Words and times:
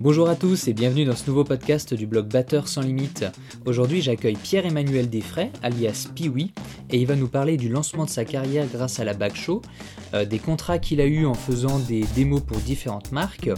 Bonjour 0.00 0.28
à 0.28 0.34
tous 0.34 0.66
et 0.66 0.72
bienvenue 0.72 1.04
dans 1.04 1.14
ce 1.14 1.28
nouveau 1.28 1.44
podcast 1.44 1.94
du 1.94 2.08
blog 2.08 2.26
Batteur 2.26 2.66
sans 2.66 2.80
limite. 2.80 3.24
Aujourd'hui 3.64 4.02
j'accueille 4.02 4.36
Pierre-Emmanuel 4.36 5.08
Desfray, 5.08 5.52
alias 5.62 6.08
Piwi, 6.12 6.52
et 6.90 6.98
il 6.98 7.06
va 7.06 7.14
nous 7.14 7.28
parler 7.28 7.56
du 7.56 7.68
lancement 7.68 8.04
de 8.04 8.10
sa 8.10 8.24
carrière 8.24 8.66
grâce 8.66 8.98
à 8.98 9.04
la 9.04 9.14
Back 9.14 9.36
Show, 9.36 9.62
euh, 10.12 10.24
des 10.24 10.40
contrats 10.40 10.78
qu'il 10.80 11.00
a 11.00 11.06
eus 11.06 11.26
en 11.26 11.34
faisant 11.34 11.78
des 11.78 12.04
démos 12.16 12.42
pour 12.42 12.56
différentes 12.58 13.12
marques, 13.12 13.50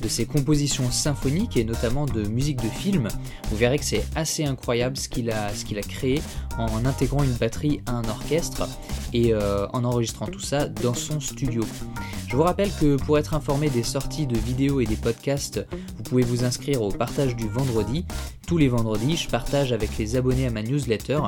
de 0.00 0.08
ses 0.08 0.26
compositions 0.26 0.90
symphoniques 0.92 1.56
et 1.56 1.64
notamment 1.64 2.06
de 2.06 2.22
musique 2.28 2.62
de 2.62 2.68
film. 2.68 3.08
Vous 3.50 3.56
verrez 3.56 3.78
que 3.78 3.84
c'est 3.84 4.04
assez 4.14 4.44
incroyable 4.44 4.96
ce 4.96 5.08
qu'il 5.08 5.30
a, 5.30 5.52
ce 5.52 5.64
qu'il 5.64 5.78
a 5.78 5.82
créé 5.82 6.22
en 6.56 6.84
intégrant 6.86 7.24
une 7.24 7.34
batterie 7.34 7.80
à 7.86 7.92
un 7.92 8.04
orchestre 8.04 8.68
et 9.12 9.34
euh, 9.34 9.66
en 9.72 9.82
enregistrant 9.82 10.26
tout 10.26 10.40
ça 10.40 10.68
dans 10.68 10.94
son 10.94 11.18
studio. 11.18 11.62
Je 12.30 12.36
vous 12.36 12.44
rappelle 12.44 12.70
que 12.80 12.94
pour 12.94 13.18
être 13.18 13.34
informé 13.34 13.70
des 13.70 13.82
sorties 13.82 14.24
de 14.24 14.38
vidéos 14.38 14.80
et 14.80 14.84
des 14.84 14.94
podcasts, 14.94 15.66
vous 15.96 16.02
pouvez 16.04 16.22
vous 16.22 16.44
inscrire 16.44 16.80
au 16.80 16.90
partage 16.90 17.34
du 17.34 17.48
vendredi. 17.48 18.04
Tous 18.46 18.56
les 18.56 18.68
vendredis, 18.68 19.16
je 19.16 19.28
partage 19.28 19.72
avec 19.72 19.98
les 19.98 20.14
abonnés 20.14 20.46
à 20.46 20.50
ma 20.50 20.62
newsletter 20.62 21.18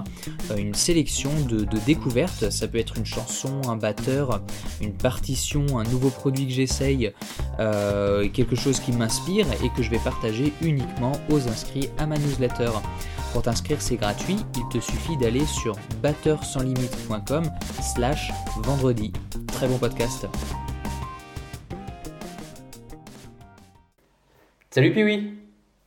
euh, 0.53 0.57
une 0.57 0.75
sélection 0.75 1.33
de, 1.49 1.67
découvertes. 1.87 2.51
Ça 2.51 2.69
peut 2.69 2.79
être 2.79 2.99
une 2.99 3.05
chanson, 3.05 3.63
un 3.67 3.75
batteur, 3.75 4.43
une 4.81 4.93
partition, 4.93 5.67
un 5.77 5.83
nouveau 5.83 6.11
produit 6.11 6.47
que 6.47 6.53
j'essaye, 6.53 7.13
euh, 7.59 8.29
quelque 8.29 8.55
chose 8.55 8.79
qui 8.79 8.93
m'inspire 8.93 9.47
et 9.65 9.71
que 9.71 9.83
je 9.83 9.91
vais 9.91 9.99
partager 9.99 10.53
uniquement 10.63 11.13
aux 11.31 11.49
inscrits 11.49 11.89
à 11.99 12.07
ma 12.07 12.17
newsletter. 12.17 12.71
Pour 13.33 13.43
t'inscrire, 13.43 13.83
c'est 13.83 13.97
gratuit, 13.97 14.37
il 14.57 14.69
te 14.69 14.79
suffit 14.79 15.17
d'aller 15.17 15.47
sur 15.47 15.75
batteursanslimite.com 16.01 17.43
slash 17.83 18.33
vendredi. 18.63 19.13
Très 19.49 19.67
bon 19.67 19.79
podcast. 19.79 20.29
Salut 24.75 24.91
Piwi 24.91 25.35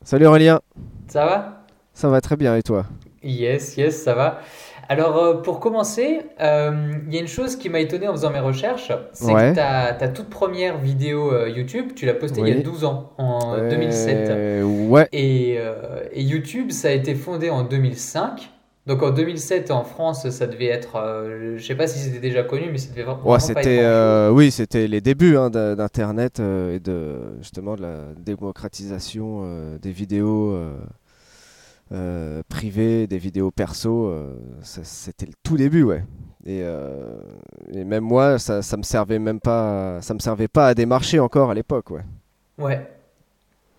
Salut 0.03 0.27
Aurélien 0.27 0.61
Ça 1.07 1.25
va? 1.25 1.65
Ça 1.95 2.07
va 2.07 2.21
très 2.21 2.35
bien 2.35 2.55
et 2.55 2.61
toi? 2.61 2.85
Yes, 3.23 3.77
yes, 3.77 4.03
ça 4.03 4.13
va. 4.13 4.41
Alors 4.87 5.17
euh, 5.17 5.41
pour 5.41 5.59
commencer, 5.59 6.19
euh, 6.39 6.93
il 7.07 7.11
y 7.11 7.17
a 7.17 7.19
une 7.19 7.27
chose 7.27 7.55
qui 7.55 7.69
m'a 7.69 7.79
étonné 7.79 8.07
en 8.07 8.11
faisant 8.11 8.29
mes 8.29 8.39
recherches, 8.39 8.91
c'est 9.11 9.33
que 9.33 9.55
ta, 9.55 10.07
toute 10.09 10.29
première 10.29 10.77
vidéo 10.77 11.33
euh, 11.33 11.49
YouTube, 11.49 11.93
tu 11.95 12.05
l'as 12.05 12.13
postée 12.13 12.41
il 12.41 12.47
y 12.47 12.51
a 12.51 12.61
12 12.61 12.85
ans, 12.85 13.13
en 13.17 13.57
2007. 13.57 14.63
Ouais. 14.63 15.07
Et, 15.11 15.55
et, 16.13 16.21
YouTube, 16.21 16.69
ça 16.69 16.89
a 16.89 16.91
été 16.91 17.15
fondé 17.15 17.49
en 17.49 17.63
2005. 17.63 18.51
Donc 18.85 19.01
en 19.01 19.09
2007 19.09 19.71
en 19.71 19.83
France, 19.83 20.29
ça 20.29 20.45
devait 20.45 20.67
être, 20.67 20.97
euh, 20.97 21.57
je 21.57 21.65
sais 21.65 21.73
pas 21.73 21.87
si 21.87 21.97
c'était 21.97 22.19
déjà 22.19 22.43
connu, 22.43 22.69
mais 22.71 22.77
c'était 22.77 23.01
vraiment 23.01 23.27
ouais, 23.27 23.39
c'était, 23.39 23.79
euh, 23.81 24.29
oui, 24.29 24.51
c'était 24.51 24.87
les 24.87 25.01
débuts 25.01 25.37
hein, 25.37 25.49
d'Internet 25.49 26.39
euh, 26.39 26.75
et 26.75 26.79
de 26.79 27.15
justement 27.39 27.75
de 27.75 27.81
la 27.81 27.97
démocratisation 28.15 29.77
des 29.81 29.91
vidéos 29.91 30.55
privées, 32.47 33.07
des 33.07 33.17
vidéos 33.17 33.49
perso. 33.49 34.13
c'était 34.61 35.25
le 35.25 35.33
tout 35.41 35.57
début, 35.57 35.83
ouais. 35.83 36.03
Et, 36.45 36.61
et 37.71 37.83
même 37.83 38.03
moi, 38.03 38.37
ça, 38.37 38.61
ça 38.61 38.77
me 38.77 38.83
servait 38.83 39.17
même 39.17 39.39
pas, 39.39 39.99
ça 40.01 40.13
me 40.13 40.19
servait 40.19 40.47
pas 40.47 40.67
à 40.67 40.73
démarcher 40.75 41.19
encore 41.19 41.49
à 41.49 41.55
l'époque, 41.55 41.89
ouais. 41.89 42.05
Ouais. 42.59 42.94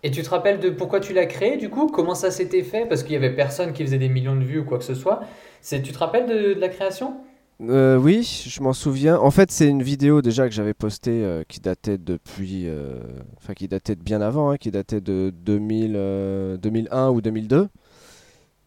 Et 0.03 0.11
tu 0.11 0.23
te 0.23 0.31
rappelles 0.31 0.61
de 0.61 0.71
pourquoi 0.71 1.01
tu 1.01 1.13
l'as 1.13 1.27
créé 1.27 1.57
du 1.57 1.71
coup? 1.71 1.89
Comment 1.89 2.15
ça 2.15 2.31
s'était 2.31 2.63
fait? 2.63 2.87
Parce 2.87 3.03
qu'il 3.03 3.13
y 3.13 3.17
avait 3.17 3.35
personne 3.35 3.73
qui 3.73 3.83
faisait 3.83 3.99
des 3.99 4.09
millions 4.09 4.37
de 4.37 4.45
vues 4.45 4.61
ou 4.61 4.65
quoi 4.65 4.79
que 4.79 4.85
ce 4.85 4.95
soit. 4.95 5.21
C'est, 5.61 5.83
tu 5.83 5.93
te 5.93 5.99
rappelles 5.99 6.27
de, 6.27 6.55
la 6.59 6.69
création? 6.69 7.17
Euh, 7.63 7.97
oui, 7.97 8.23
je 8.23 8.63
m'en 8.63 8.75
souviens. 8.75 9.19
En 9.19 9.31
fait, 9.31 9.51
c'est 9.51 9.67
une 9.67 9.83
vidéo 9.83 10.21
déjà 10.21 10.47
que 10.47 10.55
j'avais 10.55 10.75
postée 10.75 11.25
euh, 11.25 11.43
qui 11.49 11.61
datait 11.61 11.97
depuis, 11.97 12.69
euh, 12.69 13.01
enfin 13.39 13.55
qui 13.55 13.67
datait 13.67 13.97
de 13.97 14.03
bien 14.03 14.21
avant, 14.21 14.51
hein, 14.51 14.59
qui 14.59 14.71
datait 14.71 15.01
de 15.01 15.33
2000, 15.35 16.59
2001 16.61 17.09
ou 17.09 17.21
2002. 17.23 17.69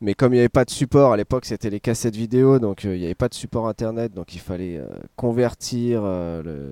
Mais 0.01 0.13
comme 0.15 0.33
il 0.33 0.37
n'y 0.37 0.41
avait 0.41 0.49
pas 0.49 0.65
de 0.65 0.71
support 0.71 1.13
à 1.13 1.17
l'époque, 1.17 1.45
c'était 1.45 1.69
les 1.69 1.81
cassettes 1.81 2.15
vidéo, 2.15 2.57
donc 2.57 2.85
il 2.85 2.91
n'y 2.91 3.05
avait 3.05 3.15
pas 3.15 3.27
de 3.27 3.33
support 3.33 3.67
internet, 3.67 4.13
donc 4.13 4.33
il 4.33 4.39
fallait 4.39 4.79
convertir 5.17 6.01
le 6.03 6.71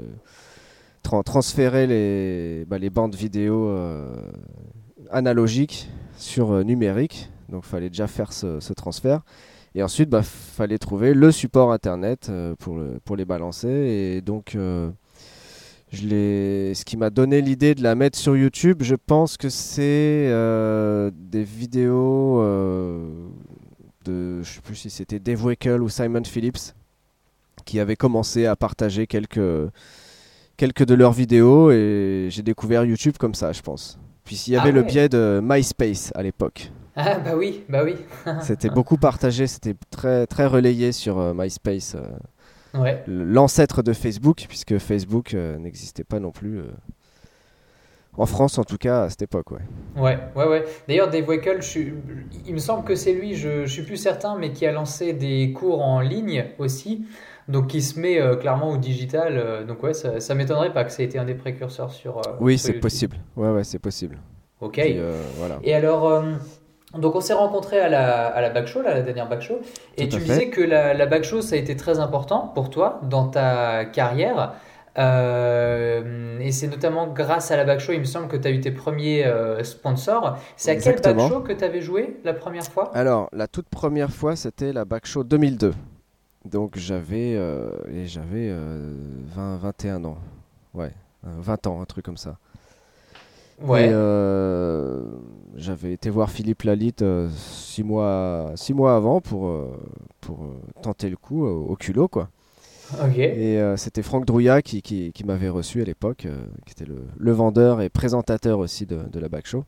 transférer 1.23 1.87
les, 1.87 2.65
bah, 2.65 2.77
les 2.77 2.89
bandes 2.89 3.15
vidéo 3.15 3.67
euh, 3.67 4.15
analogiques 5.11 5.89
sur 6.17 6.51
euh, 6.51 6.63
numérique. 6.63 7.29
Donc 7.49 7.63
il 7.65 7.69
fallait 7.69 7.89
déjà 7.89 8.07
faire 8.07 8.33
ce, 8.33 8.73
transfert. 8.73 9.21
Et 9.75 9.83
ensuite, 9.83 10.07
il 10.07 10.11
bah, 10.11 10.23
fallait 10.23 10.77
trouver 10.77 11.13
le 11.13 11.31
support 11.31 11.71
internet 11.71 12.27
euh, 12.29 12.55
pour, 12.59 12.77
le, 12.77 12.99
pour 13.03 13.15
les 13.15 13.25
balancer. 13.25 13.67
Et 13.67 14.21
donc, 14.21 14.57
je 15.91 16.73
ce 16.73 16.83
qui 16.83 16.97
m'a 16.97 17.09
donné 17.09 17.41
l'idée 17.41 17.73
de 17.73 17.83
la 17.83 17.95
mettre 17.95 18.17
sur 18.17 18.35
YouTube, 18.35 18.83
je 18.83 18.95
pense 18.95 19.37
que 19.37 19.49
c'est 19.49 20.27
des 21.13 21.43
vidéos 21.43 22.41
de, 24.03 24.41
je 24.41 24.49
sais 24.49 24.61
plus 24.61 24.75
si 24.75 24.89
c'était 24.89 25.19
Dave 25.19 25.45
Wickel 25.45 25.81
ou 25.81 25.87
Simon 25.87 26.23
Phillips, 26.25 26.73
qui 27.63 27.79
avaient 27.79 27.95
commencé 27.95 28.45
à 28.45 28.57
partager 28.57 29.07
quelques 29.07 29.39
quelques 30.57 30.85
de 30.85 30.95
leurs 30.95 31.13
vidéos 31.13 31.71
et 31.71 32.27
j'ai 32.29 32.41
découvert 32.41 32.83
YouTube 32.83 33.15
comme 33.19 33.35
ça, 33.35 33.53
je 33.53 33.61
pense. 33.61 33.99
Puis 34.25 34.43
il 34.47 34.53
y 34.53 34.57
avait 34.57 34.69
ah 34.69 34.73
le 34.73 34.83
biais 34.83 35.07
de 35.07 35.39
MySpace 35.41 36.11
à 36.15 36.23
l'époque. 36.23 36.71
Ah 36.95 37.19
bah 37.19 37.35
oui, 37.37 37.63
bah 37.69 37.83
oui. 37.85 37.95
c'était 38.41 38.69
beaucoup 38.69 38.97
partagé, 38.97 39.47
c'était 39.47 39.75
très 39.91 40.25
très 40.25 40.47
relayé 40.47 40.91
sur 40.91 41.19
euh, 41.19 41.33
MySpace. 41.33 41.95
Euh, 41.95 42.79
ouais. 42.79 43.03
L'ancêtre 43.07 43.83
de 43.83 43.93
Facebook, 43.93 44.45
puisque 44.49 44.79
Facebook 44.79 45.33
euh, 45.33 45.57
n'existait 45.59 46.03
pas 46.03 46.19
non 46.19 46.31
plus. 46.31 46.61
En 48.17 48.25
France, 48.25 48.57
en 48.57 48.63
tout 48.63 48.77
cas, 48.77 49.03
à 49.03 49.09
cette 49.11 49.21
époque, 49.21 49.51
ouais. 49.51 49.61
Ouais, 49.95 50.17
ouais, 50.35 50.47
ouais. 50.47 50.65
D'ailleurs, 50.87 51.07
Dave 51.07 51.27
Weckel, 51.29 51.59
il 52.47 52.53
me 52.53 52.57
semble 52.57 52.83
que 52.83 52.95
c'est 52.95 53.13
lui, 53.13 53.35
je, 53.35 53.67
je 53.67 53.71
suis 53.71 53.83
plus 53.83 53.97
certain, 53.97 54.35
mais 54.39 54.51
qui 54.51 54.65
a 54.65 54.71
lancé 54.71 55.13
des 55.13 55.53
cours 55.53 55.83
en 55.83 56.01
ligne 56.01 56.45
aussi 56.57 57.05
donc 57.47 57.67
qui 57.67 57.81
se 57.81 57.99
met 57.99 58.19
euh, 58.19 58.35
clairement 58.35 58.71
au 58.71 58.77
digital. 58.77 59.37
Euh, 59.37 59.63
donc 59.63 59.81
ouais, 59.83 59.93
ça, 59.93 60.19
ça 60.19 60.35
m'étonnerait 60.35 60.73
pas 60.73 60.83
que 60.83 60.91
ça 60.91 61.01
ait 61.01 61.05
été 61.05 61.17
un 61.17 61.25
des 61.25 61.35
précurseurs 61.35 61.91
sur. 61.91 62.17
Euh, 62.17 62.33
oui, 62.39 62.57
c'est 62.57 62.73
possible. 62.73 63.17
Ouais, 63.35 63.49
ouais, 63.49 63.63
c'est 63.63 63.79
possible. 63.79 64.17
Ok. 64.61 64.81
voilà. 65.37 65.59
Et 65.63 65.73
alors. 65.73 66.23
Donc 66.97 67.15
on 67.15 67.21
s'est 67.21 67.33
rencontrés 67.33 67.79
à 67.81 67.89
la, 67.89 68.27
à 68.27 68.39
la 68.39 68.49
Back 68.49 68.65
Show, 68.65 68.81
la 68.81 69.01
dernière 69.01 69.27
Back 69.27 69.41
Show, 69.41 69.59
et 69.97 70.07
tu 70.07 70.19
me 70.19 70.23
disais 70.23 70.49
que 70.49 70.61
la, 70.61 70.93
la 70.93 71.05
Back 71.05 71.25
Show, 71.25 71.41
ça 71.41 71.55
a 71.55 71.59
été 71.59 71.75
très 71.75 71.99
important 71.99 72.49
pour 72.55 72.69
toi 72.69 73.01
dans 73.03 73.27
ta 73.27 73.83
carrière. 73.83 74.53
et 74.95 76.51
c'est 76.51 76.67
notamment 76.67 77.07
grâce 77.07 77.51
à 77.51 77.57
la 77.57 77.65
Back 77.65 77.81
Show, 77.81 77.91
il 77.91 77.99
me 77.99 78.05
semble 78.05 78.29
que 78.29 78.37
tu 78.37 78.47
as 78.47 78.51
eu 78.51 78.61
tes 78.61 78.71
premiers 78.71 79.29
sponsors. 79.63 80.37
C'est 80.55 80.71
à 80.71 80.75
quelle 80.77 81.01
Back 81.01 81.29
Show 81.29 81.41
que 81.41 81.51
tu 81.51 81.63
avais 81.65 81.81
joué 81.81 82.21
la 82.23 82.33
première 82.33 82.63
fois? 82.63 82.89
Alors, 82.95 83.27
la 83.33 83.47
toute 83.47 83.67
première 83.67 84.09
fois, 84.09 84.37
c'était 84.37 84.71
la 84.71 84.85
Back 84.85 85.05
Show 85.05 85.25
2002. 85.25 85.73
Donc 86.45 86.77
j'avais 86.77 87.35
euh, 87.35 87.71
j'avais 88.05 88.49
20 88.49 88.55
euh, 88.55 89.57
21 89.61 90.05
ans. 90.05 90.17
Ouais, 90.73 90.93
20 91.23 91.67
ans, 91.67 91.81
un 91.81 91.85
truc 91.85 92.05
comme 92.05 92.17
ça. 92.17 92.37
Ouais. 93.59 93.89
j'avais 95.55 95.91
été 95.91 96.11
voir 96.11 96.29
Philippe 96.29 96.61
Lalitte 96.61 97.03
6 97.29 97.83
mois 97.83 98.51
six 98.55 98.73
mois 98.73 98.95
avant 98.95 99.19
pour 99.19 99.51
pour 100.21 100.45
tenter 100.83 101.09
le 101.09 101.17
coup 101.17 101.45
au 101.45 101.75
culot 101.75 102.07
quoi. 102.07 102.29
Et 103.17 103.59
c'était 103.75 104.03
Franck 104.03 104.25
Drouillat 104.25 104.61
qui, 104.61 104.81
qui, 104.81 105.11
qui 105.11 105.23
m'avait 105.25 105.49
reçu 105.49 105.81
à 105.81 105.85
l'époque, 105.85 106.27
qui 106.65 106.71
était 106.71 106.85
le, 106.85 107.01
le, 107.17 107.31
vendeur 107.31 107.81
et 107.81 107.89
présentateur 107.89 108.59
aussi 108.59 108.85
de, 108.85 109.01
de 109.11 109.19
la 109.19 109.27
Back 109.27 109.47
Show. 109.47 109.65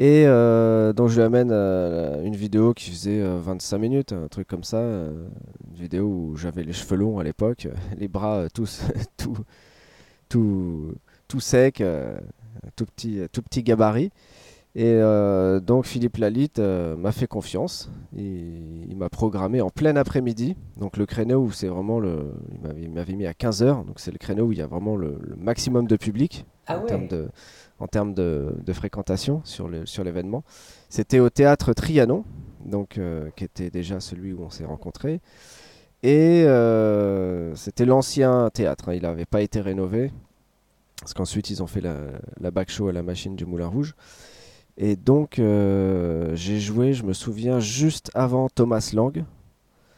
Et 0.00 0.24
euh, 0.26 0.92
donc 0.92 1.08
je 1.08 1.16
lui 1.16 1.22
amène 1.22 1.50
euh, 1.50 2.22
une 2.22 2.36
vidéo 2.36 2.72
qui 2.72 2.90
faisait 2.90 3.20
25 3.20 3.76
euh, 3.76 3.80
minutes, 3.80 4.12
un 4.12 4.28
truc 4.28 4.46
comme 4.46 4.62
ça. 4.62 4.80
une 4.80 5.74
vidéo 5.74 6.04
où 6.06 6.36
j'avais 6.36 6.62
les 6.62 6.72
cheveux 6.72 6.96
longs 6.96 7.18
à 7.18 7.24
l'époque, 7.24 7.66
les 7.98 8.06
bras 8.06 8.48
tous 8.54 8.82
tout, 9.16 9.36
tout, 10.28 10.94
tout 11.26 11.40
secs, 11.40 11.82
tout 12.76 12.86
petit, 12.86 13.22
tout 13.32 13.42
petit 13.42 13.64
gabarit. 13.64 14.10
Et 14.76 15.00
donc 15.66 15.86
Philippe 15.86 16.18
Lalitte 16.18 16.60
m'a 16.60 17.10
fait 17.10 17.26
confiance. 17.26 17.90
Il, 18.16 18.88
il 18.88 18.96
m'a 18.96 19.08
programmé 19.08 19.60
en 19.60 19.70
plein 19.70 19.96
après-midi. 19.96 20.54
Donc 20.76 20.96
le 20.96 21.06
créneau 21.06 21.40
où 21.40 21.50
c'est 21.50 21.66
vraiment 21.66 21.98
le. 21.98 22.32
Il 22.80 22.92
m'avait 22.92 23.14
mis 23.14 23.26
à 23.26 23.32
15h. 23.32 23.84
Donc 23.86 23.98
c'est 23.98 24.12
le 24.12 24.18
créneau 24.18 24.44
où 24.44 24.52
il 24.52 24.58
y 24.58 24.62
a 24.62 24.68
vraiment 24.68 24.94
le, 24.94 25.18
maximum 25.36 25.88
de 25.88 25.96
public 25.96 26.46
ah 26.68 26.78
en 26.78 26.82
termes 26.82 27.08
de 27.08 27.28
en 27.78 27.86
termes 27.86 28.14
de, 28.14 28.72
fréquentation 28.72 29.40
sur 29.44 29.68
l'événement. 29.68 30.44
C'était 30.88 31.20
au 31.20 31.30
théâtre 31.30 31.72
Trianon, 31.72 32.24
donc, 32.64 32.98
euh, 32.98 33.30
qui 33.36 33.44
était 33.44 33.70
déjà 33.70 34.00
celui 34.00 34.32
où 34.32 34.42
on 34.42 34.50
s'est 34.50 34.64
rencontrés. 34.64 35.20
Et 36.02 36.44
euh, 36.46 37.54
c'était 37.56 37.84
l'ancien 37.84 38.50
théâtre, 38.52 38.88
hein. 38.88 38.94
il 38.94 39.02
n'avait 39.02 39.26
pas 39.26 39.42
été 39.42 39.60
rénové, 39.60 40.12
parce 41.00 41.12
qu'ensuite 41.12 41.50
ils 41.50 41.62
ont 41.62 41.66
fait 41.66 41.80
la, 41.80 41.96
la, 42.40 42.50
back 42.52 42.70
show 42.70 42.88
à 42.88 42.92
la 42.92 43.02
machine 43.02 43.34
du 43.34 43.46
Moulin 43.46 43.66
Rouge. 43.66 43.94
Et 44.76 44.94
donc 44.94 45.40
euh, 45.40 46.36
j'ai 46.36 46.60
joué, 46.60 46.92
je 46.92 47.02
me 47.02 47.12
souviens, 47.12 47.58
juste 47.58 48.12
avant 48.14 48.48
Thomas 48.48 48.90
Lang. 48.94 49.24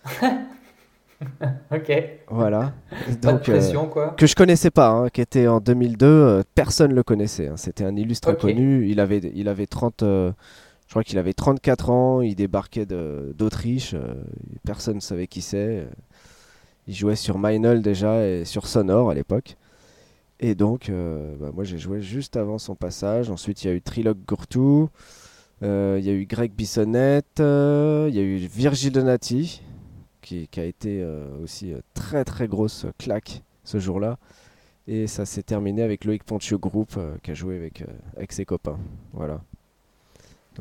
ok. 1.73 1.93
Voilà. 2.29 2.73
Pas 3.21 3.33
de 3.35 3.39
pression, 3.39 3.87
quoi. 3.89 4.11
Que 4.17 4.27
je 4.27 4.35
connaissais 4.35 4.71
pas, 4.71 4.89
hein, 4.89 5.09
qui 5.11 5.21
était 5.21 5.47
en 5.49 5.61
2002, 5.61 6.43
personne 6.55 6.93
le 6.95 7.03
connaissait. 7.03 7.49
hein. 7.49 7.57
C'était 7.57 7.85
un 7.85 7.95
illustre 7.97 8.31
Ok. 8.33 8.39
connu. 8.41 8.89
Il 8.89 9.01
avait, 9.01 9.21
il 9.35 9.49
avait 9.49 9.67
30, 9.67 10.03
euh, 10.03 10.33
je 10.87 10.93
crois 10.93 11.05
qu'il 11.05 11.19
avait 11.19 11.33
34 11.35 11.91
ans. 11.91 12.21
Il 12.23 12.35
débarquait 12.35 12.87
d'Autriche. 12.87 13.95
euh, 13.95 14.15
personne 14.65 14.97
ne 14.97 15.01
savait 15.01 15.27
qui 15.27 15.43
c'est. 15.43 15.57
euh. 15.81 15.85
Il 16.89 16.95
jouait 16.95 17.17
sur 17.17 17.39
Meinl 17.39 17.83
déjà 17.83 18.27
et 18.27 18.45
sur 18.45 18.67
Sonor 18.67 19.11
à 19.11 19.15
l'époque. 19.15 19.57
Et 20.41 20.55
donc, 20.55 20.89
euh, 20.89 21.35
bah, 21.39 21.51
moi 21.55 21.65
j'ai 21.65 21.77
joué 21.79 22.01
juste 22.01 22.37
avant 22.37 22.57
son 22.59 22.75
passage. 22.75 23.31
Ensuite, 23.31 23.63
il 23.63 23.69
y 23.69 23.71
a 23.71 23.75
eu 23.75 23.83
Trilog 23.83 24.17
Gourtou. 24.27 24.89
euh, 25.63 25.99
Il 26.01 26.07
y 26.07 26.11
a 26.11 26.15
eu 26.15 26.25
Greg 26.25 26.51
Bissonnette. 26.53 27.41
euh, 27.41 28.07
Il 28.09 28.17
y 28.17 28.19
a 28.19 28.23
eu 28.23 28.37
Virgil 28.39 28.91
Donati, 28.93 29.63
qui, 30.21 30.49
qui 30.49 30.61
a 30.61 30.65
été 30.65 31.03
euh, 31.03 31.27
aussi 31.43 31.73
euh, 31.73 31.81
très 31.95 32.25
très 32.25 32.49
grosse 32.49 32.87
claque 32.99 33.43
ce 33.65 33.79
jour-là. 33.79 34.19
Et 34.89 35.07
ça 35.07 35.25
s'est 35.27 35.43
terminé 35.43 35.83
avec 35.83 36.05
Loïc 36.05 36.25
Pontieux 36.25 36.59
Group 36.59 36.91
euh, 36.97 37.15
qui 37.23 37.31
a 37.31 37.35
joué 37.35 37.57
avec, 37.57 37.85
avec 38.17 38.33
ses 38.33 38.45
copains. 38.45 38.79
Voilà. 39.13 39.41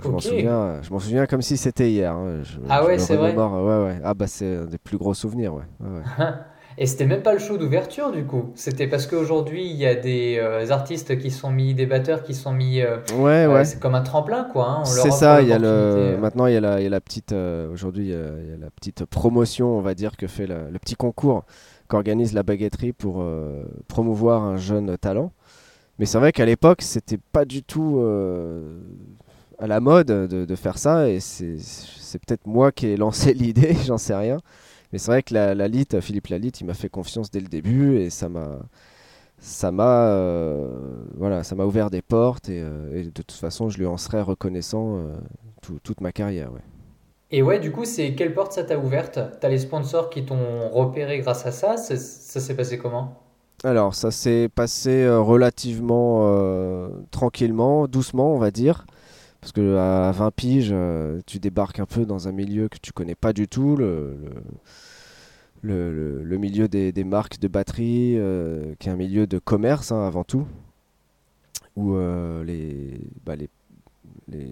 Je 0.02 0.08
m'en 0.08 0.20
souviens, 0.20 0.82
je 0.82 0.92
m'en 0.92 1.00
souviens 1.00 1.26
comme 1.26 1.42
si 1.42 1.58
c'était 1.58 1.92
hier. 1.92 2.14
hein. 2.14 2.42
Je- 2.44 2.60
Ah 2.70 2.82
je 2.82 2.88
ouais, 2.88 3.00
c'est 3.00 3.16
vrai 3.18 3.36
ouais, 3.36 3.84
ouais. 3.86 4.02
Ah 4.04 4.14
bah 4.14 4.28
c'est 4.28 4.56
un 4.56 4.66
des 4.66 4.78
plus 4.78 4.98
gros 4.98 5.14
souvenirs, 5.14 5.54
ouais. 5.56 5.64
ouais, 5.82 5.90
ouais. 5.90 6.04
Et 6.82 6.86
c'était 6.86 7.06
même 7.06 7.22
pas 7.22 7.34
le 7.34 7.40
show 7.40 7.58
d'ouverture 7.58 8.10
du 8.12 8.24
coup. 8.26 8.52
C'était 8.56 8.88
parce 8.88 9.06
qu'aujourd'hui 9.06 9.70
il 9.70 9.76
y 9.76 9.86
a 9.86 9.96
des 9.96 10.38
euh, 10.40 10.70
artistes 10.70 11.18
qui 11.20 11.30
sont 11.30 11.52
mis, 11.52 11.74
des 11.74 11.86
batteurs 11.86 12.24
qui 12.24 12.34
sont 12.34 12.54
mis. 12.54 12.80
euh, 12.82 12.98
Ouais, 13.18 13.44
euh, 13.46 13.54
ouais. 13.54 13.66
c'est 13.66 13.80
comme 13.82 13.96
un 13.96 14.02
tremplin 14.02 14.46
quoi. 14.46 14.66
hein. 14.70 14.86
C'est 14.86 15.12
ça, 15.12 15.42
il 15.42 15.50
y 15.50 15.54
a 15.54 15.60
le... 15.60 15.68
euh. 15.68 16.18
maintenant 16.18 16.46
il 16.48 16.54
y 16.54 16.58
a 16.58 16.62
la, 16.62 16.80
il 16.80 16.84
y 16.86 16.88
a 16.88 16.90
la 16.90 17.02
petite 17.02 17.34
euh, 17.34 17.70
aujourd'hui 17.72 18.06
il 18.06 18.12
y, 18.12 18.14
a, 18.16 18.30
il 18.44 18.50
y 18.50 18.54
a 18.54 18.58
la 18.58 18.70
petite 18.72 19.04
promotion, 19.06 19.78
on 19.78 19.82
va 19.82 19.94
dire, 19.94 20.16
que 20.16 20.26
fait 20.28 20.48
la- 20.48 20.70
le 20.70 20.80
petit 20.80 20.96
concours 20.96 21.44
qu'organise 21.90 22.32
la 22.34 22.44
baguetterie 22.44 22.94
pour 22.94 23.18
euh, 23.22 23.62
promouvoir 23.90 24.44
un 24.44 24.56
jeune 24.56 24.98
talent. 24.98 25.34
Mais 26.00 26.06
c'est 26.06 26.18
vrai 26.18 26.32
qu'à 26.32 26.46
l'époque, 26.46 26.82
c'était 26.82 27.20
pas 27.34 27.44
du 27.44 27.62
tout 27.62 27.98
euh, 28.00 28.80
à 29.60 29.68
la 29.68 29.82
mode 29.82 30.08
de, 30.08 30.46
de 30.46 30.56
faire 30.56 30.78
ça 30.78 31.10
et 31.10 31.20
c'est 31.20 32.20
peut-être 32.26 32.48
moi 32.48 32.72
qui 32.72 32.88
ai 32.88 32.96
lancé 32.96 33.34
l'idée, 33.42 33.76
j'en 33.86 33.98
sais 33.98 34.16
rien. 34.16 34.38
Mais 34.92 35.00
c'est 35.00 35.12
vrai 35.12 35.24
que 35.24 35.34
la, 35.34 35.56
Lalit, 35.56 35.88
Philippe 36.02 36.28
Lalit, 36.28 36.50
il 36.62 36.66
m'a 36.66 36.74
fait 36.74 36.90
confiance 36.90 37.32
dès 37.32 37.40
le 37.42 37.48
début 37.48 37.98
et 37.98 38.10
ça 38.10 38.30
m'a 38.30 38.60
ça 39.40 39.72
m'a 39.72 40.08
euh, 40.10 40.70
voilà, 41.18 41.44
ça 41.44 41.56
m'a 41.56 41.66
ouvert 41.66 41.90
des 41.92 42.02
portes 42.02 42.50
et, 42.50 42.62
euh, 42.62 42.96
et 43.00 43.04
de 43.06 43.12
toute 43.12 43.32
façon, 43.34 43.70
je 43.70 43.78
lui 43.80 43.86
en 43.88 43.98
serai 43.98 44.22
reconnaissant 44.22 44.98
euh, 45.00 45.16
tout- 45.62 45.80
toute 45.84 46.02
ma 46.02 46.12
carrière. 46.14 46.54
ouais. 46.54 46.62
Et 47.32 47.42
ouais, 47.42 47.60
du 47.60 47.72
coup, 47.72 47.86
c'est 47.86 48.14
quelle 48.14 48.36
porte 48.36 48.52
ça 48.54 48.64
t'a 48.64 48.78
ouverte? 48.78 49.20
T'as 49.42 49.50
les 49.50 49.58
sponsors 49.58 50.12
qui 50.12 50.26
t'ont 50.26 50.70
repéré 50.70 51.18
grâce 51.22 51.44
à 51.48 51.52
ça? 51.52 51.76
Ça, 51.78 51.98
ça 51.98 52.40
s'est 52.40 52.56
passé 52.56 52.78
comment? 52.78 53.18
Alors, 53.64 53.94
ça 53.94 54.10
s'est 54.12 54.50
passé 54.54 55.08
relativement 55.10 56.26
tranquillement, 57.12 57.88
doucement, 57.88 58.34
on 58.36 58.38
va 58.40 58.52
dire. 58.52 58.86
Parce 59.42 59.54
que 59.54 59.78
à 59.78 60.12
20 60.12 60.32
piges, 60.32 60.70
euh, 60.74 61.22
tu 61.26 61.40
débarques 61.40 61.80
un 61.80 61.86
peu 61.86 62.06
dans 62.06 62.28
un 62.28 62.32
milieu 62.32 62.68
que 62.68 62.78
tu 62.82 62.92
connais 62.92 63.16
pas 63.16 63.34
du 63.34 63.48
tout, 63.48 63.76
le, 63.78 64.18
le, 65.62 66.24
le- 66.24 66.38
milieu 66.38 66.68
des, 66.68 66.92
des 66.92 67.04
marques 67.04 67.40
de 67.40 67.48
batterie, 67.48 68.16
euh, 68.18 68.74
qui 68.80 68.90
est 68.90 68.92
un 68.92 68.96
milieu 68.96 69.28
de 69.28 69.40
commerce 69.40 69.92
hein, 69.92 70.06
avant 70.06 70.24
tout, 70.24 70.46
où 71.76 71.96
euh, 71.96 72.44
les, 72.44 73.00
bah, 73.26 73.36
les, 73.36 73.50
les, 74.30 74.48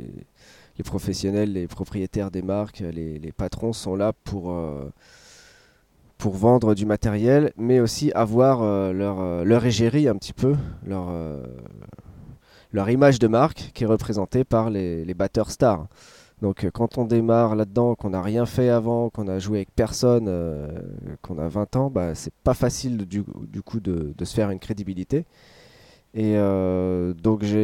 les 0.78 0.84
professionnels, 0.84 1.54
les 1.54 1.68
propriétaires 1.68 2.32
des 2.32 2.42
marques, 2.42 2.80
les, 2.82 3.20
les 3.20 3.32
patrons 3.32 3.74
sont 3.74 3.96
là 3.96 4.14
pour, 4.26 4.54
pour 6.18 6.34
vendre 6.36 6.74
du 6.74 6.86
matériel, 6.86 7.54
mais 7.58 7.80
aussi 7.80 8.12
avoir 8.14 8.62
leur, 8.94 9.46
leur 9.46 9.66
égérie 9.66 10.08
un 10.08 10.16
petit 10.16 10.34
peu, 10.34 10.56
leur, 10.86 11.10
leur 12.72 12.90
image 12.90 13.20
de 13.20 13.28
marque 13.28 13.72
qui 13.74 13.84
est 13.84 13.88
représentée 13.88 14.44
par 14.44 14.70
les, 14.70 15.06
les 15.06 15.14
batteurs 15.14 15.52
stars. 15.52 15.88
Donc 16.42 16.64
euh, 16.66 16.70
quand 16.72 16.98
on 17.00 17.06
démarre 17.06 17.56
là-dedans, 17.56 17.96
qu'on 17.96 18.12
n'a 18.12 18.22
rien 18.22 18.46
fait 18.46 18.70
avant, 18.70 19.10
qu'on 19.10 19.28
a 19.28 19.40
joué 19.40 19.60
avec 19.60 19.74
personne, 19.76 20.26
euh, 20.28 20.68
qu'on 21.22 21.40
a 21.40 21.48
20 21.48 21.76
ans, 21.78 21.90
bah, 21.90 22.14
c'est 22.14 22.34
pas 22.44 22.54
facile 22.54 22.98
du, 23.08 23.24
du 23.52 23.62
coup 23.62 23.80
de, 23.80 24.14
de 24.16 24.26
se 24.26 24.36
faire 24.36 24.52
une 24.52 24.60
crédibilité. 24.60 25.26
Et 26.14 26.34
euh, 26.38 27.14
donc 27.14 27.44
j'ai, 27.44 27.58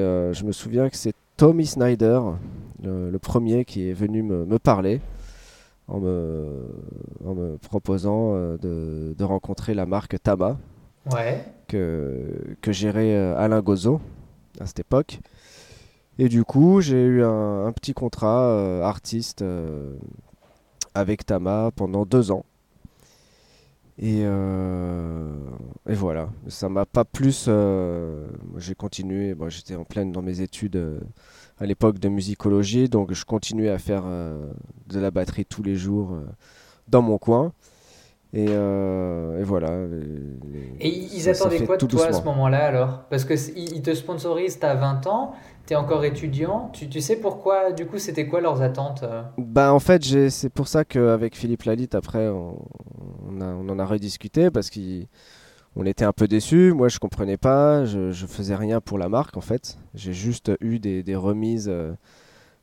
euh, 0.00 0.32
je 0.32 0.44
me 0.44 0.52
souviens 0.52 0.88
que 0.88 0.96
c'est 0.96 1.14
Tommy 1.36 1.66
Snyder, 1.66 2.20
le, 2.82 3.10
le 3.10 3.18
premier, 3.18 3.64
qui 3.64 3.88
est 3.88 3.92
venu 3.94 4.22
me, 4.22 4.44
me 4.44 4.58
parler 4.58 5.00
en 5.88 5.98
me, 6.00 6.66
en 7.26 7.34
me 7.34 7.56
proposant 7.58 8.34
de, 8.34 9.14
de 9.16 9.24
rencontrer 9.24 9.74
la 9.74 9.86
marque 9.86 10.16
Tama 10.22 10.56
Ouais. 11.10 11.42
que, 11.66 12.56
que 12.60 12.72
gérait 12.72 13.16
Alain 13.16 13.60
Gozo 13.60 14.00
à 14.58 14.66
cette 14.66 14.80
époque. 14.80 15.20
Et 16.18 16.28
du 16.28 16.44
coup, 16.44 16.82
j'ai 16.82 17.02
eu 17.02 17.24
un, 17.24 17.72
petit 17.72 17.94
contrat 17.94 18.42
euh, 18.42 18.82
artiste 18.82 19.40
euh, 19.40 19.96
avec 20.94 21.24
Tama 21.24 21.70
pendant 21.74 22.04
deux 22.04 22.30
ans. 22.30 22.44
Et, 23.96 24.22
euh, 24.24 25.32
voilà, 25.86 26.28
ça 26.48 26.68
m'a 26.68 26.84
pas 26.84 27.06
plus. 27.06 27.48
j'ai 28.58 28.74
continué, 28.74 29.34
j'étais 29.48 29.76
en 29.76 29.84
pleine 29.84 30.12
dans 30.12 30.20
mes 30.20 30.42
études 30.42 31.00
à 31.58 31.64
l'époque 31.64 31.98
de 31.98 32.10
musicologie, 32.10 32.90
donc 32.90 33.14
je 33.14 33.24
continuais 33.24 33.70
à 33.70 33.78
faire 33.78 34.04
de 34.04 35.00
la 35.00 35.10
batterie 35.10 35.46
tous 35.46 35.62
les 35.62 35.76
jours 35.76 36.18
dans 36.88 37.00
mon 37.02 37.16
coin. 37.16 37.52
Et, 38.32 38.46
euh, 38.48 39.40
et 39.40 39.42
voilà. 39.42 39.68
Et 40.80 40.88
ils 40.88 41.20
ça- 41.22 41.30
attendaient 41.30 41.66
quoi 41.66 41.76
de 41.76 41.86
toi 41.86 42.06
à 42.06 42.12
ce 42.12 42.22
moment-là 42.22 42.64
alors? 42.66 43.00
Parce 43.10 43.24
que 43.24 43.34
ils 43.56 43.82
te 43.82 43.92
sponsorisent, 43.94 44.58
t'as 44.58 44.74
20 44.76 45.06
ans, 45.08 45.32
t'es 45.66 45.74
encore 45.74 46.04
étudiant. 46.04 46.70
Tu, 46.72 46.88
tu 46.88 47.00
sais 47.00 47.16
pourquoi? 47.16 47.72
Du 47.72 47.86
coup, 47.86 47.98
c'était 47.98 48.26
quoi 48.26 48.40
leurs 48.40 48.62
attentes? 48.62 49.02
euh? 49.02 49.22
Bah 49.36 49.72
en 49.74 49.80
fait, 49.80 50.02
c'est 50.30 50.48
pour 50.50 50.68
ça 50.68 50.84
qu'avec 50.84 51.36
Philippe 51.36 51.64
Lalit, 51.64 51.88
après, 51.92 52.28
on, 52.28 52.56
on, 53.28 53.40
a- 53.40 53.46
on 53.54 53.68
en 53.68 53.78
a 53.80 53.84
rediscuté 53.84 54.50
parce 54.50 54.70
qu'on 54.70 55.84
était 55.84 56.04
un 56.04 56.12
peu 56.12 56.28
déçus. 56.28 56.72
Moi, 56.72 56.88
je 56.88 56.98
comprenais 57.00 57.36
pas, 57.36 57.84
je, 57.84 58.12
je 58.12 58.26
faisais 58.26 58.54
rien 58.54 58.80
pour 58.80 58.96
la 58.98 59.08
marque 59.08 59.36
en 59.36 59.40
fait. 59.42 59.76
J'ai 59.94 60.12
juste 60.12 60.52
eu 60.60 60.78
des, 60.78 61.02
des 61.02 61.16
remises 61.16 61.68
euh, 61.68 61.92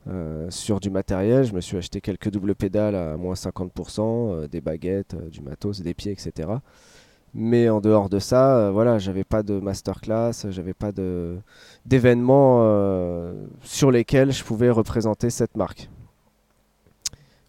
euh, 0.09 0.47
sur 0.49 0.79
du 0.79 0.89
matériel. 0.89 1.43
Je 1.43 1.53
me 1.53 1.59
suis 1.59 1.75
acheté 1.75 1.99
quelques 1.99 2.29
doubles 2.29 2.55
pédales 2.55 2.95
à 2.95 3.17
moins 3.17 3.33
50%, 3.33 4.01
euh, 4.01 4.47
des 4.47 4.61
baguettes, 4.61 5.15
euh, 5.15 5.29
du 5.29 5.41
matos, 5.41 5.81
des 5.81 5.93
pieds, 5.93 6.13
etc. 6.13 6.49
Mais 7.33 7.67
en 7.69 7.81
dehors 7.81 8.07
de 8.07 8.19
ça, 8.19 8.71
voilà, 8.71 8.99
j'avais 8.99 9.25
pas 9.25 9.43
de 9.43 9.59
masterclass, 9.59 10.31
j'avais 10.49 10.73
pas 10.73 10.91
de 10.91 11.37
d'événements 11.85 12.63
sur 13.61 13.91
lesquels 13.91 14.31
je 14.31 14.43
pouvais 14.43 14.69
représenter 14.69 15.29
cette 15.29 15.55
marque. 15.57 15.89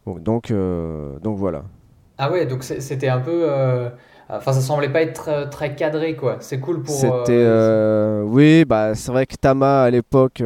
Donc, 0.04 0.22
donc, 0.22 0.52
donc 1.22 1.38
voilà. 1.38 1.62
Ah 2.18 2.30
ouais, 2.30 2.44
donc 2.44 2.64
c'était 2.64 3.08
un 3.08 3.20
peu. 3.20 3.48
Enfin, 4.28 4.52
ça 4.52 4.60
semblait 4.60 4.90
pas 4.90 5.00
être 5.00 5.48
très, 5.48 5.74
cadré, 5.74 6.16
quoi. 6.16 6.36
C'est 6.40 6.60
cool 6.60 6.82
pour. 6.82 6.94
C'était, 6.94 7.46
oui, 8.24 8.66
bah 8.66 8.94
c'est 8.94 9.12
vrai 9.12 9.24
que 9.26 9.36
Tama 9.36 9.84
à 9.84 9.90
l'époque, 9.90 10.42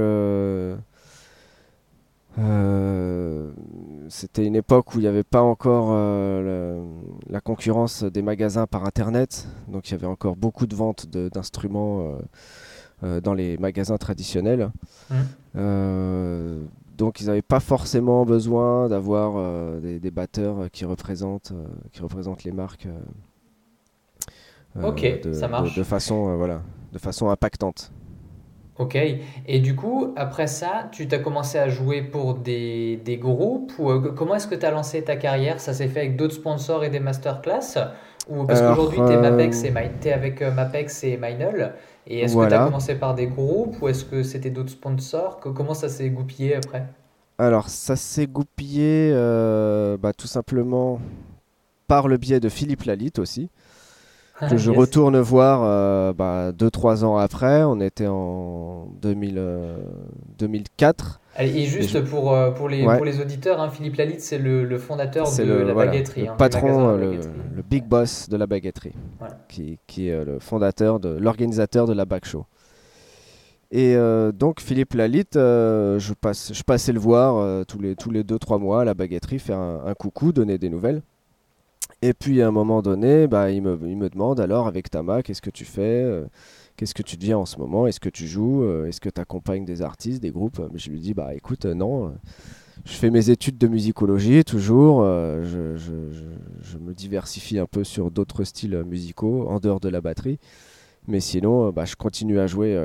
c'était 4.08 4.46
une 4.46 4.56
époque 4.56 4.94
où 4.94 4.98
il 4.98 5.02
n'y 5.02 5.06
avait 5.08 5.22
pas 5.24 5.42
encore 5.42 5.88
euh, 5.90 6.80
le- 6.80 7.32
la 7.32 7.40
concurrence 7.40 8.04
des 8.04 8.22
magasins 8.22 8.66
par 8.66 8.84
internet, 8.84 9.46
donc 9.68 9.88
il 9.88 9.92
y 9.92 9.94
avait 9.94 10.06
encore 10.06 10.36
beaucoup 10.36 10.66
de 10.66 10.74
ventes 10.74 11.06
d'instruments 11.08 12.00
euh, 12.00 12.18
euh, 13.04 13.20
dans 13.20 13.34
les 13.34 13.58
magasins 13.58 13.98
traditionnels. 13.98 14.70
Euh, 15.56 16.62
donc 16.96 17.20
ils 17.20 17.26
n'avaient 17.26 17.42
pas 17.42 17.60
forcément 17.60 18.24
besoin 18.24 18.88
d'avoir 18.88 19.34
euh, 19.36 19.80
des, 19.80 19.98
des 20.00 20.10
batteurs 20.10 20.70
qui 20.70 20.84
représentent, 20.84 21.52
euh, 21.52 21.66
qui 21.92 22.00
représentent 22.02 22.44
les 22.44 22.52
marques. 22.52 22.86
euh, 24.76 24.88
Ok, 24.88 25.02
de, 25.24 25.32
ça 25.34 25.46
de- 25.46 25.50
marche. 25.52 25.76
de 25.76 25.82
façon, 25.82 26.30
euh, 26.30 26.36
voilà, 26.36 26.62
de 26.92 26.98
façon 26.98 27.28
impactante. 27.28 27.92
Ok. 28.82 28.96
Et 28.96 29.60
du 29.60 29.74
coup, 29.76 30.12
après 30.16 30.46
ça, 30.46 30.88
tu 30.92 31.06
t'as 31.08 31.18
commencé 31.18 31.58
à 31.58 31.68
jouer 31.68 32.02
pour 32.02 32.34
des, 32.34 32.96
des 33.04 33.16
groupes 33.16 33.72
ou 33.78 33.90
euh, 33.90 34.12
comment 34.16 34.34
est-ce 34.34 34.46
que 34.48 34.54
tu 34.54 34.66
as 34.66 34.70
lancé 34.70 35.02
ta 35.02 35.16
carrière? 35.16 35.60
Ça 35.60 35.72
s'est 35.74 35.88
fait 35.88 36.00
avec 36.00 36.16
d'autres 36.16 36.34
sponsors 36.34 36.84
et 36.84 36.90
des 36.90 37.00
masterclass? 37.00 37.78
Ou 38.28 38.44
parce 38.46 38.62
qu'aujourd'hui, 38.62 39.04
euh, 39.08 39.18
Mapex 39.18 39.64
et 39.64 39.70
Mi- 39.70 39.90
t'es 40.00 40.12
avec 40.12 40.42
euh, 40.42 40.50
Mapex 40.52 41.04
et 41.04 41.16
Meinl. 41.16 41.74
Et 42.06 42.20
est-ce 42.20 42.36
que 42.36 42.44
tu 42.44 42.54
as 42.54 42.58
commencé 42.60 42.94
par 42.96 43.14
des 43.14 43.26
groupes 43.26 43.76
ou 43.82 43.88
est-ce 43.88 44.04
que 44.04 44.22
c'était 44.22 44.50
d'autres 44.50 44.70
sponsors? 44.70 45.40
Que- 45.40 45.48
Comment 45.50 45.74
ça 45.74 45.88
s'est 45.88 46.10
goupillé 46.10 46.54
après? 46.56 46.86
Alors, 47.38 47.68
ça 47.68 47.96
s'est 47.96 48.26
goupillé 48.26 49.10
euh, 49.12 49.96
bah, 49.96 50.12
tout 50.12 50.26
simplement 50.26 51.00
par 51.88 52.08
le 52.08 52.16
biais 52.18 52.40
de 52.40 52.48
Philippe 52.48 52.84
Lalit 52.84 53.12
aussi. 53.18 53.50
Que 54.48 54.56
je 54.56 54.70
retourne 54.70 55.18
voir 55.20 56.12
2-3 56.12 56.12
bah, 56.14 57.06
ans 57.06 57.16
après. 57.16 57.62
On 57.64 57.80
était 57.80 58.06
en 58.06 58.88
2000, 59.00 59.40
2004. 60.38 61.20
Et 61.40 61.64
juste 61.64 62.04
pour, 62.04 62.34
euh, 62.34 62.50
pour, 62.50 62.68
les, 62.68 62.84
pour 62.84 63.04
les 63.04 63.20
auditeurs, 63.20 63.58
hein, 63.60 63.70
Philippe 63.70 63.96
Lalitte, 63.96 64.20
c'est 64.20 64.38
le, 64.38 64.78
fondateur 64.78 65.26
de 65.34 65.42
la 65.42 65.72
baguetterie. 65.72 66.24
Le 66.24 66.30
hein, 66.30 66.34
patron, 66.36 66.96
le, 66.96 67.20
big 67.68 67.84
boss 67.84 68.28
de 68.28 68.36
la 68.36 68.46
baguetterie, 68.46 68.92
qui, 69.48 69.78
qui, 69.86 70.08
est 70.08 70.24
le 70.24 70.38
fondateur, 70.38 71.00
de 71.00 71.08
l'organisateur 71.08 71.86
de 71.86 71.94
la 71.94 72.04
Back 72.04 72.26
Show. 72.26 72.44
Et 73.70 73.96
euh, 73.96 74.32
donc 74.32 74.60
Philippe 74.60 74.92
Lalitte, 74.92 75.36
euh, 75.36 75.98
je, 75.98 76.12
passe, 76.12 76.52
je 76.52 76.62
passais 76.62 76.92
le 76.92 77.00
voir 77.00 77.64
tous 77.64 77.80
les 77.80 77.96
tous 77.96 78.10
les 78.10 78.22
deux 78.22 78.38
trois 78.38 78.58
mois 78.58 78.82
à 78.82 78.84
la 78.84 78.92
baguetterie, 78.92 79.38
faire 79.38 79.58
un, 79.58 79.94
coucou, 79.94 80.32
donner 80.32 80.58
des 80.58 80.68
nouvelles. 80.68 81.00
Et 82.02 82.14
puis 82.14 82.42
à 82.42 82.48
un 82.48 82.50
moment 82.50 82.82
donné, 82.82 83.26
bah, 83.28 83.50
il, 83.50 83.62
me, 83.62 83.78
il 83.86 83.96
me 83.96 84.10
demande 84.10 84.40
alors 84.40 84.66
avec 84.66 84.90
Tama, 84.90 85.22
qu'est-ce 85.22 85.42
que 85.42 85.50
tu 85.50 85.64
fais 85.64 86.24
Qu'est-ce 86.76 86.94
que 86.94 87.02
tu 87.02 87.16
deviens 87.16 87.38
en 87.38 87.46
ce 87.46 87.58
moment 87.58 87.86
Est-ce 87.86 88.00
que 88.00 88.08
tu 88.08 88.26
joues 88.26 88.64
euh, 88.64 88.86
Est-ce 88.86 89.00
que 89.00 89.10
tu 89.10 89.20
accompagnes 89.20 89.64
des 89.64 89.82
artistes, 89.82 90.22
des 90.22 90.30
groupes 90.30 90.60
Je 90.74 90.90
lui 90.90 91.00
dis 91.00 91.14
bah 91.14 91.34
écoute, 91.34 91.66
euh, 91.66 91.74
non. 91.74 92.06
Euh, 92.06 92.10
je 92.84 92.94
fais 92.94 93.10
mes 93.10 93.30
études 93.30 93.58
de 93.58 93.68
musicologie 93.68 94.42
toujours. 94.44 95.02
Je, 95.04 96.78
me 96.80 96.94
diversifie 96.94 97.58
un 97.58 97.66
peu 97.66 97.84
sur 97.84 98.10
d'autres 98.10 98.42
styles 98.44 98.82
musicaux 98.84 99.46
en 99.48 99.60
dehors 99.60 99.78
de 99.78 99.88
la 99.88 100.00
batterie. 100.00 100.38
Mais 101.06 101.20
sinon, 101.20 101.70
bah, 101.70 101.84
je 101.84 101.94
continue 101.94 102.40
à 102.40 102.48
jouer 102.48 102.76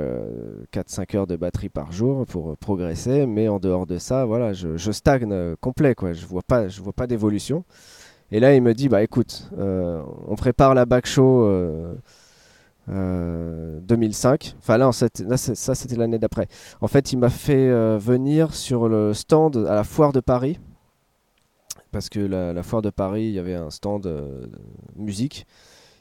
4-5 0.72 1.16
heures 1.16 1.26
de 1.26 1.34
batterie 1.34 1.68
par 1.68 1.90
jour 1.90 2.26
pour 2.26 2.56
progresser. 2.58 3.26
Mais 3.26 3.48
en 3.48 3.58
dehors 3.58 3.86
de 3.86 3.98
ça, 3.98 4.24
voilà, 4.24 4.52
je, 4.52 4.92
stagne 4.92 5.56
complet. 5.60 5.96
Quoi. 5.96 6.12
Je 6.12 6.22
ne 6.22 6.28
vois 6.28 6.42
pas, 6.42 6.68
je 6.68 6.80
vois 6.80 6.92
pas 6.92 7.08
d'évolution. 7.08 7.64
Et 8.30 8.40
là, 8.40 8.54
il 8.54 8.62
me 8.62 8.74
dit, 8.74 8.88
bah 8.88 9.02
écoute, 9.02 9.50
on 9.58 10.36
prépare 10.36 10.74
la 10.74 10.84
back 10.86 11.06
show 11.06 11.48
2005. 12.88 14.46
Euh, 14.46 14.58
enfin 14.58 14.78
là, 14.78 14.92
ça 14.92 15.74
c'était 15.74 15.96
l'année 15.96 16.18
d'après. 16.18 16.48
En 16.80 16.88
fait, 16.88 17.12
il 17.12 17.18
m'a 17.18 17.30
fait 17.30 17.68
euh, 17.68 17.98
venir 17.98 18.54
sur 18.54 18.88
le 18.88 19.14
stand 19.14 19.56
à 19.68 19.74
la 19.74 19.84
foire 19.84 20.12
de 20.12 20.20
Paris. 20.20 20.58
Parce 21.90 22.08
que 22.08 22.20
la, 22.20 22.62
foire 22.62 22.82
de 22.82 22.90
Paris, 22.90 23.24
il 23.24 23.32
y 23.32 23.38
avait 23.38 23.54
un 23.54 23.70
stand 23.70 24.06
euh, 24.06 24.46
musique. 24.96 25.46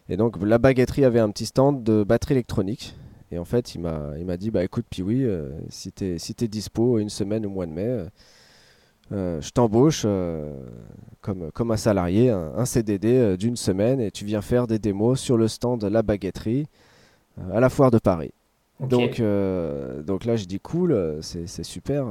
Et 0.10 0.18
donc 0.18 0.42
la 0.42 0.58
baguetterie 0.58 1.06
avait 1.06 1.20
un 1.20 1.30
petit 1.30 1.46
stand 1.46 1.84
de 1.84 2.04
batterie 2.04 2.34
électronique. 2.34 2.96
Et 3.32 3.38
en 3.38 3.46
fait, 3.46 3.76
il 3.76 3.82
m'a 3.82 4.38
dit, 4.38 4.52
bah 4.52 4.64
écoute, 4.64 4.86
puis 4.90 5.02
oui, 5.02 5.28
si 5.68 5.92
t'es 5.92 6.18
si 6.18 6.34
es 6.40 6.48
dispo 6.48 6.98
une 6.98 7.10
semaine 7.10 7.46
au 7.46 7.50
mois 7.50 7.66
de 7.66 7.74
mai, 7.74 8.06
je 9.12 9.50
t'embauche 9.52 10.06
comme, 11.28 11.52
comme 11.52 11.72
un 11.72 11.78
salarié, 11.78 12.30
un, 12.30 12.66
CDD 12.66 13.14
euh, 13.14 13.38
d'une 13.38 13.58
semaine, 13.58 14.00
et 14.00 14.12
tu 14.12 14.24
viens 14.24 14.42
faire 14.42 14.66
des 14.66 14.80
démos 14.80 15.20
sur 15.20 15.38
le 15.38 15.50
stand 15.50 15.82
de 15.82 15.88
la 15.88 16.02
baguetterie 16.02 16.68
euh, 17.38 17.58
à 17.58 17.60
la 17.60 17.70
foire 17.70 17.92
de 17.92 18.00
Paris. 18.00 18.32
Donc, 18.80 19.20
euh, 19.20 20.04
donc 20.04 20.24
là, 20.24 20.36
je 20.36 20.46
dis 20.46 20.60
cool, 20.60 21.20
c'est 21.22 21.64
super. 21.64 22.06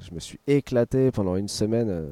Je 0.00 0.14
me 0.14 0.18
suis 0.18 0.40
éclaté 0.46 1.10
pendant 1.10 1.36
une 1.36 1.48
semaine. 1.48 2.08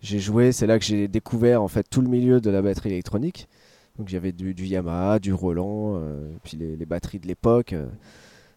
J'ai 0.00 0.18
joué, 0.18 0.50
c'est 0.50 0.66
là 0.66 0.78
que 0.78 0.84
j'ai 0.84 1.06
découvert 1.06 1.62
en 1.62 1.68
fait 1.68 1.84
tout 1.88 2.00
le 2.00 2.08
milieu 2.08 2.40
de 2.40 2.50
la 2.50 2.62
batterie 2.62 2.90
électronique. 2.90 3.48
Donc 3.96 4.08
j'avais 4.08 4.32
du, 4.32 4.54
du, 4.54 4.66
Yamaha, 4.66 5.20
du 5.20 5.32
Roland, 5.32 6.02
puis 6.42 6.56
les, 6.56 6.74
les, 6.76 6.84
batteries 6.84 7.20
de 7.20 7.28
l'époque. 7.28 7.76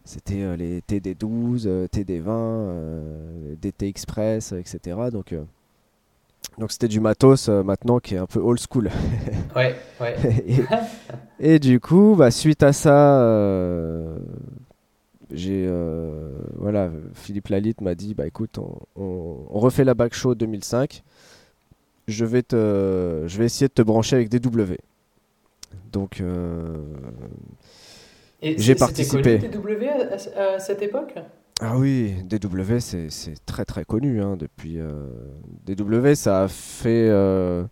C'était 0.08 0.56
les 0.56 0.80
TD12, 0.80 1.88
TD20, 1.88 3.56
DT 3.60 3.88
Express, 3.88 4.52
etc. 4.52 4.96
Donc 5.12 5.34
donc 6.58 6.72
c'était 6.72 6.88
du 6.88 6.98
matos 6.98 7.48
euh, 7.48 7.62
maintenant 7.62 8.00
qui 8.00 8.14
est 8.14 8.18
un 8.18 8.26
peu 8.26 8.40
old 8.40 8.58
school. 8.58 8.90
ouais, 9.56 9.76
ouais. 10.00 10.16
et, 11.38 11.58
du 11.60 11.78
coup, 11.78 12.16
bah, 12.18 12.32
suite 12.32 12.64
à 12.64 12.72
ça, 12.72 13.20
euh, 13.20 14.18
j'ai 15.30 15.66
euh, 15.68 16.32
voilà, 16.56 16.90
Philippe 17.14 17.48
Lalitte 17.48 17.80
m'a 17.80 17.94
dit 17.94 18.14
bah 18.14 18.26
écoute, 18.26 18.58
on, 18.96 19.36
refait 19.50 19.84
la 19.84 19.94
back 19.94 20.14
show 20.14 20.34
2005. 20.34 21.04
Je 22.08 22.24
vais 22.24 22.42
te, 22.42 23.24
je 23.26 23.38
vais 23.38 23.44
essayer 23.44 23.68
de 23.68 23.72
te 23.72 23.82
brancher 23.82 24.16
avec 24.16 24.28
DW. 24.28 24.74
Donc 25.92 26.22
j'ai 28.42 28.74
participé. 28.74 29.38
Connu, 29.38 29.48
DW 29.48 29.86
à 30.36 30.58
cette 30.58 30.82
époque 30.82 31.14
ah 31.60 31.76
oui, 31.76 32.14
DW, 32.24 32.78
c'est 32.78 33.44
très 33.44 33.64
très 33.64 33.84
connu 33.84 34.22
hein, 34.22 34.36
depuis. 34.38 34.78
Euh, 34.78 35.08
DW, 35.66 36.14
ça 36.14 36.44
a 36.44 36.48
fait. 36.48 37.08
Euh, 37.10 37.64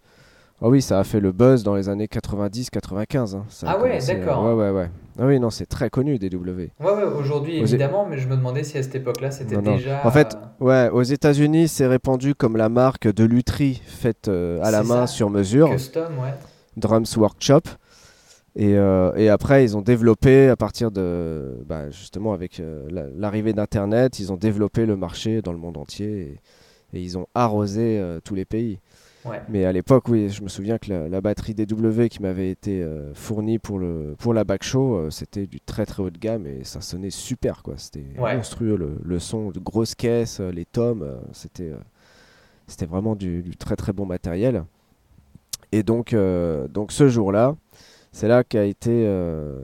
ah 0.60 0.68
oui, 0.68 0.82
ça 0.82 0.98
a 0.98 1.04
fait 1.04 1.20
le 1.20 1.30
buzz 1.30 1.62
dans 1.62 1.76
les 1.76 1.88
années 1.88 2.06
90-95. 2.06 3.36
Hein. 3.36 3.44
Ah 3.64 3.78
ouais, 3.78 3.98
d'accord. 4.04 4.44
Ouais, 4.44 4.54
ouais, 4.54 4.70
ouais. 4.70 4.90
Ah 5.18 5.26
oui, 5.26 5.38
non, 5.38 5.50
c'est 5.50 5.66
très 5.66 5.88
connu 5.88 6.18
DW. 6.18 6.48
Ouais, 6.48 6.70
ouais, 6.80 7.04
aujourd'hui 7.04 7.58
évidemment, 7.58 8.06
mais 8.06 8.18
je 8.18 8.26
me 8.26 8.36
demandais 8.36 8.64
si 8.64 8.76
à 8.76 8.82
cette 8.82 8.96
époque-là 8.96 9.30
c'était 9.30 9.56
déjà. 9.56 10.00
En 10.04 10.10
fait, 10.10 10.36
ouais, 10.58 10.88
aux 10.92 11.02
États-Unis, 11.02 11.68
c'est 11.68 11.86
répandu 11.86 12.34
comme 12.34 12.56
la 12.56 12.68
marque 12.68 13.06
de 13.06 13.24
lutherie 13.24 13.80
faite 13.86 14.26
euh, 14.28 14.58
à 14.64 14.72
la 14.72 14.82
main 14.82 15.06
sur 15.06 15.30
mesure. 15.30 15.70
Custom, 15.70 16.18
ouais. 16.18 16.34
Drums 16.76 17.16
Workshop. 17.16 17.62
Euh, 18.58 19.14
et, 19.16 19.28
après, 19.28 19.64
ils 19.64 19.76
ont 19.76 19.82
développé 19.82 20.48
à 20.48 20.56
partir 20.56 20.90
de, 20.90 21.58
bah, 21.66 21.90
justement, 21.90 22.32
avec 22.32 22.60
euh, 22.60 23.10
l'arrivée 23.16 23.52
d'Internet, 23.52 24.18
ils 24.18 24.32
ont 24.32 24.36
développé 24.36 24.86
le 24.86 24.96
marché 24.96 25.42
dans 25.42 25.52
le 25.52 25.58
monde 25.58 25.76
entier 25.76 26.40
et, 26.92 27.00
ils 27.00 27.18
ont 27.18 27.26
arrosé 27.34 27.98
euh, 27.98 28.20
tous 28.24 28.34
les 28.34 28.44
pays. 28.44 28.78
Mais 29.48 29.64
à 29.64 29.72
l'époque, 29.72 30.08
oui, 30.08 30.28
je 30.28 30.40
me 30.40 30.48
souviens 30.48 30.78
que 30.78 30.92
la, 30.92 31.20
batterie 31.20 31.52
DW 31.52 32.06
qui 32.06 32.22
m'avait 32.22 32.48
été 32.48 32.88
fournie 33.12 33.58
pour, 33.58 33.80
le, 33.80 34.14
pour 34.16 34.32
la 34.32 34.44
back 34.44 34.62
show, 34.62 35.10
c'était 35.10 35.48
du 35.48 35.60
très 35.60 35.84
très 35.84 36.00
haut 36.00 36.10
de 36.10 36.18
gamme 36.18 36.46
et 36.46 36.62
ça 36.62 36.80
sonnait 36.80 37.10
super, 37.10 37.64
quoi. 37.64 37.74
C'était 37.76 38.04
monstrueux 38.16 38.76
le, 39.02 39.18
son, 39.18 39.50
de 39.50 39.58
grosses 39.58 39.96
caisses, 39.96 40.38
les 40.38 40.64
tomes, 40.64 41.04
c'était 41.32 41.72
c'était 42.68 42.86
vraiment 42.86 43.16
du, 43.16 43.42
du, 43.42 43.56
très 43.56 43.74
très 43.74 43.92
bon 43.92 44.06
matériel. 44.06 44.62
Et 45.72 45.82
donc, 45.82 46.14
donc 46.70 46.92
ce 46.92 47.08
jour-là, 47.08 47.56
c'est 48.16 48.28
là 48.28 48.44
qu'a 48.44 48.64
été 48.64 49.04
euh, 49.04 49.58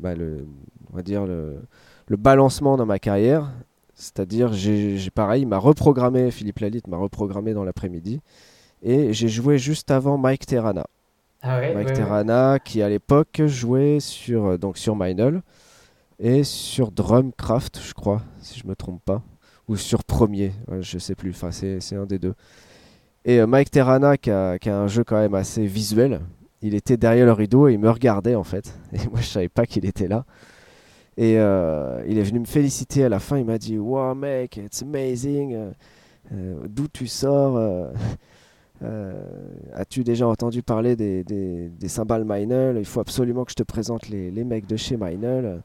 bah, 0.00 0.16
le, 0.16 0.48
on 0.92 0.96
va 0.96 1.02
dire 1.02 1.26
le, 1.26 1.60
balancement 2.08 2.76
dans 2.76 2.86
ma 2.86 2.98
carrière. 2.98 3.52
C'est-à-dire, 3.94 4.52
j'ai 4.52 5.10
pareil, 5.14 5.46
m'a 5.46 5.58
reprogrammé, 5.58 6.32
Philippe 6.32 6.58
Lalitte 6.58 6.88
m'a 6.88 6.96
reprogrammé 6.96 7.54
dans 7.54 7.62
l'après-midi. 7.62 8.20
Et 8.82 9.12
j'ai 9.12 9.28
joué 9.28 9.58
juste 9.58 9.92
avant 9.92 10.18
Mike 10.18 10.44
Terrana. 10.44 10.86
Ah 11.40 11.60
Mike 11.72 11.92
Terrana, 11.92 12.58
qui 12.58 12.82
à 12.82 12.88
l'époque 12.88 13.40
jouait 13.46 14.00
sur, 14.00 14.46
euh, 14.46 14.58
donc 14.58 14.76
sur 14.76 14.96
Minel 14.96 15.42
et 16.18 16.42
sur 16.42 16.90
Drumcraft, 16.90 17.80
je 17.80 17.94
crois, 17.94 18.22
si 18.40 18.58
je 18.58 18.66
me 18.66 18.74
trompe 18.74 19.02
pas. 19.04 19.22
Ou 19.68 19.76
sur 19.76 20.02
Premier, 20.02 20.50
je 20.80 20.98
sais 20.98 21.14
plus, 21.14 21.30
enfin, 21.30 21.52
c'est 21.52 21.94
un 21.94 22.06
des 22.06 22.18
deux. 22.18 22.34
Et 23.24 23.38
euh, 23.38 23.46
Mike 23.46 23.70
Terrana, 23.70 24.16
qui 24.16 24.32
a, 24.32 24.58
qui 24.58 24.68
a, 24.68 24.80
un 24.80 24.88
jeu 24.88 25.04
quand 25.04 25.16
même 25.16 25.34
assez 25.36 25.64
visuel, 25.64 26.20
il 26.64 26.74
était 26.74 26.96
derrière 26.96 27.26
le 27.26 27.32
rideau 27.32 27.68
et 27.68 27.74
il 27.74 27.78
me 27.78 27.90
regardait 27.90 28.34
en 28.34 28.42
fait. 28.42 28.74
Et 28.94 29.06
moi 29.10 29.20
je 29.20 29.26
savais 29.26 29.50
pas 29.50 29.66
qu'il 29.66 29.84
était 29.84 30.08
là. 30.08 30.24
Et 31.16 31.38
euh, 31.38 32.02
il 32.08 32.18
est 32.18 32.22
venu 32.22 32.40
me 32.40 32.46
féliciter 32.46 33.04
à 33.04 33.08
la 33.10 33.20
fin. 33.20 33.36
Il 33.38 33.44
m'a 33.44 33.58
dit 33.58 33.78
Wow, 33.78 34.14
mec, 34.14 34.56
it's 34.56 34.82
amazing. 34.82 35.54
Euh, 35.54 35.70
euh, 36.32 36.54
d'où 36.68 36.88
tu 36.88 37.06
sors 37.06 37.60
As-tu 39.74 40.04
déjà 40.04 40.26
entendu 40.26 40.62
parler 40.62 40.96
des, 40.96 41.70
cymbales 41.86 42.24
Meinl 42.24 42.78
Il 42.78 42.86
faut 42.86 43.00
absolument 43.00 43.44
que 43.44 43.50
je 43.50 43.56
te 43.56 43.62
présente 43.62 44.08
les, 44.08 44.30
les 44.30 44.44
mecs 44.44 44.66
de 44.66 44.76
chez 44.76 44.96
Meinl. 44.96 45.62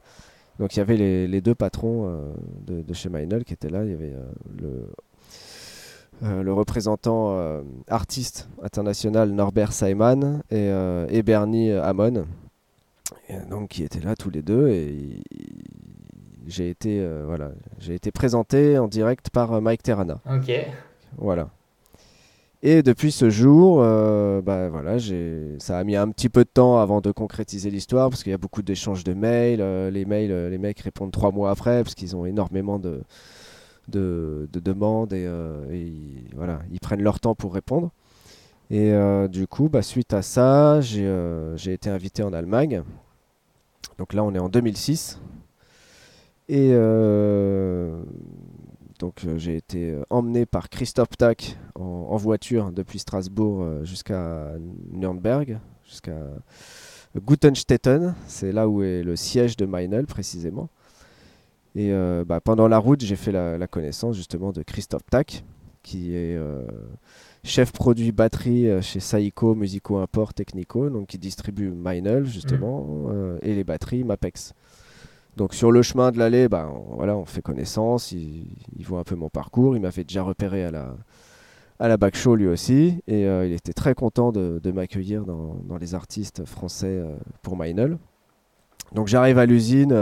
Donc 0.58 0.76
il 0.76 0.80
y 0.80 0.82
avait 0.82 0.96
les, 0.98 1.40
deux 1.40 1.54
patrons 1.54 2.12
de, 2.66 2.82
de, 2.82 2.94
chez 2.94 3.08
Meinl 3.08 3.42
qui 3.44 3.54
étaient 3.54 3.70
là. 3.70 3.84
Il 3.84 3.90
y 3.90 3.94
avait 3.94 4.12
le 4.60 4.86
euh, 6.22 6.42
le 6.42 6.52
représentant 6.52 7.30
euh, 7.30 7.62
artiste 7.88 8.48
international 8.62 9.30
Norbert 9.30 9.72
Saiman 9.72 10.42
et, 10.50 10.68
euh, 10.68 11.06
et 11.08 11.22
Bernie 11.22 11.72
Hamon, 11.72 12.26
donc 13.48 13.70
qui 13.70 13.84
étaient 13.84 14.00
là 14.00 14.14
tous 14.16 14.28
les 14.28 14.42
deux 14.42 14.68
et 14.68 15.22
j'ai 16.46 16.68
été 16.68 17.06
voilà 17.24 17.52
j'ai 17.78 17.94
été 17.94 18.10
présenté 18.10 18.76
en 18.76 18.86
direct 18.86 19.30
par 19.30 19.62
Mike 19.62 19.82
Terrana. 19.82 20.20
Ok. 20.30 20.52
Voilà. 21.16 21.48
Et 22.62 22.82
depuis 22.82 23.12
ce 23.12 23.30
jour, 23.30 23.78
bah, 23.78 24.68
voilà, 24.68 24.98
ça 25.58 25.78
a 25.78 25.84
mis 25.84 25.96
un 25.96 26.10
petit 26.10 26.28
peu 26.28 26.44
de 26.44 26.50
temps 26.52 26.78
avant 26.78 27.00
de 27.00 27.10
concrétiser 27.10 27.70
l'histoire 27.70 28.10
parce 28.10 28.22
qu'il 28.22 28.32
y 28.32 28.34
a 28.34 28.38
beaucoup 28.38 28.60
d'échanges 28.60 29.04
de 29.04 29.14
mails. 29.14 29.62
les 29.90 30.04
mails, 30.04 30.50
les 30.50 30.58
mecs 30.58 30.80
répondent 30.80 31.12
trois 31.12 31.30
mois 31.30 31.50
après 31.50 31.82
parce 31.82 31.94
qu'ils 31.94 32.14
ont 32.14 32.26
énormément 32.26 32.78
de, 32.78 33.00
de, 33.90 34.60
demandes 34.60 35.12
euh, 35.12 35.70
et, 35.70 35.92
voilà, 36.40 36.60
ils 36.72 36.80
prennent 36.80 37.02
leur 37.02 37.20
temps 37.20 37.34
pour 37.34 37.52
répondre. 37.52 37.90
Et 38.70 38.94
euh, 38.94 39.28
du 39.28 39.46
coup, 39.46 39.68
bah, 39.68 39.82
suite 39.82 40.14
à 40.14 40.22
ça, 40.22 40.80
euh, 40.80 41.54
j'ai 41.58 41.74
été 41.74 41.90
invité 41.90 42.22
en 42.22 42.32
Allemagne. 42.32 42.82
Donc 43.98 44.14
là, 44.14 44.24
on 44.24 44.34
est 44.34 44.38
en 44.38 44.48
2006. 44.48 45.20
Et 46.48 46.70
donc 48.98 49.24
j'ai 49.36 49.56
été 49.56 49.96
emmené 50.08 50.46
par 50.46 50.68
Christophe 50.70 51.16
Tack 51.16 51.58
en, 51.74 52.16
voiture 52.16 52.72
depuis 52.72 52.98
Strasbourg 52.98 53.84
jusqu'à 53.84 54.54
Nuremberg, 54.90 55.60
jusqu'à 55.84 56.16
Gutenstetten, 57.16 58.14
c'est 58.26 58.50
là 58.50 58.68
où 58.68 58.82
est 58.82 59.02
le 59.02 59.14
siège 59.14 59.56
de 59.56 59.66
Meinl 59.66 60.06
précisément. 60.06 60.70
Et 61.74 61.92
euh, 61.92 62.24
bah, 62.26 62.40
pendant 62.40 62.68
la 62.68 62.78
route, 62.78 63.00
j'ai 63.00 63.16
fait 63.16 63.32
la, 63.32 63.66
connaissance 63.66 64.16
justement 64.16 64.52
de 64.52 64.62
Christophe 64.62 65.08
Tack, 65.10 65.44
qui 65.82 66.14
est 66.14 66.36
euh, 66.36 66.62
chef 67.44 67.72
produit 67.72 68.12
batterie 68.12 68.68
euh, 68.68 68.80
chez 68.80 69.00
Saiko 69.00 69.54
Musico 69.54 69.98
Import 69.98 70.34
Technico, 70.34 70.90
donc 70.90 71.08
qui 71.08 71.18
distribue 71.18 71.70
Meinl 71.70 72.24
justement, 72.26 72.82
mm. 72.82 73.38
et 73.42 73.54
les 73.54 73.64
batteries 73.64 74.04
Mapex. 74.04 74.54
Donc 75.36 75.54
sur 75.54 75.70
le 75.70 75.82
chemin 75.82 76.10
de 76.10 76.18
l'aller, 76.18 76.48
bah, 76.48 76.70
on, 76.72 76.96
voilà, 76.96 77.16
on 77.16 77.24
fait 77.24 77.42
connaissance, 77.42 78.12
il, 78.12 78.46
voit 78.80 79.00
un 79.00 79.04
peu 79.04 79.14
mon 79.14 79.28
parcours, 79.28 79.76
il 79.76 79.82
m'a 79.82 79.90
fait 79.90 80.04
déjà 80.04 80.22
repérer 80.22 80.64
à 80.64 80.70
la, 80.70 80.94
à 81.78 81.88
la 81.88 81.96
Back 81.96 82.16
Show 82.16 82.34
lui 82.34 82.48
aussi, 82.48 83.00
et 83.06 83.22
il 83.22 83.52
était 83.52 83.72
très 83.72 83.94
content 83.94 84.32
de, 84.32 84.70
m'accueillir 84.72 85.24
dans, 85.24 85.78
les 85.80 85.94
artistes 85.94 86.44
français 86.44 87.00
pour 87.42 87.56
Meinl. 87.56 87.96
Donc 88.92 89.06
j'arrive 89.06 89.38
à 89.38 89.46
l'usine 89.46 89.94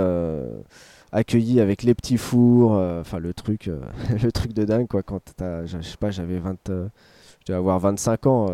accueilli 1.12 1.61
avec 1.61 1.83
les 1.83 1.95
petits 1.95 2.19
fours, 2.19 2.77
euh, 2.77 3.00
enfin 3.00 3.19
le 3.19 3.33
truc, 3.35 3.69
euh, 3.69 3.81
le 4.23 4.33
truc 4.33 4.53
de 4.53 4.65
dingue 4.65 4.87
quoi. 4.87 5.03
Quand 5.03 5.21
je 5.38 5.81
sais 5.81 5.97
pas, 5.99 6.11
j'avais 6.11 6.38
20, 6.38 6.71
euh, 6.71 6.88
je 7.41 7.47
devais 7.53 7.59
avoir 7.59 7.79
25 7.79 8.27
ans. 8.27 8.47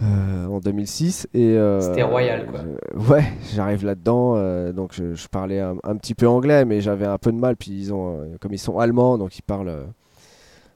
en 0.00 0.60
2006 0.60 1.28
et 1.32 1.56
c'était 1.80 2.02
royal 2.02 2.46
quoi. 2.46 2.60
ouais, 3.10 3.24
j'arrive 3.54 3.84
là-dedans, 3.84 4.72
donc 4.72 4.92
je, 4.92 5.26
parlais 5.28 5.60
un, 5.60 5.96
petit 5.96 6.14
peu 6.14 6.28
anglais, 6.28 6.64
mais 6.64 6.80
j'avais 6.80 7.06
un 7.06 7.18
peu 7.18 7.32
de 7.32 7.38
mal. 7.38 7.56
Puis 7.56 7.70
ils 7.70 7.94
ont, 7.94 8.36
comme 8.40 8.52
ils 8.52 8.58
sont 8.58 8.78
allemands, 8.78 9.16
donc 9.16 9.38
ils 9.38 9.42
parlent, 9.42 9.86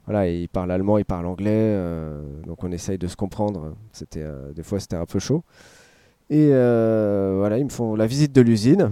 voilà, 0.07 0.27
ils 0.27 0.49
parlent 0.49 0.71
allemand, 0.71 0.97
ils 0.97 1.05
parlent 1.05 1.27
anglais, 1.27 1.79
donc 2.47 2.65
on 2.65 2.73
essaye 2.73 2.97
de 2.97 3.07
se 3.07 3.17
comprendre. 3.17 3.75
C'était 3.93 4.25
des 4.55 4.62
fois 4.62 4.81
c'était 4.81 4.97
un 4.97 5.07
peu 5.07 5.19
chaud. 5.19 5.45
Et 6.31 6.49
voilà, 6.49 7.59
ils 7.59 7.65
me 7.65 7.71
font 7.71 7.95
la 7.97 8.07
visite 8.07 8.33
de 8.33 8.41
l'usine. 8.41 8.91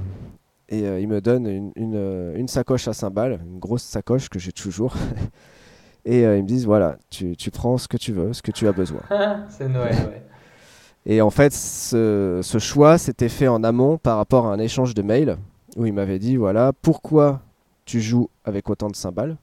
Et 0.71 0.85
euh, 0.85 1.01
il 1.01 1.09
me 1.09 1.21
donne 1.21 1.47
une, 1.47 1.95
euh, 1.95 2.37
une, 2.37 2.49
sacoche 2.49 2.89
à 2.89 2.93
cymbales, 2.93 3.41
une 3.47 3.59
grosse 3.59 3.83
sacoche 3.83 4.29
que 4.29 4.39
j'ai 4.39 4.53
toujours. 4.53 4.95
et 6.05 6.27
euh, 6.27 6.37
ils 6.37 6.43
me 6.43 6.49
disent 6.49 6.67
voilà, 6.67 6.99
tu, 7.09 7.37
tu, 7.37 7.51
prends 7.51 7.79
ce 7.79 7.89
que 7.89 7.97
tu 7.97 8.13
veux, 8.13 8.35
ce 8.35 8.43
que 8.43 8.51
tu 8.51 8.69
as 8.69 8.73
besoin. 8.73 9.01
C'est 9.49 9.69
Noël, 9.69 9.95
ouais. 9.95 10.23
Et 11.07 11.23
en 11.23 11.31
fait, 11.31 11.55
ce, 11.55 12.41
ce 12.43 12.59
choix 12.59 12.99
s'était 12.99 13.31
fait 13.31 13.49
en 13.49 13.65
amont 13.65 13.97
par 13.97 14.19
rapport 14.19 14.47
à 14.47 14.53
un 14.53 14.59
échange 14.59 14.93
de 14.93 15.01
mails 15.01 15.39
où 15.77 15.87
il 15.87 15.95
m'avait 15.95 16.19
dit 16.19 16.37
voilà, 16.37 16.73
pourquoi 16.83 17.41
tu 17.87 18.03
joues 18.03 18.29
avec 18.45 18.69
autant 18.69 18.89
de 18.89 18.97
cymbales? 18.97 19.39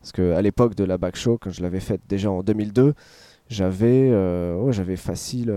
Parce 0.00 0.12
qu'à 0.12 0.40
l'époque 0.42 0.76
de 0.76 0.84
la 0.84 0.98
back 0.98 1.16
show, 1.16 1.38
quand 1.40 1.50
je 1.50 1.60
l'avais 1.60 1.80
faite 1.80 2.02
déjà 2.08 2.30
en 2.30 2.44
2002, 2.44 2.94
j'avais 3.48 4.12
oh, 4.12 4.70
j'avais 4.70 4.96
facile 4.96 5.52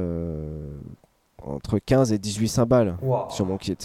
entre 1.43 1.77
15 1.77 2.11
et 2.11 2.17
18 2.17 2.47
cymbales 2.47 2.97
sur 3.29 3.45
mon 3.45 3.57
kit. 3.57 3.77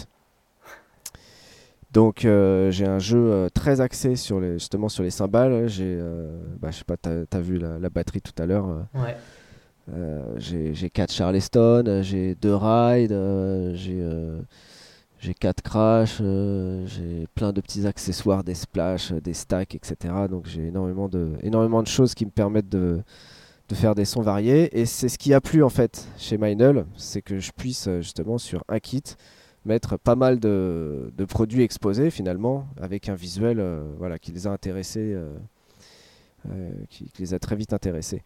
Donc 1.92 2.25
euh, 2.25 2.70
j'ai 2.70 2.87
un 2.87 3.00
jeu 3.00 3.18
euh, 3.18 3.49
très 3.49 3.80
axé 3.80 4.14
sur 4.14 4.40
les, 4.40 4.54
justement 4.54 4.88
sur 4.88 5.02
les 5.02 5.11
cymbales. 5.11 5.68
J'ai, 5.68 5.97
euh, 5.99 6.38
bah, 6.61 6.70
je 6.70 6.78
sais 6.78 6.85
pas, 6.85 6.97
tu 6.97 7.09
as, 7.09 7.40
vu 7.40 7.59
la, 7.59 7.90
batterie 7.90 8.20
tout 8.20 8.40
à 8.40 8.47
l'heure. 8.47 8.87
Ouais. 8.94 9.16
j'ai 10.38 10.90
4 10.90 11.12
Charleston, 11.12 12.00
j'ai 12.02 12.35
2 12.37 12.54
Ride, 12.54 13.75
j'ai 13.75 14.04
j'ai 15.18 15.35
4 15.35 15.61
crash, 15.61 16.18
j'ai 16.87 17.26
plein 17.35 17.52
de 17.52 17.61
petits 17.61 17.87
accessoires, 17.87 18.42
des 18.42 18.54
splash, 18.54 19.12
des 19.12 19.35
stacks, 19.35 19.75
etc. 19.75 20.14
Donc 20.30 20.47
j'ai 20.47 20.68
énormément 20.68 21.09
de, 21.09 21.32
énormément 21.42 21.82
de 21.82 21.88
choses 21.88 22.14
qui 22.14 22.25
me 22.25 22.30
permettent 22.30 22.70
de, 22.70 23.02
de 23.68 23.75
faire 23.75 23.94
des 23.97 24.04
sons 24.04 24.23
variés. 24.23 24.78
Et 24.78 24.87
c'est 24.87 25.09
ce 25.09 25.18
qui 25.18 25.35
a 25.35 25.40
plu 25.40 25.64
en 25.64 25.68
fait 25.68 26.06
chez 26.16 26.38
Meinl, 26.38 26.87
c'est 26.97 27.20
que 27.20 27.40
je 27.40 27.50
puisse 27.50 27.88
justement 28.00 28.38
sur 28.38 28.62
un 28.68 28.78
kit 28.78 29.02
mettre 29.64 29.97
pas 29.99 30.17
mal 30.17 30.40
de, 30.40 31.12
produits 31.29 31.62
exposés 31.62 32.11
finalement 32.11 32.67
avec 32.81 33.09
un 33.09 33.14
visuel 33.14 33.61
euh, 33.61 33.83
voilà, 33.99 34.19
qui 34.19 34.33
les 34.33 34.47
a 34.47 34.50
intéressés, 34.50 35.12
euh, 35.14 35.33
euh, 36.50 36.71
qui, 36.88 37.11
les 37.19 37.35
a 37.35 37.38
très 37.38 37.57
vite 37.57 37.73
intéressés. 37.73 38.23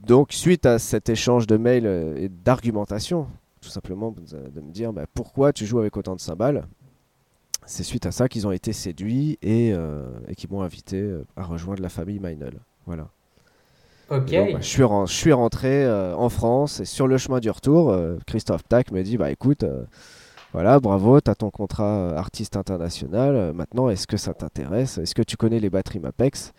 Donc 0.00 0.32
suite 0.32 0.66
à 0.66 0.78
cet 0.78 1.08
échange 1.08 1.46
de 1.46 1.56
mails 1.56 1.86
et 2.16 2.28
d'argumentation, 2.28 3.28
tout 3.60 3.68
simplement 3.68 4.12
de 4.12 4.60
me 4.60 4.72
dire 4.72 4.92
bah, 4.92 5.06
pourquoi 5.14 5.52
tu 5.52 5.64
joues 5.64 5.78
avec 5.78 5.96
autant 5.96 6.16
de 6.16 6.20
cymbales, 6.20 6.66
c'est 7.64 7.84
suite 7.84 8.06
à 8.06 8.10
ça 8.10 8.28
qu'ils 8.28 8.46
ont 8.48 8.52
été 8.52 8.72
séduits 8.72 9.38
et, 9.42 9.68
et 10.26 10.34
qu'ils 10.34 10.50
m'ont 10.50 10.62
invité 10.62 11.08
à 11.36 11.44
rejoindre 11.44 11.80
la 11.80 11.88
famille 11.88 12.18
Meinl. 12.18 12.54
Voilà. 12.86 13.08
Ok. 14.10 14.32
Bah, 14.32 14.58
je, 14.58 14.66
suis 14.66 14.82
je 14.82 15.12
suis 15.12 15.32
rentré 15.32 15.88
en 15.88 16.28
France 16.28 16.80
et 16.80 16.84
sur 16.84 17.06
le 17.06 17.16
chemin 17.16 17.38
du 17.38 17.50
retour, 17.50 17.96
Christophe 18.26 18.64
Tac 18.68 18.90
me 18.90 19.04
dit 19.04 19.16
bah 19.16 19.30
écoute, 19.30 19.64
voilà, 20.52 20.80
bravo, 20.80 21.18
tu 21.20 21.30
as 21.30 21.34
ton 21.34 21.50
contrat 21.50 21.84
euh, 21.84 22.16
artiste 22.16 22.58
international. 22.58 23.34
Euh, 23.34 23.52
maintenant, 23.54 23.88
est-ce 23.88 24.06
que 24.06 24.18
ça 24.18 24.34
t'intéresse? 24.34 24.98
Est-ce 24.98 25.14
que 25.14 25.22
tu 25.22 25.38
connais 25.38 25.58
les 25.58 25.70
batteries 25.70 25.98
Mapex? 25.98 26.52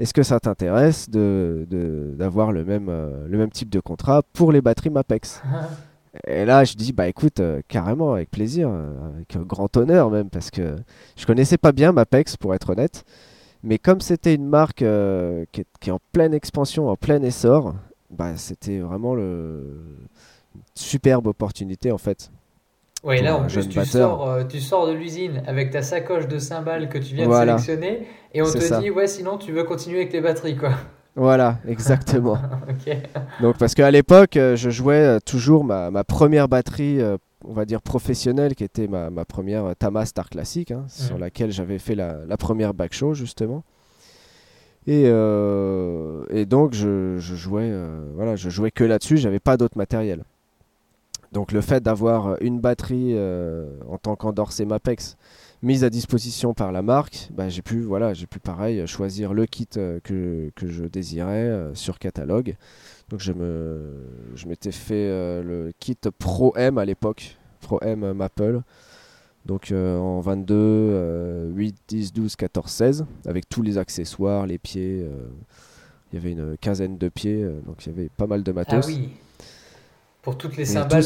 Est-ce 0.00 0.12
que 0.12 0.24
ça 0.24 0.40
t'intéresse 0.40 1.08
d'avoir 1.08 2.48
de, 2.48 2.54
le, 2.54 2.64
même, 2.64 2.88
euh, 2.88 3.26
le 3.28 3.38
même 3.38 3.50
type 3.50 3.70
de 3.70 3.78
contrat 3.78 4.22
pour 4.32 4.50
les 4.50 4.60
batteries 4.60 4.90
Mapex? 4.90 5.42
Et 6.26 6.44
là, 6.44 6.64
je 6.64 6.74
dis, 6.74 6.92
bah 6.92 7.08
écoute, 7.08 7.42
carrément, 7.68 8.14
avec 8.14 8.30
plaisir, 8.30 8.70
avec 8.70 9.36
grand 9.46 9.76
honneur 9.76 10.10
même, 10.10 10.30
parce 10.30 10.50
que 10.50 10.76
je 11.14 11.26
connaissais 11.26 11.58
pas 11.58 11.72
bien 11.72 11.92
Mapex, 11.92 12.38
pour 12.38 12.54
être 12.54 12.70
honnête. 12.70 13.04
Mais 13.62 13.78
comme 13.78 14.00
c'était 14.00 14.34
une 14.34 14.46
marque 14.46 14.78
qui, 14.78 15.60
est, 15.60 15.90
en 15.90 16.00
pleine 16.12 16.32
expansion, 16.32 16.88
en 16.88 16.96
plein 16.96 17.22
essor, 17.22 17.74
bah, 18.10 18.34
c'était 18.36 18.78
vraiment 18.78 19.14
le... 19.14 19.78
une 20.54 20.62
superbe 20.74 21.26
opportunité 21.26 21.92
en 21.92 21.98
fait 21.98 22.30
oui, 23.04 23.20
là 23.20 23.36
en 23.36 23.46
plus 23.46 23.68
tu 23.68 23.84
sors, 23.84 24.28
euh, 24.28 24.44
tu 24.44 24.60
sors 24.60 24.86
de 24.86 24.92
l'usine 24.92 25.42
avec 25.46 25.70
ta 25.70 25.82
sacoche 25.82 26.26
de 26.28 26.38
cymbales 26.38 26.88
que 26.88 26.98
tu 26.98 27.14
viens 27.14 27.28
de 27.28 27.32
sélectionner 27.32 28.06
et 28.32 28.42
on 28.42 28.46
te 28.46 28.80
dit 28.80 28.90
ouais 28.90 29.06
sinon 29.06 29.38
tu 29.38 29.52
veux 29.52 29.64
continuer 29.64 29.98
avec 30.00 30.12
les 30.12 30.20
batteries 30.20 30.56
quoi. 30.56 30.72
Voilà, 31.14 31.58
exactement. 31.66 32.36
Donc 33.40 33.58
parce 33.58 33.74
qu'à 33.74 33.90
l'époque 33.90 34.36
euh, 34.36 34.56
je 34.56 34.70
jouais 34.70 35.04
euh, 35.04 35.18
toujours 35.24 35.64
ma, 35.64 35.90
ma 35.90 36.04
première 36.04 36.48
batterie 36.48 37.00
on 37.44 37.52
va 37.52 37.64
dire 37.64 37.82
professionnelle 37.82 38.54
qui 38.54 38.64
était 38.64 38.88
ma, 38.88 39.10
ma 39.10 39.24
première 39.24 39.76
Tama 39.78 40.04
Star 40.06 40.28
Classic 40.28 40.70
hein, 40.70 40.84
sur 40.88 41.18
laquelle 41.18 41.52
j'avais 41.52 41.78
fait 41.78 41.94
la, 41.94 42.24
la, 42.26 42.36
première 42.36 42.74
back 42.74 42.92
show 42.92 43.14
justement. 43.14 43.62
Et, 44.88 45.02
et 45.04 46.46
donc 46.46 46.72
je, 46.72 47.18
je 47.18 47.34
jouais 47.34 47.72
voilà 48.14 48.36
je 48.36 48.48
jouais 48.50 48.70
que 48.70 48.84
là-dessus, 48.84 49.18
j'avais 49.18 49.40
pas 49.40 49.56
d'autre 49.56 49.76
matériel. 49.76 50.24
Donc 51.32 51.52
le 51.52 51.60
fait 51.60 51.82
d'avoir 51.82 52.40
une 52.40 52.60
batterie 52.60 53.12
euh, 53.14 53.68
en 53.88 53.98
tant 53.98 54.16
qu'endorser 54.16 54.64
Mapex 54.64 55.16
mise 55.62 55.84
à 55.84 55.90
disposition 55.90 56.54
par 56.54 56.70
la 56.70 56.82
marque, 56.82 57.28
bah, 57.32 57.48
j'ai 57.48 57.62
pu 57.62 57.80
voilà, 57.80 58.14
j'ai 58.14 58.26
pu 58.26 58.38
pareil 58.38 58.86
choisir 58.86 59.34
le 59.34 59.46
kit 59.46 59.68
euh, 59.76 60.00
que, 60.00 60.50
je 60.62 60.84
désirais 60.84 61.48
euh, 61.48 61.74
sur 61.74 61.98
catalogue. 61.98 62.56
Donc 63.08 63.20
je 63.20 63.32
me 63.32 63.92
je 64.34 64.46
m'étais 64.48 64.72
fait 64.72 65.08
le 65.42 65.72
kit 65.78 65.96
Pro 66.18 66.52
M 66.56 66.78
à 66.78 66.84
l'époque, 66.84 67.36
Pro 67.60 67.80
M 67.82 68.12
Maple. 68.12 68.62
Donc 69.44 69.72
en 69.72 70.20
22, 70.20 71.52
8, 71.54 71.76
10, 71.86 72.12
12, 72.12 72.34
14, 72.34 72.68
16 72.68 73.06
avec 73.26 73.48
tous 73.48 73.62
les 73.62 73.78
accessoires, 73.78 74.44
les 74.44 74.58
pieds 74.58 75.08
il 76.12 76.16
y 76.16 76.18
avait 76.18 76.32
une 76.32 76.56
quinzaine 76.56 76.98
de 76.98 77.08
pieds 77.08 77.48
donc 77.64 77.86
il 77.86 77.90
y 77.90 77.92
avait 77.92 78.08
pas 78.08 78.26
mal 78.26 78.42
de 78.42 78.50
matos. 78.50 78.88
Ah. 78.88 79.25
Pour 80.26 80.36
toutes 80.36 80.56
les 80.56 80.64
cymbales, 80.64 81.04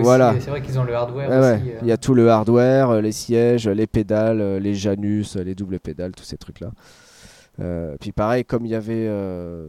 voilà. 0.00 0.34
c'est 0.40 0.50
vrai 0.50 0.60
qu'ils 0.60 0.76
ont 0.76 0.82
le 0.82 0.92
hardware 0.92 1.30
aussi. 1.30 1.70
Il 1.82 1.86
y 1.86 1.92
a 1.92 1.96
tout 1.96 2.14
le 2.14 2.28
hardware, 2.28 2.90
euh, 2.90 3.00
les 3.00 3.12
sièges, 3.12 3.68
les 3.68 3.86
pédales, 3.86 4.40
euh, 4.40 4.58
les 4.58 4.74
Janus, 4.74 5.36
euh, 5.36 5.44
les 5.44 5.54
doubles 5.54 5.78
pédales, 5.78 6.10
tous 6.16 6.24
ces 6.24 6.36
trucs-là. 6.36 6.72
puis 8.00 8.10
pareil, 8.10 8.44
comme 8.44 8.66
il 8.66 8.72
y 8.72 8.74
avait 8.74 9.06
euh, 9.06 9.68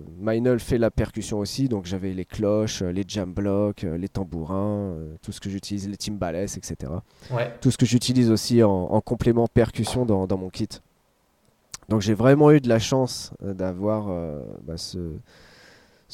fait 0.58 0.80
la 0.80 0.90
percussion 0.90 1.38
aussi, 1.38 1.70
donc 1.70 1.86
j'avais 1.86 2.14
les 2.14 2.26
cloches, 2.26 2.82
les 2.82 3.04
jam 3.08 3.32
blocks, 3.32 3.84
les 3.84 4.10
tambourins, 4.10 4.96
tout 5.22 5.32
ce 5.32 5.40
que 5.40 5.52
j'utilise, 5.52 5.88
les 5.88 5.98
timbales, 5.98 6.36
etc. 6.36 6.76
Tout 7.62 7.70
ce 7.70 7.78
que 7.78 7.86
j'utilise 7.86 8.32
aussi 8.32 8.64
en, 8.64 9.00
complément 9.02 9.46
percussion 9.46 10.08
dans, 10.08 10.38
mon 10.40 10.50
kit. 10.50 10.70
Donc 11.88 12.02
j'ai 12.02 12.16
vraiment 12.16 12.50
eu 12.50 12.62
de 12.62 12.68
la 12.68 12.80
chance 12.80 13.32
d'avoir 13.44 14.08
bah, 14.64 14.78
ce, 14.78 14.98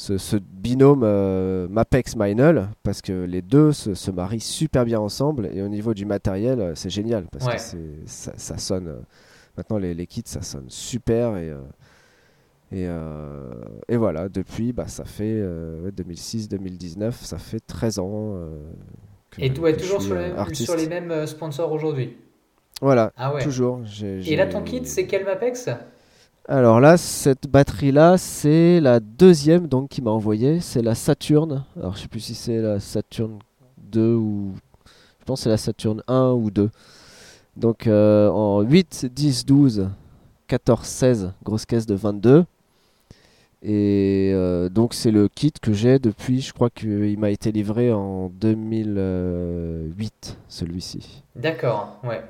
ce, 0.02 0.36
binôme 0.36 1.02
euh, 1.04 1.68
Mapex 1.68 2.16
Minel 2.16 2.68
parce 2.82 3.02
que 3.02 3.24
les 3.24 3.42
deux 3.42 3.72
se, 3.72 4.10
marient 4.10 4.40
super 4.40 4.84
bien 4.84 4.98
ensemble 4.98 5.48
et 5.52 5.62
au 5.62 5.68
niveau 5.68 5.94
du 5.94 6.04
matériel 6.04 6.60
euh, 6.60 6.74
c'est 6.74 6.90
génial 6.90 7.26
parce 7.30 7.46
que 7.46 7.78
ça, 8.06 8.32
ça, 8.36 8.58
sonne 8.58 8.88
euh, 8.88 9.00
maintenant 9.56 9.78
les, 9.78 9.94
les, 9.94 10.06
kits 10.06 10.22
ça 10.24 10.42
sonne 10.42 10.66
super 10.68 11.36
et 11.36 11.52
et, 12.74 12.88
et, 13.88 13.96
voilà 13.98 14.30
depuis 14.30 14.72
bah, 14.72 14.88
ça 14.88 15.04
fait 15.04 15.42
2006 15.94 16.48
2019 16.48 17.22
ça 17.22 17.36
fait 17.36 17.60
13 17.60 17.98
ans 17.98 18.34
que, 19.30 19.42
et 19.42 19.52
toi 19.52 19.72
toujours 19.74 20.00
sur 20.00 20.14
les, 20.14 20.54
sur 20.54 20.76
les, 20.76 20.88
mêmes 20.88 21.26
sponsors 21.26 21.70
aujourd'hui? 21.70 22.16
Voilà 22.80 23.12
ah 23.16 23.34
toujours 23.42 23.82
et 24.02 24.36
là 24.36 24.46
ton 24.46 24.62
kit 24.62 24.86
c'est 24.86 25.06
quel 25.06 25.26
Mapex? 25.26 25.68
Alors 26.48 26.80
là, 26.80 26.96
cette 26.96 27.46
batterie-là, 27.46 28.18
c'est 28.18 28.80
la 28.80 28.98
deuxième 29.00 29.68
donc 29.68 29.90
qui 29.90 30.02
m'a 30.02 30.10
envoyé. 30.10 30.60
C'est 30.60 30.82
la 30.82 30.94
Saturn. 30.94 31.64
Alors 31.76 31.96
je 31.96 32.02
sais 32.02 32.08
plus 32.08 32.20
si 32.20 32.34
c'est 32.34 32.60
la 32.60 32.80
Saturn 32.80 33.38
2 33.78 34.14
ou. 34.14 34.52
Je 35.20 35.24
pense 35.24 35.40
que 35.40 35.44
c'est 35.44 35.50
la 35.50 35.56
Saturn 35.56 36.02
1 36.08 36.32
ou 36.32 36.50
2. 36.50 36.68
Donc 37.56 37.86
en 37.86 38.60
8, 38.62 39.06
10, 39.12 39.46
12, 39.46 39.88
14, 40.48 40.84
16, 40.84 41.32
grosse 41.44 41.64
caisse 41.64 41.86
de 41.86 41.94
22. 41.94 42.44
Et 43.62 44.34
donc 44.72 44.94
c'est 44.94 45.12
le 45.12 45.28
kit 45.28 45.52
que 45.52 45.72
j'ai 45.72 46.00
depuis, 46.00 46.40
je 46.40 46.52
crois 46.52 46.70
qu'il 46.70 47.16
m'a 47.20 47.30
été 47.30 47.52
livré 47.52 47.92
en 47.92 48.30
2008, 48.30 50.38
celui-ci. 50.48 51.22
D'accord, 51.36 52.00
ouais. 52.02 52.24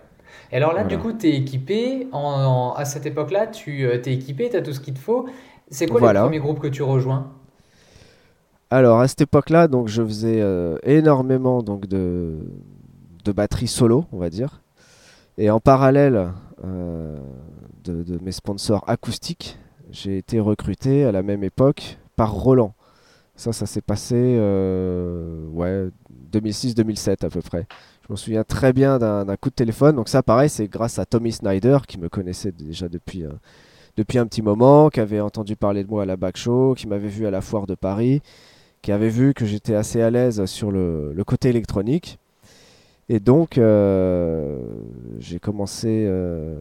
Et 0.52 0.56
alors 0.56 0.74
là, 0.74 0.84
du 0.84 0.98
coup, 0.98 1.12
tu 1.12 1.28
es 1.28 1.34
équipé, 1.34 2.08
en, 2.12 2.74
à 2.76 2.84
cette 2.84 3.06
époque-là, 3.06 3.46
tu 3.46 3.88
es 3.88 4.12
équipé, 4.12 4.50
tu 4.50 4.56
as 4.56 4.62
tout 4.62 4.72
ce 4.72 4.80
qu'il 4.80 4.94
te 4.94 4.98
faut. 4.98 5.26
C'est 5.70 5.86
quoi 5.86 6.12
le 6.12 6.20
premier 6.20 6.38
groupe 6.38 6.60
que 6.60 6.68
tu 6.68 6.82
rejoins? 6.82 7.32
Alors 8.70 9.00
à 9.00 9.08
cette 9.08 9.22
époque-là, 9.22 9.68
donc 9.68 9.88
je 9.88 10.02
faisais 10.02 10.40
euh, 10.40 10.78
énormément 10.82 11.62
donc 11.62 11.86
de 11.86 12.38
de 13.22 13.30
batterie 13.30 13.68
solo, 13.68 14.06
on 14.12 14.18
va 14.18 14.30
dire, 14.30 14.62
et 15.36 15.50
en 15.50 15.60
parallèle 15.60 16.30
euh, 16.64 17.18
de, 17.84 18.18
mes 18.22 18.32
sponsors 18.32 18.82
acoustiques, 18.88 19.58
j'ai 19.90 20.16
été 20.16 20.40
recruté 20.40 21.04
à 21.04 21.12
la 21.12 21.22
même 21.22 21.44
époque 21.44 21.98
par 22.16 22.32
Roland. 22.32 22.74
Ça, 23.36 23.52
ça 23.52 23.66
s'est 23.66 23.82
passé 23.82 24.16
euh, 24.16 25.46
ouais 25.48 25.88
2006-2007 26.32 27.26
à 27.26 27.28
peu 27.28 27.42
près. 27.42 27.66
Je 28.06 28.12
me 28.12 28.16
souviens 28.16 28.44
très 28.44 28.72
bien 28.72 28.98
d'un 28.98 29.36
coup 29.36 29.50
de 29.50 29.54
téléphone. 29.54 29.96
Donc 29.96 30.08
ça, 30.08 30.22
pareil, 30.22 30.48
c'est 30.48 30.68
grâce 30.68 30.98
à 30.98 31.06
Tommy 31.06 31.32
Snyder 31.32 31.78
qui 31.86 31.98
me 31.98 32.08
connaissait 32.08 32.52
déjà 32.52 32.88
depuis 32.88 33.24
depuis 33.96 34.18
un 34.18 34.26
petit 34.26 34.42
moment, 34.42 34.88
qui 34.88 35.00
avait 35.00 35.20
entendu 35.20 35.56
parler 35.56 35.84
de 35.84 35.90
moi 35.90 36.02
à 36.02 36.06
la 36.06 36.16
Back 36.16 36.36
Show, 36.36 36.74
qui 36.74 36.86
m'avait 36.86 37.08
vu 37.08 37.26
à 37.26 37.30
la 37.30 37.40
foire 37.40 37.66
de 37.66 37.74
Paris, 37.74 38.22
qui 38.80 38.92
avait 38.92 39.08
vu 39.08 39.34
que 39.34 39.44
j'étais 39.44 39.74
assez 39.74 40.00
à 40.00 40.10
l'aise 40.10 40.44
sur 40.46 40.70
le, 40.70 41.14
côté 41.26 41.48
électronique. 41.48 42.18
Et 43.08 43.20
donc, 43.20 43.58
euh, 43.58 44.58
j'ai 45.18 45.38
commencé 45.38 46.04
euh, 46.06 46.58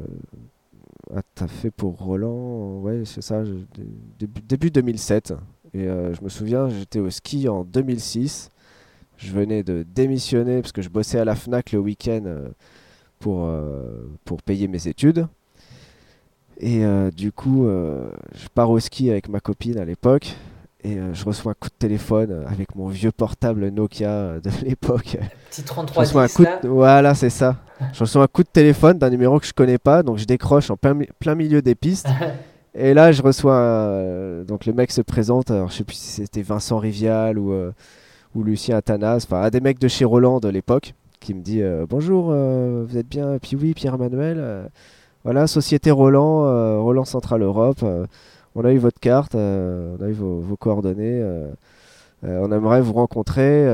à 1.16 1.22
taffer 1.36 1.72
pour 1.72 1.98
Roland, 1.98 2.80
ouais, 2.82 3.04
c'est 3.06 3.22
ça, 3.22 3.44
début, 4.20 4.42
début, 4.42 4.72
2007. 4.72 5.34
Et 5.74 5.88
euh, 5.88 6.14
je 6.14 6.22
me 6.22 6.30
souviens, 6.30 6.68
j'étais 6.68 7.00
au 7.00 7.10
ski 7.10 7.48
en 7.48 7.64
2006. 7.64 8.50
Je 9.22 9.32
venais 9.32 9.64
de 9.64 9.84
démissionner 9.84 10.62
parce 10.62 10.72
que 10.72 10.82
je 10.82 10.90
bossais 10.90 11.20
à 11.20 11.26
la 11.26 11.36
FNAC 11.36 11.72
le 11.74 11.80
week-end 11.80 12.24
pour, 13.20 13.48
pour 14.26 14.42
payer 14.42 14.68
mes 14.68 14.88
études. 14.88 15.28
Et 16.62 16.86
euh, 16.86 17.10
du 17.10 17.32
coup, 17.32 17.66
euh, 17.66 18.10
je 18.36 18.48
pars 18.48 18.70
au 18.70 18.80
ski 18.80 19.10
avec 19.10 19.28
ma 19.30 19.40
copine 19.40 19.80
à 19.80 19.86
l'époque. 19.86 20.36
Et 20.84 20.98
euh, 20.98 21.14
je 21.14 21.26
reçois 21.26 21.52
un 21.52 21.56
coup 21.56 21.70
de 21.70 21.76
téléphone 21.78 22.46
avec 22.48 22.76
mon 22.76 22.88
vieux 22.88 23.12
portable 23.12 23.68
Nokia 23.70 24.40
de 24.40 24.50
l'époque. 24.64 25.18
Petit 25.50 25.64
33 25.64 26.18
un 26.18 26.28
coup 26.28 26.46
Voilà, 26.64 27.16
c'est 27.16 27.32
ça. 27.32 27.58
je 27.94 28.00
reçois 28.00 28.24
un 28.24 28.28
coup 28.28 28.44
de 28.44 28.50
téléphone 28.50 28.98
d'un 28.98 29.10
numéro 29.10 29.40
que 29.40 29.46
je 29.46 29.54
connais 29.54 29.80
pas, 29.80 30.04
donc 30.04 30.18
je 30.18 30.26
décroche 30.26 30.70
en 30.70 30.78
plein, 30.78 30.98
plein 31.20 31.36
milieu 31.36 31.64
des 31.64 31.74
pistes. 31.76 32.10
et 32.76 32.94
là, 32.94 33.12
je 33.12 33.24
reçois. 33.24 34.44
donc 34.48 34.68
le 34.68 34.74
mec 34.74 34.92
se 34.92 35.02
présente. 35.02 35.50
Alors, 35.50 35.70
je 35.70 35.78
sais 35.78 35.84
plus 35.84 35.96
si 35.98 36.10
c'était 36.10 36.44
Vincent 36.44 36.78
Rivial 36.78 37.40
ou, 37.40 37.54
ou 38.36 38.44
Lucien 38.44 38.78
Athanas, 38.78 39.26
enfin 39.28 39.42
un 39.42 39.50
des 39.50 39.62
mecs 39.62 39.80
de 39.80 39.88
chez 39.88 40.06
Roland 40.06 40.40
de 40.40 40.50
l'époque, 40.50 40.94
qui 41.20 41.34
me 41.34 41.42
dit 41.42 41.62
Bonjour, 41.90 42.26
vous 42.26 42.98
êtes 42.98 43.08
bien 43.08 43.38
Puis 43.40 43.56
oui, 43.56 43.74
Pierre-Emmanuel 43.74 44.70
voilà, 45.24 45.46
Société 45.46 45.92
Roland, 45.92 46.46
euh, 46.46 46.80
Roland 46.80 47.06
Central 47.06 47.44
Europe. 47.44 47.82
Euh, 47.84 48.08
on 48.56 48.66
a 48.66 48.72
eu 48.74 48.78
votre 48.78 49.00
carte, 49.00 49.36
euh, 49.36 49.96
on 50.00 50.04
a 50.04 50.10
eu 50.10 50.14
vos, 50.14 50.58
coordonnées. 50.58 51.24
on 52.24 52.52
aimerait 52.52 52.82
vous 52.82 52.94
rencontrer 52.94 53.66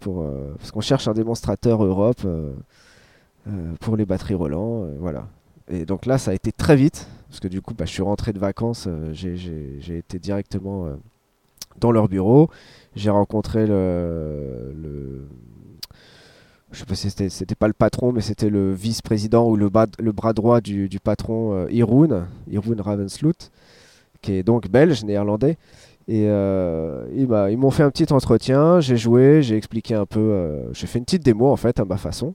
pour, 0.00 0.26
parce 0.58 0.70
qu'on 0.70 0.82
cherche 0.82 1.08
un 1.08 1.14
démonstrateur 1.14 1.82
Europe 1.82 2.20
pour 3.80 3.96
les 3.96 4.04
batteries 4.04 4.34
Roland. 4.34 4.86
voilà. 4.98 5.26
Et 5.68 5.86
donc 5.86 6.04
là, 6.04 6.18
ça 6.18 6.32
a 6.32 6.34
été 6.34 6.52
très 6.52 6.76
vite, 6.76 7.08
parce 7.30 7.40
que 7.40 7.48
du 7.48 7.62
coup, 7.62 7.72
bah, 7.72 7.86
je 7.86 7.92
suis 7.92 8.02
rentré 8.02 8.34
de 8.34 8.38
vacances, 8.38 8.88
j'ai 9.12 9.96
été 9.96 10.18
directement 10.18 10.88
dans 11.80 11.90
leur 11.90 12.08
bureau. 12.08 12.50
J'ai 12.96 13.10
rencontré 13.10 13.66
le, 13.66 15.26
je 16.74 16.80
sais 16.80 16.84
pas 16.84 16.94
si 16.94 17.10
c'était, 17.10 17.54
pas 17.54 17.68
le 17.68 17.72
patron, 17.72 18.12
mais 18.12 18.20
c'était 18.20 18.50
le 18.50 18.72
vice-président 18.72 19.48
ou 19.48 19.56
le, 19.56 19.70
le 19.98 20.12
bras 20.12 20.32
droit 20.32 20.60
du, 20.60 20.88
patron 21.02 21.54
euh, 21.54 21.66
Irun, 21.70 22.26
Ravensloot, 22.78 23.50
qui 24.20 24.32
est 24.32 24.42
donc 24.42 24.68
belge, 24.68 25.04
néerlandais. 25.04 25.56
Et 26.06 26.26
euh, 26.28 27.06
ils 27.16 27.56
m'ont 27.56 27.70
fait 27.70 27.82
un 27.82 27.90
petit 27.90 28.12
entretien, 28.12 28.80
j'ai 28.80 28.96
joué, 28.96 29.42
j'ai 29.42 29.56
expliqué 29.56 29.94
un 29.94 30.04
peu, 30.04 30.20
euh, 30.20 30.72
j'ai 30.72 30.86
fait 30.86 30.98
une 30.98 31.04
petite 31.04 31.24
démo 31.24 31.48
en 31.48 31.56
fait 31.56 31.80
à 31.80 31.84
ma 31.84 31.96
façon. 31.96 32.34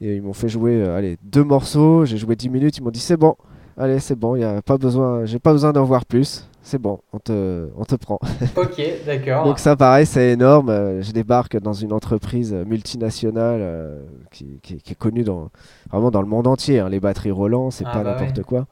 Et 0.00 0.16
ils 0.16 0.22
m'ont 0.22 0.32
fait 0.32 0.48
jouer 0.48 0.82
allez, 0.84 1.16
deux 1.22 1.44
morceaux, 1.44 2.04
j'ai 2.04 2.16
joué 2.16 2.36
10 2.36 2.48
minutes, 2.48 2.78
ils 2.78 2.82
m'ont 2.82 2.90
dit 2.90 3.00
c'est 3.00 3.16
bon, 3.16 3.36
allez 3.76 3.98
c'est 3.98 4.16
bon, 4.16 4.36
y 4.36 4.44
a 4.44 4.62
pas 4.62 4.78
besoin, 4.78 5.24
j'ai 5.24 5.38
pas 5.38 5.52
besoin 5.52 5.72
d'en 5.72 5.84
voir 5.84 6.04
plus 6.04 6.48
c'est 6.62 6.78
bon, 6.78 7.00
on 7.12 7.18
te, 7.18 7.68
on 7.76 7.84
te 7.84 7.96
prend. 7.96 8.20
Ok, 8.56 8.80
d'accord. 9.04 9.44
Donc 9.44 9.58
ça, 9.58 9.74
pareil, 9.76 10.06
c'est 10.06 10.30
énorme. 10.30 10.68
Euh, 10.70 11.02
je 11.02 11.10
débarque 11.10 11.56
dans 11.58 11.72
une 11.72 11.92
entreprise 11.92 12.52
multinationale 12.52 13.60
euh, 13.60 14.00
qui, 14.30 14.60
qui, 14.62 14.74
est 14.74 14.98
connue 14.98 15.24
dans, 15.24 15.50
vraiment 15.90 16.10
dans 16.10 16.22
le 16.22 16.28
monde 16.28 16.46
entier. 16.46 16.78
Hein. 16.78 16.88
Les 16.88 17.00
batteries 17.00 17.32
Roland, 17.32 17.70
c'est 17.70 17.84
ah 17.86 17.92
pas 17.92 18.04
bah 18.04 18.12
n'importe 18.12 18.42
quoi. 18.42 18.66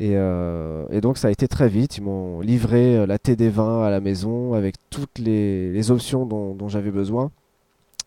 Et, 0.00 0.12
euh, 0.14 0.86
et, 0.90 1.00
donc 1.00 1.18
ça 1.18 1.28
a 1.28 1.30
été 1.30 1.46
très 1.46 1.68
vite. 1.68 1.98
Ils 1.98 2.04
m'ont 2.04 2.40
livré 2.40 3.06
la 3.06 3.18
TD20 3.18 3.84
à 3.84 3.90
la 3.90 4.00
maison 4.00 4.54
avec 4.54 4.76
toutes 4.88 5.18
les, 5.18 5.70
les 5.70 5.90
options 5.90 6.24
dont, 6.24 6.54
dont 6.54 6.68
j'avais 6.68 6.90
besoin. 6.90 7.30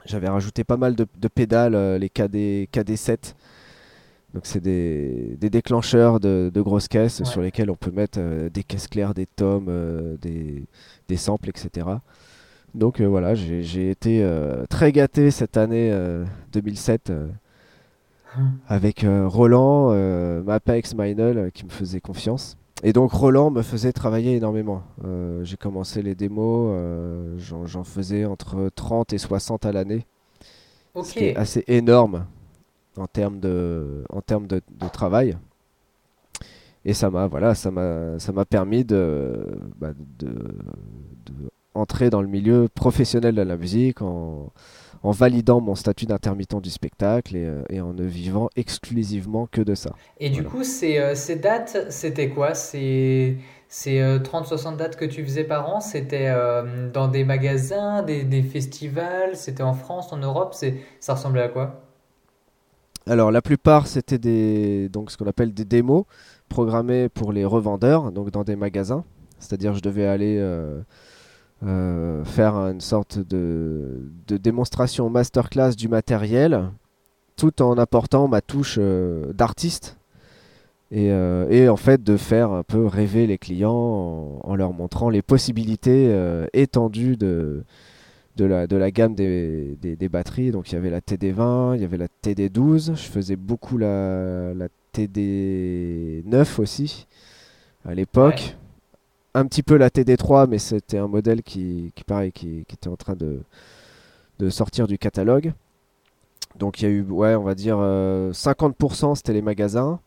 J'avais 0.05 0.29
rajouté 0.29 0.63
pas 0.63 0.77
mal 0.77 0.95
de, 0.95 1.05
de 1.19 1.27
pédales, 1.27 1.97
les 1.97 2.09
KD, 2.09 2.67
KD7 2.73 3.35
donc 4.33 4.45
c'est 4.45 4.61
des, 4.61 5.37
déclencheurs 5.37 6.19
de, 6.19 6.51
grosses 6.55 6.87
caisses 6.87 7.23
sur 7.23 7.41
lesquelles 7.41 7.69
on 7.69 7.75
peut 7.75 7.91
mettre 7.91 8.19
euh, 8.21 8.49
des 8.49 8.63
caisses 8.63 8.87
claires, 8.87 9.13
des 9.13 9.25
tomes, 9.25 9.67
euh, 9.69 10.15
des, 10.17 11.17
samples, 11.17 11.49
etc. 11.49 11.87
Donc 12.73 13.01
euh, 13.01 13.05
voilà, 13.05 13.35
j'ai 13.35 13.89
été 13.89 14.25
très 14.69 14.93
gâté 14.93 15.29
cette 15.31 15.57
année 15.57 15.93
2007 16.53 17.11
hum. 18.37 18.51
avec 18.67 19.05
Roland, 19.05 19.93
Mapex, 20.43 20.95
Meinl 20.95 21.51
qui 21.53 21.65
me 21.65 21.69
faisait 21.69 21.99
confiance. 21.99 22.57
Et 22.83 22.93
donc 22.93 23.11
Roland 23.11 23.51
me 23.51 23.61
faisait 23.61 23.91
travailler 23.91 24.37
énormément. 24.37 24.83
j'ai 25.43 25.57
commencé 25.57 26.01
les 26.01 26.15
démos, 26.15 26.73
j'en 27.37 27.83
faisais 27.83 28.23
entre 28.23 28.69
30 28.73 29.11
et 29.11 29.17
60 29.17 29.65
à 29.65 29.73
l'année. 29.73 30.05
Ce 31.03 31.11
qui 31.11 31.25
est 31.25 31.35
assez 31.35 31.65
énorme 31.67 32.25
en 32.97 33.07
termes 33.07 33.39
de, 33.39 34.03
en 34.09 34.21
termes 34.21 34.47
de, 34.47 34.61
travail. 34.91 35.37
Et 36.83 36.93
ça 36.93 37.09
m'a 37.09 37.27
voilà, 37.27 37.53
ça 37.55 37.71
m'a 37.71 38.17
ça 38.19 38.31
m'a 38.31 38.45
permis 38.45 38.83
de, 38.83 39.45
bah, 39.77 39.91
de, 40.19 40.33
entrer 41.73 42.09
dans 42.09 42.21
le 42.21 42.27
milieu 42.27 42.67
professionnel 42.73 43.35
de 43.35 43.41
la 43.41 43.55
musique 43.55 44.01
en, 44.01 44.51
en 45.03 45.11
validant 45.11 45.61
mon 45.61 45.75
statut 45.75 46.05
d'intermittent 46.05 46.59
du 46.61 46.69
spectacle 46.69 47.35
et, 47.35 47.45
euh, 47.45 47.63
et, 47.69 47.81
en 47.81 47.93
ne 47.93 48.03
vivant 48.03 48.49
exclusivement 48.55 49.47
que 49.51 49.61
de 49.61 49.75
ça. 49.75 49.91
Et 50.19 50.29
du 50.29 50.43
coup, 50.43 50.63
ces, 50.63 50.97
euh, 50.97 51.15
ces 51.15 51.35
dates, 51.35 51.87
c'était 51.89 52.29
quoi? 52.29 52.53
Ces, 52.53 53.37
ces 53.67 53.99
30-60 53.99 54.73
euh, 54.73 54.75
dates 54.75 54.95
que 54.97 55.05
tu 55.05 55.23
faisais 55.23 55.43
par 55.43 55.69
an, 55.69 55.79
c'était 55.79 56.33
dans 56.93 57.07
des 57.07 57.23
magasins, 57.23 58.03
des, 58.03 58.23
des 58.23 58.43
festivals, 58.43 59.35
c'était 59.35 59.63
en 59.63 59.73
France, 59.73 60.11
en 60.11 60.17
Europe, 60.17 60.55
ça 60.99 61.13
ressemblait 61.13 61.43
à 61.43 61.47
quoi? 61.47 61.81
Alors 63.07 63.31
la 63.31 63.41
plupart 63.41 63.87
c'était 63.87 64.89
donc 64.89 65.11
ce 65.11 65.17
qu'on 65.17 65.27
appelle 65.27 65.53
des 65.53 65.65
démos 65.65 66.05
programmées 66.49 67.09
pour 67.09 67.31
les 67.31 67.45
revendeurs, 67.45 68.11
donc 68.11 68.29
dans 68.29 68.43
des 68.43 68.55
magasins. 68.55 69.03
C'est-à-dire 69.39 69.73
je 69.73 69.81
devais 69.81 70.05
aller 70.05 70.37
euh, 70.39 70.81
euh, 71.65 72.23
faire 72.23 72.55
une 72.55 72.81
sorte 72.81 73.17
de, 73.19 74.11
démonstration 74.27 75.09
masterclass 75.09 75.71
du 75.75 75.87
matériel, 75.87 76.69
tout 77.37 77.61
en 77.61 77.77
apportant 77.77 78.27
ma 78.27 78.41
touche 78.41 78.77
euh, 78.79 79.33
d'artiste. 79.33 79.97
Et, 80.93 81.09
en 81.69 81.77
fait 81.77 82.03
de 82.03 82.17
faire 82.17 82.51
un 82.51 82.63
peu 82.63 82.85
rêver 82.85 83.25
les 83.25 83.37
clients 83.37 84.41
en 84.43 84.55
leur 84.55 84.73
montrant 84.73 85.09
les 85.09 85.21
possibilités 85.21 86.13
étendues 86.51 87.15
de, 87.15 87.63
de 88.37 88.45
la, 88.45 88.67
de 88.67 88.75
la 88.75 88.91
gamme 88.91 89.15
des, 89.15 89.77
des, 89.81 90.09
batteries. 90.09 90.51
Donc 90.51 90.71
il 90.71 90.75
y 90.75 90.77
avait 90.77 90.89
la 90.89 91.01
TD20, 91.01 91.75
il 91.75 91.81
y 91.81 91.85
avait 91.85 91.97
la 91.97 92.07
TD12. 92.23 92.95
Je 92.95 93.09
faisais 93.09 93.35
beaucoup 93.35 93.77
la, 93.77 94.53
la 94.53 94.67
TD9 94.95 96.61
aussi 96.61 97.07
à 97.85 97.93
l'époque. 97.93 98.55
Un 99.33 99.45
petit 99.45 99.63
peu 99.63 99.77
la 99.77 99.89
TD3, 99.89 100.47
mais 100.49 100.57
c'était 100.57 100.97
un 100.97 101.07
modèle 101.07 101.41
qui, 101.41 101.93
qui 101.95 102.03
pareil, 102.03 102.31
qui, 102.31 102.65
qui, 102.67 102.75
était 102.75 102.89
en 102.89 102.97
train 102.97 103.15
de, 103.15 103.39
de 104.39 104.49
sortir 104.49 104.87
du 104.87 104.97
catalogue. 104.97 105.53
Donc 106.59 106.81
il 106.81 106.85
y 106.85 106.87
a 106.87 106.91
eu, 106.91 107.01
ouais, 107.03 107.35
on 107.35 107.43
va 107.43 107.55
dire 107.55 107.77
50% 107.77 107.81
euh, 109.11 109.15
c'était 109.15 109.33
les 109.33 109.41
magasins. 109.41 109.99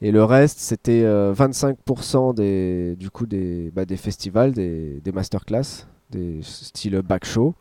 Et 0.00 0.12
le 0.12 0.22
reste, 0.22 0.58
c'était 0.58 1.02
25% 1.02 2.30
euh, 2.30 2.32
des, 2.32 2.96
du 2.96 3.10
coup 3.10 3.26
des, 3.26 3.70
bah, 3.74 3.84
des 3.84 3.96
festivals, 3.96 4.52
des, 4.52 5.00
des 5.02 5.12
masterclass 5.12 5.86
des 6.14 6.40
styles 6.42 7.02
back 7.02 7.24
show. 7.24 7.54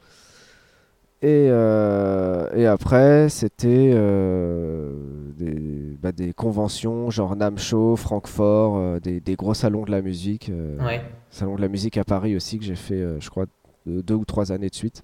Et, 1.22 1.48
euh, 1.50 2.50
et 2.54 2.66
après, 2.66 3.30
c'était 3.30 3.92
euh, 3.94 4.92
des, 5.38 5.98
bah, 6.02 6.12
des 6.12 6.34
conventions, 6.34 7.10
genre 7.10 7.36
Namcho, 7.36 7.96
Francfort, 7.96 8.76
euh, 8.78 9.00
des, 9.00 9.22
des 9.22 9.36
gros 9.36 9.54
salons 9.54 9.86
de 9.86 9.92
la 9.92 10.02
musique. 10.02 10.52
Ouais. 10.82 11.02
Salon 11.32 11.56
de 11.56 11.62
la 11.62 11.70
musique 11.70 11.98
à 11.98 12.04
Paris 12.04 12.36
aussi, 12.36 12.60
que 12.60 12.66
j'ai 12.66 12.76
fait, 12.76 13.02
je 13.20 13.30
crois, 13.30 13.46
de- 13.86 14.02
deux 14.02 14.16
ou 14.16 14.26
trois 14.26 14.52
années 14.52 14.70
de 14.70 14.76
suite. 14.76 15.02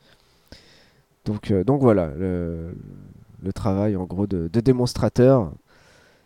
Donc, 1.26 1.54
donc 1.66 1.82
voilà, 1.82 2.12
le, 2.18 2.76
le 3.42 3.54
travail 3.54 3.96
en 3.96 4.04
gros 4.06 4.28
de, 4.28 4.50
de 4.52 4.60
démonstrateur, 4.60 5.52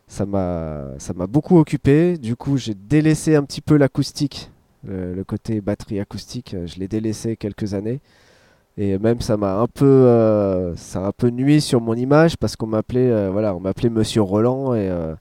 ça 0.08 0.26
m'a 0.26 0.88
ça 0.98 1.14
m'a 1.14 1.28
beaucoup 1.28 1.58
occupé. 1.58 2.18
Du 2.18 2.36
coup, 2.36 2.58
j'ai 2.58 2.74
délaissé 2.74 3.36
un 3.36 3.44
petit 3.44 3.62
peu 3.62 3.76
l'acoustique, 3.78 4.50
le, 4.86 5.24
côté 5.24 5.62
batterie 5.62 6.00
acoustique, 6.00 6.54
euh, 6.54 6.68
je 6.68 6.80
l'ai 6.80 6.88
délaissé 6.88 7.38
quelques 7.38 7.74
années. 7.74 8.02
Et 8.78 8.98
même 9.00 9.22
ça 9.22 9.38
m'a 9.38 9.56
un 9.60 9.68
peu 9.68 9.86
euh, 9.86 10.76
ça 10.76 11.06
a 11.06 11.08
un 11.10 11.12
peu 11.12 11.30
nuit 11.30 11.62
sur 11.62 11.82
mon 11.82 11.96
image 11.96 12.38
parce 12.38 12.56
qu'on 12.56 12.68
m'appelait 12.68 13.12
euh, 13.12 13.30
voilà 13.32 13.56
on 13.56 13.60
m'appelait 13.60 13.90
Monsieur 13.90 14.22
Roland 14.24 14.74
et 14.76 14.90
euh, 14.90 15.16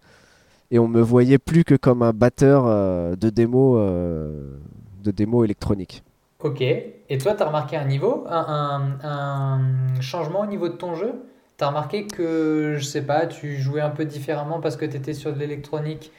et 0.70 0.78
on 0.78 0.88
me 0.88 1.00
voyait 1.02 1.38
plus 1.38 1.64
que 1.64 1.74
comme 1.76 2.02
un 2.02 2.12
batteur 2.12 2.64
euh, 2.66 3.16
de 3.16 3.30
démo 3.30 3.78
de 3.78 5.10
démo 5.10 5.44
électronique. 5.44 6.02
Ok. 6.40 6.60
Et 6.60 7.18
toi, 7.18 7.34
t'as 7.34 7.46
remarqué 7.46 7.76
un 7.76 7.84
niveau, 7.84 8.24
un, 8.28 8.98
un- 9.02 9.96
un 9.96 10.00
changement 10.00 10.40
au 10.40 10.46
niveau 10.46 10.68
de 10.68 10.74
ton 10.74 10.94
jeu? 10.94 11.12
T'as 11.56 11.68
remarqué 11.68 12.08
que, 12.08 12.76
je 12.78 12.84
sais 12.84 13.02
pas, 13.06 13.26
tu 13.26 13.56
jouais 13.58 13.80
un 13.80 13.90
peu 13.90 14.04
différemment 14.04 14.60
parce 14.60 14.76
que 14.76 14.84
t'étais 14.84 15.14
sur 15.14 15.32
de 15.32 15.38
l'électronique 15.38 16.10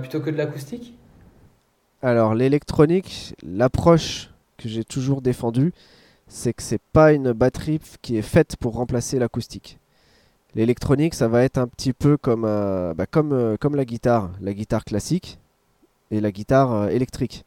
plutôt 0.00 0.20
que 0.20 0.30
de 0.30 0.36
l'acoustique? 0.36 0.94
Alors 2.02 2.34
l'électronique, 2.34 3.34
l'approche 3.42 4.30
que 4.56 4.68
j'ai 4.70 4.84
toujours 4.84 5.20
défendue, 5.20 5.72
c'est 6.28 6.54
que 6.54 6.62
c'est 6.62 6.80
pas 6.92 7.12
une 7.12 7.32
batterie 7.32 7.80
qui 8.00 8.16
est 8.16 8.22
faite 8.22 8.56
pour 8.58 8.74
remplacer 8.74 9.18
l'acoustique. 9.18 9.78
L'électronique, 10.54 11.14
ça 11.14 11.28
va 11.28 11.44
être 11.44 11.58
un 11.58 11.68
petit 11.68 11.92
peu 11.92 12.16
comme, 12.16 12.44
euh, 12.46 12.94
bah, 12.94 13.04
euh, 13.16 13.56
la 13.74 13.84
guitare, 13.84 14.30
la 14.40 14.54
guitare 14.54 14.84
classique 14.84 15.38
et 16.10 16.20
la 16.20 16.32
guitare 16.32 16.72
euh, 16.72 16.88
électrique. 16.88 17.44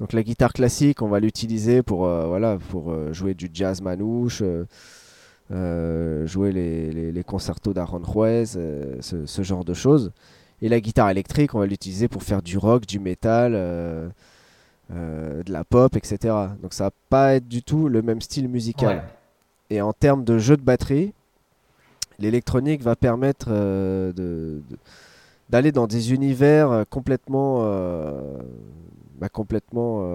Donc 0.00 0.12
la 0.12 0.22
guitare 0.22 0.52
classique, 0.52 1.00
on 1.00 1.08
va 1.08 1.20
l'utiliser 1.20 1.82
pour, 1.82 2.08
jouer 3.12 3.34
du 3.34 3.50
jazz 3.52 3.80
manouche, 3.80 4.42
jouer 5.50 6.52
les, 6.52 7.12
les, 7.12 7.24
concertos 7.24 7.72
d'Aranjuez, 7.72 8.56
euh, 8.56 8.96
ce, 9.00 9.26
ce 9.26 9.42
genre 9.42 9.64
de 9.64 9.74
choses. 9.74 10.12
Et 10.62 10.68
la 10.68 10.80
guitare 10.80 11.10
électrique, 11.10 11.54
on 11.54 11.60
va 11.60 11.66
l'utiliser 11.66 12.08
pour 12.08 12.22
faire 12.22 12.42
du 12.42 12.58
rock, 12.58 12.84
du 12.86 12.98
métal, 12.98 13.52
euh, 13.54 14.08
euh, 14.92 15.42
de 15.44 15.52
la 15.52 15.64
pop, 15.64 15.94
etc. 15.96 16.34
Donc 16.62 16.74
ça 16.74 16.84
va 16.84 16.90
pas 17.10 17.34
être 17.34 17.46
du 17.46 17.62
tout 17.62 17.88
le 17.88 18.02
même 18.02 18.20
style 18.20 18.48
musical. 18.48 18.96
Ouais. 18.96 19.02
Et 19.70 19.80
en 19.82 19.92
termes 19.92 20.24
de 20.24 20.38
jeu 20.38 20.56
de 20.56 20.62
batterie, 20.62 21.12
l'électronique 22.18 22.82
va 22.82 22.96
permettre 22.96 23.46
euh, 23.50 24.12
de- 24.12 24.62
de- 24.68 24.76
d'aller 25.50 25.70
dans 25.72 25.86
des 25.86 26.12
univers 26.12 26.84
complètement, 26.90 27.62
bah, 29.18 29.28
complètement 29.30 30.06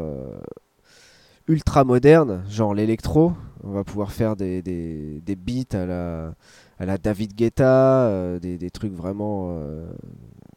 ultra 1.48 1.84
modernes, 1.84 2.44
genre 2.50 2.74
l'électro. 2.74 3.34
On 3.64 3.72
va 3.72 3.84
pouvoir 3.84 4.12
faire 4.12 4.36
des, 4.36 4.62
des, 4.62 5.22
des 5.26 5.36
beats 5.36 5.76
à 5.78 5.86
la, 5.86 6.34
à 6.80 6.86
la 6.86 6.98
David 6.98 7.34
Guetta, 7.34 8.06
euh, 8.08 8.40
des, 8.40 8.58
des 8.58 8.70
trucs 8.70 8.94
vraiment 8.94 9.48
euh, 9.58 9.86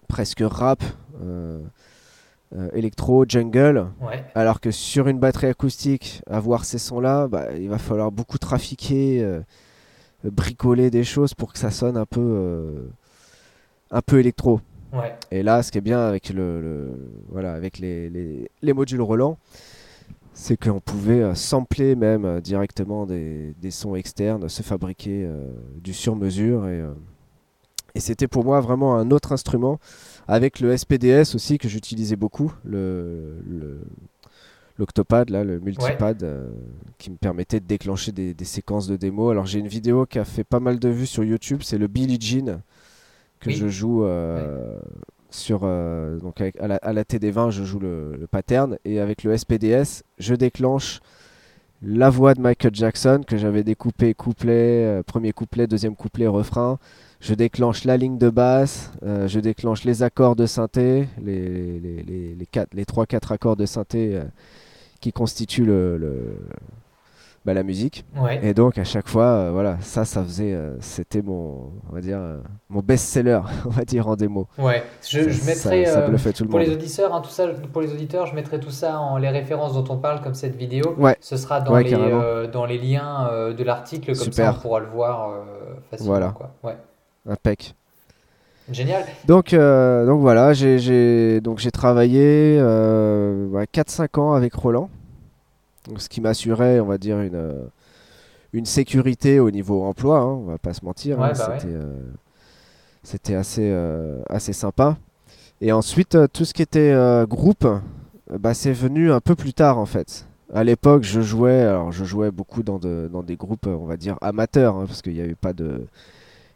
presque 0.06 0.42
rap, 0.42 0.82
euh, 1.22 1.60
euh, 2.56 2.68
électro, 2.72 3.24
jungle. 3.28 3.88
Ouais. 4.00 4.22
Alors 4.34 4.60
que 4.60 4.70
sur 4.70 5.08
une 5.08 5.18
batterie 5.18 5.48
acoustique, 5.48 6.22
avoir 6.30 6.64
ces 6.64 6.78
sons-là, 6.78 7.28
bah, 7.28 7.52
il 7.56 7.68
va 7.68 7.78
falloir 7.78 8.10
beaucoup 8.12 8.38
trafiquer, 8.38 9.22
euh, 9.22 9.40
bricoler 10.24 10.90
des 10.90 11.04
choses 11.04 11.34
pour 11.34 11.52
que 11.52 11.58
ça 11.58 11.70
sonne 11.70 11.96
un 11.96 12.06
peu, 12.06 12.88
un 13.90 14.02
peu 14.02 14.18
électro. 14.18 14.60
Ouais. 14.92 15.14
Et 15.30 15.42
là, 15.42 15.62
ce 15.62 15.70
qui 15.72 15.78
est 15.78 15.82
bien 15.82 16.00
avec, 16.00 16.30
le, 16.30 16.60
le- 16.60 17.10
voilà, 17.28 17.52
avec 17.52 17.78
les, 17.78 18.08
les- 18.08 18.50
les 18.62 18.72
modules 18.72 19.00
Roland, 19.02 19.36
c'est 20.32 20.56
qu'on 20.56 20.80
pouvait 20.80 21.34
sampler 21.34 21.96
même 21.96 22.40
directement 22.40 23.06
des, 23.06 23.54
des 23.60 23.70
sons 23.70 23.94
externes, 23.96 24.48
se 24.48 24.62
fabriquer 24.62 25.24
euh, 25.24 25.50
du 25.82 25.92
sur-mesure. 25.94 26.66
Et, 26.68 26.80
euh, 26.80 26.92
et 27.96 28.00
c'était 28.00 28.28
pour 28.28 28.44
moi 28.44 28.60
vraiment 28.60 28.96
un 28.96 29.10
autre 29.10 29.32
instrument, 29.32 29.78
avec 30.28 30.60
le 30.60 30.76
SPDS 30.76 31.34
aussi 31.34 31.58
que 31.58 31.68
j'utilisais 31.68 32.16
beaucoup, 32.16 32.52
le, 32.64 33.36
le- 33.48 33.80
l'Octopad, 34.78 35.30
là, 35.30 35.42
le 35.42 35.58
multipad, 35.58 36.22
euh, 36.22 36.48
qui 36.98 37.10
me 37.10 37.16
permettait 37.16 37.60
de 37.60 37.64
déclencher 37.66 38.12
des, 38.12 38.34
des 38.34 38.44
séquences 38.44 38.86
de 38.86 38.96
démo. 38.96 39.30
Alors 39.30 39.46
j'ai 39.46 39.58
une 39.58 39.68
vidéo 39.68 40.04
qui 40.04 40.18
a 40.18 40.24
fait 40.26 40.44
pas 40.44 40.60
mal 40.60 40.78
de 40.78 40.88
vues 40.90 41.06
sur 41.06 41.24
YouTube, 41.24 41.60
c'est 41.62 41.78
le 41.78 41.86
Billie 41.86 42.18
Jean 42.20 42.60
que 43.40 43.48
Oui. 43.48 43.56
je 43.56 43.68
joue 43.68 44.04
euh, 44.04 44.78
sur 45.30 45.60
euh, 45.62 46.18
donc 46.18 46.40
avec- 46.42 46.60
à, 46.60 46.66
la, 46.68 46.76
à 46.76 46.92
la 46.92 47.04
TD20, 47.04 47.50
je 47.50 47.64
joue 47.64 47.78
le, 47.78 48.16
le 48.16 48.26
pattern 48.26 48.76
et 48.84 49.00
avec 49.00 49.24
le 49.24 49.34
SPDS, 49.36 50.02
je 50.18 50.34
déclenche 50.34 51.00
la 51.82 52.10
voix 52.10 52.34
de 52.34 52.40
Michael 52.40 52.74
Jackson 52.74 53.20
que 53.26 53.36
j'avais 53.38 53.62
découpé 53.62 54.12
couplet, 54.14 55.02
premier 55.06 55.32
couplet, 55.32 55.66
deuxième 55.66 55.94
couplet, 55.96 56.26
refrain. 56.26 56.78
Je 57.20 57.34
déclenche 57.34 57.84
la 57.84 57.96
ligne 57.96 58.18
de 58.18 58.28
basse, 58.30 58.92
euh, 59.02 59.26
je 59.26 59.40
déclenche 59.40 59.84
les 59.84 60.02
accords 60.02 60.36
de 60.36 60.46
synthé, 60.46 61.08
les, 61.22 61.78
les, 61.80 62.02
les, 62.02 62.34
les, 62.34 62.46
quatre- 62.46 62.74
les 62.74 62.84
3-4 62.84 63.32
accords 63.32 63.56
de 63.56 63.64
synthé 63.66 64.14
euh, 64.14 64.22
qui 65.00 65.12
constituent 65.12 65.64
le, 65.64 65.96
le- 65.96 66.36
bah, 67.46 67.54
la 67.54 67.62
musique. 67.62 68.04
Ouais. 68.20 68.38
Et 68.42 68.52
donc 68.54 68.76
à 68.76 68.84
chaque 68.84 69.08
fois, 69.08 69.24
euh, 69.24 69.50
voilà, 69.50 69.78
ça, 69.80 70.04
ça 70.04 70.22
faisait, 70.22 70.56
c'était 70.80 71.22
mon, 71.22 71.70
on 71.88 71.94
va 71.94 72.00
dire, 72.02 72.20
mon 72.68 72.80
best-seller, 72.80 73.40
on 73.66 73.70
va 73.70 73.84
dire 73.84 74.06
en 74.08 74.16
démo. 74.16 74.46
Ouais. 74.58 74.82
Je, 75.08 75.20
mettrai. 75.46 75.86
ça, 75.86 76.18
ça 76.18 76.32
tout 76.32 76.44
le 76.44 76.50
Pour 76.50 76.58
les 76.58 76.70
auditeurs, 76.70 77.14
hein, 77.14 77.22
tout 77.22 77.30
ça, 77.30 77.48
pour 77.72 77.80
les 77.82 77.92
auditeurs, 77.92 78.26
je 78.26 78.34
mettrai 78.34 78.60
tout 78.60 78.70
ça 78.70 79.00
en 79.00 79.16
les 79.16 79.30
références 79.30 79.72
dont 79.72 79.84
on 79.94 79.96
parle, 79.96 80.20
comme 80.20 80.34
cette 80.34 80.54
vidéo. 80.56 80.94
Ouais. 80.98 81.16
Ce 81.20 81.36
sera 81.38 81.60
dans, 81.62 81.72
Ouais, 81.72 81.82
les, 81.84 82.48
dans 82.52 82.66
les 82.66 82.78
liens 82.78 83.30
de 83.56 83.64
l'article, 83.64 84.06
comme 84.14 84.14
Super. 84.16 84.52
ça 84.52 84.54
on 84.58 84.60
pourra 84.60 84.80
le 84.80 84.86
voir 84.86 85.30
facilement. 85.90 86.12
Voilà. 86.12 86.28
Quoi. 86.36 86.50
Ouais. 86.62 86.76
Impec. 87.28 87.74
Génial. 88.70 89.04
Donc, 89.26 89.52
euh, 89.54 90.06
donc 90.06 90.20
voilà, 90.20 90.52
j'ai- 90.52 90.78
travaillé 91.70 92.56
euh, 92.58 93.46
ouais, 93.48 93.66
4-5 93.70 94.18
ans 94.18 94.32
avec 94.34 94.54
Roland, 94.54 94.90
donc, 95.88 96.00
ce 96.00 96.08
qui 96.08 96.20
m'assurait, 96.20 96.80
on 96.80 96.86
va 96.86 96.98
dire, 96.98 97.20
une, 97.20 97.36
euh, 97.36 97.62
une 98.52 98.64
sécurité 98.66 99.38
au 99.38 99.50
niveau 99.52 99.84
emploi, 99.84 100.18
hein, 100.18 100.26
on 100.26 100.44
va 100.46 100.58
pas 100.58 100.72
se 100.74 100.84
mentir, 100.84 101.18
Ouais, 101.18 101.26
hein, 101.28 101.32
bah 101.36 101.48
ouais. 101.50 101.60
c'était 101.60 101.74
euh, 101.74 101.92
assez, 103.34 103.70
euh, 103.70 104.20
assez 104.28 104.52
sympa. 104.52 104.96
Et 105.60 105.70
ensuite, 105.72 106.16
euh, 106.16 106.26
tout 106.26 106.44
ce 106.44 106.52
qui 106.52 106.62
était 106.62 106.90
euh, 106.92 107.24
groupe, 107.24 107.64
euh, 107.64 107.78
bah, 108.38 108.52
c'est 108.52 108.72
venu 108.72 109.12
un 109.12 109.20
peu 109.20 109.36
plus 109.36 109.52
tard 109.54 109.78
en 109.78 109.86
fait. 109.86 110.26
À 110.52 110.64
l'époque, 110.64 111.02
je 111.04 111.20
jouais, 111.20 111.60
alors 111.62 111.92
je 111.92 112.04
jouais 112.04 112.30
beaucoup 112.32 112.62
dans, 112.64 112.78
de- 112.78 113.08
dans 113.12 113.22
des 113.22 113.36
groupes, 113.36 113.66
euh, 113.68 113.76
on 113.80 113.86
va 113.86 113.96
dire 113.96 114.16
amateurs, 114.22 114.76
hein, 114.76 114.84
parce 114.88 115.02
qu'il 115.02 115.12
n'y 115.14 115.20
avait 115.20 115.34
pas 115.36 115.52
de, 115.52 115.86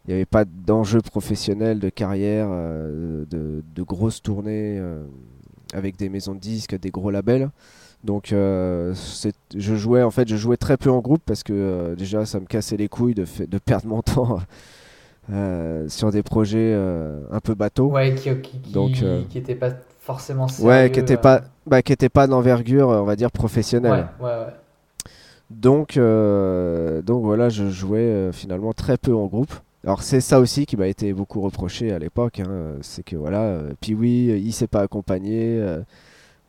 il 0.05 0.09
n'y 0.09 0.13
avait 0.15 0.25
pas 0.25 0.45
d'enjeu 0.45 1.01
professionnel, 1.01 1.79
de 1.79 1.89
carrière, 1.89 2.47
euh, 2.49 3.25
de, 3.29 3.63
de 3.75 3.83
grosses 3.83 4.21
tournées 4.21 4.77
euh, 4.79 5.03
avec 5.73 5.97
des 5.97 6.09
maisons 6.09 6.33
de 6.33 6.39
disques, 6.39 6.77
des 6.79 6.89
gros 6.89 7.11
labels. 7.11 7.49
Donc, 8.03 8.33
euh, 8.33 8.95
je 9.55 9.75
jouais 9.75 10.01
en 10.01 10.09
fait, 10.09 10.27
je 10.27 10.35
jouais 10.35 10.57
très 10.57 10.77
peu 10.77 10.89
en 10.89 10.99
groupe 10.99 11.21
parce 11.23 11.43
que 11.43 11.93
déjà, 11.95 12.25
ça 12.25 12.39
me 12.39 12.45
cassait 12.45 12.77
les 12.77 12.87
couilles 12.87 13.13
de, 13.13 13.25
perdre 13.59 13.87
mon 13.87 14.01
temps 14.01 14.39
sur 15.87 16.11
des 16.11 16.23
projets 16.23 16.73
un 16.73 17.39
peu 17.39 17.53
bateaux. 17.53 17.91
Ouais, 17.91 18.15
qui, 18.15 18.29
qui, 18.41 18.59
qui, 18.59 18.71
Donc, 18.71 19.03
qui 19.29 19.37
était 19.37 19.53
pas 19.53 19.69
forcément 19.99 20.47
sérieux. 20.47 20.67
Ouais, 20.67 20.91
qui 20.91 20.99
n'était 20.99 21.17
pas, 21.17 21.43
bah, 21.67 21.83
qui 21.83 21.93
était 21.93 22.09
pas 22.09 22.25
d'envergure, 22.25 22.87
on 22.87 23.03
va 23.03 23.15
dire 23.15 23.29
professionnelle. 23.29 24.07
Ouais, 24.19 24.25
ouais, 24.25 24.45
ouais. 24.45 24.53
Donc, 25.51 25.97
euh, 25.97 27.01
donc 27.01 27.23
voilà, 27.23 27.49
je 27.49 27.69
jouais 27.69 27.99
euh, 27.99 28.31
finalement 28.31 28.73
très 28.73 28.97
peu 28.97 29.13
en 29.13 29.25
groupe. 29.25 29.53
Alors 29.83 30.03
c'est 30.03 30.21
ça 30.21 30.39
aussi 30.39 30.65
qui 30.67 30.77
m'a 30.77 30.87
été 30.87 31.11
beaucoup 31.11 31.41
reproché 31.41 31.91
à 31.91 31.97
l'époque, 31.97 32.39
hein, 32.39 32.75
c'est 32.81 33.03
que 33.03 33.15
voilà, 33.15 33.41
euh, 33.41 33.73
Pee-wee, 33.81 34.29
euh, 34.29 34.37
il 34.37 34.53
s'est 34.53 34.67
pas 34.67 34.81
accompagné, 34.81 35.57
euh, 35.59 35.81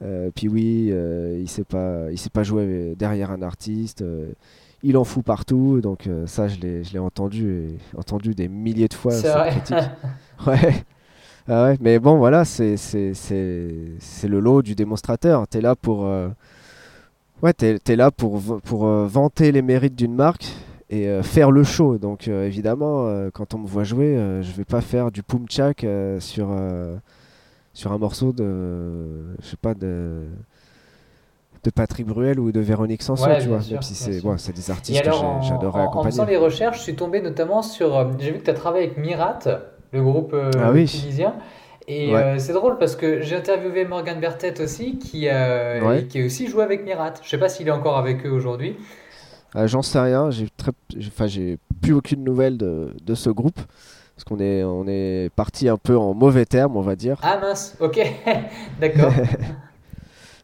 euh, 0.02 0.30
Pee-wee, 0.34 0.90
euh, 0.92 1.38
il 1.40 1.48
s'est 1.48 1.64
pas, 1.64 2.10
il 2.10 2.18
s'est 2.18 2.28
pas 2.30 2.42
joué 2.42 2.94
derrière 2.98 3.30
un 3.30 3.40
artiste, 3.40 4.02
euh, 4.02 4.32
il 4.82 4.98
en 4.98 5.04
fout 5.04 5.24
partout, 5.24 5.80
donc 5.80 6.10
ça 6.26 6.48
je 6.48 6.58
l'ai, 6.60 6.84
je 6.84 6.92
l'ai 6.92 6.98
entendu, 6.98 7.68
et, 7.70 7.98
entendu 7.98 8.34
des 8.34 8.48
milliers 8.48 8.88
de 8.88 8.94
fois 8.94 9.12
C'est 9.12 9.30
vrai. 9.32 9.54
Ouais. 10.46 10.84
Ah 11.48 11.64
ouais, 11.64 11.76
mais 11.80 11.98
bon, 11.98 12.18
voilà, 12.18 12.44
c'est 12.44 12.76
c'est- 12.76 13.14
c'est 13.14 13.70
c'est 13.98 14.28
le 14.28 14.40
lot 14.40 14.62
du 14.62 14.74
démonstrateur. 14.74 15.46
T'es 15.48 15.60
là 15.60 15.74
pour, 15.76 16.08
ouais, 17.42 17.52
t'es 17.52 17.78
t'es 17.78 17.96
là 17.96 18.10
pour, 18.10 18.40
pour 18.62 18.86
vanter 18.86 19.52
les 19.52 19.62
mérites 19.62 19.94
d'une 19.94 20.14
marque 20.14 20.52
et 20.92 21.08
euh, 21.08 21.22
faire 21.22 21.50
le 21.50 21.64
show. 21.64 21.98
Donc 21.98 22.28
euh, 22.28 22.46
évidemment, 22.46 23.06
euh, 23.06 23.30
quand 23.32 23.54
on 23.54 23.58
me 23.58 23.66
voit 23.66 23.82
jouer, 23.84 24.14
je 24.42 24.52
vais 24.52 24.64
pas 24.64 24.80
faire 24.82 25.10
du 25.10 25.22
pumchak 25.24 25.84
sur 26.20 26.48
sur 27.74 27.90
un 27.92 27.98
morceau 27.98 28.32
de, 28.32 29.34
je 29.40 29.46
sais 29.46 29.56
pas 29.60 29.74
de 29.74 30.20
de 31.64 31.70
Patrick 31.70 32.06
Bruel 32.06 32.40
ou 32.40 32.50
de 32.50 32.58
Véronique 32.60 33.02
Sanson, 33.02 33.28
Ouais, 33.28 33.38
tu 33.40 33.46
vois. 33.48 33.60
sûr, 33.60 33.74
Même 33.74 33.82
si 33.82 33.92
bien 33.92 34.12
c'est 34.16 34.20
bon, 34.20 34.34
des 34.54 34.70
artistes 34.72 35.00
que 35.00 35.06
alors, 35.08 35.40
j'ai- 35.42 35.52
en, 35.54 35.58
faisant 35.60 35.84
accompagner. 35.84 36.26
les 36.32 36.36
recherches, 36.36 36.78
je 36.78 36.82
suis 36.82 36.96
tombé 36.96 37.20
notamment 37.22 37.62
sur. 37.62 38.10
J'ai 38.18 38.32
vu 38.32 38.38
que 38.40 38.44
tu 38.44 38.50
as 38.50 38.54
travaillé 38.54 38.86
avec 38.86 38.98
Mirat, 38.98 39.38
le 39.92 40.02
groupe 40.02 40.34
Ah 40.58 40.72
oui. 40.72 40.86
tunisien. 40.86 41.34
Et 41.88 42.12
Ouais. 42.12 42.38
c'est 42.40 42.52
drôle 42.52 42.78
parce 42.78 42.96
que 42.96 43.22
j'ai 43.22 43.36
interviewé 43.36 43.84
Morgan 43.84 44.18
Bertet 44.20 44.60
aussi, 44.60 44.98
qui, 44.98 45.28
Ouais. 45.28 46.06
qui 46.08 46.20
a 46.20 46.24
aussi 46.26 46.48
joué 46.48 46.64
avec 46.64 46.84
Mirat. 46.84 47.14
Je 47.22 47.28
sais 47.28 47.38
pas 47.38 47.48
s'il 47.48 47.68
est 47.68 47.72
encore 47.72 47.96
avec 47.96 48.26
eux 48.26 48.30
aujourd'hui. 48.30 48.76
Ah, 49.54 49.66
J'en 49.66 49.82
sais 49.82 50.00
rien, 50.00 50.30
j'ai 50.30 50.48
enfin 51.06 51.26
j'ai 51.26 51.58
plus 51.80 51.92
aucune 51.92 52.24
nouvelle 52.24 52.56
de, 52.56 52.94
de 53.04 53.14
ce 53.14 53.28
groupe 53.30 53.60
parce 54.14 54.24
qu'on 54.24 54.40
est 54.40 54.62
on 54.64 54.86
est 54.86 55.30
parti 55.34 55.68
un 55.68 55.76
peu 55.76 55.96
en 55.96 56.14
mauvais 56.14 56.46
termes, 56.46 56.76
on 56.76 56.82
va 56.82 56.96
dire. 56.96 57.18
Ah 57.22 57.38
mince, 57.40 57.76
ok, 57.80 58.00
d'accord. 58.80 59.12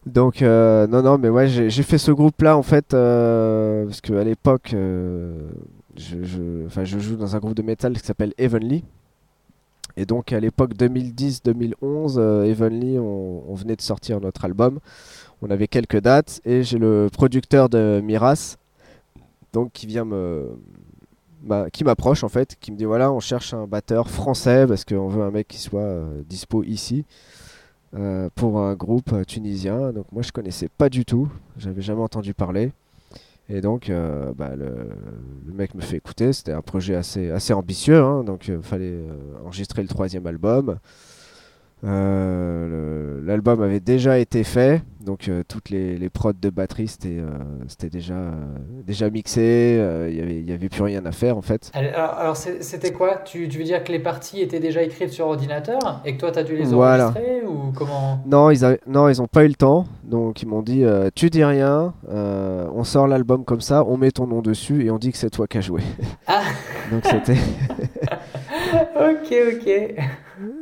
Donc 0.05 0.41
euh, 0.41 0.87
non 0.87 1.01
non 1.01 1.17
mais 1.17 1.29
ouais 1.29 1.47
j'ai 1.47 1.83
fait 1.83 1.97
ce 1.97 2.11
groupe 2.11 2.41
là 2.41 2.57
en 2.57 2.63
fait 2.63 2.93
euh, 2.93 3.85
parce 3.85 3.99
qu'à 4.01 4.23
l'époque 4.23 4.71
euh, 4.73 5.49
je, 5.97 6.23
je, 6.23 6.99
joue 6.99 7.15
dans 7.17 7.35
un 7.35 7.39
groupe 7.39 7.53
de 7.53 7.61
métal 7.61 7.93
qui 7.93 8.05
s'appelle 8.05 8.33
Heavenly 8.37 8.83
et 9.97 10.05
donc 10.05 10.31
à 10.31 10.39
l'époque 10.39 10.73
2010-2011 10.75 12.15
euh, 12.17 12.43
Heavenly 12.45 12.97
on, 12.97 13.43
on 13.51 13.55
venait 13.55 13.75
de 13.75 13.81
sortir 13.81 14.21
notre 14.21 14.45
album 14.45 14.79
on 15.41 15.51
avait 15.51 15.67
quelques 15.67 15.99
dates 15.99 16.39
et 16.45 16.63
j'ai 16.63 16.77
le 16.79 17.09
producteur 17.11 17.67
de 17.67 18.01
Miras 18.01 18.55
donc 19.53 19.71
qui 19.71 19.87
vient 19.87 20.05
me 20.05 20.49
qui 21.71 21.83
m'approche 21.83 22.23
en 22.23 22.29
fait 22.29 22.57
qui 22.59 22.71
me 22.71 22.77
dit 22.77 22.85
voilà 22.85 23.11
on 23.11 23.19
cherche 23.19 23.53
un 23.53 23.65
batteur 23.65 24.09
français 24.09 24.65
parce 24.67 24.83
qu'on 24.83 25.07
veut 25.07 25.23
un 25.23 25.31
mec 25.31 25.47
qui 25.47 25.57
soit 25.57 25.79
euh, 25.81 26.21
dispo 26.27 26.63
ici 26.63 27.05
euh, 27.95 28.29
pour 28.35 28.59
un 28.59 28.75
groupe 28.75 29.13
euh, 29.13 29.23
tunisien. 29.23 29.91
Donc 29.91 30.11
moi 30.11 30.21
je 30.21 30.31
connaissais 30.31 30.69
pas 30.69 30.89
du 30.89 31.05
tout, 31.05 31.29
j'avais 31.57 31.81
jamais 31.81 32.01
entendu 32.01 32.33
parler. 32.33 32.71
Et 33.51 33.61
donc 33.61 33.91
bah, 34.37 34.51
le, 34.55 34.91
mec 35.51 35.73
me 35.73 35.81
fait 35.81 35.97
écouter, 35.97 36.33
c'était 36.33 36.51
un 36.51 36.61
projet 36.61 36.93
assez, 36.93 37.31
assez 37.31 37.51
ambitieux, 37.51 37.99
hein, 37.99 38.23
donc 38.23 38.47
il 38.47 38.61
fallait 38.61 38.99
enregistrer 39.43 39.81
le 39.81 39.87
troisième 39.87 40.27
album. 40.27 40.77
Euh, 41.83 43.19
L'album 43.25 43.61
avait 43.61 43.79
déjà 43.79 44.17
été 44.17 44.43
fait, 44.43 44.81
donc 45.05 45.27
euh, 45.29 45.43
toutes 45.47 45.69
les, 45.69 45.97
les 45.97 46.09
prods 46.09 46.33
de 46.33 46.49
batterie 46.49 46.87
c'était 46.87 47.19
euh, 47.19 47.87
déjà, 47.89 48.15
déjà 48.87 49.09
mixé, 49.09 49.77
il 50.09 50.15
y 50.15 50.21
avait, 50.21 50.39
il 50.39 50.49
y 50.49 50.51
avait 50.51 50.67
plus 50.69 50.81
rien 50.81 51.05
à 51.05 51.11
faire 51.11 51.37
en 51.37 51.41
fait. 51.41 51.71
Alors, 51.75 52.35
c'était 52.35 52.91
quoi? 52.91 53.17
Tu, 53.23 53.47
tu 53.47 53.59
veux 53.59 53.63
dire 53.63 53.83
que 53.83 53.91
les 53.91 53.99
parties 53.99 54.41
étaient 54.41 54.59
déjà 54.59 54.81
écrites 54.81 55.11
sur 55.11 55.27
ordinateur 55.27 56.01
et 56.05 56.15
que 56.15 56.19
toi 56.19 56.31
tu 56.31 56.39
as 56.39 56.43
dû 56.43 56.55
les 56.55 56.65
Voilà. 56.65 57.09
enregistrer 57.09 57.43
ou 57.47 57.71
comment? 57.75 58.19
Non, 58.25 58.49
ils 58.49 58.65
avaient- 58.65 58.79
non, 58.87 59.07
ils 59.09 59.21
ont 59.21 59.27
pas 59.27 59.45
eu 59.45 59.49
le 59.49 59.55
temps. 59.55 59.85
Donc 60.03 60.41
ils 60.41 60.47
m'ont 60.47 60.63
dit 60.63 60.83
tu 61.15 61.29
dis 61.29 61.43
rien, 61.43 61.93
on 62.09 62.83
sort 62.83 63.07
l'album 63.07 63.45
comme 63.45 63.61
ça, 63.61 63.83
on 63.85 63.95
met 63.97 64.11
ton 64.11 64.25
nom 64.27 64.41
dessus 64.41 64.85
et 64.85 64.91
on 64.91 64.97
dit 64.97 65.11
que 65.11 65.17
c'est 65.17 65.29
toi 65.29 65.45
qui 65.47 65.59
as 65.59 65.61
joué. 65.61 65.81
Ah 66.27 66.41
donc 66.91 67.05
c'était. 67.05 67.37
Ok, 68.95 69.33
ok. 69.53 69.95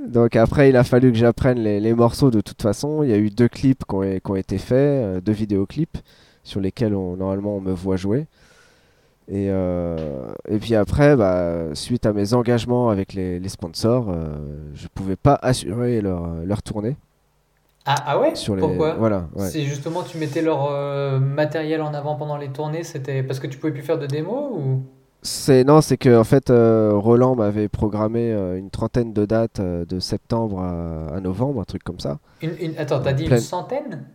donc 0.08 0.36
après 0.36 0.70
il 0.70 0.76
a 0.78 0.84
fallu 0.84 1.12
que 1.12 1.17
j'apprenne 1.17 1.60
les, 1.60 1.80
les 1.80 1.93
morceaux 1.93 2.32
de 2.32 2.41
toute 2.41 2.62
façon. 2.62 3.04
Il 3.04 3.10
y 3.10 3.13
a 3.13 3.17
eu 3.17 3.30
deux 3.30 3.48
clips 3.48 3.84
qui 3.86 3.96
ont, 3.96 4.02
qui 4.02 4.32
ont 4.32 4.36
été 4.36 4.58
faits, 4.58 4.78
euh, 4.78 5.22
deux 5.22 5.32
vidéoclips 5.34 5.98
sur 6.43 6.60
lesquels 6.62 6.96
on, 6.96 7.17
normalement 7.17 7.58
on 7.58 7.62
me 7.62 7.74
voit 7.74 7.98
jouer. 7.98 8.28
Et, 9.30 9.48
euh, 9.50 10.32
et 10.48 10.58
puis 10.58 10.74
après, 10.74 11.17
bah, 11.17 11.65
suite 11.74 12.06
à 12.06 12.13
mes 12.13 12.34
engagements 12.34 12.89
avec 12.89 13.13
les, 13.13 13.39
les 13.39 13.50
sponsors, 13.50 14.10
euh, 14.10 14.38
je 14.74 14.88
pouvais 14.88 15.17
pas 15.17 15.38
assurer 15.41 16.00
leur, 16.00 16.28
leur 16.46 16.63
tournée. 16.63 16.96
Ah, 17.86 17.96
ah 18.06 18.20
ouais? 18.20 18.36
Sur 18.36 18.56
les, 18.56 18.62
Pourquoi? 18.62 18.96
voilà, 18.96 19.28
ouais. 19.36 19.50
C'est 19.50 19.63
justement 19.63 20.04
tu 20.04 20.17
mettais 20.17 20.41
leur 20.41 20.67
euh, 20.72 21.20
matériel 21.20 21.82
en 21.82 21.93
avant 21.93 22.15
pendant 22.15 22.38
les 22.38 22.50
tournées, 22.50 22.84
c'était 22.84 23.24
parce 23.24 23.39
que 23.39 23.48
tu 23.48 23.58
pouvais 23.58 23.74
plus 23.74 23.82
faire 23.84 24.00
de 24.00 24.08
démo 24.08 24.52
ou? 24.58 24.84
C'est 25.30 25.66
non, 25.66 25.82
c'est 25.82 25.98
que 25.98 26.18
en 26.18 26.24
fait 26.24 26.50
euh, 26.50 26.92
Roland 26.94 27.36
m'avait 27.36 27.68
programmé 27.68 28.32
euh, 28.32 28.58
une 28.58 28.70
trentaine 28.70 29.12
de 29.12 29.26
dates 29.26 29.60
euh, 29.60 29.84
de 29.84 30.00
septembre 30.00 30.62
à, 30.62 31.16
à 31.16 31.20
novembre, 31.20 31.60
un 31.60 31.66
truc 31.66 31.84
comme 31.84 32.00
ça. 32.00 32.20
une, 32.42 32.54
une- 32.62 32.78
Attends, 32.78 33.02
t'as 33.02 33.12
dit 33.12 33.26
Pleine- 33.26 33.40
une 33.40 33.44
centaine? 33.44 34.06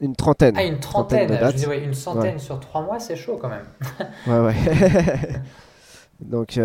Une 0.00 0.16
trentaine. 0.16 0.54
Ah, 0.56 0.64
une 0.64 0.80
trentaine. 0.80 1.28
de 1.28 1.34
Je 1.34 1.56
dis, 1.56 1.66
ouais, 1.66 1.84
une 1.84 1.92
centaine 1.92 2.38
sur 2.38 2.58
trois 2.58 2.80
mois, 2.82 2.98
c'est 2.98 3.16
chaud 3.16 3.38
quand 3.38 3.50
même. 3.50 3.66
Ouais, 4.26 4.40
ouais. 4.40 4.54
Donc 6.20 6.58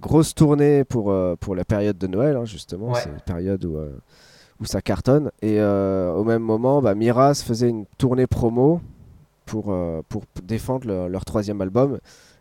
grosse 0.00 0.34
tournée 0.34 0.82
pour 0.82 1.14
pour 1.38 1.54
la 1.54 1.64
période 1.64 1.96
de 1.98 2.06
Noël 2.08 2.36
hein, 2.36 2.44
justement. 2.44 2.88
Ouais. 2.90 3.00
C'est 3.00 3.10
une 3.10 3.20
période 3.20 3.64
où 3.64 3.76
où 4.60 4.64
ça 4.64 4.80
cartonne. 4.82 5.30
Et 5.40 5.60
au 5.62 6.24
même 6.24 6.42
moment, 6.42 6.82
bah, 6.82 6.96
Miras 6.96 7.44
faisait 7.46 7.68
une 7.68 7.86
tournée 7.96 8.26
promo 8.26 8.80
pour 9.46 9.72
pour 10.08 10.22
défendre 10.42 11.06
leur 11.08 11.24
troisième 11.24 11.60
album. 11.60 11.98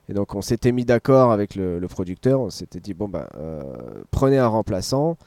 Et 0.10 0.14
donc 0.14 0.36
on 0.36 0.42
s'était 0.42 0.72
mis 0.72 0.86
d'accord 0.86 1.32
avec 1.32 1.56
le, 1.56 1.80
producteur. 1.88 2.42
On 2.42 2.50
s'était 2.50 2.80
dit 2.80 2.94
bon 2.94 3.08
bah 3.08 3.30
prenez 4.12 4.38
un 4.38 4.48
remplaçant. 4.48 5.18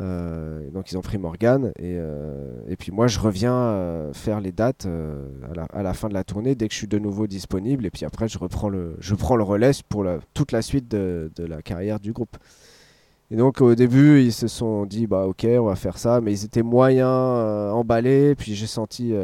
Euh, 0.00 0.68
donc 0.70 0.90
ils 0.90 0.98
ont 0.98 1.02
pris 1.02 1.18
Morgan 1.18 1.66
et, 1.78 1.94
euh, 1.98 2.50
et 2.68 2.74
puis 2.74 2.90
moi 2.90 3.06
je 3.06 3.20
reviens 3.20 4.10
faire 4.12 4.40
les 4.40 4.50
dates 4.50 4.86
à, 4.86 5.54
la, 5.54 5.64
à 5.72 5.82
la 5.84 5.94
fin 5.94 6.08
de 6.08 6.14
la 6.14 6.24
tournée 6.24 6.56
dès 6.56 6.66
que 6.66 6.74
je 6.74 6.78
suis 6.78 6.88
de 6.88 6.98
nouveau 6.98 7.28
disponible 7.28 7.86
et 7.86 7.90
puis 7.90 8.04
après 8.04 8.26
je 8.26 8.36
reprends 8.36 8.68
le, 8.68 8.96
je 8.98 9.14
prends 9.14 9.36
le 9.36 9.44
relais 9.44 9.70
pour 9.88 10.04
toute 10.34 10.50
la 10.50 10.62
suite 10.62 10.90
de, 10.90 11.30
de 11.36 11.44
la 11.44 11.62
carrière 11.62 12.00
du 12.00 12.12
groupe. 12.12 12.36
Et 13.30 13.36
donc 13.36 13.60
au 13.60 13.76
début 13.76 14.20
ils 14.20 14.32
se 14.32 14.48
sont 14.48 14.84
dit 14.84 15.06
bah 15.06 15.26
ok 15.26 15.46
on 15.60 15.66
va 15.66 15.76
faire 15.76 15.96
ça 15.96 16.20
mais 16.20 16.32
ils 16.32 16.44
étaient 16.44 16.62
moyens 16.62 17.72
emballés 17.72 18.34
puis 18.34 18.56
j'ai 18.56 18.66
senti 18.66 19.14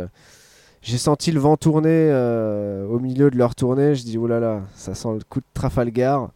j'ai 0.82 0.98
senti 0.98 1.32
le 1.32 1.40
vent 1.40 1.56
tourner 1.56 1.88
euh, 1.90 2.86
au 2.86 2.98
milieu 3.00 3.30
de 3.30 3.36
leur 3.36 3.54
tournée 3.54 3.94
je 3.94 4.02
dis 4.02 4.18
oh 4.18 4.26
là 4.26 4.40
là 4.40 4.62
ça 4.74 4.94
sent 4.94 5.08
le 5.14 5.20
coup 5.28 5.40
de 5.40 5.46
Trafalgar 5.54 6.30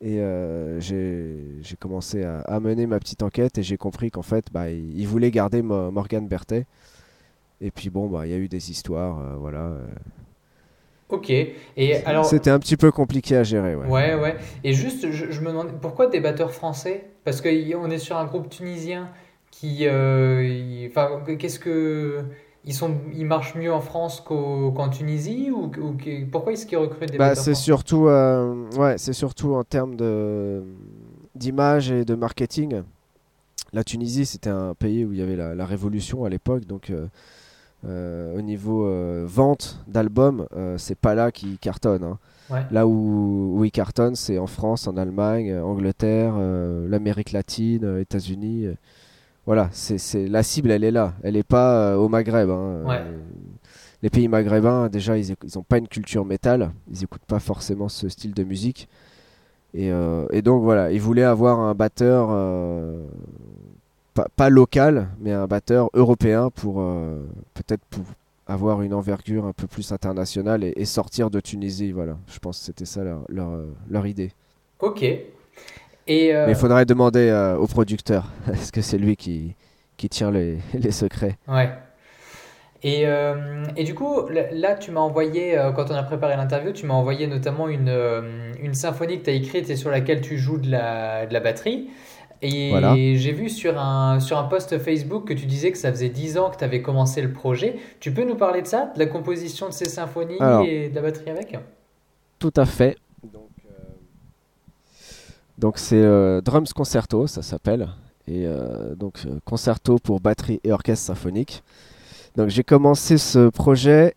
et 0.00 0.20
euh, 0.20 0.78
j'ai 0.80 1.76
commencé 1.80 2.22
à, 2.22 2.38
à 2.42 2.60
mener 2.60 2.86
ma 2.86 3.00
petite 3.00 3.22
enquête 3.24 3.58
et 3.58 3.64
j'ai 3.64 3.76
compris 3.76 4.12
qu'en 4.12 4.22
fait, 4.22 4.46
bah, 4.52 4.70
ils 4.70 4.96
ils 4.96 5.08
voulaient 5.08 5.32
garder 5.32 5.60
Mo- 5.60 5.90
Morgan 5.90 6.28
Berthet. 6.28 6.66
Et 7.60 7.72
puis 7.72 7.90
bon, 7.90 8.06
bah, 8.06 8.24
il 8.24 8.30
y 8.30 8.32
a 8.32 8.36
eu 8.36 8.46
des 8.46 8.70
histoires, 8.70 9.18
euh, 9.18 9.34
voilà. 9.36 9.72
Ok. 11.08 11.30
Et 11.30 11.96
alors. 12.04 12.26
C'était 12.26 12.50
un 12.50 12.60
petit 12.60 12.76
peu 12.76 12.92
compliqué 12.92 13.36
à 13.36 13.42
gérer, 13.42 13.74
ouais. 13.74 13.86
Ouais, 13.86 14.14
ouais. 14.14 14.36
Et 14.62 14.72
juste, 14.72 15.10
je, 15.10 15.32
je 15.32 15.40
me 15.40 15.48
demande 15.48 15.80
pourquoi 15.80 16.06
des 16.06 16.20
batteurs 16.20 16.52
français? 16.52 17.06
Parce 17.24 17.40
qu'on 17.40 17.90
est 17.90 17.98
sur 17.98 18.16
un 18.18 18.26
groupe 18.26 18.50
tunisien 18.50 19.08
qui. 19.50 19.88
Enfin, 19.88 21.22
qu'est-ce 21.38 21.58
que. 21.58 22.22
Ils, 22.68 22.74
sont, 22.74 22.94
ils 23.14 23.24
marchent 23.24 23.54
mieux 23.54 23.72
en 23.72 23.80
France 23.80 24.20
qu'en 24.20 24.88
Tunisie 24.90 25.50
ou, 25.50 25.70
pourquoi 26.30 26.52
est-ce 26.52 26.66
qu'ils 26.66 26.76
recrutent 26.76 27.10
des 27.10 27.16
Bah, 27.16 27.34
c'est 27.34 27.54
surtout, 27.54 28.08
euh, 28.08 28.64
ouais, 28.76 28.98
c'est 28.98 29.14
surtout 29.14 29.54
en 29.54 29.64
termes 29.64 29.96
de 29.96 30.62
d'image 31.34 31.90
et 31.90 32.04
de 32.04 32.14
marketing. 32.14 32.82
La 33.72 33.84
Tunisie, 33.84 34.26
c'était 34.26 34.50
un 34.50 34.74
pays 34.74 35.06
où 35.06 35.12
il 35.14 35.18
y 35.18 35.22
avait 35.22 35.36
la, 35.36 35.54
la 35.54 35.64
révolution 35.64 36.24
à 36.26 36.28
l'époque, 36.28 36.66
donc 36.66 36.90
euh, 36.90 37.06
euh, 37.86 38.36
au 38.38 38.42
niveau 38.42 38.84
euh, 38.86 39.24
vente 39.26 39.78
d'albums, 39.86 40.46
c'est 40.76 40.98
pas 40.98 41.14
là 41.14 41.32
qu'ils 41.32 41.58
cartonnent. 41.58 42.04
hein. 42.04 42.18
Ouais. 42.50 42.64
Là 42.70 42.86
où, 42.86 43.54
où 43.58 43.64
ils 43.64 43.70
cartonnent, 43.70 44.14
c'est 44.16 44.36
en 44.38 44.46
France, 44.46 44.86
en 44.86 44.96
Allemagne, 44.98 45.58
Angleterre, 45.58 46.34
l'Amérique 46.86 47.32
latine, 47.32 47.98
États-Unis. 47.98 48.68
Voilà, 49.48 49.70
c'est, 49.72 50.28
la 50.28 50.42
cible, 50.42 50.70
elle 50.70 50.84
est 50.84 50.90
là. 50.90 51.14
Elle 51.22 51.32
n'est 51.32 51.42
pas 51.42 51.92
euh, 51.92 51.96
au 51.96 52.08
Maghreb. 52.10 52.50
hein. 52.50 52.82
Ouais. 52.84 52.98
Euh, 53.00 53.18
Les 54.02 54.10
pays 54.10 54.28
maghrébins, 54.28 54.90
déjà, 54.90 55.16
ils 55.16 55.34
n'ont 55.56 55.62
pas 55.62 55.78
une 55.78 55.88
culture 55.88 56.26
métal. 56.26 56.70
Ils 56.92 57.00
n'écoutent 57.00 57.24
pas 57.26 57.38
forcément 57.40 57.88
ce 57.88 58.10
style 58.10 58.34
de 58.34 58.44
musique. 58.44 58.88
Et, 59.72 59.90
euh, 59.90 60.26
et 60.32 60.42
donc, 60.42 60.62
voilà, 60.62 60.92
ils 60.92 61.00
voulaient 61.00 61.24
avoir 61.24 61.60
un 61.60 61.74
batteur, 61.74 62.28
euh, 62.30 63.02
pas, 64.12 64.26
pas 64.36 64.50
local, 64.50 65.08
mais 65.18 65.32
un 65.32 65.46
batteur 65.46 65.88
européen 65.94 66.50
pour 66.54 66.82
euh, 66.82 67.22
peut-être 67.54 67.82
pour 67.88 68.04
avoir 68.46 68.82
une 68.82 68.92
envergure 68.92 69.46
un 69.46 69.52
peu 69.54 69.66
plus 69.66 69.92
internationale 69.92 70.62
et, 70.62 70.74
et 70.76 70.84
sortir 70.84 71.30
de 71.30 71.40
Tunisie. 71.40 71.92
Voilà, 71.92 72.18
je 72.26 72.38
pense 72.38 72.58
que 72.58 72.64
c'était 72.66 72.84
ça 72.86 73.02
leur, 73.02 73.22
leur, 73.30 73.58
leur 73.88 74.06
idée. 74.06 74.30
Ok. 74.80 75.04
Et 76.08 76.34
euh, 76.34 76.46
Mais 76.46 76.52
il 76.52 76.58
faudrait 76.58 76.84
demander 76.86 77.28
euh, 77.28 77.56
au 77.56 77.66
producteur, 77.66 78.24
parce 78.46 78.70
que 78.70 78.80
c'est 78.80 78.98
lui 78.98 79.14
qui, 79.16 79.54
qui 79.96 80.08
tient 80.08 80.30
les, 80.30 80.58
les 80.74 80.90
secrets? 80.90 81.36
Ouais. 81.46 81.70
Et, 82.82 83.02
euh, 83.06 83.64
et 83.76 83.82
du 83.84 83.94
coup, 83.94 84.28
là, 84.52 84.74
tu 84.76 84.90
m'as 84.92 85.00
envoyé, 85.00 85.56
quand 85.74 85.90
on 85.90 85.94
a 85.94 86.02
préparé 86.04 86.36
l'interview, 86.36 86.72
tu 86.72 86.86
m'as 86.86 86.94
envoyé 86.94 87.26
notamment 87.26 87.68
une, 87.68 87.92
une 88.62 88.72
symphonie 88.74 89.18
que 89.18 89.24
tu 89.24 89.30
as 89.30 89.32
écrite 89.34 89.68
et 89.68 89.74
sur 89.76 89.90
laquelle 89.90 90.20
tu 90.20 90.38
joues 90.38 90.58
de 90.58 90.70
la, 90.70 91.26
de 91.26 91.32
la 91.32 91.40
batterie. 91.40 91.88
Et 92.40 92.70
Voilà. 92.70 92.94
j'ai 92.94 93.32
vu 93.32 93.48
sur 93.48 93.76
un, 93.80 94.20
sur 94.20 94.38
un 94.38 94.44
post 94.44 94.78
Facebook 94.78 95.26
que 95.26 95.34
tu 95.34 95.46
disais 95.46 95.72
que 95.72 95.78
ça 95.78 95.90
faisait 95.90 96.08
10 96.08 96.38
ans 96.38 96.50
que 96.50 96.56
tu 96.56 96.62
avais 96.62 96.80
commencé 96.80 97.20
le 97.20 97.32
projet. 97.32 97.74
Tu 97.98 98.12
peux 98.12 98.22
nous 98.22 98.36
parler 98.36 98.62
de 98.62 98.68
ça, 98.68 98.92
de 98.94 98.98
la 99.00 99.06
composition 99.06 99.66
de 99.66 99.72
ces 99.72 99.88
symphonies 99.88 100.36
Alors. 100.38 100.62
et 100.64 100.88
de 100.88 100.94
la 100.94 101.02
batterie 101.02 101.30
avec? 101.30 101.56
Tout 102.38 102.52
à 102.56 102.64
fait. 102.64 102.96
Donc, 105.58 105.78
c'est 105.78 105.96
euh, 106.02 106.40
Drums 106.40 106.72
Concerto, 106.74 107.26
ça 107.26 107.42
s'appelle. 107.42 107.88
Et 108.30 108.46
euh, 108.46 108.94
donc 108.94 109.22
euh, 109.24 109.38
concerto 109.46 109.98
pour 109.98 110.20
batterie 110.20 110.60
et 110.62 110.70
orchestre 110.70 111.06
symphonique. 111.06 111.62
Donc 112.36 112.48
j'ai 112.50 112.62
commencé 112.62 113.18
ce 113.18 113.48
projet 113.48 114.14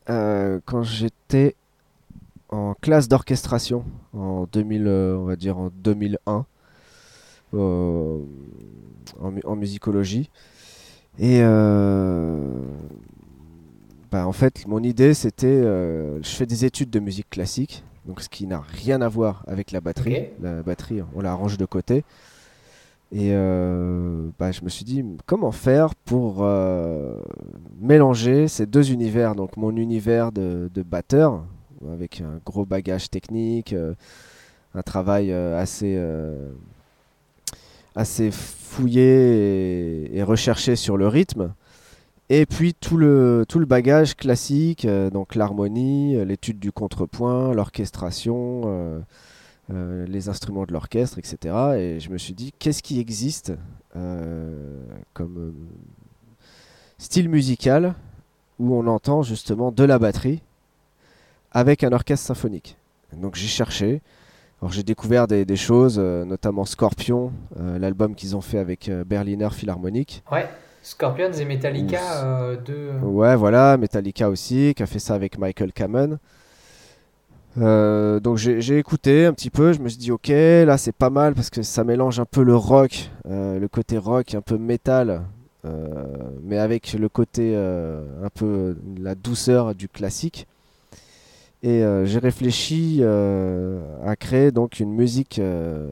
quand 0.66 0.84
j'étais 0.84 1.56
en 2.50 2.74
classe 2.82 3.08
d'orchestration 3.08 3.86
en 4.14 4.48
2000, 4.52 4.88
euh, 4.88 5.16
on 5.18 5.26
va 5.26 5.36
dire 5.38 5.58
en 5.58 5.70
2001 5.84 6.46
euh, 7.54 8.20
en, 9.20 9.32
mu- 9.32 9.42
en 9.46 9.56
musicologie. 9.56 10.30
Et 11.20 11.42
bah, 14.12 14.28
en 14.28 14.34
fait, 14.34 14.68
mon 14.68 14.84
idée 14.84 15.14
c'était, 15.14 15.62
je 15.64 16.20
fais 16.30 16.46
des 16.46 16.66
études 16.66 16.90
de 16.90 17.00
musique 17.00 17.30
classique, 17.30 17.84
donc 18.06 18.22
ce 18.22 18.30
qui 18.30 18.48
n'a 18.48 18.62
rien 18.62 19.02
à 19.02 19.08
voir 19.08 19.44
avec 19.48 19.72
la 19.72 19.82
batterie. 19.82 20.28
La 20.42 20.64
batterie, 20.64 21.02
on 21.16 21.22
la 21.22 21.34
range 21.34 21.58
de 21.58 21.66
côté. 21.66 22.04
Et 23.14 23.32
euh, 23.34 24.30
bah, 24.40 24.52
je 24.52 24.62
me 24.64 24.70
suis 24.70 24.86
dit, 24.86 25.04
comment 25.26 25.52
faire 25.52 25.96
pour 25.96 26.38
euh, 26.40 27.20
mélanger 27.82 28.48
ces 28.48 28.66
deux 28.66 28.92
univers, 28.92 29.36
donc 29.36 29.58
mon 29.58 29.76
univers 29.76 30.32
de, 30.32 30.70
de 30.74 30.82
batteur, 30.82 31.44
avec 31.92 32.22
un 32.22 32.40
gros 32.46 32.66
bagage 32.66 33.10
technique, 33.10 33.74
euh, 33.74 33.94
un 34.76 34.82
travail 34.82 35.34
assez, 35.34 36.02
assez 37.96 38.32
fouillé 38.32 40.06
et, 40.06 40.18
et 40.18 40.24
recherché 40.24 40.78
sur 40.78 40.96
le 40.96 41.10
rythme, 41.10 41.54
et 42.34 42.46
puis 42.46 42.74
tout 42.74 42.96
le, 42.96 43.44
tout 43.46 43.60
le 43.60 43.66
bagage 43.66 44.16
classique, 44.16 44.86
euh, 44.86 45.10
donc 45.10 45.36
l'harmonie, 45.36 46.16
euh, 46.16 46.24
l'étude 46.24 46.60
du 46.60 46.72
contrepoint, 46.72 47.54
l'orchestration. 47.54 48.62
euh, 48.66 50.06
les 50.08 50.28
instruments 50.28 50.66
de 50.66 50.74
l'orchestre, 50.74 51.18
etc. 51.18 51.56
Et 51.78 52.00
je 52.02 52.10
me 52.10 52.18
suis 52.18 52.34
dit, 52.34 52.52
qu'est-ce 52.58 52.84
qui 52.84 53.00
existe 53.00 53.54
comme 55.14 55.54
style 56.98 57.30
musical 57.30 57.96
où 58.60 58.76
on 58.76 58.86
entend 58.88 59.24
justement 59.24 59.72
de 59.72 59.86
la 59.86 59.98
batterie 59.98 60.42
avec 61.52 61.86
un 61.86 61.94
orchestre 61.94 62.28
symphonique? 62.28 62.76
Donc 63.16 63.36
j'ai 63.36 63.48
cherché. 63.48 64.02
Alors 64.62 64.74
j'ai 64.74 64.84
découvert 64.84 65.28
des, 65.28 65.46
des 65.46 65.56
choses, 65.56 65.98
notamment 66.00 66.66
Scorpion, 66.66 67.32
l'album 67.58 68.14
qu'ils 68.14 68.36
ont 68.36 68.42
fait 68.42 68.58
avec 68.58 68.92
Berliner 69.06 69.52
Philharmonic. 69.52 70.22
Ouais. 70.30 70.50
Scorpions 70.82 71.32
et 71.32 71.46
Metallica, 71.46 72.26
euh, 72.26 72.58
deux. 72.58 72.92
Ouais, 73.04 73.36
voilà, 73.36 73.78
Metallica 73.78 74.30
aussi, 74.30 74.74
qui 74.76 74.82
a 74.82 74.88
fait 74.88 75.00
ça 75.00 75.14
avec 75.14 75.38
Michael 75.38 75.72
Kamen. 75.74 76.18
Euh, 77.58 78.20
donc 78.22 78.38
j'ai 78.38 78.78
écouté 78.78 79.26
un 79.26 79.34
petit 79.34 79.50
peu, 79.50 79.74
je 79.74 79.80
me 79.80 79.90
suis 79.90 79.98
dit 79.98 80.12
ok, 80.12 80.30
là 80.30 80.78
c'est 80.78 80.96
pas 80.96 81.10
mal 81.10 81.34
parce 81.34 81.50
que 81.50 81.62
ça 81.64 81.84
mélange 81.84 82.20
un 82.20 82.26
peu 82.26 82.44
le 82.44 82.56
rock, 82.56 83.10
euh, 83.30 83.60
le 83.60 83.68
côté 83.68 83.98
rock 83.98 84.36
un 84.36 84.42
peu 84.42 84.58
métal, 84.58 85.24
euh, 85.66 86.06
mais 86.44 86.58
avec 86.58 86.94
le 86.94 87.10
côté 87.10 87.52
euh, 87.54 88.04
un 88.24 88.30
peu 88.30 88.78
la 88.98 89.16
douceur 89.16 89.76
du 89.76 89.90
classique. 89.90 90.48
Et 91.62 91.84
euh, 91.84 92.06
j'ai 92.06 92.20
réfléchi 92.20 93.00
euh, 93.02 93.82
à 94.06 94.16
créer 94.16 94.52
donc 94.52 94.80
une 94.80 94.94
musique 94.94 95.38
euh, 95.38 95.92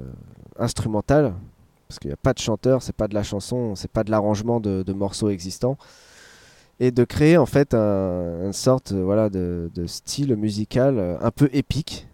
instrumentale, 0.58 1.34
parce 1.90 1.98
qu'il 1.98 2.10
n'y 2.10 2.14
a 2.14 2.18
pas 2.18 2.34
de 2.34 2.40
chanteur, 2.40 2.84
c'est 2.84 2.96
pas 2.96 3.08
de 3.08 3.16
la 3.16 3.24
chanson, 3.24 3.76
c'est 3.76 3.90
pas 3.92 4.04
de 4.04 4.12
l'arrangement 4.12 4.60
de, 4.60 4.94
morceaux 4.94 5.30
existants 5.30 5.76
et 6.80 6.92
de 6.92 7.04
créer 7.04 7.36
en 7.36 7.48
fait 7.48 7.74
un- 7.74 8.46
une 8.46 8.54
sorte 8.54 8.92
euh, 8.92 9.04
voilà, 9.04 9.30
de, 9.30 9.70
style 9.88 10.36
musical 10.36 11.00
euh, 11.00 11.18
un 11.20 11.32
peu 11.32 11.50
épique. 11.52 12.08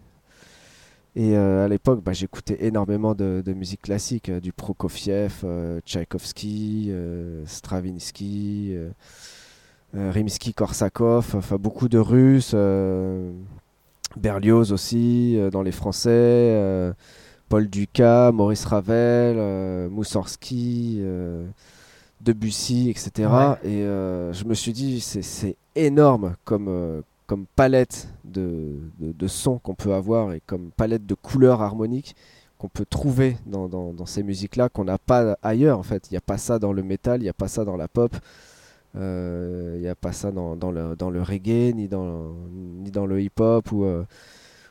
Et 1.14 1.36
euh, 1.36 1.64
à 1.66 1.68
l'époque, 1.68 2.02
bah, 2.02 2.12
j'écoutais 2.14 2.56
énormément 2.66 3.14
de, 3.14 3.42
musique 3.54 3.82
classique, 3.82 4.30
du 4.30 4.52
Prokofiev, 4.52 5.42
euh, 5.44 5.80
Tchaïkovski, 5.84 6.90
Stravinsky, 7.44 8.74
Rimsky-Korsakov, 9.94 11.36
enfin 11.36 11.56
beaucoup 11.56 11.88
de 11.88 11.98
Russes, 11.98 12.54
Berlioz 14.16 14.72
aussi, 14.72 15.38
dans 15.52 15.62
les 15.62 15.72
Français, 15.72 16.92
Paul 17.48 17.68
Dukas, 17.68 18.32
Maurice 18.32 18.64
Ravel, 18.64 19.36
euh, 19.38 19.88
Moussorgsky. 19.88 20.98
euh, 21.00 21.46
Debussy, 22.22 22.88
etc. 22.90 23.28
Ouais. 23.30 23.70
Et 23.70 23.82
euh, 23.82 24.32
je 24.32 24.44
me 24.46 24.54
suis 24.54 24.72
dit, 24.72 25.00
c'est- 25.00 25.20
c'est 25.22 25.54
énorme 25.76 26.34
comme, 26.44 27.02
comme 27.26 27.44
palette 27.54 28.08
de, 28.24 28.78
de, 28.98 29.12
de 29.12 29.28
sons 29.28 29.58
qu'on 29.58 29.74
peut 29.74 29.92
avoir 29.92 30.32
et 30.32 30.40
comme 30.46 30.70
palette 30.76 31.04
de 31.06 31.14
couleurs 31.14 31.60
harmoniques 31.60 32.16
qu'on 32.58 32.68
peut 32.68 32.86
trouver 32.88 33.36
dans, 33.44 33.68
dans, 33.68 33.92
dans 33.92 34.06
ces 34.06 34.22
musiques-là, 34.22 34.70
qu'on 34.70 34.84
n'a 34.84 34.96
pas 34.98 35.36
ailleurs 35.42 35.78
en 35.78 35.82
fait. 35.82 36.08
Il 36.10 36.14
n'y 36.14 36.18
a 36.18 36.22
pas 36.22 36.38
ça 36.38 36.58
dans 36.58 36.72
le 36.72 36.82
métal, 36.82 37.20
il 37.20 37.24
n'y 37.24 37.28
a 37.28 37.34
pas 37.34 37.48
ça 37.48 37.64
dans 37.66 37.76
la 37.76 37.86
pop, 37.86 38.16
il 38.94 39.78
n'y 39.80 39.88
a 39.88 39.94
pas 39.94 40.12
ça 40.12 40.30
dans, 40.32 40.56
dans, 40.56 40.70
le, 40.70 40.96
dans 40.96 41.10
le 41.10 41.20
reggae, 41.20 41.74
ni 41.74 41.86
dans, 41.86 42.32
ni 42.82 42.90
dans 42.90 43.04
le 43.04 43.20
hip-hop 43.20 43.70
ou, 43.72 43.84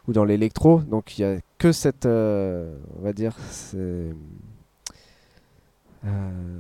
ou 0.08 0.14
dans 0.14 0.26
l'électro. 0.26 0.80
Donc 0.80 1.18
il 1.18 1.26
n'y 1.26 1.32
a 1.36 1.40
que 1.58 1.72
cette, 1.72 2.06
euh, 2.06 2.76
on 3.00 3.04
va 3.04 3.14
dire, 3.14 3.36
euh, 3.76 4.12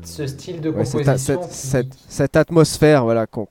Ce 0.03 0.25
style 0.25 0.59
de 0.61 0.69
Ouais, 0.71 0.85
cette, 0.85 1.05
composition. 1.05 1.41
cette- 1.43 1.49
qui- 1.51 1.55
cette- 1.55 1.97
cette 2.07 2.35
atmosphère 2.35 3.03
voilà, 3.03 3.27
qu'on 3.27 3.45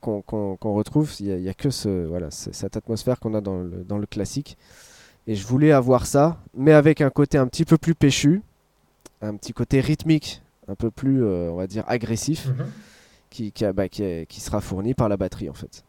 retrouve, 0.61 1.13
il 1.21 1.37
n'y 1.37 1.47
a, 1.49 1.53
que 1.53 1.69
ce, 1.69 2.05
voilà, 2.05 2.31
ce- 2.31 2.51
cette 2.51 2.75
atmosphère 2.75 3.19
qu'on 3.19 3.33
a 3.33 3.41
dans 3.41 3.59
le, 3.61 3.83
dans 3.87 3.97
le 3.97 4.05
classique. 4.05 4.57
Et 5.27 5.35
je 5.35 5.47
voulais 5.47 5.71
avoir 5.71 6.05
ça, 6.05 6.37
mais 6.55 6.73
avec 6.73 6.99
un 7.01 7.09
côté 7.09 7.37
un 7.37 7.47
petit 7.47 7.63
peu 7.65 7.77
plus 7.77 7.95
péchu, 7.95 8.41
un 9.21 9.35
petit 9.37 9.53
côté 9.53 9.79
rythmique, 9.79 10.41
un 10.67 10.75
peu 10.75 10.91
plus, 10.91 11.23
euh, 11.23 11.49
on 11.51 11.55
va 11.55 11.67
dire, 11.67 11.83
agressif, 11.87 12.47
Mhm. 12.47 12.65
qui, 13.29 13.51
qui, 13.53 13.63
a- 13.65 13.71
bah, 13.73 13.87
qui 13.87 14.25
sera 14.41 14.59
fourni 14.61 14.93
par 14.93 15.07
la 15.09 15.15
batterie 15.17 15.49
en 15.49 15.53
fait. 15.53 15.83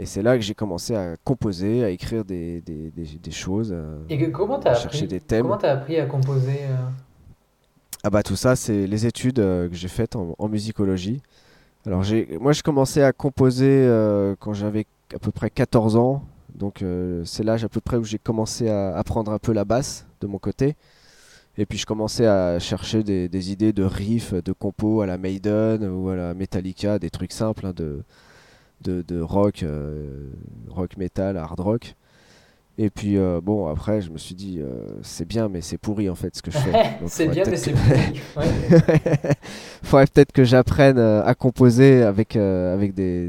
Et 0.00 0.06
c'est 0.06 0.22
là 0.22 0.36
que 0.36 0.42
j'ai 0.42 0.54
commencé 0.54 0.94
à 0.96 1.16
composer, 1.24 1.84
à 1.84 1.90
écrire 1.90 2.24
des, 2.24 2.62
des, 2.62 2.90
des- 2.90 3.18
des 3.22 3.30
choses, 3.30 3.70
euh, 3.72 3.98
Et 4.08 4.16
que- 4.18 4.30
comment 4.30 4.58
t'as 4.58 4.72
chercher 4.74 5.04
appris, 5.04 5.08
des 5.08 5.20
thèmes. 5.20 5.42
comment 5.42 5.58
t'as 5.58 5.72
appris 5.72 5.98
à 6.00 6.06
composer 6.06 6.60
euh, 6.62 6.76
Ah 8.02 8.08
bah 8.10 8.22
tout 8.22 8.36
ça, 8.36 8.56
c'est 8.56 8.86
les 8.86 9.04
études 9.04 9.38
euh, 9.40 9.68
que 9.68 9.74
j'ai 9.74 9.88
faites 9.88 10.16
en, 10.16 10.34
en 10.38 10.48
musicologie. 10.48 11.20
Alors 11.86 12.02
j'ai, 12.02 12.38
moi 12.40 12.52
je 12.52 12.62
commençais 12.62 13.02
à 13.02 13.12
composer 13.12 13.66
euh, 13.68 14.34
quand 14.38 14.54
j'avais 14.54 14.86
à 15.14 15.18
peu 15.18 15.30
près 15.32 15.50
14 15.50 15.96
ans. 15.96 16.22
Donc 16.54 16.80
euh, 16.82 17.22
c'est 17.26 17.42
l'âge 17.44 17.64
à 17.64 17.68
peu 17.68 17.80
près 17.82 17.96
où 17.98 18.04
j'ai 18.04 18.18
commencé 18.18 18.68
à 18.70 18.96
apprendre 18.96 19.30
un 19.32 19.38
peu 19.38 19.52
la 19.52 19.64
basse 19.66 20.06
de 20.22 20.26
mon 20.26 20.38
côté. 20.38 20.76
Et 21.58 21.66
puis 21.66 21.76
je 21.76 21.84
commençais 21.84 22.26
à 22.26 22.58
chercher 22.58 23.02
des, 23.02 23.28
des 23.28 23.52
idées 23.52 23.74
de 23.74 23.82
riffs, 23.82 24.32
de 24.32 24.52
compos 24.52 25.02
à 25.02 25.06
la 25.06 25.18
Maiden 25.18 25.84
ou 25.84 26.08
à 26.08 26.16
la 26.16 26.32
Metallica, 26.32 26.98
des 26.98 27.10
trucs 27.10 27.32
simples 27.32 27.66
hein, 27.66 27.72
de, 27.76 28.02
de, 28.82 29.02
de 29.06 29.20
rock, 29.20 29.62
euh, 29.62 30.28
rock 30.68 30.96
metal, 30.96 31.36
hard 31.36 31.60
rock. 31.60 31.94
Et 32.78 32.88
puis 32.88 33.18
euh, 33.18 33.40
bon 33.42 33.66
après 33.66 34.00
je 34.00 34.10
me 34.10 34.16
suis 34.16 34.34
dit 34.34 34.58
euh, 34.60 34.70
c'est 35.02 35.26
bien 35.28 35.48
mais 35.50 35.60
c'est 35.60 35.76
pourri 35.76 36.08
en 36.08 36.14
fait 36.14 36.34
ce 36.34 36.40
que 36.40 36.50
je 36.50 36.56
fais. 36.58 36.72
C'est 37.08 37.26
bien, 37.28 37.42
mais 37.46 37.56
c'est 37.56 37.72
que- 37.72 37.76
pourri. 37.76 38.20
Ouais. 38.36 39.34
faudrait 39.82 40.06
peut-être 40.06 40.32
que 40.32 40.44
j'apprenne 40.44 40.98
à 40.98 41.34
composer 41.34 42.02
avec, 42.02 42.36
euh, 42.36 42.72
avec, 42.72 42.94
des, 42.94 43.28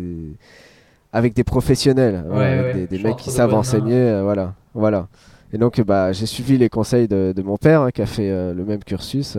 avec 1.11 1.33
des 1.33 1.43
professionnels, 1.43 2.23
Ouais, 2.29 2.45
avec 2.45 2.75
ouais, 2.75 2.87
des, 2.87 2.99
mecs 3.03 3.17
qui 3.17 3.29
de 3.29 3.33
savent 3.35 3.53
enseigner. 3.53 4.21
voilà, 4.21 4.53
voilà. 4.73 5.07
Et 5.51 5.57
donc 5.57 5.81
bah, 5.81 6.13
j'ai 6.13 6.27
suivi 6.27 6.57
les 6.57 6.69
conseils 6.69 7.09
de, 7.09 7.33
de 7.35 7.41
mon 7.41 7.57
père 7.57 7.81
hein, 7.81 7.91
qui 7.91 8.01
a 8.01 8.05
fait 8.05 8.29
le 8.29 8.63
même 8.63 8.83
cursus, 8.85 9.37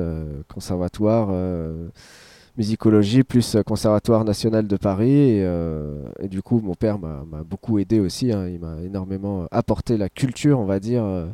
conservatoire, 0.52 1.30
musicologie 2.56 3.22
plus 3.24 3.54
euh, 3.56 3.62
conservatoire 3.62 4.24
national 4.24 4.66
de 4.66 4.76
Paris. 4.76 5.10
Et, 5.12 5.42
euh, 5.44 6.04
et 6.20 6.28
du 6.28 6.42
coup 6.42 6.60
mon 6.62 6.74
père 6.74 6.98
m'a 6.98 7.24
beaucoup 7.44 7.78
aidé 7.78 8.00
aussi, 8.00 8.32
hein, 8.32 8.46
il 8.48 8.60
m'a 8.60 8.76
énormément 8.82 9.46
apporté 9.50 9.96
la 9.96 10.08
culture, 10.08 10.58
on 10.58 10.64
va 10.66 10.80
dire. 10.80 11.04
euh, 11.04 11.26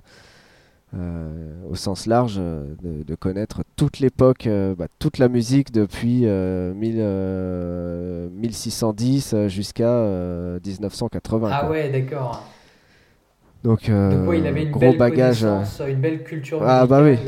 euh, 0.96 1.52
au 1.70 1.74
sens 1.74 2.06
large, 2.06 2.36
euh, 2.38 2.64
de, 2.82 3.02
de 3.02 3.14
connaître 3.14 3.62
toute 3.76 3.98
l'époque, 3.98 4.46
euh, 4.46 4.74
bah, 4.74 4.86
toute 4.98 5.18
la 5.18 5.28
musique 5.28 5.70
depuis 5.70 6.22
euh, 6.24 6.72
1000, 6.72 6.94
euh, 6.98 8.30
1610 8.30 9.34
euh, 9.34 9.48
jusqu'à 9.48 9.90
euh, 9.90 10.58
1980. 10.64 11.50
Ah 11.52 11.60
quoi. 11.60 11.68
ouais, 11.68 11.90
d'accord. 11.90 12.42
Donc, 13.64 13.90
euh, 13.90 14.20
Donc 14.20 14.28
ouais, 14.30 14.38
il 14.38 14.46
avait 14.46 14.62
une 14.62 14.70
gros 14.70 14.80
belle 14.80 14.96
bagage. 14.96 15.44
euh, 15.44 15.62
une 15.90 16.00
belle 16.00 16.24
culture 16.24 16.62
Ah, 16.62 16.86
bah 16.86 17.02
oui. 17.02 17.18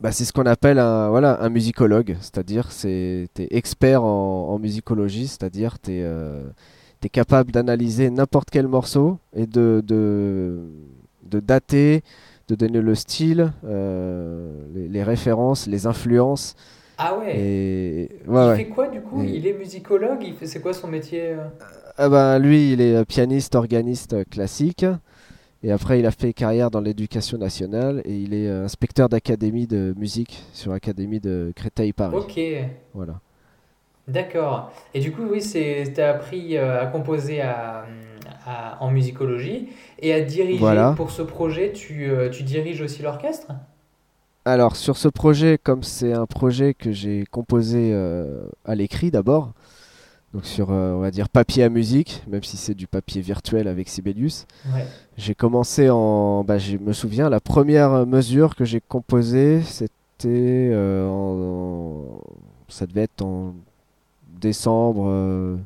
Euh. 0.00 0.02
bah, 0.02 0.12
c'est 0.12 0.24
ce 0.24 0.32
qu'on 0.32 0.46
appelle 0.46 0.78
un, 0.78 1.08
voilà, 1.10 1.42
un 1.42 1.48
musicologue, 1.48 2.16
c'est-à-dire 2.20 2.72
c'est 2.72 3.28
t'es 3.34 3.48
expert 3.50 4.02
en, 4.02 4.48
en 4.50 4.58
musicologie, 4.58 5.26
c'est-à-dire 5.28 5.78
t'es 5.78 6.00
euh, 6.02 6.42
t'es 7.00 7.08
capable 7.08 7.50
d'analyser 7.52 8.10
n'importe 8.10 8.50
quel 8.50 8.68
morceau 8.68 9.18
et 9.34 9.46
de, 9.46 9.82
de, 9.86 10.60
de 11.24 11.40
dater, 11.40 12.02
de 12.48 12.54
donner 12.54 12.80
le 12.80 12.94
style, 12.94 13.52
euh, 13.64 14.52
les, 14.74 14.88
les 14.88 15.02
références, 15.02 15.66
les 15.66 15.86
influences. 15.86 16.54
Ah 16.98 17.16
ouais. 17.18 17.38
Et 17.38 18.10
il 18.24 18.30
ouais, 18.30 18.46
ouais. 18.48 18.56
fait 18.56 18.68
quoi 18.68 18.88
du 18.88 19.00
coup? 19.00 19.22
Et- 19.22 19.36
Il 19.36 19.46
est 19.46 19.54
musicologue? 19.54 20.22
Il 20.22 20.34
fait 20.34 20.46
c'est 20.46 20.60
quoi 20.60 20.74
son 20.74 20.88
métier 20.88 21.30
euh? 21.30 21.36
Ah 21.96 22.08
bah, 22.10 22.38
lui, 22.38 22.72
il 22.72 22.80
est 22.82 22.94
euh, 22.96 23.04
pianiste, 23.04 23.54
organiste 23.54 24.12
euh, 24.12 24.24
classique. 24.30 24.84
Et 25.62 25.72
après, 25.72 25.98
il 25.98 26.06
a 26.06 26.10
fait 26.10 26.32
carrière 26.32 26.70
dans 26.70 26.80
l'éducation 26.80 27.36
nationale 27.36 28.00
et 28.04 28.16
il 28.16 28.32
est 28.32 28.48
euh, 28.48 28.64
inspecteur 28.64 29.08
d'académie 29.08 29.66
de 29.66 29.94
musique 29.96 30.42
sur 30.54 30.72
l'académie 30.72 31.20
de 31.20 31.52
Créteil-Paris. 31.54 32.16
Ok. 32.16 32.40
Voilà. 32.94 33.20
D'accord. 34.08 34.72
Et 34.94 35.00
du 35.00 35.12
coup, 35.12 35.22
oui, 35.30 35.40
tu 35.40 36.00
as 36.00 36.10
appris 36.10 36.56
euh, 36.56 36.82
à 36.82 36.86
composer 36.86 37.42
à, 37.42 37.84
à- 38.46 38.82
en 38.82 38.90
musicologie 38.90 39.68
et 40.00 40.12
à 40.14 40.20
diriger. 40.22 40.58
Voilà. 40.58 40.94
Pour 40.96 41.10
ce 41.10 41.22
projet, 41.22 41.72
tu, 41.72 42.10
euh, 42.10 42.30
tu 42.30 42.42
diriges 42.42 42.80
aussi 42.80 43.02
l'orchestre? 43.02 43.52
Alors 44.46 44.74
sur 44.76 44.96
ce 44.96 45.08
projet, 45.08 45.58
comme 45.62 45.82
c'est 45.82 46.12
un 46.14 46.26
projet 46.26 46.72
que 46.74 46.92
j'ai 46.92 47.24
composé 47.30 47.90
euh, 47.92 48.42
à 48.64 48.74
l'écrit 48.74 49.10
d'abord, 49.10 49.52
donc 50.32 50.44
sur 50.44 50.70
euh, 50.70 50.94
on 50.94 51.00
va 51.00 51.10
dire 51.10 51.28
papier 51.28 51.64
à 51.64 51.68
musique, 51.68 52.22
même 52.28 52.42
si 52.44 52.56
c'est 52.56 52.74
du 52.74 52.86
papier 52.86 53.20
virtuel 53.20 53.66
avec 53.68 53.88
Sibelius, 53.88 54.46
Ouais. 54.74 54.84
j'ai 55.16 55.34
commencé 55.34 55.90
en, 55.90 56.44
bah, 56.44 56.58
je 56.58 56.76
me 56.76 56.92
souviens, 56.92 57.28
la 57.28 57.40
première 57.40 58.06
mesure 58.06 58.54
que 58.54 58.64
j'ai 58.64 58.80
composée, 58.80 59.60
c'était 59.62 60.70
euh, 60.72 61.08
en, 61.08 62.16
en- 62.18 62.20
ça 62.68 62.86
devait 62.86 63.02
être 63.02 63.22
en 63.22 63.54
décembre, 64.40 65.04
euh, 65.08 65.56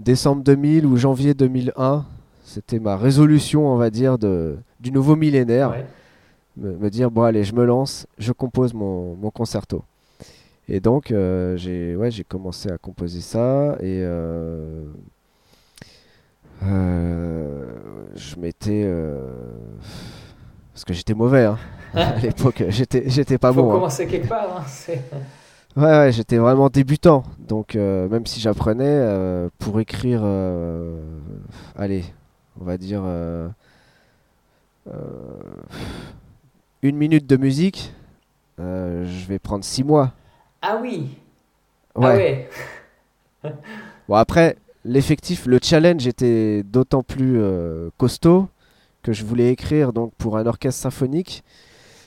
décembre 0.00 0.42
2000 0.42 0.86
ou 0.86 0.96
janvier 0.96 1.34
2001. 1.34 2.04
C'était 2.42 2.78
ma 2.78 2.96
résolution, 2.96 3.68
on 3.68 3.76
va 3.76 3.90
dire, 3.90 4.16
de, 4.18 4.56
du 4.80 4.92
nouveau 4.92 5.16
millénaire 5.16 5.70
Ouais. 5.70 5.86
me, 6.56 6.76
me 6.76 6.88
dire 6.90 7.10
bon 7.10 7.22
allez 7.22 7.42
je 7.44 7.54
me 7.54 7.64
lance 7.64 8.06
je 8.18 8.32
compose 8.32 8.72
mon, 8.74 9.14
mon 9.16 9.30
concerto 9.30 9.82
et 10.68 10.80
donc 10.80 11.10
euh, 11.10 11.56
j'ai 11.56 11.94
ouais 11.96 12.10
j'ai 12.10 12.24
commencé 12.24 12.70
à 12.70 12.78
composer 12.78 13.20
ça 13.20 13.76
et 13.80 14.00
euh, 14.02 14.84
euh, 16.62 17.66
je 18.14 18.36
m'étais 18.36 18.88
parce 20.72 20.84
que 20.84 20.94
j'étais 20.94 21.14
mauvais 21.14 21.44
hein. 21.44 21.58
à 21.94 22.16
l'époque 22.16 22.64
j'étais 22.68 23.04
j'étais 23.08 23.38
pas 23.38 23.52
Faut 23.52 23.62
bon 23.62 23.70
hein. 23.70 23.74
commencer 23.74 24.06
quelque 24.06 24.28
part. 24.28 24.58
hein, 24.58 24.94
ouais 25.76 25.82
ouais 25.98 26.12
j'étais 26.12 26.38
vraiment 26.38 26.68
débutant 26.68 27.24
donc 27.38 27.74
même 27.74 28.24
si 28.26 28.40
j'apprenais 28.40 29.48
pour 29.58 29.80
écrire 29.80 30.24
allez 31.76 32.04
on 32.60 32.64
va 32.64 32.78
dire 32.78 33.02
une 36.82 36.96
minute 36.96 37.26
de 37.26 37.36
musique 37.36 37.92
je 38.58 39.26
vais 39.28 39.38
prendre 39.38 39.64
six 39.64 39.84
mois 39.84 40.12
Ah 40.66 40.78
oui. 40.80 41.10
ouais, 41.94 42.48
Ah 43.42 43.48
ouais. 43.50 43.52
Bon, 44.08 44.14
après, 44.14 44.56
l'effectif, 44.84 45.44
le 45.44 45.58
challenge 45.62 46.06
était 46.06 46.62
d'autant 46.62 47.02
plus 47.02 47.38
euh, 47.38 47.90
costaud 47.98 48.48
que 49.02 49.12
je 49.12 49.24
voulais 49.24 49.50
écrire 49.52 49.92
donc 49.92 50.14
pour 50.16 50.38
un 50.38 50.46
orchestre 50.46 50.80
symphonique 50.80 51.44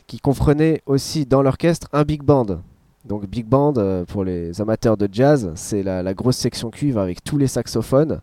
qui 0.07 0.19
comprenait 0.19 0.81
aussi 0.87 1.27
dans 1.27 1.43
l'orchestre 1.43 1.87
un 1.93 2.03
big 2.03 2.23
band. 2.23 2.61
Donc 3.05 3.27
big 3.27 3.45
band 3.45 3.75
euh, 3.77 4.05
pour 4.05 4.23
les 4.23 4.59
amateurs 4.59 4.97
de 4.97 5.07
jazz, 5.11 5.51
c'est 5.53 5.83
la, 5.83 6.01
la 6.01 6.13
grosse 6.15 6.37
section 6.37 6.71
cuivre 6.71 6.99
avec 6.99 7.23
tous 7.23 7.37
les 7.37 7.47
saxophones, 7.47 8.21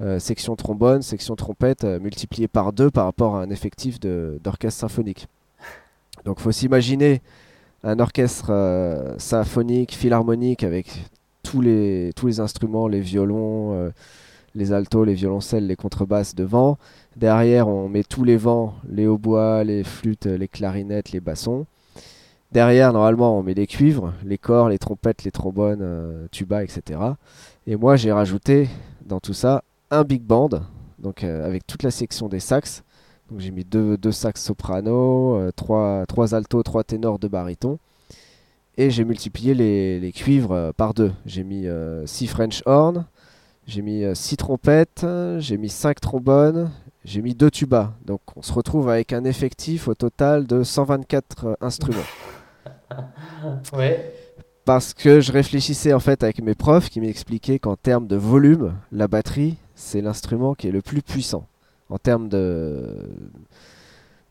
euh, 0.00 0.18
section 0.18 0.56
trombone, 0.56 1.02
section 1.02 1.36
trompette 1.36 1.84
euh, 1.84 2.00
multiplié 2.00 2.48
par 2.48 2.72
deux 2.72 2.90
par 2.90 3.04
rapport 3.04 3.36
à 3.36 3.42
un 3.42 3.50
effectif 3.50 4.00
d'orchestre 4.00 4.80
symphonique. 4.80 5.28
Donc 6.24 6.40
faut 6.40 6.52
s'imaginer 6.52 7.22
un 7.82 7.98
orchestre 7.98 8.48
euh, 8.50 9.14
symphonique, 9.18 9.94
philharmonique 9.94 10.64
avec 10.64 11.10
tous 11.42 11.60
les, 11.60 12.12
instruments, 12.38 12.86
les 12.86 13.00
violons, 13.00 13.72
euh, 13.72 13.90
les 14.54 14.72
altos, 14.72 15.04
les 15.04 15.14
violoncelles, 15.14 15.66
les 15.66 15.76
contrebasses 15.76 16.34
devant. 16.34 16.78
Derrière, 17.16 17.68
on 17.68 17.88
met 17.88 18.04
tous 18.04 18.24
les 18.24 18.36
vents, 18.36 18.74
les 18.88 19.06
hautbois, 19.06 19.64
les 19.64 19.82
flûtes, 19.82 20.26
les 20.26 20.48
clarinettes, 20.48 21.12
les 21.12 21.20
bassons. 21.20 21.66
Derrière, 22.52 22.92
normalement, 22.92 23.38
on 23.38 23.42
met 23.42 23.54
les 23.54 23.66
cuivres, 23.66 24.12
les 24.24 24.38
corps, 24.38 24.68
les 24.68 24.78
trompettes, 24.78 25.24
les 25.24 25.30
trombones, 25.30 25.80
euh, 25.82 26.26
tuba, 26.30 26.62
etc. 26.62 27.00
Et 27.66 27.76
moi, 27.76 27.96
j'ai 27.96 28.12
rajouté 28.12 28.68
dans 29.04 29.20
tout 29.20 29.34
ça 29.34 29.62
un 29.90 30.04
big 30.04 30.22
band, 30.22 30.50
donc 30.98 31.24
avec 31.24 31.66
toute 31.66 31.82
la 31.82 31.90
section 31.90 32.28
des 32.28 32.38
sax. 32.38 32.84
Donc 33.30 33.40
j'ai 33.40 33.50
mis 33.50 33.64
deux, 33.64 33.96
deux 33.96 34.12
sax 34.12 34.42
soprano, 34.42 35.36
euh, 35.36 35.52
trois, 35.54 36.04
trois 36.06 36.34
altos, 36.34 36.62
trois 36.62 36.84
ténors, 36.84 37.18
deux 37.18 37.28
barytons. 37.28 37.78
Et 38.76 38.90
j'ai 38.90 39.04
multiplié 39.04 39.54
les, 39.54 40.00
les 40.00 40.12
cuivres 40.12 40.52
euh, 40.52 40.72
par 40.76 40.94
deux. 40.94 41.12
J'ai 41.26 41.44
mis 41.44 41.66
6 42.06 42.26
French 42.26 42.62
horn, 42.66 43.06
j'ai 43.66 43.82
mis 43.82 44.04
6 44.14 44.36
trompettes, 44.36 45.06
j'ai 45.38 45.56
mis 45.56 45.68
5 45.68 46.00
trombones, 46.00 46.70
j'ai 47.04 47.22
mis 47.22 47.34
2 47.34 47.50
tubas. 47.50 47.92
Donc 48.04 48.20
on 48.36 48.42
se 48.42 48.52
retrouve 48.52 48.88
avec 48.88 49.12
un 49.12 49.24
effectif 49.24 49.88
au 49.88 49.94
total 49.94 50.46
de 50.46 50.62
124 50.62 51.46
euh, 51.46 51.54
instruments. 51.60 51.98
Ouais. 53.72 54.12
Parce 54.64 54.94
que 54.94 55.20
je 55.20 55.30
réfléchissais 55.30 55.92
en 55.92 56.00
fait 56.00 56.24
avec 56.24 56.42
mes 56.42 56.56
profs 56.56 56.90
qui 56.90 57.00
m'expliquaient 57.00 57.60
qu'en 57.60 57.76
termes 57.76 58.08
de 58.08 58.16
volume, 58.16 58.74
la 58.90 59.06
batterie, 59.06 59.56
c'est 59.76 60.00
l'instrument 60.00 60.54
qui 60.54 60.66
est 60.66 60.72
le 60.72 60.82
plus 60.82 61.00
puissant. 61.00 61.46
En 61.90 61.98
termes 61.98 62.28
de, 62.28 63.08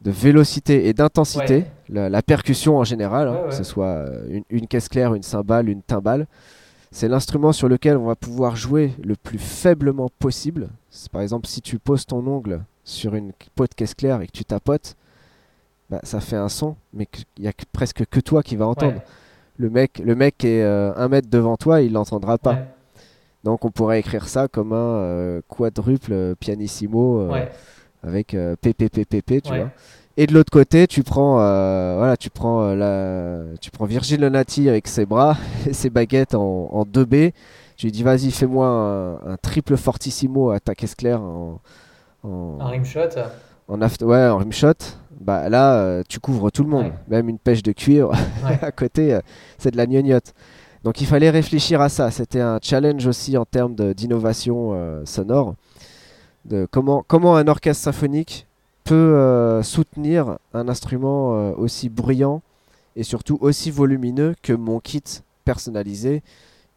de 0.01 0.11
vélocité 0.11 0.87
et 0.87 0.93
d'intensité, 0.93 1.55
Ouais. 1.55 1.65
la, 1.89 2.09
la 2.09 2.21
percussion 2.21 2.77
en 2.77 2.83
général, 2.83 3.27
hein, 3.27 3.39
Ouais, 3.43 3.49
que 3.49 3.55
ce 3.55 3.63
soit 3.63 3.85
euh, 3.87 4.25
une, 4.29 4.43
une 4.49 4.67
caisse 4.67 4.87
claire, 4.87 5.13
une 5.13 5.23
cymbale, 5.23 5.67
une 5.69 5.81
timbale, 5.81 6.25
c'est 6.91 7.07
l'instrument 7.07 7.51
sur 7.51 7.67
lequel 7.67 7.97
on 7.97 8.05
va 8.05 8.15
pouvoir 8.15 8.55
jouer 8.55 8.93
le 9.03 9.15
plus 9.15 9.37
faiblement 9.37 10.09
possible. 10.19 10.69
Par 11.11 11.21
exemple, 11.21 11.47
si 11.47 11.61
tu 11.61 11.77
poses 11.79 12.05
ton 12.05 12.25
ongle 12.25 12.61
sur 12.83 13.13
une 13.13 13.31
peau 13.55 13.65
de 13.67 13.73
caisse 13.75 13.93
claire 13.93 14.21
et 14.21 14.27
que 14.27 14.31
tu 14.31 14.45
tapotes, 14.45 14.95
bah, 15.89 15.99
ça 16.03 16.19
fait 16.21 16.35
un 16.37 16.49
son, 16.49 16.75
mais 16.93 17.07
il 17.37 17.41
n'y 17.43 17.47
a 17.47 17.53
que- 17.53 17.65
presque 17.71 18.05
que 18.09 18.19
toi 18.19 18.41
qui 18.41 18.55
va 18.55 18.65
entendre. 18.67 18.93
Ouais. 18.95 19.05
Le 19.57 19.69
mec, 19.69 19.99
le 20.03 20.15
mec 20.15 20.37
qui 20.37 20.47
est 20.47 20.63
euh, 20.63 20.93
un 20.95 21.09
mètre 21.09 21.29
devant 21.29 21.57
toi, 21.57 21.81
il 21.81 21.91
l'entendra 21.91 22.37
pas. 22.37 22.53
Ouais. 22.53 22.65
Donc 23.43 23.63
on 23.65 23.71
pourrait 23.71 23.99
écrire 23.99 24.27
ça 24.27 24.47
comme 24.47 24.73
un 24.73 24.75
euh, 24.97 25.41
quadruple 25.47 26.35
pianissimo 26.39 27.21
euh, 27.21 27.29
Ouais. 27.31 27.51
avec 28.03 28.33
euh, 28.33 28.55
PPPPP, 28.61 29.41
tu 29.43 29.51
Ouais. 29.51 29.59
vois. 29.59 29.69
Et 30.17 30.27
de 30.27 30.33
l'autre 30.33 30.51
côté, 30.51 30.85
tu 30.87 31.03
prends, 31.03 31.39
euh, 31.39 31.95
voilà, 31.97 32.17
tu 32.17 32.29
prends 32.29 32.61
euh, 32.63 32.75
la, 32.75 33.57
tu 33.61 33.71
prends 33.71 33.85
Virgil 33.85 34.19
Lonati 34.19 34.67
avec 34.67 34.87
ses 34.87 35.05
bras 35.05 35.37
et 35.67 35.71
ses 35.73 35.89
baguettes 35.89 36.35
en, 36.35 36.69
en 36.73 36.83
2B. 36.83 37.31
Tu 37.77 37.85
lui 37.85 37.91
dis 37.93 38.03
vas-y, 38.03 38.29
fais-moi 38.31 38.67
un, 38.67 39.13
un 39.31 39.37
triple 39.41 39.77
fortissimo 39.77 40.49
à 40.51 40.59
ta 40.59 40.75
caisse 40.75 40.95
claire 40.95 41.21
en, 41.21 41.61
en, 42.23 42.57
Un 42.59 42.65
rimshot. 42.67 42.99
en 43.69 43.77
aft- 43.79 44.03
ouais, 44.03 44.27
en 44.27 44.37
rimshot. 44.39 44.73
Bah 45.21 45.47
là, 45.47 45.75
euh, 45.79 46.03
tu 46.09 46.19
couvres 46.19 46.51
tout 46.51 46.63
le 46.63 46.69
monde, 46.69 46.85
Ouais. 46.87 46.93
même 47.07 47.29
une 47.29 47.39
pêche 47.39 47.63
de 47.63 47.71
cuivre 47.71 48.11
Ouais. 48.43 48.59
à 48.61 48.71
côté, 48.73 49.13
euh, 49.13 49.21
c'est 49.57 49.71
de 49.71 49.77
la 49.77 49.85
gnognotte. 49.85 50.33
Donc 50.83 51.01
il 51.01 51.07
fallait 51.07 51.29
réfléchir 51.29 51.81
à 51.81 51.89
ça. 51.89 52.11
C'était 52.11 52.41
un 52.41 52.59
challenge 52.61 53.05
aussi 53.05 53.37
en 53.37 53.45
termes 53.45 53.75
d'innovation 53.93 54.71
euh, 54.73 55.05
sonore. 55.05 55.55
De 56.45 56.67
comment, 56.71 57.03
comment 57.07 57.35
un 57.35 57.47
orchestre 57.47 57.83
symphonique 57.83 58.47
peut 58.85 58.95
euh, 58.95 59.61
soutenir 59.61 60.37
un 60.53 60.69
instrument 60.69 61.35
euh, 61.35 61.51
aussi 61.57 61.89
bruyant 61.89 62.41
et 62.95 63.03
surtout 63.03 63.37
aussi 63.41 63.71
volumineux 63.71 64.35
que 64.41 64.53
mon 64.53 64.79
kit 64.79 65.03
personnalisé 65.43 66.23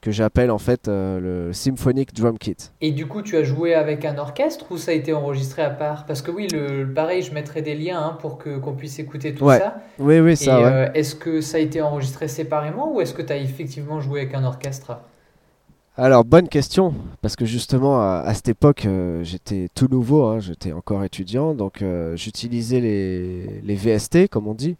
que 0.03 0.11
j'appelle 0.11 0.50
en 0.50 0.59
fait 0.59 0.88
euh, 0.88 1.20
le 1.48 1.53
Symphonic 1.53 2.12
Drum 2.12 2.36
Kit. 2.36 2.57
Et 2.82 2.90
du 2.90 3.07
coup, 3.07 3.22
tu 3.22 3.36
as 3.36 3.44
joué 3.44 3.72
avec 3.72 4.05
un 4.05 4.18
orchestre 4.18 4.66
ou 4.70 4.76
ça 4.76 4.90
a 4.90 4.94
été 4.94 5.12
enregistré 5.14 5.62
à 5.62 5.70
part? 5.70 6.05
Parce 6.07 6.20
que 6.22 6.30
oui, 6.32 6.48
le, 6.48 6.92
pareil, 6.92 7.22
je 7.22 7.32
mettrai 7.32 7.62
des 7.62 7.74
liens 7.76 8.00
hein, 8.03 8.18
pour 8.20 8.36
que 8.36 8.59
qu'on 8.59 8.74
puisse 8.74 8.98
écouter 8.98 9.32
tout 9.34 9.44
Ouais, 9.44 9.59
ça. 9.59 9.76
Oui, 9.98 10.18
oui, 10.20 10.32
Et 10.32 10.36
ça, 10.36 10.61
ouais. 10.61 10.72
euh, 10.72 10.92
est-ce 10.92 11.14
que 11.14 11.40
ça 11.40 11.57
a 11.59 11.61
été 11.61 11.80
enregistré 11.80 12.26
séparément 12.28 12.92
ou 12.92 13.00
est-ce 13.00 13.14
que 13.14 13.22
tu 13.22 13.32
as 13.32 13.36
effectivement 13.38 14.00
joué 14.00 14.20
avec 14.22 14.34
un 14.34 14.44
orchestre? 14.44 14.98
Alors, 15.96 16.24
bonne 16.24 16.48
question, 16.48 16.94
parce 17.20 17.36
que 17.36 17.44
justement, 17.44 18.00
à, 18.00 18.22
à 18.26 18.34
cette 18.34 18.48
époque, 18.48 18.86
euh, 18.86 19.22
j'étais 19.24 19.68
tout 19.74 19.88
nouveau, 19.90 20.24
hein, 20.24 20.40
j'étais 20.40 20.72
encore 20.72 21.05
étudiant, 21.05 21.55
donc 21.55 21.84
j'utilisais 22.14 22.80
les, 22.80 23.61
les 23.62 23.74
VST, 23.76 24.28
comme 24.28 24.48
on 24.48 24.55
dit, 24.55 24.76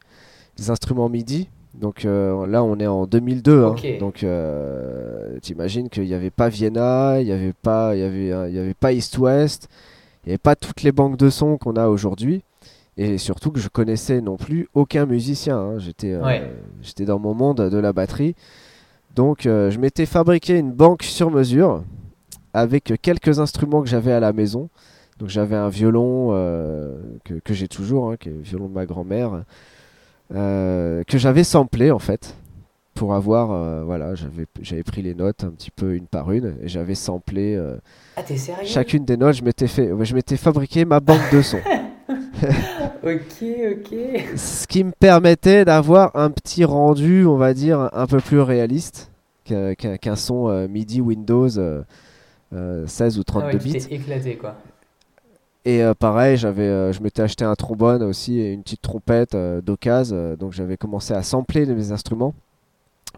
les 0.59 0.71
instruments 0.71 1.09
MIDI. 1.09 1.49
Donc 1.75 2.05
euh, 2.05 2.47
là, 2.47 2.63
on 2.63 2.79
est 2.79 2.87
en 2.87 3.07
2002, 3.07 3.65
hein, 3.65 3.75
donc 3.99 4.23
euh, 4.25 5.39
t'imagines 5.41 5.89
qu'il 5.89 6.05
n'y 6.05 6.13
avait 6.15 6.31
pas 6.31 6.49
Vienna, 6.51 7.21
il 7.21 7.27
n'y 7.27 7.33
avait 7.33 7.55
pas, 7.55 7.97
il 7.97 8.01
y 8.01 8.05
avait, 8.05 8.31
euh, 8.33 8.49
il 8.49 8.55
y 8.55 8.59
avait 8.59 8.75
pas 8.75 8.93
East 8.93 9.17
West, 9.19 9.69
il 10.25 10.29
n'y 10.29 10.33
avait 10.33 10.39
pas 10.39 10.55
toutes 10.55 10.83
les 10.83 10.93
banques 10.93 11.17
de 11.17 11.31
sons 11.31 11.57
qu'on 11.57 11.77
a 11.77 11.89
aujourd'hui. 11.89 12.43
Et 12.99 13.17
surtout 13.17 13.51
que 13.51 13.59
je 13.59 13.69
connaissais 13.71 14.21
non 14.21 14.37
plus 14.37 14.69
aucun 14.75 15.07
musicien. 15.07 15.57
hein. 15.59 15.79
J'étais 15.79 16.13
euh, 16.13 16.23
Ouais. 16.23 16.43
j'étais 16.83 17.07
dans 17.07 17.19
mon 17.19 17.33
monde 17.33 17.57
de 17.71 17.79
la 17.79 17.95
batterie. 17.95 18.35
Donc 19.17 19.41
je 19.45 19.79
m'étais 19.79 20.07
fabriqué 20.07 20.59
une 20.59 20.73
banque 20.73 21.03
sur 21.03 21.31
mesure 21.31 21.83
avec 22.55 22.95
quelques 23.03 23.41
instruments 23.41 23.83
que 23.83 23.89
j'avais 23.89 24.13
à 24.13 24.21
la 24.21 24.33
maison. 24.35 24.69
Donc 25.19 25.29
j'avais 25.31 25.57
un 25.57 25.69
violon 25.71 26.29
que, 27.25 27.35
que 27.45 27.53
j'ai 27.55 27.69
toujours, 27.69 28.11
hein, 28.11 28.17
qui 28.19 28.29
est 28.31 28.33
le 28.33 28.41
violon 28.41 28.69
de 28.69 28.75
ma 28.75 28.87
grand-mère, 28.87 29.43
euh, 30.35 31.03
que 31.05 31.19
j'avais 31.19 31.45
samplé 31.45 31.91
en 31.91 31.99
fait 31.99 32.35
pour 32.95 33.15
avoir, 33.15 33.53
euh, 33.53 33.83
voilà, 33.85 34.15
j'avais 34.15 34.47
j'avais 34.61 34.83
pris 34.83 35.03
les 35.03 35.15
notes 35.15 35.45
un 35.45 35.51
petit 35.51 35.71
peu 35.71 35.95
une 35.95 36.07
par 36.07 36.31
une 36.31 36.57
et 36.63 36.69
j'avais 36.69 36.95
samplé 36.95 37.55
euh, 37.57 37.77
Ah, 38.17 38.23
chacune 38.65 39.05
des 39.05 39.17
notes. 39.17 39.37
Je 39.37 39.45
m'étais 39.45 39.67
fait, 39.67 39.91
je 40.01 40.15
m'étais 40.15 40.37
fabriqué 40.37 40.85
ma 40.85 41.01
banque 41.01 41.33
de 41.33 41.43
sons. 41.43 41.61
Ok, 43.05 43.43
ok. 43.43 43.97
ce 44.37 44.67
qui 44.67 44.83
me 44.85 44.91
permettait 44.93 45.65
d'avoir 45.65 46.15
un 46.17 46.31
petit 46.31 46.65
rendu, 46.65 47.25
on 47.25 47.37
va 47.37 47.55
dire, 47.55 47.89
un 47.93 48.07
peu 48.07 48.19
plus 48.19 48.41
réaliste. 48.41 49.11
qu'un 49.45 50.17
son 50.17 50.69
MIDI 50.69 51.01
Windows 51.01 51.49
16 51.49 53.19
ou 53.19 53.25
32 53.25 53.47
ah 53.47 53.53
ouais, 53.53 53.59
bits. 53.59 53.87
éclaté 53.91 54.37
quoi. 54.37 54.57
Et 55.65 55.83
pareil, 55.99 56.37
j'avais, 56.37 56.93
je 56.93 57.01
m'étais 57.03 57.23
acheté 57.23 57.45
un 57.45 57.55
trombone 57.55 58.03
aussi 58.03 58.41
et 58.41 58.53
une 58.53 58.63
petite 58.63 58.83
trompette 58.83 59.37
d'occasion, 59.37 60.35
donc 60.35 60.53
j'avais 60.53 60.77
commencé 60.77 61.15
à 61.15 61.23
sampler 61.23 61.67
mes 61.67 61.93
instruments 61.93 62.35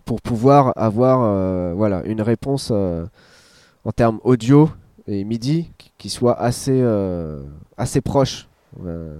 pour 0.04 0.20
pouvoir 0.20 0.74
avoir 0.76 1.74
voilà, 1.74 2.02
une 2.04 2.20
réponse 2.20 2.70
en 2.70 3.92
termes 3.96 4.20
audio 4.24 4.68
et 5.06 5.24
MIDI 5.24 5.70
qui 5.96 6.10
soit 6.10 6.38
assez, 6.38 6.84
assez 7.78 8.02
proche 8.02 8.46
euh, 8.86 9.18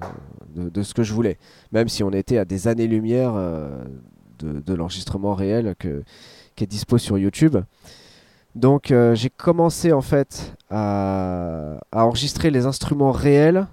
de, 0.55 0.83
ce 0.83 0.95
que 0.95 1.03
je 1.03 1.13
voulais. 1.13 1.37
Même 1.73 1.89
si 1.89 2.05
on 2.05 2.11
était 2.13 2.39
à 2.39 2.45
des 2.45 2.69
années-lumière 2.69 3.33
euh, 3.35 3.85
de, 4.39 4.75
l'enregistrement 4.75 5.35
réel 5.35 5.75
que, 5.77 6.05
qui 6.55 6.63
est 6.63 6.67
dispo 6.69 6.97
sur 6.97 7.19
YouTube. 7.19 7.57
Donc 8.55 8.93
euh, 8.93 9.17
j'ai 9.17 9.31
commencé 9.31 9.93
en 9.93 10.01
fait 10.01 10.57
à, 10.75 11.77
enregistrer 11.93 12.51
les 12.51 12.67
instruments 12.67 13.13
réels, 13.13 13.67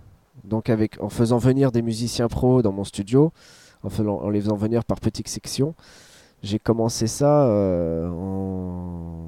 donc 0.43 0.70
avec, 0.70 1.02
en 1.02 1.10
faisant 1.10 1.38
venir 1.38 1.72
des 1.72 1.82
musiciens 1.82 2.28
pros 2.28 2.62
dans 2.62 2.72
mon 2.72 2.84
studio, 2.84 3.32
en, 3.84 3.89
en 4.08 4.30
les 4.30 4.41
faisant 4.41 4.56
venir 4.56 4.84
par 4.84 4.99
petites 4.99 5.28
sections. 5.28 5.76
J'ai 6.43 6.60
commencé 6.60 7.08
ça 7.08 7.45
en, 7.47 9.28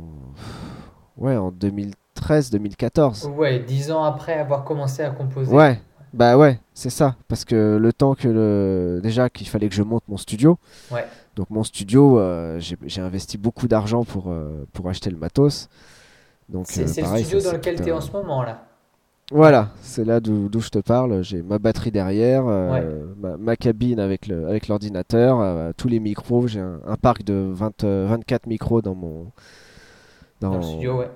ouais, 1.18 1.38
en 1.38 1.52
2013-2014. 1.52 3.28
Ouais, 3.30 3.60
dix 3.60 3.92
ans 3.92 4.04
après 4.04 4.34
avoir 4.34 4.64
commencé 4.64 5.04
à 5.04 5.12
composer. 5.12 5.54
Ouais, 5.54 5.80
bah 6.14 6.38
ouais, 6.38 6.60
c'est 6.74 6.90
ça. 6.90 7.16
Parce 7.28 7.44
que 7.44 7.78
le 7.80 7.92
temps 7.92 8.14
que 8.14 8.28
le... 8.28 9.00
déjà 9.02 9.30
qu'il 9.30 9.48
fallait 9.48 9.70
que 9.70 9.76
je 9.76 9.84
monte 9.84 10.04
mon 10.08 10.18
studio. 10.18 10.58
Ouais. 10.92 11.06
Donc 11.36 11.50
mon 11.50 11.64
studio, 11.64 12.20
euh, 12.20 12.60
j'ai 12.60 13.02
investi 13.02 13.40
beaucoup 13.40 13.68
d'argent 13.68 14.04
pour, 14.04 14.26
euh, 14.28 14.66
pour 14.74 14.88
acheter 14.90 15.10
le 15.10 15.18
matos. 15.18 15.70
C'est 16.66 17.04
euh, 17.04 17.12
le 17.14 17.24
studio 17.24 17.42
dans 17.42 17.54
lequel 17.54 17.82
tu 17.82 17.90
es 17.90 17.92
en 17.92 18.02
ce 18.02 18.12
moment 18.12 18.44
là. 18.44 18.66
Voilà, 19.32 19.70
c'est 19.82 20.06
là 20.06 20.20
d'où 20.20 20.50
je 20.60 20.70
te 20.70 20.80
parle. 20.80 21.24
J'ai 21.24 21.42
ma 21.42 21.58
batterie 21.58 21.92
derrière, 21.92 22.44
ma, 22.44 23.56
cabine 23.56 24.00
avec 24.00 24.28
l'ordinateur, 24.68 25.42
avec 25.42 25.78
tous 25.78 25.88
les 25.88 26.00
micros. 26.00 26.48
J'ai 26.48 26.60
un, 26.60 26.98
parc 27.02 27.24
de 27.24 27.50
20, 27.52 27.84
24 27.84 28.48
micros 28.48 28.82
dans 28.82 28.96
mon 28.96 29.32
dans, 30.42 30.52
dans 30.52 30.58
le 30.58 30.64
studio, 30.64 31.00
ouais 31.00 31.10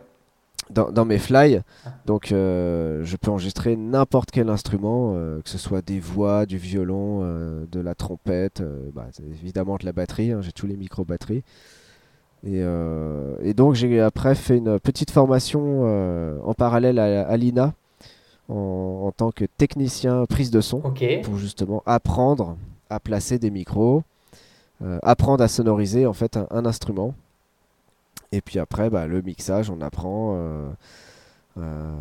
dans, 0.69 1.05
mes 1.05 1.17
fly. 1.17 1.61
Ah. 1.86 1.93
Donc 2.05 2.32
euh, 2.32 3.03
je 3.03 3.15
peux 3.17 3.32
enregistrer 3.32 3.75
n'importe 3.75 4.32
quel 4.32 4.49
instrument, 4.49 5.13
euh, 5.15 5.41
que 5.41 5.49
ce 5.49 5.57
soit 5.57 5.82
des 5.82 5.99
voix, 5.99 6.45
du 6.45 6.57
violon, 6.57 7.21
euh, 7.23 7.65
de 7.71 7.80
la 7.80 7.95
trompette, 7.95 8.61
bah, 8.93 9.07
évidemment 9.19 9.78
de 9.78 9.86
la 9.86 9.93
batterie, 9.93 10.32
hein, 10.32 10.41
j'ai 10.41 10.51
tous 10.51 10.67
les 10.67 10.78
micro-batteries. 10.78 11.43
Et, 12.46 12.62
et, 13.42 13.54
donc 13.54 13.74
j'ai 13.74 14.00
après 14.00 14.36
fait 14.36 14.58
une 14.58 14.80
petite 14.80 15.12
formation 15.12 15.84
en 16.46 16.54
parallèle 16.54 17.00
à, 17.00 17.36
l'INA 17.36 17.74
en, 18.48 19.12
tant 19.16 19.32
que 19.32 19.46
technicien 19.46 20.26
prise 20.26 20.52
de 20.52 20.62
son 20.62 20.82
pour 21.24 21.38
justement 21.38 21.82
apprendre 21.86 22.56
à 22.90 23.00
placer 23.00 23.40
des 23.40 23.50
micros, 23.50 24.04
apprendre 25.02 25.44
à 25.44 25.48
sonoriser 25.48 26.06
en 26.06 26.14
fait 26.14 26.38
un 26.52 26.66
instrument. 26.66 27.14
Et 28.32 28.42
puis 28.42 28.60
après, 28.60 28.90
bah, 28.90 29.08
le 29.08 29.22
mixage, 29.22 29.70
on 29.70 29.82
apprend. 29.82 30.36
Euh, 30.36 30.70
euh, 31.58 31.94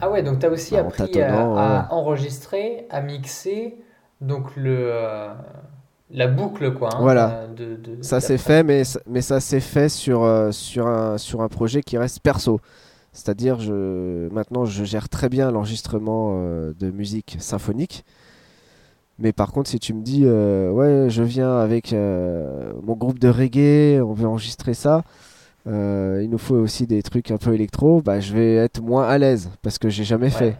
ah 0.00 0.10
ouais, 0.10 0.22
donc 0.22 0.38
tu 0.38 0.46
as 0.46 0.50
aussi 0.50 0.76
appris 0.76 1.20
à, 1.20 1.88
enregistrer, 1.90 2.86
à 2.90 3.00
mixer, 3.00 3.76
donc 4.20 4.54
le, 4.56 4.76
euh, 4.92 5.32
la 6.10 6.28
boucle, 6.28 6.72
quoi. 6.74 6.90
Hein, 6.94 6.98
voilà. 7.00 7.46
De, 7.56 7.78
ça 8.00 8.20
s'est 8.20 8.38
fait, 8.38 8.62
mais, 8.62 8.82
mais 9.06 9.20
ça 9.20 9.40
s'est 9.40 9.60
fait 9.60 9.88
sur, 9.88 10.48
sur, 10.52 10.86
un, 10.86 11.18
sur 11.18 11.40
un 11.40 11.48
projet 11.48 11.82
qui 11.82 11.98
reste 11.98 12.20
perso. 12.20 12.60
C'est-à-dire, 13.12 13.60
je, 13.60 14.28
maintenant, 14.30 14.64
je 14.64 14.84
gère 14.84 15.08
très 15.08 15.28
bien 15.28 15.50
l'enregistrement 15.50 16.38
de 16.38 16.90
musique 16.90 17.36
symphonique. 17.38 18.04
Mais 19.18 19.32
par 19.32 19.52
contre, 19.52 19.70
si 19.70 19.78
tu 19.78 19.94
me 19.94 20.02
dis, 20.02 20.26
ouais, 20.26 21.08
je 21.08 21.22
viens 21.22 21.56
avec 21.58 21.92
mon 21.92 22.94
groupe 22.94 23.18
de 23.18 23.28
reggae, 23.28 24.02
on 24.02 24.12
veut 24.12 24.26
enregistrer 24.26 24.74
ça, 24.74 25.02
euh, 25.66 26.20
il 26.22 26.30
nous 26.30 26.38
faut 26.38 26.54
aussi 26.54 26.86
des 26.86 27.02
trucs 27.02 27.30
un 27.30 27.38
peu 27.38 27.52
électro, 27.52 28.00
bah, 28.00 28.20
je 28.20 28.32
vais 28.32 28.54
être 28.54 28.80
moins 28.80 29.08
à 29.08 29.18
l'aise 29.18 29.50
parce 29.62 29.78
que 29.78 29.88
j'ai 29.88 30.04
jamais 30.04 30.30
fait. 30.30 30.56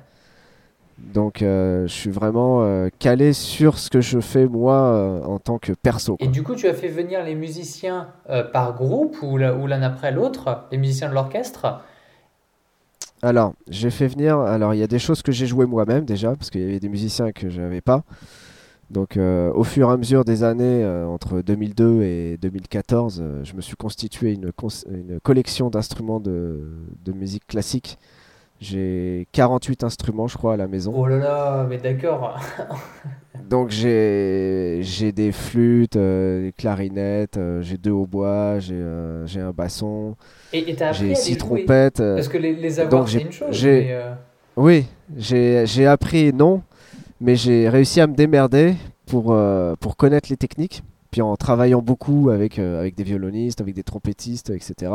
Donc 0.99 1.43
euh, 1.43 1.87
je 1.87 1.93
suis 1.93 2.11
vraiment 2.11 2.63
euh, 2.63 2.89
calé 2.99 3.33
sur 3.33 3.79
ce 3.79 3.91
que 3.91 4.01
je 4.01 4.21
fais 4.21 4.47
moi 4.47 5.21
en 5.25 5.39
tant 5.39 5.59
que 5.59 5.73
perso. 5.73 6.17
Et 6.21 6.29
du 6.29 6.43
coup, 6.43 6.55
tu 6.55 6.67
as 6.69 6.75
fait 6.75 6.89
venir 6.89 7.23
les 7.25 7.35
musiciens 7.35 8.09
par 8.53 8.75
groupe 8.75 9.17
ou 9.23 9.37
l'un 9.37 9.83
après 9.83 10.13
l'autre, 10.13 10.65
les 10.73 10.79
musiciens 10.79 11.09
de 11.09 11.15
l'orchestre? 11.15 11.81
Alors, 13.23 13.55
j'ai 13.69 13.91
fait 13.91 14.09
venir. 14.09 14.39
Alors, 14.39 14.75
il 14.75 14.79
y 14.79 14.83
a 14.83 14.87
des 14.87 14.99
choses 14.99 15.23
que 15.23 15.33
j'ai 15.33 15.47
joué 15.47 15.65
moi-même 15.67 16.05
déjà 16.05 16.37
parce 16.37 16.51
qu'il 16.51 16.61
y 16.61 16.65
avait 16.65 16.81
des 16.81 16.89
musiciens 16.89 17.33
que 17.33 17.49
je 17.49 17.61
n'avais 17.61 17.81
pas. 17.81 18.05
Donc 18.91 19.17
euh, 19.17 19.53
au 19.53 19.65
fur 19.65 19.91
et 19.91 19.93
à 19.93 19.97
mesure 19.97 20.25
des 20.25 20.45
années, 20.45 20.85
euh, 20.85 21.07
entre 21.07 21.41
2002 21.41 22.03
et 22.03 22.37
2014, 22.41 23.21
euh, 23.21 23.45
je 23.45 23.55
me 23.55 23.61
suis 23.61 23.75
constitué 23.75 24.33
une, 24.33 24.53
une 24.89 25.19
collection 25.21 25.71
d'instruments 25.71 26.21
de, 26.21 26.61
de, 27.05 27.13
musique 27.13 27.47
classique. 27.49 27.99
J'ai 28.61 29.29
48 29.33 29.85
instruments, 29.85 30.27
je 30.27 30.37
crois, 30.37 30.55
à 30.55 30.57
la 30.57 30.67
maison. 30.67 30.93
Oh 30.97 31.07
là 31.07 31.19
là, 31.19 31.67
mais 31.69 31.79
d'accord. 31.79 32.39
Donc 33.51 33.71
j'ai 33.71 34.81
des 35.15 35.31
flûtes, 35.31 35.97
des 35.97 36.55
clarinettes, 36.57 37.39
j'ai 37.61 37.77
deux 37.77 37.91
hautbois, 37.91 38.59
j'ai 38.61 39.41
un 39.41 39.53
basson, 39.53 40.17
j'ai 40.53 41.15
six 41.15 41.37
trompettes. 41.37 41.99
Parce 41.99 42.29
que 42.29 42.39
les, 42.39 42.55
les 42.55 42.81
avoir, 42.81 43.09
c'est 43.09 43.21
une 43.21 43.33
chose. 43.33 43.67
Oui, 44.57 44.87
j'ai 45.17 45.87
appris, 45.87 46.33
non, 46.33 46.63
mais 47.21 47.37
j'ai 47.37 47.69
réussi 47.69 48.01
à 48.01 48.07
me 48.07 48.15
démerder 48.15 48.75
pour, 49.07 49.33
euh, 49.33 49.75
pour 49.79 49.97
connaître 49.97 50.29
les 50.31 50.37
techniques. 50.37 50.83
Puis 51.11 51.23
en 51.23 51.37
travaillant 51.37 51.81
beaucoup 51.81 52.31
avec, 52.31 52.59
euh, 52.59 52.81
avec 52.81 52.95
des 52.95 53.05
violonistes, 53.05 53.61
avec 53.61 53.75
des 53.75 53.85
trompettistes, 53.85 54.51
etc. 54.51 54.93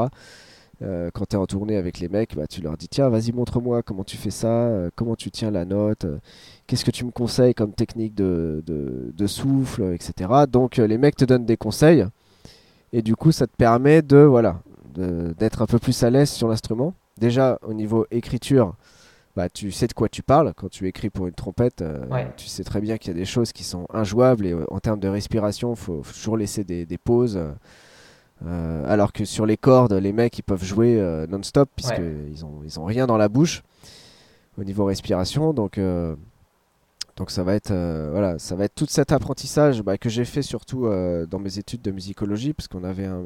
Euh, 0.81 1.11
quand 1.13 1.25
tu 1.27 1.35
es 1.35 1.39
en 1.39 1.45
tournée 1.45 1.75
avec 1.75 1.99
les 1.99 2.07
mecs, 2.07 2.35
bah, 2.35 2.47
tu 2.47 2.61
leur 2.61 2.77
dis 2.77 2.87
tiens, 2.87 3.09
vas-y, 3.09 3.31
montre-moi 3.31 3.83
comment 3.83 4.03
tu 4.03 4.17
fais 4.17 4.31
ça, 4.31 4.69
comment 4.95 5.15
tu 5.15 5.29
tiens 5.29 5.51
la 5.51 5.65
note, 5.65 6.05
qu'est-ce 6.65 6.83
que 6.83 6.91
tu 6.91 7.05
me 7.05 7.11
conseilles 7.11 7.53
comme 7.53 7.73
technique 7.73 8.15
de, 8.15 8.63
de, 8.65 9.13
de 9.15 9.27
souffle, 9.27 9.93
etc. 9.93 10.29
Donc 10.49 10.77
les 10.77 10.97
mecs 10.97 11.15
te 11.15 11.25
donnent 11.25 11.45
des 11.45 11.57
conseils 11.57 12.05
et 12.93 13.01
du 13.01 13.15
coup 13.15 13.31
ça 13.31 13.47
te 13.47 13.55
permet 13.55 14.01
de 14.01 14.17
voilà 14.17 14.61
d'être 14.95 15.61
un 15.61 15.67
peu 15.67 15.79
plus 15.79 16.03
à 16.03 16.09
l'aise 16.09 16.29
sur 16.29 16.47
l'instrument. 16.47 16.93
Déjà 17.17 17.59
au 17.61 17.73
niveau 17.73 18.05
écriture, 18.11 18.75
bah, 19.35 19.49
tu 19.49 19.71
sais 19.71 19.87
de 19.87 19.93
quoi 19.93 20.09
tu 20.09 20.23
parles. 20.23 20.53
Quand 20.55 20.69
tu 20.69 20.87
écris 20.87 21.09
pour 21.09 21.27
une 21.27 21.33
trompette, 21.33 21.81
euh, 21.81 22.03
tu 22.35 22.47
sais 22.47 22.63
très 22.63 22.81
bien 22.81 22.97
qu'il 22.97 23.13
y 23.13 23.15
a 23.15 23.19
des 23.19 23.25
choses 23.25 23.53
qui 23.53 23.63
sont 23.63 23.85
injouables 23.93 24.45
et 24.45 24.51
euh, 24.51 24.65
en 24.69 24.79
termes 24.79 24.99
de 24.99 25.07
respiration, 25.07 25.73
il 25.73 25.77
faut, 25.77 26.01
toujours 26.01 26.37
laisser 26.37 26.63
des, 26.63 26.97
pauses. 26.97 27.39
Euh, 28.45 28.83
alors 28.87 29.13
que 29.13 29.25
sur 29.25 29.45
les 29.45 29.57
cordes, 29.57 29.93
les 29.93 30.13
mecs 30.13 30.37
ils 30.39 30.43
peuvent 30.43 30.63
jouer 30.63 30.99
non-stop 31.29 31.69
puisqu'ils 31.75 32.29
ils 32.31 32.45
ont, 32.45 32.61
ils 32.63 32.79
ont 32.79 32.85
rien 32.85 33.05
dans 33.05 33.17
la 33.17 33.29
bouche 33.29 33.63
au 34.57 34.63
niveau 34.63 34.85
respiration. 34.85 35.53
Donc, 35.53 35.79
donc 37.17 37.31
ça 37.31 37.43
va 37.43 37.53
être 37.53 37.73
voilà, 38.11 38.39
ça 38.39 38.55
va 38.55 38.65
être 38.65 38.75
tout 38.75 38.87
cet 38.89 39.11
apprentissage 39.11 39.83
bah, 39.83 39.97
que 39.97 40.09
j'ai 40.09 40.25
fait 40.25 40.41
surtout 40.41 40.87
dans 41.29 41.39
mes 41.39 41.59
études 41.59 41.81
de 41.81 41.91
musicologie 41.91 42.53
parce 42.53 42.67
qu'on 42.67 42.83
avait 42.83 43.05
un, 43.05 43.25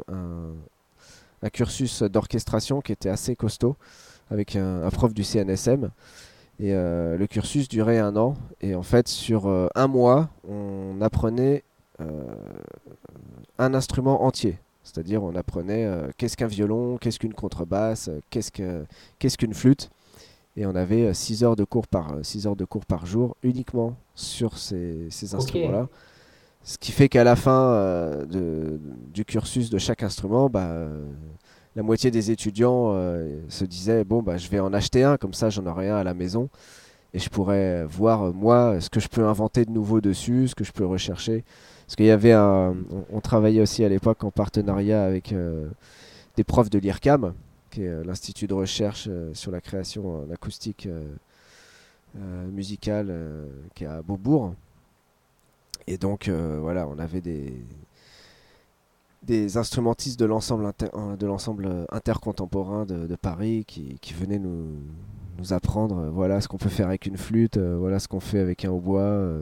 un 1.46 1.50
cursus 1.50 2.04
d'orchestration 2.04 2.82
qui 2.82 2.92
était 2.92 3.10
assez 3.10 3.36
costaud 3.36 3.78
avec 4.30 4.56
un, 4.56 4.90
prof 4.90 5.14
du 5.14 5.24
CNSM. 5.24 5.92
Et 6.60 6.74
euh, 6.74 7.18
le 7.18 7.28
cursus 7.28 7.68
durait 7.68 8.00
un 8.00 8.16
an. 8.16 8.36
Et 8.62 8.76
en 8.76 8.84
fait, 8.84 9.08
sur 9.08 9.48
euh, 9.48 9.68
un 9.76 9.88
mois, 9.88 10.30
on 10.48 11.02
apprenait 11.02 11.64
euh, 12.00 12.06
un 13.58 13.74
instrument 13.74 14.24
entier. 14.24 14.58
C'est-à-dire, 14.96 15.24
on 15.24 15.36
apprenait 15.36 15.86
qu'est-ce 16.18 16.38
qu'un 16.38 16.48
violon, 16.48 16.98
qu'est-ce 16.98 17.20
qu'une 17.20 17.34
contrebasse, 17.34 18.10
qu'est-ce 18.30 19.38
qu'une 19.38 19.54
flûte. 19.54 19.90
Et 20.56 20.66
on 20.66 20.74
avait 20.74 21.14
6 21.14 21.44
heures, 21.44 21.58
de 21.58 21.66
cours 21.66 21.86
par, 21.86 22.16
six 22.24 22.48
heures 22.48 22.56
de 22.56 22.64
cours 22.64 22.86
par 22.86 23.06
jour 23.06 23.36
uniquement 23.44 23.98
sur 24.14 24.58
ces, 24.58 25.10
instruments-là. 25.34 25.90
Ce 26.64 26.78
qui 26.78 26.94
fait 26.94 27.10
qu'à 27.10 27.26
la 27.26 27.36
fin 27.36 28.24
de, 28.26 28.80
du 29.14 29.26
cursus 29.26 29.70
de 29.70 29.78
chaque 29.78 30.02
instrument, 30.02 30.50
bah, 30.50 30.88
la 31.76 31.84
moitié 31.84 32.10
des 32.10 32.32
étudiants 32.32 32.94
euh, 32.94 33.42
se 33.50 33.66
disaient 33.66 34.04
bon 34.04 34.24
bah 34.24 34.38
je 34.38 34.48
vais 34.50 34.60
en 34.60 34.74
acheter 34.74 35.04
un 35.04 35.18
comme 35.18 35.34
ça 35.34 35.50
j'en 35.50 35.66
aurai 35.66 35.90
un 35.90 35.98
à 35.98 36.04
la 36.04 36.14
maison 36.14 36.50
et 37.14 37.20
je 37.20 37.30
pourrais 37.30 37.86
voir 37.86 38.24
euh, 38.24 38.32
moi 38.32 38.80
ce 38.80 38.90
que 38.90 39.00
je 39.00 39.08
peux 39.08 39.26
inventer 39.26 39.66
de 39.66 39.72
nouveau 39.72 40.02
dessus, 40.02 40.48
ce 40.48 40.56
que 40.56 40.64
je 40.64 40.72
peux 40.72 40.86
rechercher. 40.86 41.44
Parce 41.86 41.96
qu'il 41.96 42.06
on, 43.12 43.22
travaillait 43.22 43.62
aussi 43.62 43.84
à 43.84 43.90
l'époque 43.90 44.24
en 44.24 44.32
partenariat 44.32 45.04
avec 45.04 45.34
euh, 45.34 45.68
des 46.36 46.44
profs 46.44 46.72
de 46.72 46.80
l'IRCAM, 46.80 47.34
qui 47.70 47.84
est 47.84 48.04
l'institut 48.04 48.48
de 48.48 48.56
recherche 48.56 49.08
sur 49.34 49.52
la 49.52 49.62
création 49.62 50.24
en 50.24 50.32
acoustique 50.32 50.88
musicale 52.52 53.14
qui 53.76 53.84
est 53.84 53.88
à 53.88 54.02
Beaubourg. 54.02 54.56
Et 55.86 55.98
donc 55.98 56.30
voilà, 56.30 56.88
on 56.88 56.98
avait 56.98 57.22
des, 57.22 57.54
instrumentistes 59.58 60.20
de 60.20 60.26
l'ensemble 60.26 60.66
intercontemporain 61.92 62.86
de, 62.86 63.16
Paris 63.16 63.64
qui, 63.68 64.00
qui, 64.02 64.14
venaient 64.14 64.40
nous, 64.40 64.70
nous 65.38 65.54
apprendre 65.54 66.10
voilà 66.12 66.42
ce 66.42 66.48
qu'on 66.48 66.58
peut 66.58 66.70
faire 66.70 66.88
avec 66.88 67.06
une 67.06 67.18
flûte, 67.18 67.60
voilà 67.60 68.00
ce 68.00 68.08
qu'on 68.08 68.22
fait 68.22 68.40
avec 68.40 68.66
un 68.66 68.72
hautbois. 68.72 69.42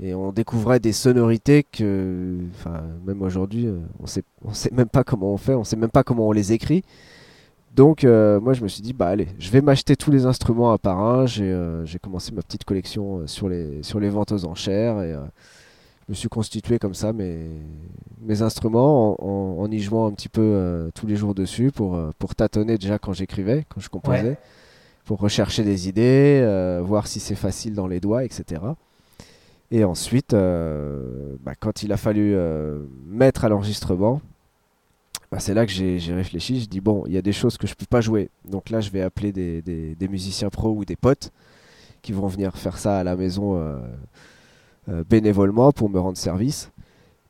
Et 0.00 0.14
on 0.14 0.32
découvrait 0.32 0.80
des 0.80 0.92
sonorités 0.92 1.62
que, 1.64 2.38
enfin, 2.54 2.82
même 3.06 3.22
aujourd'hui, 3.22 3.68
on 4.00 4.06
sait, 4.06 4.24
on 4.44 4.52
sait 4.52 4.70
même 4.72 4.88
pas 4.88 5.04
comment 5.04 5.32
on 5.32 5.36
fait, 5.36 5.54
on 5.54 5.64
sait 5.64 5.76
même 5.76 5.90
pas 5.90 6.04
comment 6.04 6.28
on 6.28 6.32
les 6.32 6.52
écrit. 6.52 6.84
Donc 7.76 8.04
euh, 8.04 8.40
moi 8.40 8.54
je 8.54 8.62
me 8.62 8.68
suis 8.68 8.80
dit 8.80 8.94
bah 8.94 9.08
allez, 9.08 9.28
je 9.38 9.50
vais 9.50 9.60
m'acheter 9.60 9.96
tous 9.96 10.10
les 10.10 10.24
instruments 10.24 10.72
un 10.72 10.78
par 10.78 10.98
un. 10.98 11.26
J'ai 11.26 11.44
euh, 11.44 11.84
commencé 12.00 12.32
ma 12.32 12.40
petite 12.40 12.64
collection 12.64 13.18
euh, 13.18 13.26
sur 13.26 13.50
les 13.50 13.82
sur 13.82 14.00
les 14.00 14.08
ventes 14.08 14.32
aux 14.32 14.46
enchères 14.46 15.02
et 15.02 15.12
je 15.12 16.12
me 16.12 16.14
suis 16.14 16.30
constitué 16.30 16.78
comme 16.78 16.94
ça 16.94 17.12
mes 17.12 17.50
mes 18.22 18.40
instruments 18.40 19.22
en, 19.22 19.70
y 19.70 19.78
jouant 19.78 20.06
un 20.06 20.12
petit 20.12 20.30
peu 20.30 20.90
tous 20.94 21.06
les 21.06 21.16
jours 21.16 21.34
dessus 21.34 21.70
pour 21.70 22.00
pour 22.18 22.34
tâtonner 22.34 22.78
déjà 22.78 22.98
quand 22.98 23.12
j'écrivais, 23.12 23.66
quand 23.68 23.80
je 23.80 23.90
composais, 23.90 24.38
pour 25.04 25.20
rechercher 25.20 25.62
des 25.62 25.86
idées, 25.86 26.80
voir 26.82 27.06
si 27.06 27.20
c'est 27.20 27.34
facile 27.34 27.74
dans 27.74 27.88
les 27.88 28.00
doigts, 28.00 28.24
etc. 28.24 28.62
Et 29.70 29.84
ensuite, 29.84 30.32
bah, 30.32 31.54
quand 31.58 31.82
il 31.82 31.92
a 31.92 31.96
fallu 31.96 32.36
mettre 33.06 33.44
à 33.44 33.48
l'enregistrement, 33.48 34.20
bah, 35.30 35.38
c'est 35.40 35.54
là 35.54 35.66
que 35.66 35.72
j'ai 35.72 36.14
réfléchi. 36.14 36.60
Je 36.60 36.68
dis 36.68 36.80
bon, 36.80 37.04
il 37.06 37.12
y 37.12 37.18
a 37.18 37.22
des 37.22 37.32
choses 37.32 37.56
que 37.56 37.66
je 37.66 37.74
peux 37.74 37.86
pas 37.86 38.00
jouer. 38.00 38.30
Donc 38.48 38.70
là, 38.70 38.80
je 38.80 38.90
vais 38.90 39.02
appeler 39.02 39.32
des, 39.32 39.62
des, 39.62 40.08
musiciens 40.08 40.50
pros 40.50 40.70
ou 40.70 40.84
des 40.84 40.96
potes 40.96 41.32
qui 42.02 42.12
vont 42.12 42.26
venir 42.26 42.56
faire 42.56 42.78
ça 42.78 42.98
à 42.98 43.04
la 43.04 43.16
maison 43.16 43.56
euh, 43.56 43.78
euh, 44.88 45.04
bénévolement 45.08 45.72
pour 45.72 45.90
me 45.90 45.98
rendre 45.98 46.16
service. 46.16 46.70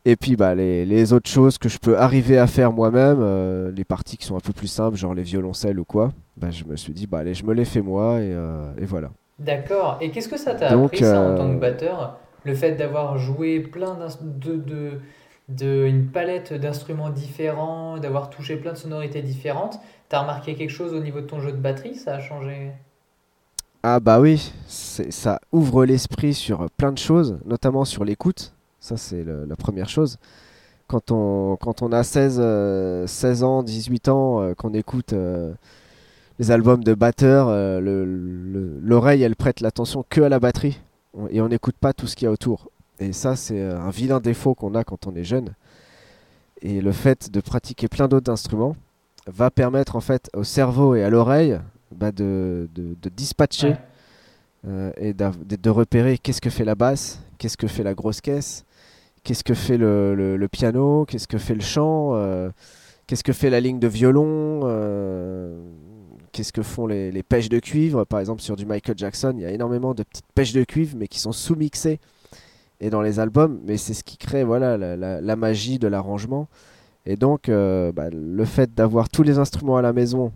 Et 0.05 0.15
puis 0.15 0.37
bah, 0.37 0.55
les, 0.55 0.87
les, 0.87 1.13
autres 1.13 1.29
choses 1.29 1.59
que 1.59 1.69
je 1.69 1.79
peux 1.79 1.99
arriver 1.99 2.39
à 2.39 2.47
faire 2.47 2.71
moi-même, 2.71 3.19
euh, 3.21 3.73
les 3.73 3.85
parties 3.85 4.17
qui 4.17 4.27
sont 4.27 4.37
un 4.37 4.41
peu 4.41 4.53
plus 4.53 4.69
simples, 4.69 4.97
genre 4.97 5.15
les 5.15 5.25
violoncelles 5.25 5.81
ou 5.81 5.85
quoi, 5.85 6.13
bah, 6.37 6.51
je 6.51 6.65
me 6.65 6.77
suis 6.77 6.93
dit 6.93 7.09
bah 7.09 7.19
allez, 7.19 7.35
je 7.35 7.45
me 7.45 7.55
les 7.55 7.65
fais 7.65 7.81
moi 7.81 8.21
et, 8.21 8.37
et 8.79 8.85
voilà. 8.85 9.11
D'accord. 9.39 9.99
Et 10.01 10.11
qu'est-ce 10.11 10.29
que 10.29 10.37
ça 10.39 10.55
t'a 10.55 10.69
appris 10.69 10.99
ça 10.99 11.21
en 11.21 11.35
tant 11.35 11.53
que 11.53 11.59
batteur? 11.59 12.19
Le 12.47 12.55
fait 12.55 12.73
d'avoir 12.73 13.19
joué 13.19 13.61
plein 13.61 13.99
de, 14.23 14.57
de 14.57 15.01
d'une 15.49 16.09
palette 16.09 16.53
d'instruments 16.53 17.11
différents, 17.11 17.99
d'avoir 17.99 18.31
touché 18.31 18.57
plein 18.57 18.73
de 18.73 18.79
sonorités 18.79 19.23
différentes. 19.23 19.79
T'as 20.09 20.21
remarqué 20.21 20.55
quelque 20.55 20.71
chose 20.71 20.93
au 20.93 21.01
niveau 21.01 21.21
de 21.21 21.27
ton 21.27 21.41
jeu 21.41 21.53
de 21.53 21.57
batterie? 21.57 21.95
Ça 21.95 22.15
a 22.15 22.21
changé? 22.21 22.73
Ah 23.83 24.01
bah 24.01 24.21
oui, 24.21 24.53
ça 24.67 25.41
ouvre 25.53 25.85
l'esprit 25.85 26.35
sur 26.35 26.69
plein 26.77 26.91
de 26.91 26.99
choses, 26.99 27.39
notamment 27.45 27.85
sur 27.85 28.05
l'écoute. 28.05 28.55
Ça 28.81 28.97
c'est 28.97 29.25
la 29.25 29.57
première 29.57 29.89
chose. 29.89 30.19
Quand 30.89 31.11
on, 31.11 31.93
a 31.93 32.05
16, 32.05 32.35
16 33.07 33.43
euh, 33.43 33.47
ans, 33.47 33.63
18 33.65 34.09
ans, 34.09 34.41
euh, 34.41 34.55
qu'on 34.55 34.73
écoute 34.73 35.13
euh, 35.13 35.53
les 36.39 36.53
albums 36.53 36.85
de 36.85 36.95
batteurs, 36.95 37.49
l'oreille 37.81 39.23
elle 39.23 39.35
prête 39.35 39.61
l'attention 39.61 40.05
que 40.09 40.21
à 40.21 40.29
la 40.29 40.39
batterie 40.39 40.81
et 41.31 41.41
on 41.41 41.49
n'écoute 41.49 41.77
pas 41.81 41.93
tout 41.93 42.07
ce 42.07 42.17
qu'il 42.17 42.27
y 42.27 42.29
a 42.29 42.33
autour. 42.33 42.71
Et 42.99 43.13
ça, 43.13 43.37
c'est 43.37 43.61
euh, 43.61 43.79
un 43.79 43.91
vilain 43.91 44.21
défaut 44.21 44.55
qu'on 44.55 44.75
a 44.75 44.85
quand 44.85 45.07
on 45.07 45.15
est 45.15 45.25
jeune. 45.25 45.55
Et 46.63 46.81
le 46.81 46.93
fait 46.93 47.31
de 47.31 47.41
pratiquer 47.41 47.89
plein 47.89 48.09
d'autres 48.09 48.33
instruments 48.33 48.77
va 49.27 49.51
permettre 49.51 49.97
en 49.97 50.01
fait 50.01 50.31
au 50.35 50.45
cerveau 50.45 50.95
et 50.95 51.03
à 51.03 51.11
l'oreille 51.11 51.59
bah, 51.95 52.13
de, 52.13 52.69
de, 52.75 53.09
dispatcher 53.11 53.75
euh, 54.67 54.93
et 54.97 55.13
de, 55.13 55.71
repérer 55.71 56.17
qu'est-ce 56.17 56.41
que 56.41 56.51
fait 56.51 56.65
la 56.65 56.75
basse, 56.75 57.21
qu'est-ce 57.39 57.57
que 57.57 57.67
fait 57.67 57.83
la 57.83 57.95
grosse 57.95 58.21
caisse, 58.21 58.65
qu'est-ce 59.25 59.45
que 59.45 59.55
fait 59.55 59.77
le, 59.77 60.37
le, 60.37 60.49
piano, 60.49 61.05
qu'est-ce 61.05 61.29
que 61.29 61.39
fait 61.39 61.55
le 61.55 61.61
chant, 61.61 62.13
euh, 62.15 62.51
qu'est-ce 63.07 63.25
que 63.25 63.33
fait 63.33 63.51
la 63.51 63.61
ligne 63.61 63.79
de 63.79 63.89
violon, 63.89 64.61
qu'est-ce 66.37 66.53
que 66.53 66.63
font 66.63 66.87
les, 66.87 67.23
pêches 67.23 67.49
de 67.49 67.59
cuivre. 67.59 68.05
Par 68.05 68.21
exemple, 68.21 68.43
sur 68.43 68.57
du 68.57 68.67
Michael 68.67 68.99
Jackson, 68.99 69.33
il 69.37 69.43
y 69.43 69.47
a 69.47 69.51
énormément 69.51 69.95
de 69.95 70.03
petites 70.03 70.27
pêches 70.35 70.53
de 70.53 70.65
cuivre, 70.65 70.95
mais 70.99 71.09
qui 71.09 71.19
sont 71.19 71.33
sous-mixées 71.33 71.99
et 72.79 72.91
dans 72.91 73.01
les 73.01 73.19
albums, 73.21 73.59
mais 73.65 73.79
c'est 73.79 73.95
ce 73.95 74.05
qui 74.05 74.19
crée 74.19 74.45
voilà, 74.45 74.77
la, 74.77 75.37
magie 75.37 75.79
de 75.79 75.89
l'arrangement. 75.89 76.47
Et 77.07 77.17
donc, 77.17 77.49
euh, 77.49 77.91
bah, 77.91 78.11
le 78.11 78.45
fait 78.45 78.75
d'avoir 78.75 79.09
tous 79.09 79.23
les 79.23 79.39
instruments 79.39 79.79
à 79.79 79.83
la 79.83 79.95
maison, 79.95 80.31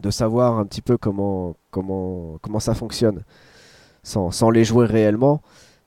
de 0.00 0.10
savoir 0.10 0.58
un 0.58 0.64
petit 0.64 0.82
peu 0.82 0.96
comment, 0.96 1.54
comment, 1.70 2.38
comment 2.42 2.58
ça 2.58 2.74
fonctionne, 2.74 3.22
sans, 4.02 4.50
les 4.50 4.64
jouer 4.64 4.86
réellement, 4.86 5.42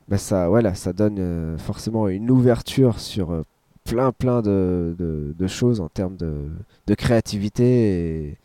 bah, 0.07 0.17
ça, 0.17 0.47
voilà, 0.47 0.73
ça 0.73 0.93
donne 0.93 1.17
euh, 1.19 1.57
forcément 1.57 2.07
une 2.07 2.31
ouverture 2.31 2.97
sur 3.01 3.31
euh, 3.31 3.43
plein 3.83 4.13
plein 4.13 4.41
de, 4.41 5.35
choses 5.47 5.81
en 5.81 5.89
termes 5.89 6.15
de, 6.15 6.95
créativité 6.95 8.37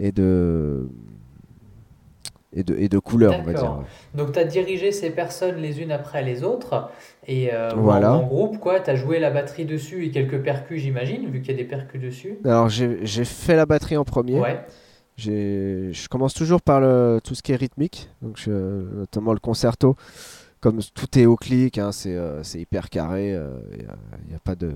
et 0.00 0.12
de 0.12 0.88
et 2.52 2.64
de, 2.64 2.76
et 2.76 2.88
de 2.88 2.98
couleurs, 2.98 3.36
on 3.38 3.44
va 3.44 3.52
dire. 3.52 3.84
Donc, 4.14 4.32
tu 4.32 4.38
as 4.40 4.44
dirigé 4.44 4.90
ces 4.90 5.10
personnes 5.10 5.56
les 5.56 5.80
unes 5.80 5.92
après 5.92 6.24
les 6.24 6.42
autres, 6.42 6.90
et 7.28 7.54
euh, 7.54 7.70
voilà. 7.76 8.14
en, 8.14 8.26
groupe, 8.26 8.58
quoi, 8.58 8.80
tu 8.80 8.90
as 8.90 8.96
joué 8.96 9.20
la 9.20 9.30
batterie 9.30 9.66
dessus 9.66 10.04
et 10.04 10.10
quelques 10.10 10.42
percus, 10.42 10.82
j'imagine, 10.82 11.30
vu 11.30 11.42
qu'il 11.42 11.52
y 11.52 11.54
a 11.54 11.62
des 11.62 11.68
percus 11.68 12.00
dessus. 12.00 12.38
Alors, 12.44 12.68
j'ai 12.68 13.24
fait 13.24 13.54
la 13.54 13.66
batterie 13.66 13.96
en 13.96 14.04
premier. 14.04 14.40
Ouais. 14.40 14.60
Je 15.16 16.08
commence 16.08 16.34
toujours 16.34 16.60
par 16.60 16.80
le, 16.80 17.20
tout 17.22 17.34
ce 17.36 17.42
qui 17.42 17.52
est 17.52 17.56
rythmique, 17.56 18.10
donc 18.20 18.44
notamment 18.46 19.32
le 19.32 19.40
concerto. 19.40 19.94
Comme 20.60 20.80
tout 20.94 21.18
est 21.18 21.24
au 21.24 21.36
clic, 21.36 21.78
hein, 21.78 21.90
c'est 21.90 22.14
euh, 22.14 22.42
hyper 22.54 22.90
carré, 22.90 23.30
il 23.30 23.34
euh, 23.34 23.48
n'y 24.28 24.34
a, 24.34 24.36
a, 24.36 24.40
pas 24.44 24.54
de 24.54 24.74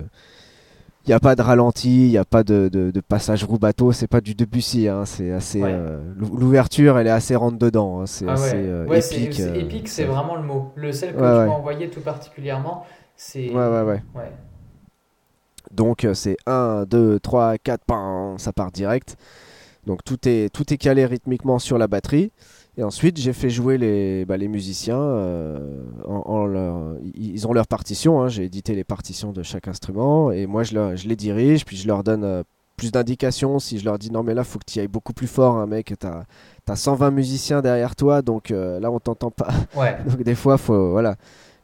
il 1.07 1.11
n'y 1.11 1.15
a 1.15 1.21
pas 1.21 1.37
de 1.37 1.43
ralenti, 1.43 2.07
il 2.07 2.11
n'y 2.11 2.19
a 2.19 2.25
pas 2.25 2.43
de, 2.43 2.71
de, 2.73 3.01
passage 3.01 3.45
roue-bateau, 3.45 3.93
c'est 3.93 4.07
pas 4.07 4.23
du 4.23 4.35
Debussy, 4.35 4.89
hein, 4.89 5.05
c'est 5.05 5.33
assez. 5.33 5.61
Euh, 5.63 6.01
l'ouverture, 6.17 6.99
elle 6.99 7.07
est 7.07 7.11
assez 7.11 7.37
rentre 7.37 7.59
dedans, 7.59 8.01
hein, 8.01 8.07
c'est 8.07 8.27
ah 8.27 8.33
assez 8.33 8.55
euh, 8.57 8.87
épique. 8.87 9.35
C'est 9.35 9.43
euh, 9.43 9.55
épique, 9.55 9.89
c'est 9.89 10.05
vraiment 10.05 10.37
le 10.37 10.43
mot. 10.43 10.73
Le 10.77 10.93
celle 10.93 11.13
que 11.13 11.17
tu 11.17 11.23
m'as 11.23 11.47
envoyé 11.49 11.91
tout 11.91 12.01
particulièrement, 12.01 12.87
c'est. 13.17 13.51
Ouais, 13.51 13.69
ouais, 13.69 13.83
ouais. 13.83 14.03
Donc 15.71 16.07
c'est 16.15 16.37
1, 16.47 16.85
2, 16.89 17.21
3, 17.21 17.59
4, 17.59 17.83
ça 18.39 18.53
part 18.53 18.71
direct. 18.71 19.17
Donc 19.87 20.03
tout 20.05 20.27
est, 20.27 20.49
tout 20.53 20.73
est 20.73 20.79
calé 20.79 21.05
rythmiquement 21.05 21.59
sur 21.59 21.77
la 21.77 21.87
batterie. 21.87 22.33
Et 22.77 22.83
ensuite, 22.83 23.19
j'ai 23.19 23.33
fait 23.33 23.51
jouer 23.51 23.79
les, 23.79 24.25
bah, 24.25 24.37
les 24.37 24.49
musiciens. 24.49 25.01
Euh, 25.01 25.85
en, 26.07 26.47
leur, 26.47 26.97
ils 27.15 27.47
ont 27.47 27.53
leur 27.53 27.69
partition. 27.69 28.21
Hein. 28.21 28.29
j'ai 28.29 28.45
édité 28.45 28.75
les 28.75 28.83
partitions 28.83 29.33
de 29.33 29.43
chaque 29.43 29.69
instrument. 29.69 30.33
Et 30.33 30.47
moi, 30.47 30.65
je, 30.65 30.97
je 30.97 31.09
les 31.09 31.17
dirige. 31.17 31.65
Puis 31.65 31.77
je 31.77 31.87
leur 31.87 32.03
donne 32.03 32.25
euh, 32.25 32.43
plus 32.77 32.91
d'indications. 32.91 33.61
Si 33.61 33.79
je 33.79 33.85
leur 33.85 33.99
dis 33.99 34.11
non, 34.11 34.25
mais 34.25 34.35
là, 34.35 34.43
faut 34.43 34.59
que 34.59 34.65
tu 34.67 34.81
ailles 34.81 34.89
beaucoup 34.89 35.13
plus 35.13 35.29
fort, 35.29 35.57
hein, 35.57 35.67
mec. 35.67 35.95
Tu 35.99 36.07
as, 36.07 36.77
120 36.77 37.13
musiciens 37.13 37.63
derrière 37.63 37.95
toi. 37.95 38.23
Donc 38.23 38.51
euh, 38.51 38.81
là, 38.81 38.91
on 38.91 38.99
t'entend 38.99 39.31
pas. 39.31 39.51
donc 40.09 40.23
des 40.23 40.35
fois, 40.35 40.59
faut. 40.59 40.91
Voilà. 40.91 41.15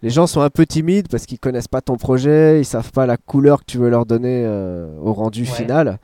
Les 0.02 0.10
gens 0.10 0.26
sont 0.26 0.40
un 0.40 0.48
peu 0.48 0.64
timides 0.64 1.08
parce 1.08 1.26
qu'ils 1.26 1.40
connaissent 1.40 1.68
pas 1.68 1.82
ton 1.82 1.96
projet. 1.96 2.60
Ils 2.60 2.64
savent 2.64 2.92
pas 2.92 3.04
la 3.04 3.16
couleur 3.16 3.60
que 3.60 3.64
tu 3.66 3.78
veux 3.78 3.90
leur 3.90 4.06
donner 4.06 4.46
au 5.02 5.12
rendu 5.12 5.44
final. 5.44 5.98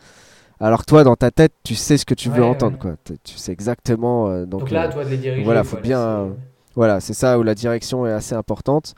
Alors 0.59 0.87
toi, 0.87 1.05
dans 1.05 1.17
ta 1.17 1.31
tête, 1.31 1.53
tu 1.65 1.75
sais 1.75 1.99
ce 1.99 2.07
que 2.07 2.15
tu 2.15 2.31
veux 2.31 2.43
entendre, 2.43 2.79
quoi. 2.79 2.93
Tu 3.25 3.37
sais 3.37 3.53
exactement. 3.53 4.29
Euh, 4.29 4.47
donc, 4.47 4.71
là, 4.71 4.87
euh, 4.87 4.93
toi 4.93 5.05
de 5.05 5.11
les 5.11 5.19
diriger. 5.19 5.45
Voilà, 5.45 5.65
faut 5.65 5.77
bien. 5.77 6.29
Voilà, 6.75 7.01
c'est 7.01 7.15
ça 7.15 7.39
où 7.39 7.43
la 7.43 7.55
direction 7.55 8.07
est 8.07 8.13
assez 8.13 8.35
importante 8.35 8.95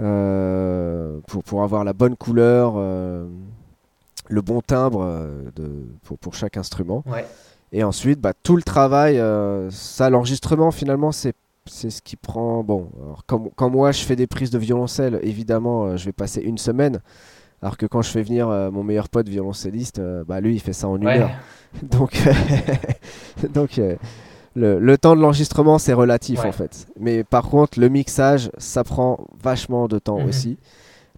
euh, 0.00 1.18
pour, 1.26 1.42
pour 1.42 1.62
avoir 1.62 1.84
la 1.84 1.92
bonne 1.92 2.16
couleur, 2.16 2.76
le 2.76 4.42
bon 4.42 4.60
timbre 4.60 5.26
de, 5.56 5.70
pour, 6.02 6.18
pour 6.18 6.34
chaque 6.34 6.56
instrument. 6.56 7.02
Et 7.72 7.82
ensuite, 7.82 8.20
bah, 8.20 8.32
tout 8.42 8.56
le 8.56 8.62
travail, 8.62 9.22
ça, 9.70 10.10
l'enregistrement 10.10 10.70
finalement, 10.70 11.12
c'est 11.12 11.34
c'est 11.66 11.88
ce 11.88 12.02
qui 12.02 12.16
prend. 12.16 12.62
Bon, 12.62 12.90
quand, 13.26 13.50
quand, 13.56 13.70
moi 13.70 13.90
je 13.90 14.04
fais 14.04 14.16
des 14.16 14.26
prises 14.26 14.50
de 14.50 14.58
violoncelle, 14.58 15.18
évidemment, 15.22 15.96
je 15.96 16.04
vais 16.04 16.12
passer 16.12 16.42
une 16.42 16.58
semaine. 16.58 17.00
Alors 17.62 17.76
que 17.76 17.86
quand 17.86 18.02
je 18.02 18.10
fais 18.10 18.22
venir 18.22 18.48
euh, 18.48 18.70
mon 18.70 18.82
meilleur 18.82 19.08
pote 19.08 19.28
violoncelliste, 19.28 19.98
euh, 19.98 20.24
bah 20.26 20.40
lui 20.40 20.54
il 20.54 20.60
fait 20.60 20.72
ça 20.72 20.88
en 20.88 20.96
une 20.96 21.06
heure. 21.06 21.30
Donc, 21.82 22.16
donc 23.54 23.78
euh, 23.78 23.96
le, 24.54 24.96
temps 24.96 25.16
de 25.16 25.20
l'enregistrement 25.20 25.78
c'est 25.78 25.92
relatif 25.92 26.44
en 26.44 26.52
fait. 26.52 26.86
Mais 26.98 27.24
par 27.24 27.48
contre 27.48 27.80
le 27.80 27.88
mixage 27.88 28.50
ça 28.58 28.84
prend 28.84 29.26
vachement 29.42 29.88
de 29.88 29.98
temps 29.98 30.20
mhm. 30.20 30.28
aussi. 30.28 30.58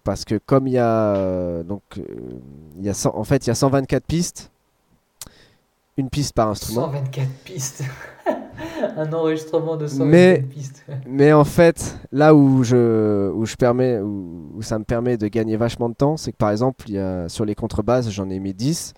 Parce 0.03 0.23
que 0.23 0.39
comme 0.45 0.67
il 0.67 0.73
y 0.73 0.77
a 0.77 1.63
donc 1.63 1.81
il 1.97 2.85
y 2.85 2.89
a 2.89 3.11
en 3.13 3.23
fait 3.23 3.45
il 3.45 3.49
y 3.49 3.51
a 3.51 3.55
124 3.55 4.05
pistes, 4.05 4.51
une 5.97 6.09
piste 6.09 6.33
par 6.33 6.47
instrument. 6.47 6.85
124 6.85 7.29
pistes. 7.43 7.83
un 8.97 9.11
enregistrement 9.13 9.77
de 9.77 9.87
124 9.87 10.07
mais, 10.09 10.41
pistes. 10.41 10.85
mais 11.07 11.33
en 11.33 11.43
fait, 11.43 11.97
là 12.11 12.35
où, 12.35 12.63
je, 12.63 13.29
où, 13.31 13.45
je 13.45 13.55
permets, 13.55 13.99
où, 13.99 14.61
ça 14.61 14.79
me 14.79 14.83
permet 14.83 15.17
de 15.17 15.27
gagner 15.27 15.57
vachement 15.57 15.89
de 15.89 15.95
temps, 15.95 16.17
c'est 16.17 16.31
que 16.31 16.37
par 16.37 16.51
exemple, 16.51 16.85
il 16.87 16.95
y 16.95 16.99
a, 16.99 17.29
sur 17.29 17.45
les 17.45 17.55
contrebasses, 17.55 18.09
j'en 18.09 18.29
ai 18.29 18.39
mis 18.39 18.53
10. 18.53 18.93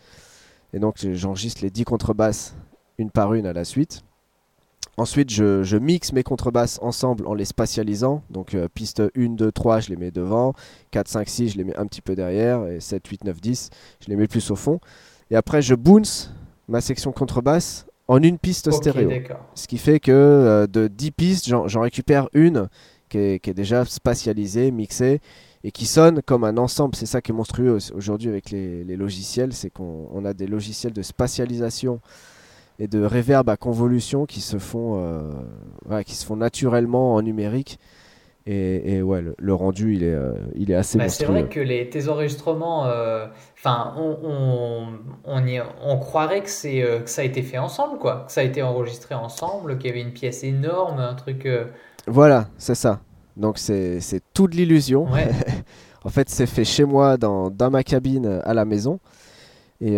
Et 0.74 0.80
donc, 0.80 0.96
j'enregistre 1.14 1.62
les 1.64 1.70
10 1.70 1.86
contrebasses 1.86 2.56
une 2.98 3.10
par 3.10 3.34
une 3.34 3.46
à 3.46 3.54
la 3.54 3.66
suite. 3.66 4.04
Ensuite, 4.98 5.30
je, 5.30 5.64
je, 5.64 5.78
mixe 5.78 6.12
mes 6.12 6.24
contrebasses 6.24 6.78
ensemble 6.82 7.26
en 7.26 7.34
les 7.34 7.46
spatialisant. 7.46 8.22
Donc, 8.30 8.54
euh, 8.54 8.68
piste 8.68 9.02
1, 9.16 9.30
2, 9.30 9.52
3, 9.52 9.80
je 9.80 9.90
les 9.90 9.96
mets 9.96 10.12
devant. 10.12 10.54
4, 10.92 11.08
5, 11.08 11.30
6, 11.30 11.50
je 11.54 11.58
les 11.58 11.64
mets 11.64 11.76
un 11.78 11.86
petit 11.86 12.02
peu 12.02 12.16
derrière. 12.16 12.68
Et 12.68 12.82
7, 12.82 13.08
8, 13.08 13.24
9, 13.24 13.40
10, 13.40 13.70
je 14.02 14.10
les 14.10 14.18
mets 14.18 14.28
plus 14.28 14.52
au 14.52 14.58
fond. 14.58 14.82
Et 15.32 15.38
après, 15.38 15.62
je 15.62 15.74
bounce 15.74 16.34
ma 16.68 16.82
section 16.82 17.14
contrebasse 17.14 17.86
en 18.10 18.22
une 18.22 18.38
piste 18.38 18.68
stéréo. 18.74 19.10
Ce 19.56 19.68
qui 19.68 19.78
fait 19.78 20.00
que 20.02 20.12
euh, 20.12 20.68
de 20.68 20.88
10 20.88 21.12
pistes, 21.12 21.48
j'en 21.48 21.82
récupère 21.82 22.28
une 22.34 22.68
qui 23.08 23.18
est, 23.18 23.40
qui 23.40 23.50
est 23.52 23.54
déjà 23.54 23.86
spatialisée, 23.86 24.72
mixée 24.72 25.22
et 25.64 25.72
qui 25.72 25.86
sonne 25.86 26.22
comme 26.24 26.44
un 26.44 26.58
ensemble. 26.58 26.96
C'est 26.96 27.06
ça 27.06 27.22
qui 27.22 27.32
est 27.32 27.36
monstrueux 27.36 27.76
au- 27.78 27.96
aujourd'hui 27.96 28.30
avec 28.30 28.50
les, 28.50 28.84
les 28.84 28.96
logiciels, 28.98 29.54
c'est 29.54 29.70
qu'on 29.70 30.08
on 30.12 30.26
a 30.26 30.34
des 30.34 30.48
logiciels 30.48 30.94
de 30.94 31.02
spatialisation 31.02 32.02
et 32.80 32.88
de 32.88 33.04
reverb 33.04 33.50
à 33.50 33.58
convolution 33.58 34.26
qui 34.26 34.42
se 34.42 34.58
font, 34.58 35.02
euh, 35.90 36.04
qui 36.04 36.16
se 36.16 36.26
font 36.26 36.36
naturellement 36.38 37.16
en 37.16 37.22
numérique. 37.22 37.78
Et, 38.50 38.96
et 38.96 39.02
ouais, 39.04 39.22
le, 39.22 39.36
le 39.38 39.54
rendu, 39.54 39.96
il 39.96 40.04
est, 40.04 40.14
euh, 40.14 40.34
il 40.56 40.72
est 40.72 40.76
assez 40.76 40.98
Bah, 40.98 41.08
c'est 41.08 41.26
vrai 41.26 41.48
que 41.50 41.60
les, 41.60 41.88
tes 41.90 42.10
enregistrements, 42.10 42.86
euh, 42.88 43.28
enfin, 43.58 43.94
on, 43.98 44.18
on, 44.24 45.00
on, 45.24 45.46
y- 45.48 45.62
on 45.84 46.00
croirait 46.00 46.42
que 46.42 46.50
c'est 46.50 46.82
euh, 46.82 47.02
que 47.02 47.10
ça 47.10 47.22
a 47.22 47.26
été 47.26 47.44
fait 47.44 47.60
ensemble, 47.60 48.00
quoi, 48.00 48.24
que 48.26 48.32
ça 48.32 48.42
a 48.42 48.44
été 48.44 48.64
enregistré 48.64 49.14
ensemble, 49.14 49.78
qu'il 49.78 49.88
y 49.90 49.92
avait 49.92 50.02
une 50.02 50.14
pièce 50.14 50.44
énorme, 50.44 51.00
un 51.00 51.14
truc. 51.14 51.46
euh, 51.46 51.66
Voilà, 52.08 52.48
c'est 52.58 52.76
ça. 52.76 53.00
Donc 53.38 53.58
c'est 53.58 54.00
c'est 54.02 54.22
toute 54.34 54.56
l'illusion. 54.56 55.10
Ouais. 55.12 55.30
En 56.06 56.10
fait, 56.10 56.30
c'est 56.30 56.46
fait 56.46 56.64
chez 56.64 56.86
moi, 56.86 57.18
dans, 57.18 57.50
dans 57.50 57.70
ma 57.70 57.84
cabine 57.84 58.40
à 58.46 58.54
la 58.54 58.64
maison. 58.64 59.00
Et, 59.82 59.98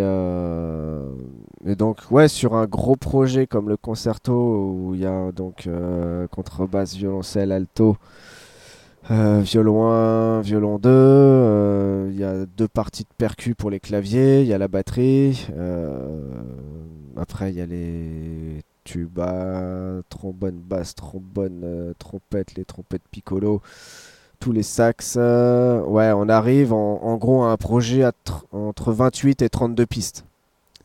et 1.65 1.75
donc, 1.75 1.99
ouais, 2.11 2.27
sur 2.27 2.55
un 2.55 2.65
gros 2.65 2.95
projet 2.95 3.47
comme 3.47 3.69
le 3.69 3.77
concerto, 3.77 4.33
où 4.33 4.95
il 4.95 5.01
y 5.01 5.05
a 5.05 5.31
donc 5.31 5.67
contrebasse, 6.31 6.95
violoncelle, 6.95 7.51
alto, 7.51 7.97
euh, 9.09 9.41
violon 9.43 9.89
1, 9.91 10.41
violon 10.41 10.77
2, 10.77 10.89
euh, 10.89 12.07
il 12.11 12.19
y 12.19 12.23
a 12.23 12.45
deux 12.45 12.67
parties 12.67 13.03
de 13.03 13.09
percus 13.17 13.55
pour 13.57 13.69
les 13.71 13.79
claviers, 13.79 14.41
il 14.41 14.47
y 14.47 14.53
a 14.53 14.57
la 14.57 14.67
batterie, 14.67 15.47
euh, 15.57 16.19
après 17.17 17.51
il 17.51 17.57
y 17.57 17.61
a 17.61 17.65
les 17.65 18.61
tubas, 18.83 20.01
trombone 20.09 20.59
basse, 20.59 20.95
trombone, 20.95 21.61
euh, 21.63 21.93
trompette, 21.99 22.55
les 22.55 22.65
trompettes 22.65 23.01
piccolo 23.11 23.61
tous 24.39 24.51
les 24.51 24.63
sax. 24.63 25.15
euh, 25.17 25.81
ouais, 25.83 26.11
on 26.15 26.27
arrive 26.27 26.73
en, 26.73 27.01
en 27.03 27.17
gros 27.17 27.43
à 27.43 27.51
un 27.51 27.57
projet 27.57 28.03
à 28.03 28.11
entre 28.51 28.91
28 28.91 29.41
et 29.43 29.49
32 29.49 29.85
pistes. 29.85 30.25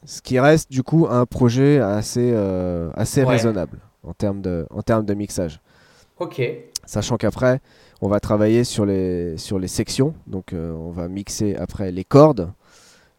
Ce 0.05 0.21
qui 0.21 0.39
reste 0.39 0.71
du 0.71 0.83
coup 0.83 1.07
un 1.11 1.25
projet 1.27 1.81
assez, 1.81 2.33
euh, 2.35 2.91
assez 2.95 3.23
Ouais. 3.23 3.31
raisonnable 3.31 3.79
en 4.07 4.12
termes 4.12 4.41
de, 4.43 4.67
en 4.71 4.83
termes 4.83 5.07
de 5.07 5.14
mixage. 5.14 5.61
Ok. 6.19 6.41
Sachant 6.85 7.17
qu'après, 7.17 7.61
on 8.03 8.09
va 8.09 8.20
travailler 8.20 8.64
sur 8.64 8.84
les, 8.86 9.36
sur 9.38 9.59
les 9.59 9.68
sections. 9.68 10.14
Donc 10.26 10.53
euh, 10.53 10.72
on 10.72 10.90
va 10.90 11.09
mixer 11.09 11.57
après 11.57 11.90
les 11.92 12.05
cordes, 12.05 12.51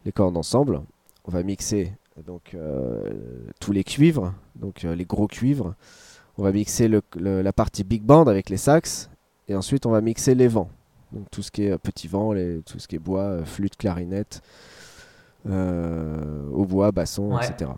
les 0.04 0.12
cordes 0.12 0.36
ensemble. 0.36 0.80
On 1.24 1.30
va 1.30 1.42
mixer 1.42 1.92
donc 2.26 2.52
euh, 2.54 3.10
tous 3.60 3.72
les 3.72 3.84
cuivres, 3.84 4.34
donc 4.56 4.84
euh, 4.84 4.94
les 4.94 5.04
gros 5.04 5.26
cuivres. 5.28 5.74
On 6.36 6.42
va 6.42 6.52
mixer 6.52 6.88
le- 6.88 7.02
le- 7.16 7.42
la 7.42 7.52
partie 7.52 7.84
big 7.84 8.02
band 8.02 8.26
avec 8.26 8.48
les 8.50 8.56
sax. 8.56 9.10
Et 9.48 9.54
ensuite, 9.54 9.86
on 9.86 9.90
va 9.90 10.00
mixer 10.00 10.34
les 10.34 10.46
vents. 10.48 10.68
Donc 11.12 11.30
tout 11.30 11.42
ce 11.42 11.50
qui 11.50 11.64
est 11.64 11.78
petit 11.78 12.06
vent, 12.06 12.32
les, 12.32 12.60
tout 12.62 12.78
ce 12.78 12.86
qui 12.86 12.96
est 12.96 13.00
bois, 13.00 13.44
flûte, 13.44 13.76
clarinette, 13.76 14.42
hautbois, 16.52 16.92
basson, 16.92 17.34
Ouais. 17.34 17.46
etc. 17.46 17.70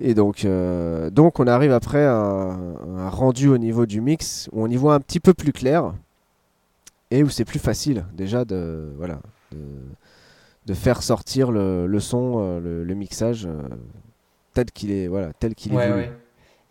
Et 0.00 0.14
donc, 0.14 0.44
euh, 0.44 1.10
donc 1.10 1.40
on 1.40 1.46
arrive 1.46 1.72
après 1.72 2.04
à 2.04 2.14
un, 2.14 2.96
un 2.98 3.08
rendu 3.10 3.48
au 3.48 3.58
niveau 3.58 3.84
du 3.86 4.00
mix 4.00 4.48
où 4.52 4.62
on 4.64 4.68
y 4.68 4.76
voit 4.76 4.94
un 4.94 5.00
petit 5.00 5.20
peu 5.20 5.34
plus 5.34 5.52
clair 5.52 5.92
et 7.10 7.22
où 7.22 7.28
c'est 7.28 7.44
plus 7.44 7.58
facile 7.58 8.06
déjà 8.14 8.44
de, 8.44 8.92
voilà, 8.96 9.18
de, 9.52 9.58
de 10.66 10.74
faire 10.74 11.02
sortir 11.02 11.50
le, 11.50 11.86
le 11.86 12.00
son, 12.00 12.36
euh, 12.38 12.60
le, 12.60 12.84
le 12.84 12.94
mixage 12.94 13.46
euh, 13.46 13.60
tel 14.54 14.66
qu'il 14.66 14.90
est, 14.90 15.06
voilà, 15.06 15.32
tel 15.38 15.54
qu'il 15.54 15.72
est 15.72 15.76
Ouais, 15.76 15.88
voulu. 15.88 16.00
ouais. 16.00 16.12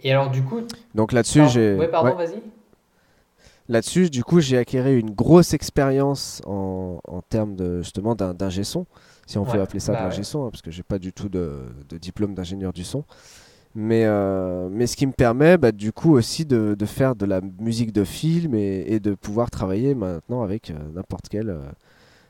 Et 0.02 0.12
alors, 0.12 0.32
du 0.32 0.42
coup. 0.44 0.62
Donc 0.96 1.12
là-dessus, 1.12 1.48
j'ai 1.50 1.76
Ouais, 1.76 1.88
pardon, 1.90 2.16
vas-y. 2.16 2.42
Là-dessus, 3.68 4.10
du 4.10 4.24
coup, 4.24 4.40
j'ai 4.40 4.58
acquéré 4.58 4.98
une 4.98 5.12
grosse 5.12 5.54
expérience 5.54 6.42
en, 6.48 7.00
en 7.08 7.22
termes 7.22 7.56
de 7.56 7.82
justement 7.84 8.16
d'un 8.16 8.50
son, 8.64 8.88
si 9.30 9.38
on 9.38 9.46
peut 9.46 9.60
Ouais, 9.60 9.60
appeler 9.62 9.80
ça 9.80 9.94
bah 9.94 10.00
de 10.00 10.04
l'ingé 10.06 10.24
son, 10.24 10.46
hein, 10.46 10.50
parce 10.50 10.64
que 10.64 10.72
j'ai 10.72 10.82
pas 10.82 10.98
du 10.98 11.14
tout 11.14 11.30
de, 11.30 11.62
de 11.88 11.98
diplôme 12.00 12.34
d'ingénieur 12.34 12.74
du 12.74 12.84
son. 12.84 13.06
Mais, 13.76 14.06
euh, 14.06 14.70
mais 14.72 14.88
ce 14.88 14.98
qui 14.98 15.06
me 15.06 15.12
permet 15.14 15.58
bah, 15.58 15.72
du 15.72 15.92
coup 15.94 16.14
aussi 16.16 16.46
de, 16.46 16.76
de 16.78 16.86
faire 16.88 17.16
de 17.16 17.26
la 17.28 17.40
musique 17.60 17.92
de 17.94 18.04
film 18.04 18.56
et, 18.56 18.86
et 18.88 19.00
de 19.00 19.14
pouvoir 19.14 19.52
travailler 19.52 19.94
maintenant 19.94 20.42
avec 20.42 20.72
euh, 20.72 20.76
n'importe 20.96 21.30
quel, 21.30 21.50
euh, 21.52 21.60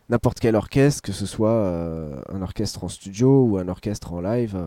n'importe 0.10 0.40
quel 0.42 0.56
orchestre, 0.58 1.02
que 1.02 1.14
ce 1.14 1.26
soit 1.26 1.66
un 2.30 2.42
orchestre 2.42 2.84
en 2.84 2.90
studio 2.90 3.46
ou 3.46 3.58
un 3.58 3.70
orchestre 3.70 4.12
en 4.14 4.22
live. 4.22 4.58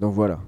donc 0.00 0.14
voilà. 0.14 0.40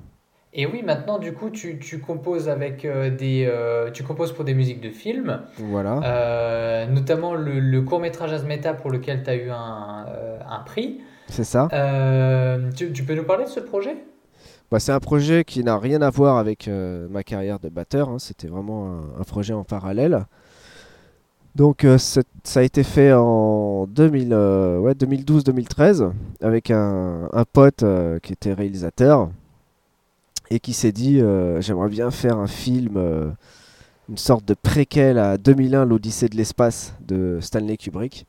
Et 0.54 0.66
oui, 0.66 0.82
maintenant, 0.84 1.18
du 1.18 1.32
coup, 1.32 1.48
tu, 1.48 1.78
tu 1.78 1.98
composes 2.00 2.48
avec 2.48 2.84
euh, 2.84 3.08
des. 3.08 3.46
euh, 3.50 3.90
tu 3.90 4.02
composes 4.04 4.32
pour 4.32 4.44
des 4.44 4.52
musiques 4.52 4.82
de 4.82 4.90
films, 4.90 5.40
Voilà. 5.56 6.00
euh, 6.04 6.86
notamment 6.86 7.34
le, 7.34 7.58
le 7.58 7.82
court-métrage 7.82 8.32
Asmeta 8.34 8.74
pour 8.74 8.90
lequel 8.90 9.22
tu 9.22 9.30
as 9.30 9.34
eu 9.36 9.48
un, 9.50 10.06
un 10.46 10.58
prix. 10.66 11.00
C'est 11.28 11.44
ça. 11.44 11.68
Tu, 12.76 12.92
tu 12.92 13.02
peux 13.04 13.14
nous 13.14 13.24
parler 13.24 13.44
de 13.44 13.48
ce 13.48 13.60
projet? 13.60 13.96
Bah, 14.70 14.78
c'est 14.78 14.92
un 14.92 15.00
projet 15.00 15.44
qui 15.44 15.64
n'a 15.64 15.78
rien 15.78 16.02
à 16.02 16.10
voir 16.10 16.36
avec 16.36 16.68
ma 17.10 17.22
carrière 17.22 17.58
de 17.58 17.70
batteur. 17.70 18.10
hein. 18.10 18.18
C'était 18.18 18.48
vraiment 18.48 18.86
un, 18.92 19.20
un 19.20 19.24
projet 19.24 19.54
en 19.54 19.64
parallèle. 19.64 20.26
Donc 21.54 21.86
ça 21.98 22.22
a 22.56 22.62
été 22.62 22.82
fait 22.82 23.12
en 23.12 23.86
2000, 23.86 24.32
euh, 24.32 24.78
ouais, 24.78 24.92
2012-2013 24.94 26.10
avec 26.42 26.70
un, 26.70 27.28
un 27.32 27.44
pote 27.44 27.84
qui 28.22 28.32
était 28.32 28.54
réalisateur 28.54 29.28
et 30.54 30.60
qui 30.60 30.74
s'est 30.74 30.92
dit 30.92 31.20
euh, 31.20 31.60
j'aimerais 31.60 31.88
bien 31.88 32.10
faire 32.10 32.38
un 32.38 32.46
film, 32.46 32.96
euh, 32.96 33.30
une 34.08 34.18
sorte 34.18 34.44
de 34.44 34.54
préquel 34.54 35.18
à 35.18 35.38
2001, 35.38 35.86
l'Odyssée 35.86 36.28
de 36.28 36.36
l'espace 36.36 36.94
de 37.00 37.38
Stanley 37.40 37.78
Kubrick. 37.78 38.26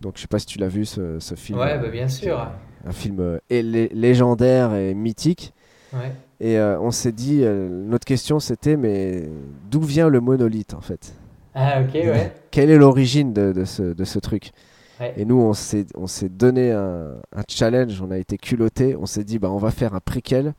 Donc 0.00 0.14
je 0.16 0.22
sais 0.22 0.28
pas 0.28 0.38
si 0.38 0.46
tu 0.46 0.58
l'as 0.58 0.68
vu 0.68 0.86
ce, 0.86 1.18
ce 1.18 1.34
film. 1.34 1.58
Ouais, 1.58 1.74
euh, 1.74 1.78
bah, 1.78 1.88
bien 1.88 2.08
sûr. 2.08 2.50
un 2.86 2.92
film 2.92 3.38
légendaire 3.50 4.74
et 4.74 4.94
mythique. 4.94 5.52
Ouais. 5.92 6.12
Et 6.40 6.58
on 6.58 6.90
s'est 6.90 7.12
dit, 7.12 7.42
notre 7.42 8.06
question 8.06 8.40
c'était, 8.40 8.78
mais 8.78 9.28
d'où 9.70 9.82
vient 9.82 10.08
le 10.08 10.20
monolithe 10.20 10.72
en 10.72 10.80
fait? 10.80 11.12
Ah, 11.54 11.82
ok, 11.82 11.92
ouais. 11.92 12.32
Quelle 12.50 12.70
est 12.70 12.78
l'origine 12.78 13.34
de, 13.34 13.52
de 13.52 13.66
ce, 13.66 13.82
de 13.82 14.04
ce 14.04 14.18
truc? 14.18 14.52
Ouais. 15.00 15.12
Et 15.18 15.26
nous, 15.26 15.36
on 15.38 15.52
s'est, 15.52 15.86
on 15.96 16.06
s'est 16.06 16.30
donné 16.30 16.72
un, 16.72 17.16
un 17.36 17.42
challenge, 17.46 18.00
on 18.00 18.10
a 18.10 18.16
été 18.16 18.38
culotté, 18.38 18.96
on 18.96 19.04
s'est 19.04 19.24
dit, 19.24 19.38
bah, 19.38 19.50
on 19.50 19.58
va 19.58 19.70
faire 19.70 19.94
un 19.94 20.00
préquel 20.00 20.54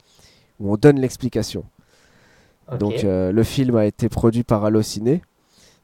où 0.62 0.72
on 0.74 0.78
donne 0.78 1.00
l'explication. 1.00 1.66
Donc 2.80 3.04
euh, 3.04 3.32
le 3.32 3.44
film 3.44 3.76
a 3.76 3.86
été 3.86 4.08
produit 4.08 4.44
par 4.44 4.64
Allociné. 4.64 5.22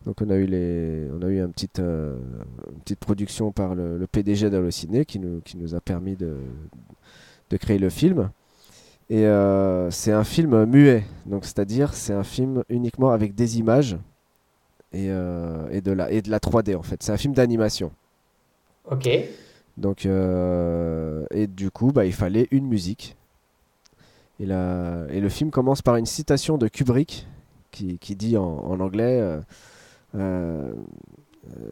Donc 0.06 0.22
on 0.22 0.30
a 0.30 0.36
eu, 0.36 0.46
les, 0.46 1.08
on 1.12 1.22
a 1.22 1.28
eu 1.28 1.42
un 1.42 1.50
petit, 1.50 1.70
euh, 1.80 2.16
une 2.72 2.80
petite 2.80 3.00
production 3.00 3.52
par 3.52 3.76
le, 3.76 3.98
le 3.98 4.08
PDG 4.08 4.50
d'Allociné 4.50 5.04
qui 5.04 5.20
nous, 5.20 5.42
qui 5.42 5.58
nous 5.58 5.76
a 5.76 5.82
permis 5.82 6.16
de, 6.16 6.36
de 7.50 7.58
créer 7.58 7.78
le 7.78 7.90
film. 7.90 8.30
Et 9.10 9.26
euh, 9.26 9.90
c'est 9.92 10.12
un 10.12 10.24
film 10.24 10.66
muet, 10.66 11.04
donc 11.26 11.46
c'est-à-dire 11.46 11.94
c'est 11.94 12.14
un 12.14 12.24
film 12.24 12.64
uniquement 12.70 13.12
avec 13.12 13.36
des 13.36 13.58
images 13.58 13.98
et, 14.94 15.06
et, 15.08 15.82
de, 15.82 15.92
la, 15.92 16.12
et 16.12 16.22
de 16.22 16.30
la 16.30 16.40
3D 16.40 16.76
en 16.76 16.84
fait. 16.84 17.04
C'est 17.04 17.12
un 17.12 17.18
film 17.18 17.34
d'animation. 17.34 17.92
Ok. 18.90 19.10
Donc, 19.78 20.06
et 20.06 21.48
du 21.48 21.72
coup, 21.72 21.92
bah, 21.92 22.06
il 22.06 22.14
fallait 22.14 22.48
une 22.52 22.68
musique. 22.68 23.16
Et, 24.40 24.46
le 24.46 25.30
film 25.30 25.52
commence 25.52 25.82
par 25.82 25.96
une 25.96 26.06
citation 26.06 26.58
de 26.58 26.68
Kubrick 26.68 27.28
qui, 27.72 28.16
dit 28.16 28.38
en, 28.38 28.80
anglais 28.80 29.20
euh, 29.20 29.40
euh, 30.16 30.74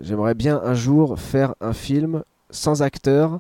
J'aimerais 0.02 0.36
bien 0.36 0.62
un 0.64 0.74
jour 0.74 1.20
faire 1.20 1.56
un 1.62 1.74
film 1.74 2.24
sans 2.50 2.82
acteur, 2.82 3.40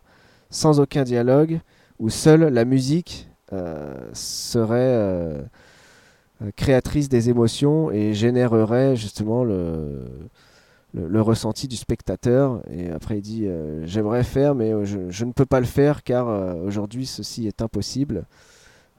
sans 0.50 0.80
aucun 0.80 1.04
dialogue, 1.04 1.60
où 2.00 2.10
seule 2.10 2.42
la 2.46 2.66
musique 2.66 3.30
euh, 3.54 3.96
serait 4.14 5.46
créatrice 6.56 7.08
des 7.08 7.30
émotions 7.30 7.92
et 7.92 8.14
générerait 8.14 8.96
justement 8.96 9.44
le, 9.44 10.02
ressenti 11.22 11.68
du 11.68 11.78
spectateur. 11.78 12.62
Et 12.70 12.90
après, 12.90 13.20
il 13.20 13.22
dit 13.22 13.48
J'aimerais 13.84 14.24
faire, 14.24 14.56
mais 14.56 14.74
je, 14.86 15.26
ne 15.26 15.32
peux 15.32 15.46
pas 15.46 15.62
le 15.62 15.66
faire 15.66 16.04
car 16.04 16.28
aujourd'hui 16.64 17.06
ceci 17.06 17.48
est 17.48 17.62
impossible. 17.62 18.26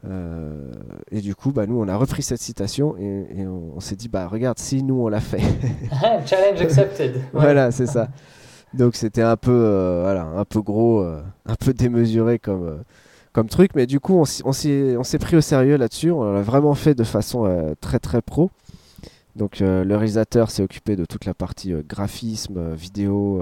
Euh, 0.04 0.70
et 1.10 1.20
du 1.20 1.34
coup, 1.34 1.52
bah, 1.52 1.66
nous, 1.66 1.80
on 1.80 1.88
a 1.88 1.96
repris 1.96 2.22
cette 2.22 2.40
citation 2.40 2.96
et, 2.98 3.26
et 3.38 3.46
on, 3.46 3.72
on 3.76 3.80
s'est 3.80 3.96
dit 3.96 4.08
Bah, 4.08 4.28
regarde, 4.28 4.58
si 4.58 4.82
nous 4.82 5.02
on 5.02 5.08
l'a 5.08 5.20
fait. 5.20 5.42
Challenge 6.26 6.60
accepted. 6.60 7.14
Ouais. 7.34 7.40
voilà, 7.40 7.70
c'est 7.70 7.86
ça. 7.86 8.08
Donc, 8.74 8.94
c'était 8.96 9.22
un 9.22 9.36
peu, 9.36 9.52
euh, 9.52 10.02
voilà, 10.02 10.24
un 10.24 10.44
peu 10.44 10.60
gros, 10.60 11.00
euh, 11.00 11.22
un 11.46 11.54
peu 11.54 11.72
démesuré 11.72 12.38
comme, 12.38 12.82
comme 13.32 13.48
truc, 13.48 13.72
mais 13.74 13.86
du 13.86 14.00
coup, 14.00 14.14
on, 14.14 14.24
s'est 14.24 14.96
on 14.96 15.02
s'est 15.02 15.18
pris 15.18 15.36
au 15.36 15.40
sérieux 15.40 15.76
là-dessus. 15.76 16.10
On 16.10 16.32
l'a 16.32 16.42
vraiment 16.42 16.74
fait 16.74 16.94
de 16.94 17.04
façon 17.04 17.74
très 17.80 17.98
très 17.98 18.22
pro. 18.22 18.50
Donc, 19.34 19.60
le 19.60 19.94
réalisateur 19.94 20.50
s'est 20.50 20.62
occupé 20.62 20.96
de 20.96 21.04
toute 21.04 21.24
la 21.24 21.34
partie 21.34 21.72
graphisme, 21.86 22.74
vidéo, 22.74 23.40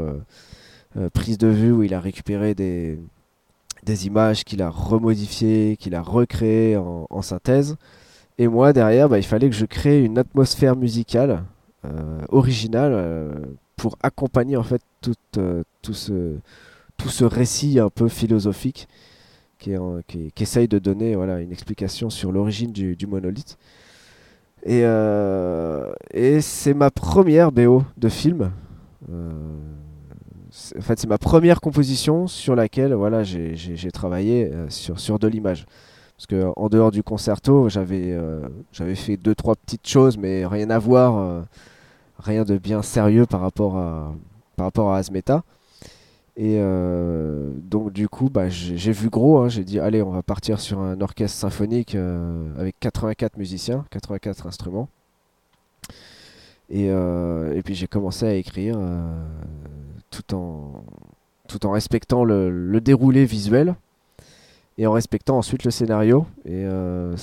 prise 1.12 1.38
de 1.38 1.48
vue, 1.48 1.72
où 1.72 1.82
il 1.82 1.94
a 1.94 2.00
récupéré 2.00 2.54
des, 2.54 2.98
des 3.84 4.06
images 4.06 4.44
qu'il 4.44 4.62
a 4.62 4.70
remodifiées, 4.70 5.76
qu'il 5.76 5.94
a 5.94 6.02
recréées 6.02 6.76
en, 6.76 7.22
synthèse. 7.22 7.76
Et 8.38 8.48
moi, 8.48 8.72
derrière, 8.72 9.08
bah, 9.08 9.18
il 9.18 9.24
fallait 9.24 9.48
que 9.48 9.54
je 9.54 9.66
crée 9.66 10.02
une 10.02 10.18
atmosphère 10.18 10.76
musicale 10.76 11.44
euh, 11.84 12.20
originale 12.30 12.92
euh, 12.94 13.32
pour 13.76 13.96
accompagner 14.02 14.56
en 14.56 14.62
fait 14.62 14.80
tout, 15.00 15.14
euh, 15.36 15.62
tout, 15.82 15.92
ce, 15.92 17.24
récit 17.24 17.78
un 17.78 17.90
peu 17.90 18.08
philosophique 18.08 18.88
qui, 19.58 19.72
essaye 20.40 20.68
de 20.68 20.78
donner 20.78 21.14
une 21.14 21.52
explication 21.52 22.10
sur 22.10 22.32
l'origine 22.32 22.72
du, 22.72 23.06
monolithe. 23.06 23.58
Et 24.66 24.80
c'est 26.40 26.74
ma 26.74 26.90
première 26.90 27.52
BO 27.52 27.84
de 27.96 28.08
film. 28.08 28.50
En 30.76 30.82
fait, 30.82 31.00
c'est 31.00 31.08
ma 31.08 31.18
première 31.18 31.60
composition 31.60 32.28
sur 32.28 32.54
laquelle 32.54 32.94
voilà, 32.94 33.24
j'ai 33.24 33.90
travaillé 33.92 34.52
euh, 34.52 34.68
sur, 34.68 35.18
de 35.18 35.26
l'image. 35.26 35.66
Parce 36.16 36.28
que 36.28 36.52
en 36.54 36.68
dehors 36.68 36.92
du 36.92 37.02
concerto, 37.02 37.68
j'avais 37.68 38.12
euh, 38.12 38.46
fait 38.94 39.16
deux 39.16 39.34
trois 39.34 39.56
petites 39.56 39.88
choses, 39.88 40.16
mais 40.16 40.46
rien 40.46 40.70
à 40.70 40.78
voir, 40.78 41.18
euh, 41.18 41.42
rien 42.20 42.44
de 42.44 42.56
bien 42.56 42.82
sérieux 42.82 43.26
par 43.26 43.40
rapport 43.40 43.76
à 43.76 44.12
par 44.56 44.88
Asmeta. 44.90 45.42
Et 46.36 46.60
donc 47.62 47.92
du 47.92 48.08
coup, 48.08 48.30
bah, 48.30 48.48
j'ai 48.48 48.92
vu 48.92 49.08
gros. 49.08 49.38
hein. 49.38 49.48
j'ai 49.48 49.64
dit 49.64 49.80
allez, 49.80 50.02
on 50.02 50.10
va 50.10 50.22
partir 50.22 50.60
sur 50.60 50.80
un 50.80 51.00
orchestre 51.00 51.36
symphonique 51.36 51.96
avec 52.58 52.76
84 52.78 53.36
musiciens, 53.38 53.84
84 53.90 54.46
instruments. 54.46 54.88
Et, 56.70 56.90
puis 57.64 57.74
j'ai 57.74 57.88
commencé 57.88 58.24
à 58.24 58.34
écrire 58.34 58.78
tout 60.14 60.34
en 60.34 60.84
tout 61.48 61.66
en 61.66 61.72
respectant 61.72 62.24
le, 62.24 62.50
le 62.50 62.80
déroulé 62.80 63.24
visuel 63.26 63.74
et 64.78 64.86
en 64.86 64.92
respectant 64.92 65.36
ensuite 65.38 65.64
le 65.64 65.70
scénario. 65.70 66.26
Et 66.46 66.64
euh, 66.64 67.14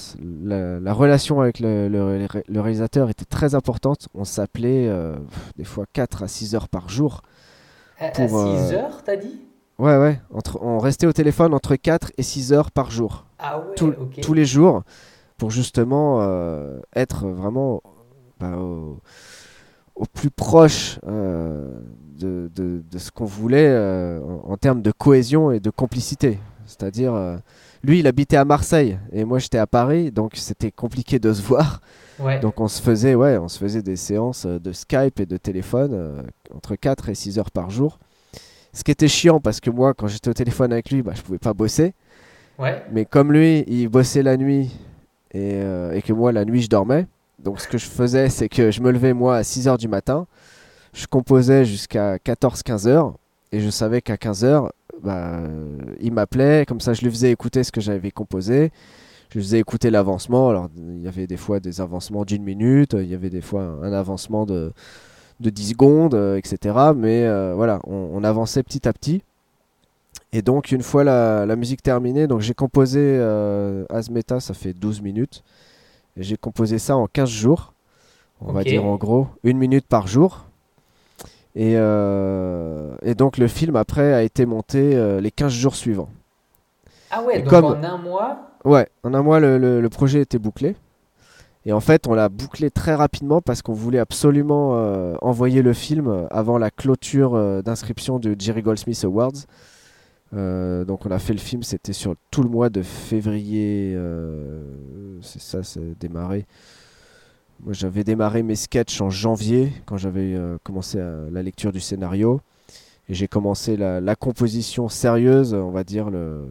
la, 0.44 0.80
la 0.80 0.94
relation 0.94 1.42
avec 1.42 1.60
le, 1.60 1.88
le 1.88 2.26
ré- 2.28 2.44
le 2.48 2.62
réalisateur 2.62 3.10
était 3.10 3.26
très 3.26 3.56
importante. 3.56 4.08
On 4.14 4.24
s'appelait 4.24 4.88
euh, 4.88 5.16
des 5.58 5.64
fois 5.64 5.86
4 5.92 6.24
à 6.24 6.28
6 6.28 6.54
heures 6.56 6.70
par 6.70 6.88
jour. 6.88 7.24
À, 8.00 8.10
Pour, 8.10 8.30
6 8.30 8.36
euh, 8.36 8.78
heures, 8.78 9.04
t'as 9.04 9.16
dit? 9.18 9.42
Ouais, 9.80 9.98
ouais, 9.98 10.22
entre, 10.34 10.60
on 10.62 10.78
restait 10.78 11.08
au 11.08 11.14
téléphone 11.14 11.54
entre 11.56 11.76
4 11.76 12.12
et 12.18 12.24
6 12.24 12.54
heures 12.54 12.70
par 12.72 12.92
jour, 12.92 13.26
Ah 13.39 13.58
ouais, 13.60 13.74
tout- 13.76 13.96
tous 14.22 14.34
les 14.36 14.46
jours, 14.46 14.84
pour 15.38 15.50
justement 15.50 16.20
euh, 16.22 16.80
être 16.96 17.28
vraiment 17.28 17.82
bah, 18.39 18.58
au, 18.58 19.00
au 19.96 20.06
plus 20.06 20.30
proche 20.30 21.00
euh, 21.08 21.68
de, 22.22 22.49
de- 22.55 22.82
de 22.89 22.97
ce 22.97 23.11
qu'on 23.11 23.26
voulait 23.26 23.67
euh, 23.67 24.19
en, 24.22 24.53
en 24.53 24.57
termes 24.57 24.82
de 24.82 24.91
cohésion 24.91 25.51
et 25.51 25.59
de 25.59 25.69
complicité. 25.69 26.39
C'est-à-dire, 26.65 27.13
euh, 27.13 27.38
lui, 27.84 27.99
il 27.99 28.07
habitait 28.07 28.38
à 28.38 28.45
Marseille 28.45 28.97
et 29.11 29.26
moi, 29.26 29.39
j'étais 29.39 29.57
à 29.57 29.67
Paris, 29.67 30.11
donc 30.11 30.34
c'était 30.36 30.72
compliqué 30.72 31.19
de 31.19 31.34
se 31.34 31.41
voir. 31.41 31.82
Ouais. 32.19 32.39
Donc 32.39 32.59
on 32.61 32.67
se 32.67 32.82
faisait, 32.82 33.15
ouais, 33.15 33.38
on 33.38 33.47
se 33.47 33.57
faisait 33.57 33.82
des 33.82 33.95
séances 33.95 34.45
euh, 34.45 34.59
de 34.59 34.72
Skype 34.72 35.19
et 35.19 35.26
de 35.26 35.38
téléphone 35.38 35.91
euh, 35.93 36.22
entre 36.55 36.76
4 36.76 37.09
et 37.09 37.15
6 37.15 37.39
heures 37.39 37.51
par 37.51 37.69
jour. 37.72 37.97
Ce 38.74 38.84
qui 38.84 38.91
était 38.91 39.07
chiant 39.09 39.39
parce 39.39 39.59
que 39.59 39.69
moi, 39.69 39.93
quand 39.93 40.07
j'étais 40.07 40.30
au 40.30 40.34
téléphone 40.34 40.72
avec 40.72 40.91
lui, 40.91 41.01
bah, 41.01 41.13
je 41.15 41.22
pouvais 41.22 41.39
pas 41.39 41.53
bosser. 41.53 41.93
ouais. 42.59 42.84
Mais 42.91 43.05
comme 43.05 43.34
lui, 43.34 43.65
il 43.67 43.88
bossait 43.89 44.24
la 44.24 44.38
nuit 44.38 44.69
et, 45.34 45.59
et 45.93 46.01
que 46.01 46.13
moi, 46.13 46.32
la 46.32 46.45
nuit, 46.45 46.61
je 46.61 46.69
dormais. 46.69 47.07
Donc 47.39 47.59
ce 47.59 47.67
que 47.67 47.78
je 47.78 47.86
faisais, 47.88 48.30
c'est 48.30 48.47
que 48.49 48.69
je 48.72 48.82
me 48.82 48.91
levais 48.91 49.13
moi 49.13 49.38
à 49.38 49.43
6 49.43 49.67
heures 49.67 49.78
du 49.80 49.88
matin. 49.88 50.28
Je 50.94 51.06
composais 51.08 51.66
jusqu'à 51.66 52.18
14-15 52.18 52.88
heures. 52.88 53.14
Et 53.52 53.60
je 53.60 53.70
savais 53.70 54.02
qu'à 54.02 54.18
15 54.18 54.44
heures, 54.46 54.72
bah, 55.04 55.39
il 56.00 56.14
m'appelait. 56.14 56.66
Comme 56.66 56.80
ça, 56.80 56.94
je 56.94 57.02
lui 57.02 57.12
faisais 57.12 57.32
écouter 57.32 57.64
ce 57.64 57.72
que 57.72 57.82
j'avais 57.82 58.12
composé. 58.12 58.72
Je 59.30 59.39
lui 59.39 59.46
faisais 59.46 59.60
écouter 59.60 59.89
l'avancement. 59.89 60.50
Alors, 60.50 60.70
il 60.78 61.02
y 61.02 61.08
avait 61.08 61.28
des 61.28 61.38
fois 61.38 61.60
des 61.60 61.82
avancements 61.82 62.26
d'une 62.26 62.44
minute. 62.44 62.94
Il 62.94 63.08
y 63.08 63.14
avait 63.14 63.30
des 63.30 63.42
fois 63.42 63.64
un, 63.64 63.94
avancement 63.94 64.46
de, 64.46 64.72
de 65.39 65.50
10 65.50 65.70
secondes, 65.70 66.16
euh, 66.16 66.38
etc. 66.38 66.76
Mais 66.96 67.24
euh, 67.26 67.54
voilà, 67.56 67.80
on, 67.86 68.10
on 68.14 68.24
avançait 68.24 68.64
petit 68.64 68.88
à 68.88 68.94
petit. 68.94 69.22
Et 70.34 70.42
donc, 70.42 70.72
une 70.72 70.82
fois 70.82 71.04
la, 71.04 71.46
la 71.46 71.56
musique 71.56 71.82
terminée, 71.82 72.28
donc 72.28 72.39
j'ai 72.39 72.54
composé 72.54 73.00
euh, 73.02 73.86
Asmeta, 73.89 74.39
ça 74.39 74.54
fait 74.54 74.74
12 74.74 75.02
minutes. 75.02 75.44
J'ai 76.16 76.38
composé 76.38 76.80
ça 76.80 76.96
en 76.96 77.08
15 77.08 77.30
jours. 77.30 77.74
On 78.39 78.54
va 78.54 78.64
dire 78.64 78.86
en 78.86 78.96
gros, 78.96 79.28
une 79.44 79.58
minute 79.58 79.86
par 79.88 80.08
jour. 80.08 80.46
Et, 81.56 81.74
euh, 81.76 82.95
et 83.02 83.14
donc, 83.16 83.38
le 83.38 83.47
film 83.47 83.76
après 83.76 84.14
a 84.14 84.24
été 84.24 84.45
monté 84.45 84.95
euh, 84.95 85.20
les 85.20 85.32
15 85.32 85.52
jours 85.52 85.76
suivants. 85.76 86.10
Ah 87.10 87.24
ouais, 87.24 87.39
Et 87.39 87.41
donc 87.41 87.49
comme- 87.49 87.66
en 87.66 87.84
un 87.84 87.97
mois. 87.97 88.47
Ouais, 88.64 88.88
en 89.04 89.14
un 89.14 89.22
mois, 89.22 89.39
le, 89.39 89.58
le- 89.58 89.82
le 89.82 89.89
projet 89.89 90.22
était 90.22 90.39
bouclé. 90.39 90.76
Et 91.66 91.74
en 91.74 91.80
fait, 91.80 92.08
on 92.08 92.14
l'a 92.14 92.30
bouclé 92.30 92.72
très 92.72 92.95
rapidement 92.95 93.41
parce 93.41 93.62
qu'on 93.62 93.74
voulait 93.74 93.99
absolument 93.99 94.72
euh, 94.78 95.14
envoyer 95.22 95.62
le 95.62 95.74
film 95.74 96.28
avant 96.32 96.58
la 96.58 96.72
clôture 96.72 97.62
d'inscription 97.64 98.18
du 98.18 98.36
Jerry 98.39 98.62
Goldsmith 98.64 99.04
Awards. 99.04 99.32
Donc 100.34 101.06
on 101.06 101.12
a 101.12 101.20
fait 101.20 101.34
le 101.34 101.39
film, 101.39 101.62
c'était 101.62 101.93
sur 101.93 102.16
tout 102.32 102.41
le 102.41 102.49
mois 102.49 102.70
de 102.70 102.82
février. 102.82 103.95
c'est 105.22 105.41
ça, 105.41 105.62
c'est 105.62 105.99
démarré. 105.99 106.45
Moi, 107.64 107.74
j'avais 107.74 108.03
démarré 108.03 108.41
mes 108.43 108.55
sketchs 108.55 109.01
en 109.01 109.09
janvier 109.09 109.72
quand 109.86 109.97
j'avais 109.97 110.34
euh, 110.34 110.57
commencé 110.64 110.99
à- 110.99 111.30
la 111.32 111.43
lecture 111.43 111.72
du 111.72 111.80
scénario. 111.80 112.41
Et 113.09 113.14
j'ai 113.14 113.28
commencé 113.28 113.78
la, 113.78 113.99
la 114.01 114.16
composition 114.16 114.89
sérieuse, 114.89 115.53
on 115.53 115.70
va 115.72 115.84
dire, 115.84 116.09
le, 116.09 116.45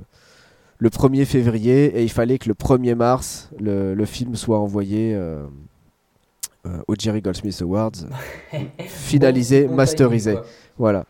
le 0.78 0.88
1er 0.88 1.24
février. 1.24 1.86
Et 1.98 2.02
il 2.04 2.10
fallait 2.10 2.38
que 2.38 2.48
le 2.48 2.54
1er 2.54 2.94
mars, 2.94 3.50
le, 3.58 3.94
le 3.94 4.04
film 4.04 4.36
soit 4.36 4.58
envoyé 4.58 5.14
euh, 5.14 5.42
euh, 6.66 6.78
au 6.86 6.94
Jerry 6.98 7.22
Goldsmith 7.22 7.60
Awards, 7.62 7.92
finalisé, 8.86 9.66
Bon- 9.66 9.74
masterisé. 9.74 10.34
quoi. 10.34 10.44
Voilà. 10.78 11.04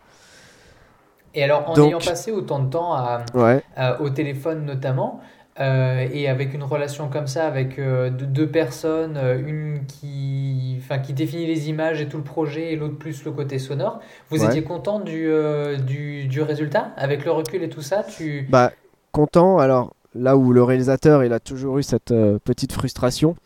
Et 1.34 1.44
alors, 1.44 1.68
en 1.68 1.74
Donc- 1.74 1.88
ayant 1.88 1.98
passé 1.98 2.32
autant 2.32 2.61
de 2.61 2.70
temps 2.70 2.92
à, 2.94 3.24
Ouais. 3.34 3.62
à- 3.76 4.01
au 4.01 4.11
téléphone 4.11 4.64
notamment, 4.64 5.20
euh, 5.61 6.08
et 6.12 6.28
avec 6.28 6.54
une 6.54 6.62
relation 6.62 7.08
comme 7.08 7.26
ça, 7.26 7.46
avec 7.46 7.78
euh, 7.78 8.11
deux, 8.11 8.48
personnes, 8.48 9.16
euh, 9.16 9.38
une 9.38 9.84
qui, 9.86 10.76
enfin, 10.78 10.98
qui 10.98 11.12
définit 11.12 11.46
les 11.46 11.68
images 11.68 12.00
et 12.00 12.08
tout 12.08 12.16
le 12.16 12.22
projet, 12.24 12.72
et 12.72 12.76
l'autre 12.76 12.96
plus 12.98 13.24
le 13.24 13.30
côté 13.32 13.58
sonore, 13.58 14.00
vous 14.30 14.40
Ouais. 14.40 14.46
étiez 14.46 14.62
content 14.62 15.00
du, 15.00 15.26
euh, 15.28 15.76
du, 15.76 16.26
du 16.26 16.40
résultat? 16.42 16.92
Avec 16.96 17.24
le 17.24 17.30
recul 17.30 17.62
et 17.62 17.68
tout 17.68 17.82
ça, 17.82 18.02
tu... 18.04 18.46
Bah, 18.48 18.72
content. 19.12 19.58
Alors, 19.58 19.94
là 20.14 20.36
où 20.36 20.52
le 20.52 20.62
réalisateur, 20.62 21.24
il 21.24 21.32
a 21.32 21.40
toujours 21.40 21.78
eu 21.78 21.82
cette 21.82 22.14
petite 22.44 22.72
frustration, 22.72 23.36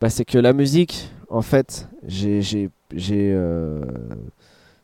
bah, 0.00 0.10
c'est 0.10 0.24
que 0.24 0.38
la 0.38 0.52
musique, 0.52 1.10
en 1.28 1.42
fait, 1.42 1.88
j'ai. 2.06 2.40
j'ai- 2.42 2.70
j'ai, 2.94 3.34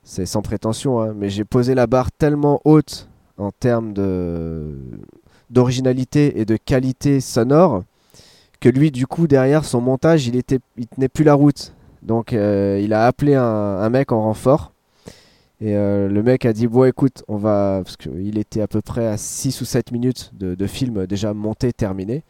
c'est 0.02 0.24
sans 0.24 0.40
prétention, 0.40 1.00
hein, 1.02 1.12
mais 1.14 1.28
j'ai 1.28 1.44
posé 1.44 1.74
la 1.74 1.86
barre 1.86 2.10
tellement 2.10 2.62
haute 2.64 3.08
en 3.36 3.50
termes 3.50 3.92
de 3.92 4.74
d'originalité 5.50 6.40
et 6.40 6.44
de 6.44 6.56
qualité 6.56 7.20
sonore 7.20 7.84
que 8.60 8.68
lui, 8.68 8.90
du 8.90 9.06
coup, 9.06 9.26
derrière 9.26 9.64
son 9.64 9.80
montage, 9.80 10.26
il 10.26 10.36
était, 10.36 10.58
il 10.76 10.86
tenait 10.86 11.08
plus 11.08 11.24
la 11.24 11.34
route. 11.34 11.74
Donc, 12.02 12.32
euh, 12.32 12.80
il 12.82 12.92
a 12.92 13.06
appelé 13.06 13.34
un, 13.34 13.88
mec 13.90 14.12
en 14.12 14.22
renfort. 14.22 14.72
Et 15.60 15.76
euh, 15.76 16.08
le 16.08 16.22
mec 16.22 16.44
a 16.44 16.52
dit 16.52 16.66
Bon, 16.66 16.84
écoute, 16.84 17.24
on 17.28 17.36
va. 17.36 17.82
Parce 17.84 17.96
qu'il 17.96 18.38
était 18.38 18.60
à 18.60 18.68
peu 18.68 18.80
près 18.80 19.06
à 19.06 19.16
6 19.16 19.60
ou 19.60 19.64
7 19.64 19.92
minutes 19.92 20.32
de, 20.34 20.66
film 20.66 21.06
déjà 21.06 21.34
monté, 21.34 21.72
terminé. 21.72 22.22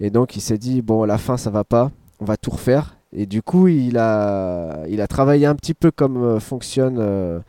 Et 0.00 0.10
donc, 0.10 0.36
il 0.36 0.40
s'est 0.40 0.58
dit 0.58 0.82
Bon, 0.82 1.04
la 1.04 1.18
fin, 1.18 1.36
ça 1.36 1.50
va 1.50 1.64
pas, 1.64 1.90
on 2.20 2.24
va 2.24 2.36
tout 2.36 2.50
refaire. 2.50 2.96
Et 3.14 3.26
du 3.26 3.42
coup, 3.42 3.68
il 3.68 3.98
a, 3.98 4.84
il 4.88 5.00
a 5.00 5.06
travaillé 5.06 5.46
un 5.46 5.54
petit 5.54 5.74
peu 5.74 5.90
comme 5.90 6.16
euh, 6.16 6.40
fonctionnent 6.40 6.98
euh, 6.98 7.40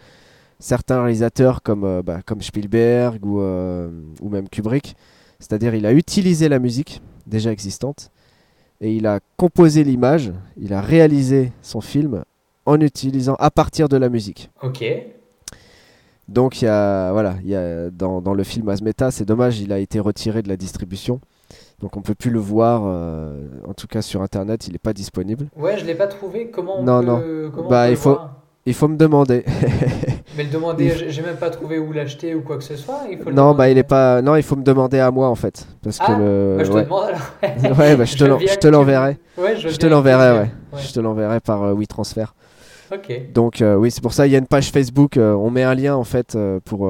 certains 0.64 1.02
réalisateurs 1.04 1.62
comme, 1.62 1.84
euh, 1.84 2.02
bah, 2.02 2.22
comme 2.26 2.42
Spielberg 2.42 3.26
ou, 3.26 3.42
euh, 3.42 3.90
ou 4.22 4.30
même 4.30 4.48
Kubrick. 4.48 4.96
C'est-à-dire, 5.40 5.76
il 5.76 5.86
a 5.86 5.92
utilisé 5.92 6.48
la 6.48 6.58
musique 6.60 7.02
déjà 7.28 7.52
existante 7.52 8.12
et 8.80 8.96
il 8.96 9.06
a 9.08 9.20
composé 9.36 9.84
l'image, 9.84 10.32
il 10.58 10.74
a 10.74 10.80
réalisé 10.82 11.52
son 11.62 11.82
film 11.82 12.24
en 12.66 12.80
utilisant 12.80 13.36
à 13.40 13.52
partir 13.52 13.90
de 13.90 13.98
la 13.98 14.08
musique. 14.08 14.50
Ok. 14.62 14.86
Donc 16.30 16.62
il 16.62 16.66
y 16.66 16.68
a 16.70 17.12
voilà, 17.12 17.36
il 17.44 17.50
y 17.50 17.56
a 17.56 17.90
dans, 17.90 18.22
dans 18.22 18.34
le 18.34 18.44
film 18.44 18.70
Asmeta, 18.70 19.12
c'est 19.12 19.26
dommage, 19.26 19.60
il 19.60 19.74
a 19.74 19.80
été 19.80 20.00
retiré 20.00 20.42
de 20.42 20.48
la 20.48 20.56
distribution. 20.56 21.20
Donc 21.82 21.98
on 21.98 22.02
peut 22.02 22.16
plus 22.16 22.32
le 22.32 22.40
voir 22.40 22.84
euh, 22.86 23.46
en 23.68 23.74
tout 23.74 23.88
cas 23.88 24.02
sur 24.02 24.22
internet, 24.22 24.66
il 24.68 24.72
n'est 24.72 24.80
pas 24.80 24.94
disponible. 24.94 25.48
Ouais, 25.58 25.78
je 25.78 25.84
l'ai 25.86 25.96
pas 25.96 26.08
trouvé. 26.08 26.50
Comment 26.50 26.80
on 26.80 26.84
Non, 26.84 27.20
peut, 27.20 27.52
comment 27.54 27.68
on 27.68 27.70
Bah, 27.70 27.84
peut 27.84 27.90
il 27.90 27.92
le 27.92 27.98
faut- 27.98 28.10
voir? 28.12 28.43
Il 28.66 28.74
faut 28.74 28.88
me 28.88 28.96
demander. 28.96 29.44
Mais 30.38 30.44
le 30.44 30.50
demander, 30.50 31.10
j'ai 31.10 31.22
même 31.22 31.36
pas 31.36 31.50
trouvé 31.50 31.78
où 31.78 31.92
l'acheter 31.92 32.34
ou 32.34 32.42
quoi 32.42 32.58
que 32.58 32.64
ce 32.64 32.76
soit. 32.76 33.02
Il 33.12 33.20
faut 33.20 33.32
non, 33.32 33.54
bah 33.54 33.70
il 33.70 33.78
est 33.78 33.84
pas. 33.84 34.22
Non, 34.22 34.36
il 34.36 34.44
faut 34.44 34.56
me 34.56 34.64
demander 34.64 35.00
à 35.00 35.12
moi 35.12 35.28
en 35.28 35.36
fait, 35.36 35.68
parce 35.84 36.00
que 36.00 36.06
ah, 36.08 36.18
le. 36.18 36.56
Bah, 36.58 36.64
je 36.64 36.72
te 36.72 36.78
demande 36.80 37.04
alors. 37.04 37.78
ouais, 37.78 37.96
bah, 37.96 38.06
je 38.06 38.16
te 38.16 38.68
l'enverrai. 38.68 39.18
Ouais, 39.38 39.58
je, 39.58 39.70
je 39.70 39.78
te 39.78 39.86
l'enverrai, 39.86 40.40
ouais. 40.40 40.52
Je 40.78 40.92
te 40.92 41.00
l'enverrai 41.00 41.40
par 41.40 41.64
euh, 41.64 41.74
WeTransfer. 41.74 42.26
Ok. 42.92 43.34
Donc 43.34 43.62
euh, 43.62 43.76
oui, 43.76 43.92
c'est 43.92 44.02
pour 44.02 44.14
ça 44.14 44.28
il 44.28 44.34
y 44.34 44.36
a 44.36 44.40
une 44.40 44.48
page 44.48 44.72
Facebook. 44.72 45.18
Euh, 45.18 45.34
on 45.34 45.50
met 45.50 45.64
un 45.64 45.76
lien 45.76 45.96
en 45.96 46.04
fait 46.04 46.38
pour 46.66 46.90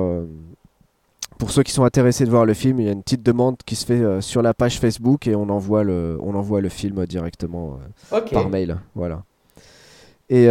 pour 1.37 1.51
ceux 1.51 1.63
qui 1.63 1.71
sont 1.71 1.83
intéressés 1.83 2.25
de 2.25 2.29
voir 2.29 2.45
le 2.45 2.53
film. 2.53 2.79
Il 2.79 2.85
y 2.85 2.89
a 2.89 2.93
une 2.93 3.03
petite 3.03 3.23
demande 3.23 3.57
qui 3.65 3.75
se 3.75 3.85
fait 3.85 4.21
sur 4.21 4.41
la 4.41 4.53
page 4.53 4.79
Facebook 4.79 5.27
et 5.27 5.35
on 5.35 5.49
envoie 5.49 5.83
le 5.83 6.17
on 6.21 6.35
envoie 6.35 6.61
le 6.61 6.69
film 6.69 7.05
directement 7.07 7.79
par 8.09 8.49
mail. 8.49 8.77
Voilà. 8.95 9.23
Et 10.35 10.47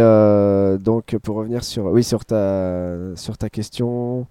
donc 0.79 1.17
pour 1.17 1.35
revenir 1.35 1.61
sur 1.63 1.87
oui 1.87 2.05
sur 2.05 2.23
ta 2.23 2.95
sur 3.15 3.37
ta 3.37 3.49
question, 3.49 4.27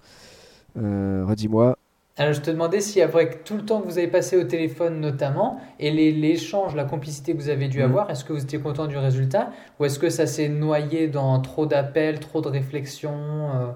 redis-moi. 0.75 1.77
Alors 2.17 2.33
je 2.33 2.41
te 2.41 2.51
demandais 2.51 2.79
si 2.79 3.01
après 3.01 3.39
tout 3.43 3.55
le 3.55 3.65
temps 3.65 3.81
que 3.81 3.85
vous 3.85 3.97
avez 3.97 4.07
passé 4.07 4.37
au 4.37 4.43
téléphone 4.43 4.99
notamment 4.99 5.59
et 5.79 5.89
l'échange, 5.91 6.75
la 6.75 6.85
complicité 6.85 7.33
que 7.33 7.37
vous 7.37 7.49
avez 7.49 7.67
dû 7.67 7.79
mm. 7.79 7.85
avoir, 7.85 8.09
est-ce 8.11 8.23
que 8.23 8.33
vous 8.33 8.43
étiez 8.43 8.59
content 8.59 8.85
du 8.85 8.97
résultat? 8.97 9.51
Ou 9.79 9.85
est-ce 9.85 9.97
que 9.97 10.09
ça 10.09 10.27
s'est 10.27 10.49
noyé 10.49 11.07
dans 11.07 11.39
trop 11.39 11.65
d'appels, 11.65 12.19
trop 12.19 12.41
de 12.41 12.49
réflexions 12.49 13.11
euh? 13.55 13.71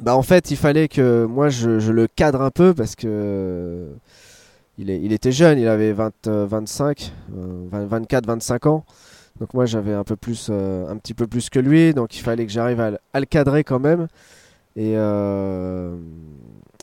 Bah 0.00 0.16
en 0.16 0.22
fait 0.22 0.50
il 0.50 0.56
fallait 0.56 0.88
que 0.88 1.24
moi 1.24 1.48
je, 1.48 1.90
le 1.90 2.08
cadre 2.08 2.42
un 2.42 2.50
peu 2.50 2.74
parce 2.74 2.96
que 2.96 3.88
il, 4.78 4.90
est, 4.90 5.00
il 5.00 5.12
était 5.12 5.32
jeune, 5.32 5.58
il 5.58 5.68
avait 5.68 5.92
20, 5.92 6.26
25, 6.26 7.12
24, 7.28 8.26
25 8.26 8.66
ans. 8.66 8.84
Donc 9.40 9.52
moi 9.52 9.66
j'avais 9.66 9.92
un 9.92 10.04
peu 10.04 10.16
plus, 10.16 10.48
euh, 10.50 10.88
un 10.88 10.96
petit 10.96 11.14
peu 11.14 11.26
plus 11.26 11.50
que 11.50 11.58
lui, 11.58 11.92
donc 11.92 12.16
il 12.16 12.20
fallait 12.20 12.46
que 12.46 12.52
j'arrive 12.52 12.80
à, 12.80 13.20
le 13.20 13.26
cadrer 13.26 13.64
quand 13.64 13.80
même. 13.80 14.06
Et 14.76 14.94
euh, 14.96 15.96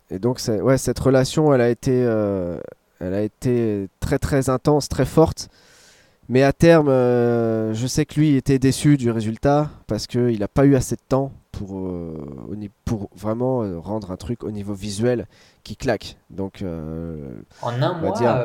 et 0.09 0.19
donc, 0.19 0.41
ouais, 0.47 0.77
cette 0.77 0.99
relation, 0.99 1.53
elle 1.53 1.61
a, 1.61 1.69
été, 1.69 2.03
euh, 2.05 2.59
elle 2.99 3.13
a 3.13 3.21
été 3.21 3.87
très 4.01 4.19
très 4.19 4.49
intense, 4.49 4.89
très 4.89 5.05
forte. 5.05 5.47
Mais 6.27 6.43
à 6.43 6.51
terme, 6.51 6.89
euh, 6.89 7.73
je 7.73 7.87
sais 7.87 8.05
que 8.05 8.19
lui 8.19 8.35
était 8.35 8.59
déçu 8.59 8.97
du 8.97 9.09
résultat 9.09 9.69
parce 9.87 10.07
qu'il 10.07 10.39
n'a 10.39 10.47
pas 10.49 10.65
eu 10.65 10.75
assez 10.75 10.95
de 10.95 11.01
temps 11.07 11.31
pour, 11.53 11.81
pour 12.83 13.09
vraiment 13.15 13.59
rendre 13.81 14.11
un 14.11 14.17
truc 14.17 14.43
au 14.43 14.51
niveau 14.51 14.73
visuel 14.73 15.27
qui 15.63 15.77
claque. 15.77 16.17
Donc, 16.29 16.63
en 17.61 17.81
un 17.81 17.93
mois, 17.93 18.43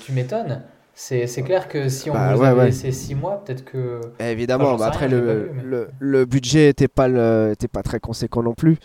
tu 0.00 0.12
m'étonnes. 0.12 0.62
C'est 0.94 1.42
clair 1.42 1.68
que 1.68 1.88
si 1.88 2.10
on 2.10 2.12
bah, 2.12 2.34
vous 2.34 2.42
avait 2.42 2.66
laissé 2.66 2.92
6 2.92 3.14
mois, 3.14 3.42
peut-être 3.44 3.64
que. 3.64 4.00
Évidemment, 4.20 4.76
bah, 4.76 4.86
après, 4.86 5.08
le, 5.08 5.50
le, 5.64 5.88
le, 5.98 6.24
budget 6.26 6.66
n'était 6.66 6.88
pas, 6.88 7.08
pas 7.08 7.82
très 7.82 7.98
conséquent 7.98 8.42
non 8.42 8.54
plus. 8.54 8.78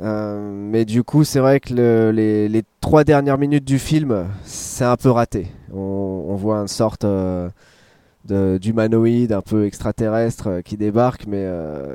Euh, 0.00 0.50
mais 0.52 0.84
du 0.84 1.02
coup, 1.02 1.24
c'est 1.24 1.38
vrai 1.38 1.60
que 1.60 1.72
les, 2.10 2.48
les, 2.48 2.62
trois 2.80 3.04
dernières 3.04 3.38
minutes 3.38 3.64
du 3.64 3.78
film, 3.78 4.26
c'est 4.44 4.84
un 4.84 4.96
peu 4.96 5.10
raté. 5.10 5.48
On, 5.72 6.34
voit 6.36 6.58
une 6.58 6.68
sorte 6.68 7.04
euh, 7.04 7.48
d'humanoïde 8.24 9.32
un 9.32 9.40
peu 9.40 9.66
extraterrestre 9.66 10.48
euh, 10.48 10.60
qui 10.60 10.76
débarque, 10.76 11.26
mais 11.26 11.46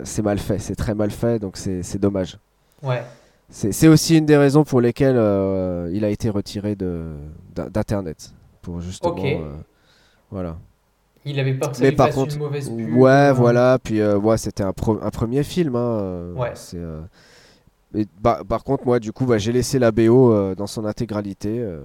c'est 0.04 0.22
mal 0.22 0.40
fait, 0.40 0.60
c'est 0.60 0.76
très 0.76 0.96
mal 0.96 1.12
fait, 1.12 1.40
donc 1.40 1.58
c'est 1.58 2.00
dommage. 2.00 2.38
Ouais. 2.84 3.04
C'est 3.52 3.88
aussi 3.88 4.18
une 4.18 4.28
des 4.28 4.38
raisons 4.38 4.64
pour 4.64 4.80
lesquelles 4.80 5.20
il 5.92 6.06
a 6.06 6.10
été 6.10 6.30
retiré 6.30 6.76
d'Internet. 6.76 8.34
Pour 8.62 8.82
justement. 8.82 9.16
voilà. 10.32 10.57
Il 11.26 11.39
avait 11.39 11.53
peur 11.53 11.72
que 11.72 11.78
ça 11.78 11.89
lui 11.89 11.95
fasse 11.95 12.16
une 12.16 12.38
mauvaise 12.38 12.70
pub. 12.70 12.95
Ouais, 12.95 13.32
voilà. 13.34 13.78
Puis 13.84 14.03
ouais, 14.03 14.38
c'était 14.38 14.64
un, 14.64 14.70
un, 14.70 15.10
premier 15.12 15.43
film. 15.43 15.76
Hein, 15.76 16.34
ouais. 16.36 16.51
C'est 16.55 16.80
bah, 18.22 18.41
par 18.47 18.64
contre, 18.64 18.86
moi, 18.86 18.99
du 18.99 19.12
coup, 19.12 19.26
bah, 19.26 19.38
j'ai 19.38 19.51
laissé 19.51 19.80
la 19.80 19.91
BO 19.91 20.32
euh, 20.32 20.55
dans 20.55 20.68
son 20.68 20.86
intégralité 20.86 21.60
euh, 21.60 21.82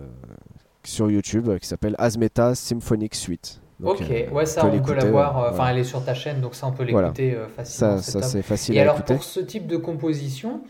sur 0.85 1.11
YouTube 1.11 1.49
euh, 1.49 1.59
qui 1.59 1.67
s'appelle 1.67 1.95
Asmeta 1.99 2.55
Symphonic 2.55 3.15
Suite. 3.15 3.61
ok, 3.83 4.01
ouais, 4.33 4.47
ça 4.47 4.67
on, 4.67 4.81
peut 4.81 4.95
la 4.95 5.07
voir. 5.07 5.51
Enfin, 5.51 5.69
elle 5.69 5.79
est 5.79 5.85
sur 5.85 6.05
ta 6.05 6.15
chaîne, 6.15 6.41
donc 6.41 6.55
ça 6.55 6.67
on 6.67 6.73
peut 6.73 6.85
l'écouter 6.85 7.37
facilement. 7.57 7.99
Ça, 7.99 8.21
ça 8.21 8.23
c'est 8.23 8.43
facile 8.43 8.77
Et 8.77 8.81
à 8.81 8.83
alors, 8.83 8.97
écouter. 8.97 9.15
pour 9.15 9.25
ce 9.25 9.41
type 9.41 9.67
de 9.67 9.77
composition, 9.77 10.61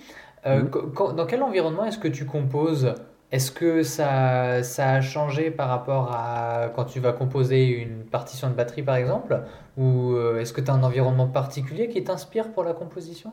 mhm. 0.46 0.70
dans 1.16 1.26
quel 1.26 1.42
environnement 1.42 1.84
est-ce 1.84 1.98
que 1.98 2.08
tu 2.08 2.26
composes? 2.26 2.94
Est-ce 3.32 3.50
que 3.50 3.82
ça, 3.82 4.62
ça 4.62 4.92
a 4.92 5.00
changé 5.00 5.50
par 5.50 5.68
rapport 5.68 6.12
à 6.12 6.68
quand 6.74 6.84
tu 6.84 7.00
vas 7.00 7.12
composer 7.12 7.66
une 7.66 8.04
partition 8.04 8.48
de 8.48 8.54
batterie, 8.54 8.82
par 8.82 8.96
exemple? 8.96 9.42
Ou 9.76 10.16
est-ce 10.38 10.52
que 10.52 10.60
tu 10.60 10.70
as 10.70 10.74
un 10.74 10.82
environnement 10.82 11.26
particulier 11.26 11.88
qui 11.88 12.04
t'inspire 12.04 12.52
pour 12.52 12.62
la 12.62 12.74
composition? 12.74 13.32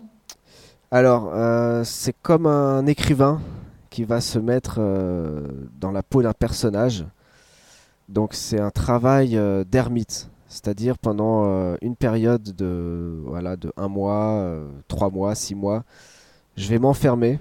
Alors, 0.94 1.32
euh, 1.34 1.86
c'est 1.86 2.14
comme 2.22 2.46
un 2.46 2.86
écrivain 2.86 3.40
qui 3.90 4.04
va 4.04 4.20
se 4.20 4.38
mettre 4.40 4.76
euh, 4.80 5.48
dans 5.80 5.92
la 5.92 6.04
peau 6.04 6.22
d'un 6.22 6.34
personnage. 6.34 7.06
Donc 8.10 8.34
c'est 8.34 8.60
un 8.60 8.72
travail 8.72 9.38
euh, 9.38 9.64
d'ermite, 9.64 10.30
c'est-à-dire 10.50 10.98
pendant 10.98 11.46
une 11.82 11.96
période 11.96 12.44
de 12.44 13.22
voilà 13.26 13.56
de 13.56 13.72
un 13.78 13.88
mois, 13.88 14.46
trois 14.90 15.10
mois, 15.10 15.34
six 15.34 15.56
mois, 15.56 15.86
je 16.58 16.68
vais 16.68 16.78
m'enfermer. 16.78 17.40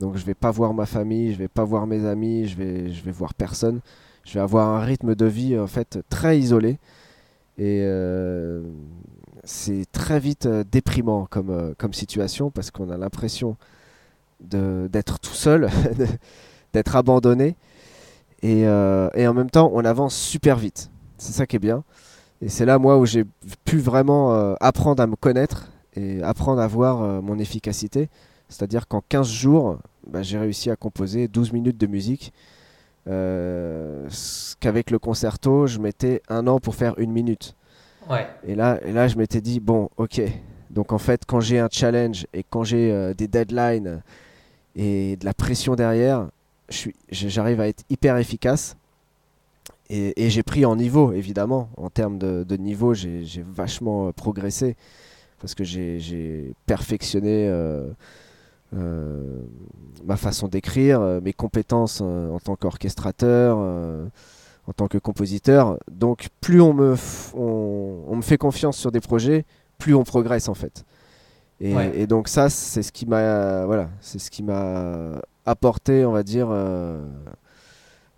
Donc 0.00 0.16
je 0.16 0.24
vais 0.24 0.34
pas 0.34 0.50
voir 0.50 0.74
ma 0.74 0.86
famille, 0.86 1.32
je 1.32 1.38
vais 1.38 1.48
pas 1.48 1.64
voir 1.64 1.86
mes 1.86 2.06
amis, 2.06 2.48
je 2.48 2.56
vais 2.56 2.90
je 2.90 3.02
vais 3.02 3.12
voir 3.12 3.34
personne. 3.34 3.80
Je 4.24 4.34
vais 4.34 4.40
avoir 4.40 4.68
un 4.68 4.80
rythme 4.80 5.14
de 5.14 5.26
vie 5.26 5.58
en 5.58 5.66
fait 5.66 5.98
très 6.08 6.38
isolé 6.38 6.78
et 7.58 7.82
c'est 9.44 9.86
très 9.90 10.20
vite 10.20 10.46
euh, 10.46 10.64
déprimant 10.70 11.26
comme, 11.26 11.50
euh, 11.50 11.74
comme 11.76 11.92
situation 11.92 12.50
parce 12.50 12.70
qu'on 12.70 12.90
a 12.90 12.96
l'impression 12.96 13.56
d'être 14.40 15.20
tout 15.20 15.34
seul, 15.34 15.70
d'être 16.72 16.96
abandonné. 16.96 17.56
Et, 18.42 18.66
euh, 18.66 19.08
et, 19.14 19.28
en 19.28 19.34
même 19.34 19.50
temps, 19.50 19.70
on 19.72 19.84
avance 19.84 20.16
super 20.16 20.56
vite. 20.56 20.90
C'est 21.16 21.32
ça 21.32 21.46
qui 21.46 21.56
est 21.56 21.60
bien. 21.60 21.84
Et 22.40 22.48
c'est 22.48 22.64
là, 22.64 22.80
moi, 22.80 22.98
où 22.98 23.06
j'ai 23.06 23.24
pu 23.64 23.78
vraiment 23.78 24.56
apprendre 24.60 25.00
à 25.00 25.06
me 25.06 25.14
connaître 25.14 25.68
et 25.94 26.20
apprendre 26.24 26.60
à 26.60 26.66
voir 26.66 27.22
mon 27.22 27.38
efficacité. 27.38 28.08
C'est-à-dire 28.52 28.86
qu'en 28.86 29.02
15 29.08 29.28
jours, 29.28 29.78
bah, 30.06 30.22
j'ai 30.22 30.38
réussi 30.38 30.70
à 30.70 30.76
composer 30.76 31.28
12 31.28 31.52
minutes 31.52 31.78
de 31.78 31.86
musique. 31.86 32.32
qu'avec 33.04 34.90
le 34.90 34.98
concerto, 34.98 35.66
je 35.66 35.78
mettais 35.78 36.22
un 36.28 36.46
an 36.46 36.60
pour 36.60 36.74
faire 36.74 36.98
une 36.98 37.10
minute. 37.10 37.56
Et, 38.46 38.54
là, 38.54 38.78
et 38.84 38.92
là, 38.92 39.08
je 39.08 39.16
m'étais 39.16 39.40
dit, 39.40 39.60
bon, 39.60 39.88
ok. 39.96 40.20
Donc 40.70 40.92
en 40.92 40.98
fait, 40.98 41.22
quand 41.26 41.40
j'ai 41.40 41.58
un 41.58 41.68
challenge 41.70 42.26
et 42.32 42.44
quand 42.48 42.64
j'ai 42.64 42.90
euh, 42.90 43.12
des 43.12 43.28
deadlines 43.28 44.02
et 44.74 45.16
de 45.16 45.24
la 45.24 45.34
pression 45.34 45.74
derrière, 45.74 46.28
j'arrive 47.10 47.60
à 47.60 47.68
être 47.68 47.84
hyper 47.90 48.16
efficace. 48.16 48.76
Et, 49.90 50.30
j'ai 50.30 50.42
pris 50.42 50.64
en 50.64 50.76
niveau, 50.76 51.12
évidemment. 51.12 51.68
En 51.76 51.90
termes 51.90 52.18
de, 52.18 52.56
niveau, 52.56 52.94
j'ai 52.94 53.44
vachement 53.46 54.08
euh, 54.08 54.12
progressé. 54.12 54.74
Parce 55.38 55.54
que 55.54 55.64
j'ai 55.64 56.54
perfectionné 56.64 57.48
euh, 57.48 57.90
ma 58.72 60.16
façon 60.16 60.48
d'écrire, 60.48 61.00
mes 61.22 61.32
compétences 61.32 62.00
en 62.00 62.38
tant 62.38 62.56
qu'orchestrateur 62.56 63.58
en 64.66 64.72
tant 64.72 64.88
que 64.88 64.98
compositeur. 64.98 65.78
Donc 65.90 66.28
plus 66.40 66.60
on 66.60 66.72
me, 66.72 66.94
on, 67.34 68.16
me 68.16 68.22
fait 68.22 68.38
confiance 68.38 68.76
sur 68.76 68.92
des 68.92 69.00
projets, 69.00 69.44
plus 69.78 69.94
on 69.94 70.04
progresse 70.04 70.48
en 70.48 70.54
fait. 70.54 70.84
Et, 71.60 72.08
donc 72.08 72.26
ça, 72.26 72.50
c'est 72.50 72.82
ce 72.82 72.90
qui 72.90 73.06
m'a, 73.06 73.66
voilà, 73.66 73.88
c'est 74.00 74.18
ce 74.18 74.32
qui 74.32 74.42
m'a 74.42 75.22
apporté, 75.46 76.04
on 76.04 76.10
va 76.10 76.24
dire, 76.24 76.48
euh, 76.50 77.06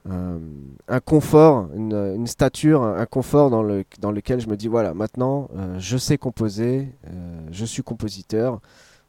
un, 0.06 1.00
confort, 1.00 1.68
une, 1.74 2.26
stature, 2.26 2.82
un, 2.82 3.04
confort 3.04 3.50
dans, 3.50 3.62
le, 3.62 3.84
dans 4.00 4.12
lequel 4.12 4.40
je 4.40 4.48
me 4.48 4.56
dis 4.56 4.68
voilà, 4.68 4.94
maintenant, 4.94 5.48
euh, 5.56 5.78
je 5.78 5.98
sais 5.98 6.16
composer, 6.16 6.94
euh, 7.06 7.46
je 7.50 7.66
suis 7.66 7.82
compositeur. 7.82 8.60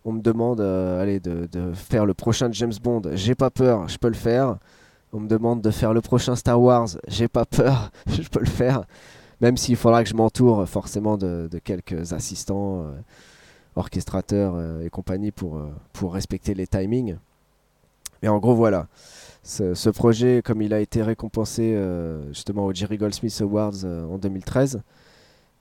On 0.06 0.14
me 0.14 0.22
demande, 0.22 0.62
allez, 0.62 1.20
de, 1.20 1.74
faire 1.74 2.06
le 2.06 2.14
prochain 2.14 2.50
James 2.52 2.74
Bond. 2.82 3.02
J'ai 3.14 3.36
pas 3.36 3.50
peur, 3.50 3.90
je 3.90 3.98
peux 3.98 4.08
le 4.08 4.14
faire. 4.14 4.58
On 5.12 5.20
me 5.20 5.28
demande 5.28 5.62
de 5.62 5.72
faire 5.72 5.94
le 5.94 6.02
prochain 6.02 6.36
Star 6.36 6.62
Wars, 6.62 6.90
j'ai 7.08 7.28
pas 7.28 7.46
peur, 7.46 7.90
je 8.08 8.28
peux 8.28 8.42
le 8.42 8.46
faire. 8.46 8.84
Même 9.42 9.58
s'il 9.58 9.76
faudra 9.76 10.04
que 10.04 10.10
je 10.10 10.14
m'entoure 10.14 10.68
forcément 10.68 11.18
de, 11.18 11.50
quelques 11.64 12.14
assistants, 12.14 12.82
euh, 12.82 12.92
orchestrateurs 13.76 14.56
euh, 14.56 14.84
et 14.84 14.90
compagnie 14.90 15.32
pour, 15.32 15.58
euh, 15.58 15.70
pour 15.94 16.14
respecter 16.14 16.54
les 16.54 16.68
timings. 16.68 17.18
Mais 18.22 18.30
en 18.30 18.40
gros, 18.40 18.56
voilà. 18.56 18.88
Ce, 19.44 19.90
projet, 19.90 20.42
comme 20.44 20.62
il 20.62 20.74
a 20.74 20.80
été 20.80 21.04
récompensé 21.04 21.80
justement 22.30 22.66
au 22.66 22.74
Jerry 22.74 22.98
Goldsmith 22.98 23.40
Awards 23.42 23.86
en 23.86 24.18
2013, 24.18 24.82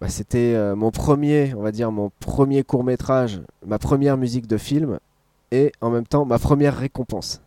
bah, 0.00 0.08
c'était 0.08 0.56
mon 0.76 0.90
premier, 0.90 1.54
on 1.56 1.62
va 1.62 1.72
dire, 1.72 1.90
mon 1.92 2.10
premier 2.20 2.62
court 2.62 2.84
métrage, 2.84 3.40
ma 3.66 3.78
première 3.78 4.16
musique 4.16 4.46
de 4.46 4.56
film 4.58 4.98
et 5.52 5.72
en 5.80 5.90
même 5.90 6.06
temps 6.06 6.24
ma 6.24 6.38
première 6.38 6.76
récompense. 6.76 7.40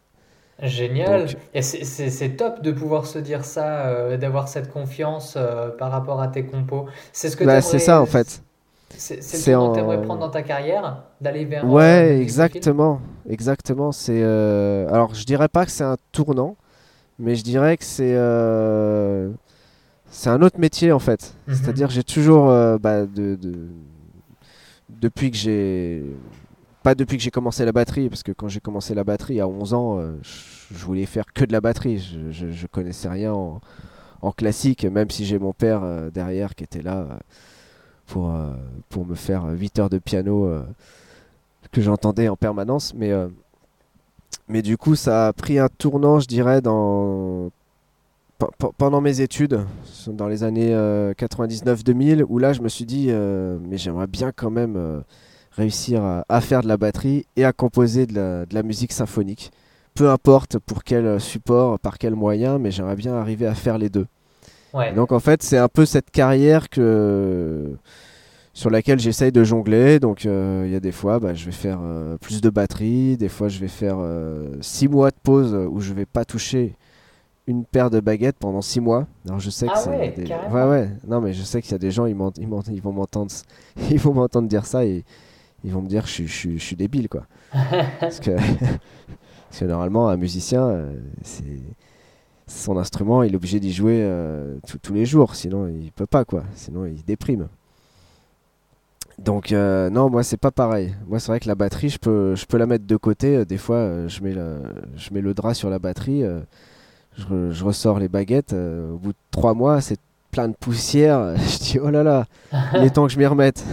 Génial. 0.62 1.28
Et 1.54 1.62
c'est 1.62 2.30
top 2.32 2.62
de 2.64 2.72
pouvoir 2.72 3.06
se 3.06 3.20
dire 3.20 3.46
ça, 3.46 3.86
euh, 3.88 4.18
d'avoir 4.18 4.48
cette 4.48 4.72
confiance 4.72 5.36
euh, 5.38 5.70
par 5.70 5.92
rapport 5.92 6.20
à 6.20 6.30
tes 6.30 6.46
compos. 6.46 6.88
C'est 7.14 7.30
ce 7.30 7.38
que 7.38 7.44
bah, 7.44 7.62
C'est 7.62 7.80
ça 7.80 8.02
en 8.02 8.06
fait. 8.06 8.42
C'est 8.90 9.18
le 9.18 9.22
que 9.22 9.74
tu 9.74 9.80
aimerais 9.80 10.02
prendre 10.02 10.22
dans 10.22 10.30
ta 10.30 10.42
carrière 10.42 11.04
D'aller 11.22 11.46
vers. 11.46 11.66
euh, 11.66 11.68
Ouais, 11.68 12.18
de 12.18 12.22
exactement, 12.22 13.02
exactement. 13.30 13.92
C'est 13.92 14.22
euh, 14.24 14.88
alors 14.90 15.14
je 15.14 15.26
dirais 15.26 15.48
pas 15.50 15.66
que 15.66 15.72
c'est 15.72 15.84
un 15.84 15.98
tournant, 16.12 16.56
mais 17.20 17.36
je 17.36 17.44
dirais 17.44 17.78
que 17.78 17.84
c'est 17.84 18.16
euh, 18.16 19.30
c'est 20.10 20.30
un 20.30 20.42
autre 20.42 20.60
métier 20.60 20.92
en 20.92 21.00
fait. 21.00 21.36
Mhm. 21.48 21.56
C'est-à-dire 21.56 21.90
j'ai 21.90 22.04
toujours 22.04 22.50
euh, 22.50 22.78
bah, 22.78 23.06
de, 23.06 23.36
de- 23.36 23.68
depuis 24.90 25.32
que 25.32 25.38
j'ai 25.38 26.04
pas 26.84 26.96
depuis 26.96 27.18
que 27.18 27.24
j'ai 27.24 27.32
commencé 27.32 27.66
la 27.66 27.72
batterie 27.72 28.10
parce 28.10 28.24
que 28.24 28.32
quand 28.32 28.48
j'ai 28.48 28.60
commencé 28.62 28.94
la 28.96 29.04
batterie 29.04 29.42
à 29.42 29.48
11 29.48 29.74
ans, 29.74 30.00
euh, 30.00 30.16
je, 30.72 30.86
voulais 30.86 31.06
faire 31.06 31.26
que 31.34 31.44
de 31.46 31.52
la 31.52 31.62
batterie. 31.62 32.00
Je, 32.00 32.32
je, 32.32 32.52
je 32.52 32.68
connaissais 32.68 33.10
rien 33.10 33.34
en, 33.34 33.62
en 34.22 34.32
classique, 34.32 34.86
même 34.86 35.10
si 35.10 35.26
j'ai 35.26 35.40
mon 35.40 35.54
père 35.54 35.82
euh, 35.84 36.10
derrière 36.10 36.56
qui 36.56 36.64
était 36.64 36.82
là. 36.82 37.20
pour, 38.08 38.34
pour 38.90 39.06
me 39.06 39.16
faire 39.16 39.46
8 39.46 39.80
heures 39.80 39.90
de 39.90 39.98
piano 40.00 40.50
que 41.74 41.82
j'entendais 41.82 42.30
en 42.30 42.38
permanence. 42.38 42.94
Mais, 42.96 43.12
mais 44.48 44.62
du 44.62 44.78
coup, 44.78 44.96
ça 44.96 45.28
a 45.28 45.34
pris 45.34 45.60
un 45.60 45.68
tournant, 45.68 46.20
je 46.22 46.28
dirais, 46.28 46.62
dans, 46.62 47.50
pendant 48.78 49.02
mes 49.02 49.22
études, 49.22 49.62
dans 50.08 50.28
les 50.28 50.44
années 50.44 50.74
euh, 50.74 51.14
99-2000, 51.14 52.24
où 52.28 52.40
là, 52.40 52.54
je 52.54 52.62
me 52.62 52.70
suis 52.70 52.86
dit, 52.86 53.08
euh, 53.10 53.58
mais 53.62 53.78
j'aimerais 53.78 54.08
bien 54.08 54.32
quand 54.32 54.52
même 54.52 54.76
euh, 54.78 55.00
réussir 55.52 56.04
à, 56.04 56.26
à 56.30 56.42
faire 56.42 56.62
de 56.62 56.68
la 56.68 56.78
batterie 56.78 57.26
et 57.36 57.46
à 57.46 57.54
composer 57.54 58.06
de 58.06 58.16
la, 58.16 58.46
de 58.46 58.54
la 58.54 58.64
musique 58.64 58.92
symphonique. 58.92 59.52
Peu 59.96 60.10
importe 60.10 60.60
pour 60.60 60.84
quel 60.84 61.20
support, 61.20 61.80
par 61.80 61.98
quel 61.98 62.16
moyen, 62.16 62.60
mais 62.60 62.72
j'aimerais 62.72 62.96
bien 62.96 63.16
arriver 63.16 63.48
à 63.48 63.56
faire 63.56 63.78
les 63.78 63.90
deux. 63.90 64.06
Ouais. 64.74 64.94
Donc 64.94 65.12
en 65.12 65.20
fait, 65.20 65.42
c'est 65.42 65.58
un 65.58 65.70
peu 65.70 65.86
cette 65.86 66.12
carrière 66.12 66.70
que 66.70 67.76
sur 68.58 68.72
laquelle 68.72 69.00
j'essaye 69.00 69.32
de 69.32 69.44
jongler. 69.44 70.00
Donc 70.00 70.26
euh, 70.26 70.64
il 70.66 70.72
y 70.72 70.76
a 70.76 70.80
des 70.80 70.92
fois, 70.92 71.20
bah, 71.20 71.36
je 71.36 71.46
vais 71.46 71.52
faire 71.52 71.78
euh, 71.84 72.18
plus 72.18 72.42
de 72.42 72.50
batterie, 72.50 73.16
des 73.16 73.30
fois 73.30 73.50
je 73.50 73.60
vais 73.60 73.68
faire 73.68 73.98
euh, 74.00 74.50
six 74.62 74.88
mois 74.88 75.12
de 75.12 75.16
pause 75.22 75.54
où 75.70 75.80
je 75.80 75.94
vais 75.94 76.08
pas 76.08 76.26
toucher 76.26 76.76
une 77.48 77.66
paire 77.66 77.90
de 77.90 78.00
baguettes 78.02 78.38
pendant 78.40 78.62
six 78.62 78.80
mois. 78.82 79.08
Alors 79.26 79.40
je 79.40 79.50
sais 79.50 79.68
que 79.68 79.72
Ah 79.76 79.80
c'est 79.80 79.90
ouais, 79.90 80.10
des... 80.12 80.26
ouais 80.52 80.64
ouais. 80.68 80.90
Non 81.08 81.22
mais 81.22 81.34
je 81.34 81.44
sais 81.44 81.62
qu'il 81.62 81.72
y 81.72 81.76
a 81.76 81.80
des 81.80 81.92
gens, 81.92 82.06
ils, 82.06 82.18
ils, 82.40 82.48
vont 82.82 82.92
m'entendre, 82.92 83.32
ils 83.92 84.00
vont 84.00 84.14
m'entendre 84.14 84.48
dire 84.48 84.66
ça 84.66 84.86
et 84.86 85.04
ils 85.64 85.72
vont 85.72 85.82
me 85.82 85.88
dire 85.88 86.04
que 86.04 86.10
je, 86.10 86.14
suis- 86.14 86.28
je, 86.28 86.34
suis- 86.36 86.60
je 86.60 86.64
suis 86.64 86.76
débile 86.76 87.10
quoi. 87.10 87.26
parce 88.00 88.20
que 88.20 88.32
parce 89.50 89.60
que 89.60 89.66
normalement 89.66 90.10
un 90.10 90.18
musicien, 90.18 90.64
euh, 90.68 90.94
c'est 91.24 91.44
son 92.48 92.78
instrument, 92.78 93.24
il 93.24 93.34
est 93.34 93.36
obligé 93.36 93.60
d'y 93.60 93.74
jouer 93.74 94.02
euh, 94.04 94.58
tous- 94.68 94.80
tous 94.80 94.94
les 94.94 95.06
jours, 95.06 95.36
sinon 95.36 95.68
il 95.68 95.92
peut 95.92 96.06
pas 96.08 96.26
quoi, 96.26 96.44
sinon 96.56 96.86
il 96.86 97.04
déprime. 97.04 97.48
Donc 99.20 99.52
euh, 99.52 99.90
non, 99.90 100.10
moi 100.10 100.24
c'est 100.24 100.38
pas 100.38 100.52
pareil. 100.52 100.94
Moi 101.08 101.20
c'est 101.20 101.32
vrai 101.32 101.40
que 101.40 101.48
la 101.48 101.56
batterie, 101.56 101.90
je 101.90 101.98
peux, 101.98 102.36
je 102.36 102.46
peux 102.46 102.58
la 102.58 102.68
mettre 102.68 102.86
de 102.86 102.96
côté. 102.98 103.46
Des 103.46 103.58
fois, 103.58 104.08
je 104.08 104.22
mets, 104.22 104.34
le, 104.34 104.62
je 104.96 105.12
mets 105.14 105.22
le 105.22 105.34
drap 105.34 105.54
sur 105.56 105.70
la 105.70 105.80
batterie, 105.80 106.24
euh, 106.24 106.40
je, 107.18 107.24
re- 107.26 107.52
je 107.52 107.64
ressors 107.66 108.00
les 108.00 108.08
baguettes. 108.08 108.54
euh, 108.54 108.92
au 108.94 108.98
bout 108.98 109.12
de 109.14 109.18
trois 109.32 109.54
mois, 109.54 109.82
c'est 109.82 110.00
plein 110.32 110.48
de 110.50 110.56
poussière. 110.56 111.36
Je 111.38 111.58
dis 111.60 111.80
oh 111.82 111.90
là 111.90 112.04
là, 112.04 112.26
il 112.74 112.84
est 112.84 112.92
temps 112.96 113.08
que 113.08 113.14
je 113.14 113.18
m'y 113.20 113.26
remette. 113.26 113.64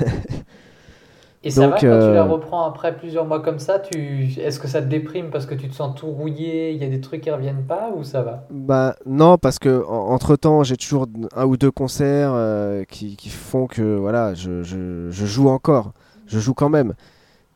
Et 1.45 1.53
ça 1.53 1.69
va 1.69 1.83
quand 1.83 2.01
tu 2.01 2.11
euh, 2.11 2.13
la 2.13 2.25
reprends 2.25 2.65
après 2.65 2.97
plusieurs 2.97 3.25
mois 3.25 3.41
comme 3.41 3.61
ça, 3.61 3.79
tu... 3.79 4.33
est-ce 4.41 4.59
que 4.59 4.67
ça 4.67 4.83
te 4.83 4.87
déprime 4.89 5.31
parce 5.31 5.47
que 5.47 5.55
tu 5.55 5.69
te 5.69 5.75
sens 5.75 5.95
tout 5.95 6.09
rouillé, 6.09 6.73
il 6.73 6.79
y 6.83 6.85
a 6.85 6.89
des 6.89 7.01
trucs 7.01 7.21
qui 7.21 7.31
reviennent 7.31 7.67
pas 7.67 7.91
ou 7.95 8.03
ça 8.03 8.23
va? 8.23 8.51
Bah 8.51 8.95
non, 9.07 9.39
parce 9.39 9.59
que 9.59 9.85
entre 9.87 10.37
temps, 10.37 10.63
j'ai 10.65 10.77
toujours 10.77 11.07
un 11.35 11.47
ou 11.47 11.57
deux 11.57 11.71
concerts 11.71 12.33
euh, 12.35 12.85
qui, 12.85 13.17
qui 13.17 13.31
font 13.31 13.67
que 13.67 13.97
voilà, 13.97 14.35
je, 14.35 14.63
je- 14.63 15.09
je 15.11 15.27
joue 15.27 15.49
encore, 15.49 15.93
je 16.27 16.39
joue 16.39 16.53
quand 16.55 16.69
même. 16.69 16.93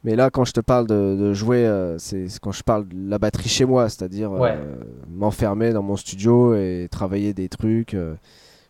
Mais 0.04 0.14
là, 0.14 0.30
quand 0.30 0.44
je 0.44 0.52
te 0.52 0.60
parle 0.60 0.86
de, 0.86 1.16
de 1.18 1.32
jouer, 1.34 1.66
euh, 1.66 1.98
c'est 1.98 2.26
quand 2.40 2.52
je 2.52 2.62
parle 2.62 2.86
de 2.86 3.10
la 3.10 3.18
batterie 3.18 3.48
chez 3.48 3.64
moi, 3.64 3.88
c'est-à-dire 3.88 4.30
euh, 4.32 4.38
m'enfermer 5.10 5.72
dans 5.72 5.82
mon 5.82 5.96
studio 5.96 6.54
et 6.54 6.88
travailler 6.90 7.34
des 7.34 7.48
trucs, 7.48 7.94
euh, 7.94 8.14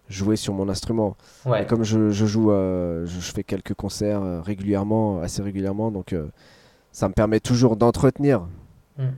jouer 0.08 0.36
sur 0.36 0.54
mon 0.54 0.70
instrument. 0.70 1.16
Ouais. 1.44 1.62
Et 1.62 1.66
comme 1.66 1.84
je, 1.84 2.10
je 2.10 2.24
joue, 2.26 2.50
je, 2.50 3.04
je 3.06 3.32
fais 3.32 3.44
quelques 3.44 3.74
concerts 3.74 4.42
régulièrement, 4.42 5.20
assez 5.20 5.42
régulièrement, 5.42 5.90
donc 5.90 6.14
ça 6.92 7.08
me 7.08 7.12
permet 7.12 7.40
toujours 7.40 7.76
d'entretenir. 7.76 8.46
Hmm. 8.96 9.08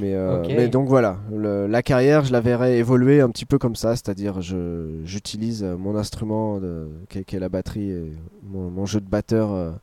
Mais, 0.00 0.68
donc 0.68 0.88
voilà, 0.88 1.18
le- 1.32 1.66
la 1.66 1.82
carrière, 1.82 2.24
je 2.24 2.32
la 2.32 2.40
verrai 2.40 2.78
évoluer 2.78 3.20
un 3.20 3.28
petit 3.28 3.44
peu 3.44 3.58
comme 3.58 3.76
ça, 3.76 3.94
c'est-à-dire 3.96 4.40
je 4.40 5.00
j'utilise 5.04 5.62
mon 5.62 5.96
instrument 5.96 6.60
qui, 7.08 7.18
est, 7.18 7.38
la 7.40 7.48
batterie 7.48 7.90
et 7.90 8.12
mon, 8.44 8.70
mon 8.70 8.86
jeu 8.86 9.00
de 9.00 9.08
batteur 9.08 9.74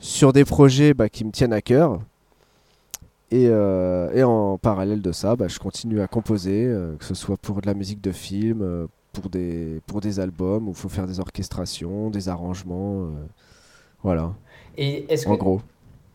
sur 0.00 0.32
des 0.32 0.44
projets 0.44 0.94
bah, 0.94 1.08
qui 1.08 1.24
me 1.24 1.30
tiennent 1.30 1.52
à 1.52 1.62
cœur. 1.62 2.00
Et, 3.30 3.46
euh, 3.48 4.10
et 4.14 4.22
en 4.22 4.56
parallèle 4.56 5.02
de 5.02 5.12
ça, 5.12 5.36
bah, 5.36 5.48
je 5.48 5.58
continue 5.58 6.00
à 6.00 6.06
composer, 6.06 6.64
euh, 6.66 6.96
que 6.96 7.04
ce 7.04 7.14
soit 7.14 7.36
pour 7.36 7.60
de 7.60 7.66
la 7.66 7.74
musique 7.74 8.00
de 8.00 8.12
film, 8.12 8.62
euh, 8.62 8.86
pour, 9.12 9.28
des, 9.28 9.80
pour 9.86 10.00
des 10.00 10.18
albums, 10.18 10.66
où 10.66 10.70
il 10.70 10.76
faut 10.76 10.88
faire 10.88 11.06
des 11.06 11.20
orchestrations, 11.20 12.08
des 12.10 12.28
arrangements. 12.30 13.06
voilà, 14.02 14.32
Et 14.76 15.12
est-ce 15.12 15.26
en 15.26 15.36
que... 15.36 15.36
gros. 15.36 15.60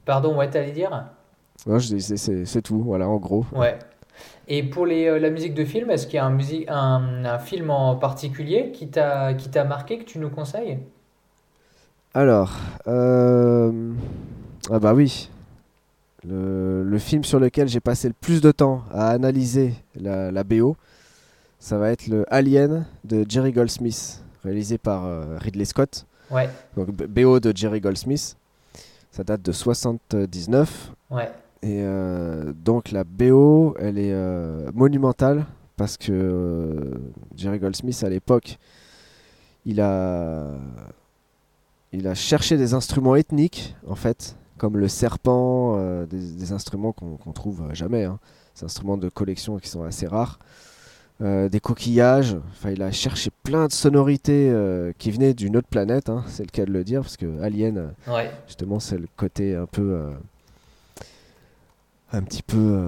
Pardon, 0.05 0.37
ouais, 0.37 0.49
t'allais 0.49 0.71
dire? 0.71 1.05
Ouais, 1.65 1.79
je 1.79 1.97
c'est- 1.97 2.61
tout, 2.61 2.81
voilà, 2.83 3.07
en 3.07 3.17
gros. 3.17 3.45
Ouais. 3.51 3.77
Et 4.47 4.63
pour 4.63 4.85
les, 4.85 5.19
la 5.19 5.29
musique 5.31 5.53
de 5.55 5.65
film, 5.65 5.89
est-ce 5.91 6.07
qu'il 6.07 6.15
y 6.15 6.19
a 6.19 6.25
un, 6.25 6.31
musique, 6.31 6.65
un, 6.69 7.25
un 7.25 7.39
film 7.39 7.69
en 7.71 7.95
particulier 7.97 8.71
qui 8.73 8.89
t'a 8.89 9.33
qui 9.35 9.49
t'a 9.49 9.63
marqué, 9.65 9.99
que 9.99 10.03
tu 10.05 10.19
nous 10.19 10.29
conseilles? 10.29 10.79
Alors, 12.13 12.51
euh, 12.87 13.91
ah 14.69 14.79
bah 14.79 14.93
oui, 14.93 15.29
le, 16.27 16.83
le 16.83 16.97
film 16.99 17.23
sur 17.23 17.39
lequel 17.39 17.67
j'ai 17.67 17.79
passé 17.79 18.07
le 18.07 18.13
plus 18.13 18.39
de 18.41 18.51
temps 18.51 18.83
à 18.91 19.09
analyser 19.09 19.73
la, 19.95 20.31
la 20.31 20.43
BO, 20.43 20.77
ça 21.59 21.77
va 21.77 21.89
être 21.89 22.07
le 22.07 22.25
Alien 22.31 22.85
de 23.03 23.25
Jerry 23.27 23.51
Goldsmith, 23.51 24.23
réalisé 24.43 24.77
par 24.77 25.05
euh, 25.05 25.37
Ridley 25.39 25.65
Scott. 25.65 26.05
Ouais, 26.29 26.49
Donc 26.77 26.89
BO 26.91 27.39
de 27.39 27.51
Jerry 27.55 27.81
Goldsmith, 27.81 28.37
ça 29.11 29.23
date 29.23 29.41
de 29.41 29.51
79. 29.51 30.91
ouais, 31.09 31.31
Et 31.63 31.81
euh, 31.83 32.53
donc 32.53 32.91
la 32.91 33.03
BO, 33.03 33.75
elle 33.79 33.97
est 33.97 34.15
monumentale 34.73 35.45
parce 35.77 35.97
que 35.97 36.91
Jerry 37.35 37.57
Goldsmith 37.57 38.03
à 38.03 38.09
l'époque, 38.09 38.59
il 39.65 39.81
a, 39.81 40.45
il 41.93 42.07
a 42.07 42.15
cherché 42.15 42.57
des 42.57 42.73
instruments 42.73 43.15
ethniques 43.15 43.75
en 43.87 43.95
fait, 43.95 44.35
comme 44.57 44.77
le 44.77 44.87
serpent, 44.87 45.75
euh, 45.77 46.05
des, 46.05 46.19
des 46.33 46.51
instruments 46.51 46.91
qu'on 46.91 47.31
trouve 47.33 47.73
jamais, 47.73 48.03
hein. 48.03 48.19
des 48.57 48.65
instruments 48.65 48.97
de 48.97 49.09
collection 49.09 49.57
qui 49.59 49.69
sont 49.69 49.83
assez 49.83 50.07
rares. 50.07 50.39
euh, 51.21 51.47
des 51.47 51.59
coquillages, 51.59 52.35
enfin 52.51 52.71
il 52.71 52.81
a 52.81 52.91
cherché 52.91 53.29
plein 53.43 53.67
de 53.67 53.71
sonorités 53.71 54.49
euh, 54.51 54.91
qui 54.97 55.11
venaient 55.11 55.33
d'une 55.35 55.55
autre 55.55 55.67
planète, 55.69 56.09
hein, 56.09 56.23
c'est 56.27 56.43
le 56.43 56.49
cas 56.49 56.65
de 56.65 56.71
le 56.71 56.83
dire, 56.83 57.01
parce 57.01 57.15
que 57.17 57.41
Alien, 57.41 57.93
ouais. 58.07 58.31
Justement, 58.47 58.79
c'est 58.79 58.97
le 58.97 59.07
côté 59.15 59.55
un 59.55 59.67
peu. 59.67 60.09
un 62.11 62.21
petit 62.23 62.43
peu 62.43 62.79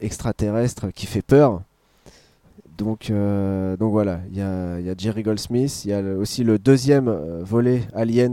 extraterrestre 0.00 0.90
qui 0.90 1.06
fait 1.06 1.22
peur. 1.22 1.62
Donc, 2.80 3.10
euh, 3.10 3.76
donc 3.76 3.92
voilà, 3.92 4.20
il 4.30 4.38
y 4.38 4.40
a, 4.40 4.80
y 4.80 4.88
a 4.88 4.94
Jerry 4.96 5.22
Goldsmith, 5.22 5.84
il 5.84 5.90
y 5.90 5.92
a 5.92 6.00
le- 6.00 6.16
aussi 6.16 6.44
le 6.44 6.58
deuxième 6.58 7.08
euh, 7.08 7.42
volet 7.44 7.82
Aliens 7.92 8.32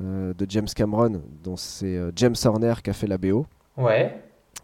euh, 0.00 0.32
de 0.32 0.46
James 0.48 0.66
Cameron, 0.74 1.20
dont 1.44 1.56
c'est 1.56 2.00
James 2.16 2.34
Horner 2.42 2.72
qui 2.82 2.88
a 2.88 2.94
fait 2.94 3.06
la 3.06 3.18
BO. 3.18 3.44
Ouais, 3.76 4.18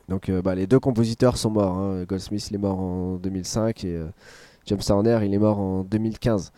Donc 0.08 0.30
bah, 0.30 0.54
les 0.54 0.66
deux 0.66 0.80
compositeurs 0.80 1.36
sont 1.36 1.50
morts. 1.50 1.76
hein. 1.76 2.04
Goldsmith 2.08 2.48
il 2.50 2.54
est 2.54 2.58
mort 2.58 2.78
en 2.80 3.16
2005 3.16 3.84
et 3.84 4.00
James 4.64 4.80
Horner 4.88 5.18
il 5.24 5.34
est 5.34 5.38
mort 5.38 5.58
en 5.58 5.82
2015. 5.84 6.50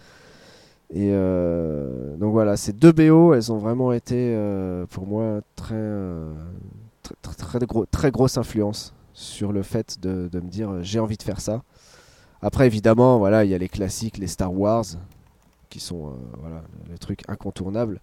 Et 0.94 1.10
donc 1.10 2.31
voilà, 2.32 2.56
ces 2.56 2.72
deux 2.72 2.93
BO, 2.93 3.35
elles 3.35 3.51
ont 3.51 3.59
vraiment 3.59 3.93
été 3.93 4.36
pour 4.90 5.09
moi 5.09 5.40
très, 5.56 5.74
très, 7.02 7.14
très, 7.22 7.35
très 7.35 7.66
gros, 7.66 7.86
très 7.86 8.10
grosse 8.12 8.39
influence 8.39 8.94
sur 9.12 9.52
le 9.52 9.62
fait 9.62 10.01
de, 10.01 10.28
de 10.31 10.40
me 10.40 10.48
dire 10.48 10.70
j'ai 10.82 11.01
envie 11.01 11.16
de 11.16 11.22
faire 11.24 11.40
ça. 11.40 11.62
Après 12.45 12.66
évidemment, 12.66 13.19
voilà, 13.19 13.43
il 13.45 13.51
y 13.51 13.55
a 13.55 13.59
les 13.59 13.69
classiques, 13.71 14.19
les 14.19 14.27
Star 14.29 14.53
Wars, 14.53 14.85
qui 15.71 15.81
sont 15.81 16.09
euh, 16.09 16.11
voilà, 16.39 16.62
les 16.91 16.99
trucs 16.99 17.23
incontournables. 17.29 17.99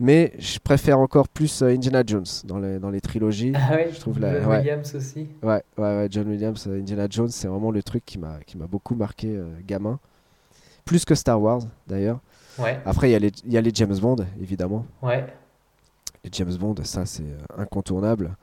Mais 0.00 0.32
je 0.38 0.58
préfère 0.58 0.98
encore 1.00 1.28
plus 1.28 1.60
euh, 1.62 1.66
Indiana 1.74 2.02
Jones 2.06 2.24
dans 2.44 2.58
les, 2.58 2.78
dans 2.78 2.88
les 2.90 3.00
trilogies. 3.00 3.52
Ah 3.54 3.74
ouais, 3.74 3.90
Je 3.92 4.00
trouve 4.00 4.20
la- 4.20 4.40
John 4.40 4.50
ouais. 4.50 4.58
Williams 4.58 4.94
aussi. 4.94 5.26
Ouais, 5.42 5.62
ouais, 5.76 5.96
ouais, 5.96 6.08
John 6.10 6.28
Williams, 6.28 6.64
euh, 6.66 6.78
Indiana 6.80 7.06
Jones, 7.10 7.28
c'est 7.30 7.48
vraiment 7.48 7.70
le 7.70 7.82
truc 7.82 8.04
qui 8.06 8.16
m'a 8.18 8.38
beaucoup 8.70 8.94
marqué 8.94 9.28
euh, 9.36 9.48
gamin. 9.66 9.98
Plus 10.84 11.04
que 11.04 11.14
Star 11.14 11.40
Wars 11.40 11.60
d'ailleurs. 11.86 12.20
Ouais, 12.58 12.80
Après, 12.86 13.08
il 13.10 13.12
y, 13.12 13.16
a 13.16 13.18
les- 13.18 13.32
il 13.44 13.52
y 13.52 13.58
a 13.58 13.60
les 13.60 13.70
James 13.74 13.96
Bond, 13.98 14.16
évidemment. 14.40 14.86
ouais, 15.02 15.26
Les 16.24 16.30
James 16.32 16.54
Bond, 16.56 16.74
ça 16.84 17.04
c'est 17.06 17.22
incontournable. 17.56 18.36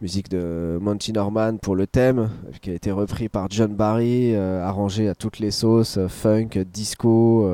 Musique 0.00 0.28
de 0.28 0.78
Monty 0.80 1.12
Norman 1.12 1.56
pour 1.56 1.74
le 1.74 1.88
thème, 1.88 2.30
qui 2.62 2.70
a 2.70 2.74
été 2.74 2.92
repris 2.92 3.28
par 3.28 3.48
John 3.50 3.74
Barry, 3.74 4.32
euh, 4.32 4.64
arrangé 4.64 5.08
à 5.08 5.16
toutes 5.16 5.40
les 5.40 5.50
sauces, 5.50 5.98
euh, 5.98 6.06
funk, 6.06 6.50
disco. 6.72 7.44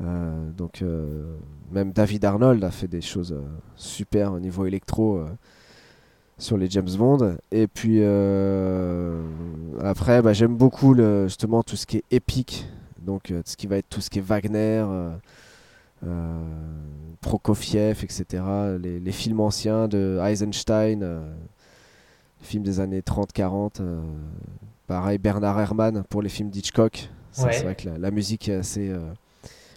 euh, 0.00 0.50
donc 0.56 0.82
même 1.70 1.92
David 1.92 2.24
Arnold 2.24 2.64
a 2.64 2.70
fait 2.70 2.88
des 2.88 3.02
choses 3.02 3.36
super 3.76 4.32
au 4.32 4.40
niveau 4.40 4.64
électro 4.64 5.20
sur 6.38 6.56
les 6.56 6.68
James 6.70 6.90
Bond. 6.96 7.36
Et 7.52 7.66
puis 7.66 8.02
après, 9.80 10.22
bah, 10.22 10.32
j'aime 10.32 10.56
beaucoup 10.56 10.96
justement 11.24 11.62
tout 11.62 11.76
ce 11.76 11.86
qui 11.86 11.98
est 11.98 12.04
épique, 12.10 12.66
donc 13.02 13.32
ce 13.44 13.56
qui 13.56 13.66
va 13.66 13.76
être 13.76 13.88
tout 13.88 14.00
ce 14.00 14.10
qui 14.10 14.18
est 14.18 14.22
Wagner. 14.22 14.84
Euh, 16.06 16.42
Prokofiev, 17.20 18.02
etc. 18.04 18.42
Les, 18.80 19.00
les 19.00 19.12
films 19.12 19.40
anciens 19.40 19.88
de 19.88 20.18
Eisenstein, 20.24 21.02
euh, 21.02 21.20
les 22.40 22.46
films 22.46 22.62
des 22.62 22.80
années 22.80 23.00
30-40. 23.00 23.80
euh, 23.80 24.00
pareil, 24.86 25.18
Bernard 25.18 25.58
Herrmann 25.60 26.04
pour 26.08 26.22
les 26.22 26.28
films 26.28 26.50
d'Hitchcock. 26.50 27.08
Ouais. 27.38 27.52
C'est 27.52 27.64
vrai 27.64 27.74
que 27.74 27.88
la, 27.88 27.98
la 27.98 28.10
musique 28.10 28.48
est 28.48 28.54
assez, 28.56 28.92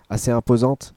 assez 0.10 0.30
imposante. 0.32 0.94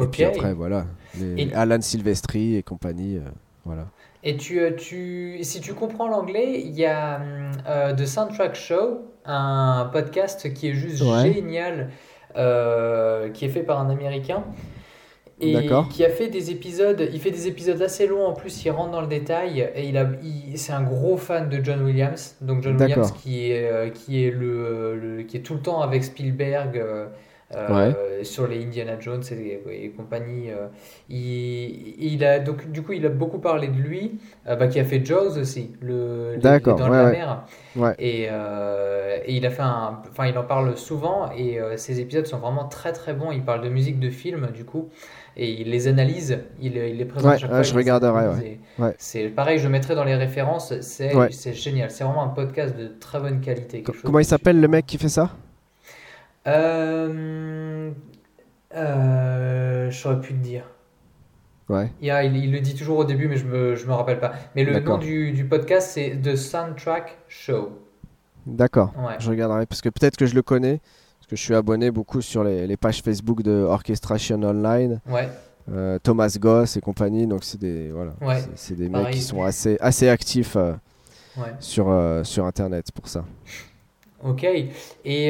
Et 0.00 0.06
puis 0.06 0.24
après, 0.24 0.52
voilà, 0.52 0.86
les, 1.18 1.44
Et- 1.44 1.54
Alan 1.54 1.80
Silvestri 1.80 2.56
et 2.56 2.62
compagnie. 2.62 3.20
voilà. 3.64 3.86
Et 4.24 4.36
tu, 4.36 4.60
tu, 4.76 5.38
si 5.42 5.60
tu 5.60 5.74
comprends 5.74 6.08
l'anglais, 6.08 6.60
il 6.64 6.72
y 6.76 6.84
a 6.84 7.20
euh, 7.68 7.94
The 7.94 8.04
Soundtrack 8.04 8.54
Show, 8.56 9.06
un 9.24 9.88
podcast 9.92 10.52
qui 10.52 10.68
est 10.68 10.74
juste 10.74 11.02
Ouais. 11.02 11.32
génial, 11.32 11.90
qui 12.34 13.44
est 13.44 13.48
fait 13.48 13.62
par 13.62 13.80
un 13.80 13.90
Américain. 13.90 14.44
Et 15.40 15.52
qui 15.88 16.04
a 16.04 16.08
fait 16.10 16.28
des 16.28 16.50
épisodes, 16.50 17.08
il 17.12 17.20
fait 17.20 17.30
des 17.30 17.46
épisodes 17.46 17.80
assez 17.80 18.08
longs 18.08 18.26
en 18.26 18.32
plus, 18.32 18.64
il 18.64 18.70
rentre 18.72 18.90
dans 18.90 19.00
le 19.00 19.06
détail 19.06 19.70
et 19.76 19.88
il 19.88 19.96
a, 19.96 20.08
il- 20.22 20.58
c'est 20.58 20.72
un 20.72 20.82
gros 20.82 21.16
fan 21.16 21.48
de 21.48 21.62
John 21.64 21.82
Williams. 21.82 22.34
Donc 22.40 22.62
John 22.62 22.76
Williams 22.88 23.12
qui 23.22 23.52
est, 23.52 23.70
euh, 23.70 23.88
qui 23.90 24.24
est 24.24 24.32
le, 24.32 24.96
le- 24.96 25.22
qui 25.22 25.36
est 25.36 25.40
tout 25.40 25.54
le 25.54 25.60
temps 25.60 25.80
avec 25.80 26.02
Spielberg 26.02 26.76
euh, 27.56 28.22
sur 28.24 28.46
les 28.46 28.62
Indiana 28.62 28.98
Jones 29.00 29.22
et, 29.30 29.84
et 29.84 29.90
compagnie. 29.90 30.50
euh, 30.50 30.66
il, 31.08 31.94
il 31.98 32.24
a 32.24 32.38
donc 32.40 32.70
du 32.70 32.82
coup 32.82 32.92
il 32.92 33.04
a 33.06 33.08
beaucoup 33.08 33.38
parlé 33.38 33.68
de 33.68 33.76
lui, 33.78 34.18
euh, 34.46 34.56
bah, 34.56 34.68
qui 34.68 34.78
a 34.80 34.84
fait 34.84 35.04
Jaws 35.04 35.38
aussi, 35.38 35.72
le 35.80 36.36
de 36.36 36.48
ouais, 36.48 36.88
la 36.88 37.04
ouais. 37.04 37.12
mer. 37.12 37.44
Ouais. 37.76 37.94
Et, 37.98 38.24
et 38.24 39.34
il 39.36 39.46
a 39.46 39.50
fait 39.50 39.62
un, 39.62 40.02
enfin 40.10 40.26
il 40.26 40.36
en 40.36 40.44
parle 40.44 40.76
souvent 40.76 41.30
et 41.32 41.58
ses 41.76 42.00
épisodes 42.00 42.26
sont 42.26 42.38
vraiment 42.38 42.66
très 42.66 42.92
très 42.92 43.14
bons. 43.14 43.32
Il 43.32 43.42
parle 43.42 43.62
de 43.62 43.68
musique 43.68 43.98
de 44.00 44.10
film 44.10 44.48
du 44.54 44.64
coup 44.64 44.88
et 45.36 45.48
il 45.60 45.70
les 45.70 45.86
analyse, 45.88 46.38
il, 46.60 46.76
il 46.76 46.96
les 46.96 47.04
présente 47.04 47.30
Ouais, 47.30 47.36
à 47.36 47.38
chaque 47.38 47.50
fois. 47.50 47.62
je 47.62 47.74
regarderai. 47.74 48.60
C'est 48.98 49.28
pareil, 49.28 49.58
je 49.58 49.68
mettrai 49.68 49.94
dans 49.94 50.04
les 50.04 50.16
références. 50.16 50.78
C'est 50.80 51.54
génial, 51.54 51.90
c'est 51.90 52.04
vraiment 52.04 52.24
un 52.24 52.28
podcast 52.28 52.76
de 52.76 52.88
très 52.88 53.20
bonne 53.20 53.40
qualité. 53.40 53.82
Comment 54.04 54.18
il 54.18 54.24
s'appelle 54.24 54.60
le 54.60 54.68
mec 54.68 54.86
qui 54.86 54.98
fait 54.98 55.08
ça? 55.08 55.30
Euh, 56.46 57.90
euh, 58.74 59.90
J'aurais 59.90 60.20
pu 60.20 60.34
te 60.34 60.38
dire. 60.42 60.64
Ouais. 61.68 61.90
Il, 62.00 62.06
y 62.06 62.10
a- 62.10 62.24
il, 62.24 62.36
il 62.36 62.52
le 62.52 62.60
dit 62.60 62.74
toujours 62.74 62.98
au 62.98 63.04
début, 63.04 63.28
mais 63.28 63.36
je 63.36 63.44
me, 63.44 63.74
je 63.76 63.86
me 63.86 63.92
rappelle 63.92 64.20
pas. 64.20 64.32
Mais 64.56 64.64
le 64.64 64.80
nom 64.80 64.96
du, 64.98 65.32
du 65.32 65.44
podcast, 65.44 65.90
c'est 65.92 66.18
The 66.22 66.34
Soundtrack 66.36 67.18
Show. 67.28 67.70
D'accord. 68.46 68.92
Ouais. 68.98 69.16
Je 69.18 69.28
regarderai 69.28 69.66
parce 69.66 69.82
que 69.82 69.90
peut-être 69.90 70.16
que 70.16 70.24
je 70.26 70.34
le 70.34 70.42
connais. 70.42 70.80
Parce 71.18 71.26
que 71.30 71.36
je 71.36 71.42
suis 71.42 71.54
abonné 71.54 71.90
beaucoup 71.90 72.22
sur 72.22 72.42
les, 72.42 72.66
les 72.66 72.76
pages 72.78 73.02
Facebook 73.02 73.42
de 73.42 73.50
Orchestration 73.52 74.40
Online, 74.42 74.98
Ouais, 75.10 75.28
euh, 75.70 75.98
Thomas 76.02 76.34
Goss 76.40 76.78
et 76.78 76.80
compagnie. 76.80 77.26
Donc 77.26 77.44
c'est 77.44 77.60
des 77.60 77.90
voilà, 77.90 78.12
Ouais, 78.22 78.42
c'est- 78.54 78.74
des 78.74 78.88
mecs 78.88 79.10
qui 79.10 79.20
sont 79.20 79.42
assez 79.42 79.76
assez 79.80 80.08
actifs 80.08 80.56
euh, 80.56 80.72
sur 81.60 81.90
euh, 81.90 82.24
sur 82.24 82.46
Internet 82.46 82.90
pour 82.92 83.08
ça. 83.08 83.24
Ok. 84.24 84.44
Et, 84.44 84.68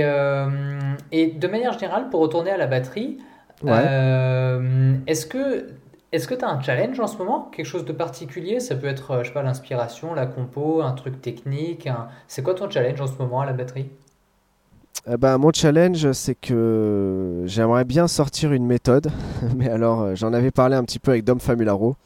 euh, 0.05 0.94
et 1.12 1.27
de 1.28 1.48
manière 1.48 1.78
générale, 1.78 2.09
pour 2.10 2.20
retourner 2.20 2.51
à 2.51 2.56
la 2.56 2.66
batterie, 2.66 3.19
Ouais. 3.62 3.70
euh, 3.70 4.94
est-ce 5.06 5.27
que 5.27 5.69
est-ce 6.12 6.27
que 6.27 6.35
tu 6.35 6.43
as 6.44 6.48
un 6.48 6.62
challenge 6.62 6.98
en 7.01 7.06
ce 7.06 7.19
moment? 7.19 7.51
Quelque 7.55 7.66
chose 7.66 7.85
de 7.85 7.93
particulier? 7.93 8.60
Ça 8.60 8.74
peut 8.77 8.86
être, 8.86 9.10
euh, 9.10 9.23
je 9.23 9.28
sais 9.28 9.35
pas, 9.35 9.43
l'inspiration, 9.43 10.15
la 10.15 10.27
compo, 10.27 10.81
un 10.82 10.93
truc 10.93 11.20
technique. 11.20 11.86
un- 11.86 12.09
C'est 12.28 12.43
quoi 12.43 12.55
ton 12.55 12.70
challenge 12.70 13.01
en 13.01 13.06
ce 13.06 13.19
moment 13.19 13.40
à 13.43 13.47
la 13.47 13.52
batterie? 13.52 13.90
Eh 15.10 15.16
ben, 15.16 15.39
mon 15.39 15.52
challenge, 15.52 16.12
c'est 16.12 16.35
que 16.35 17.43
j'aimerais 17.47 17.85
bien 17.85 18.09
sortir 18.09 18.52
une 18.52 18.66
méthode, 18.66 19.09
mais 19.56 19.69
alors 19.70 20.15
j'en 20.16 20.32
avais 20.32 20.51
parlé 20.51 20.77
un 20.77 20.85
petit 20.85 20.98
peu 20.98 21.12
avec 21.12 21.24
Dom 21.24 21.40
Famularo, 21.40 21.97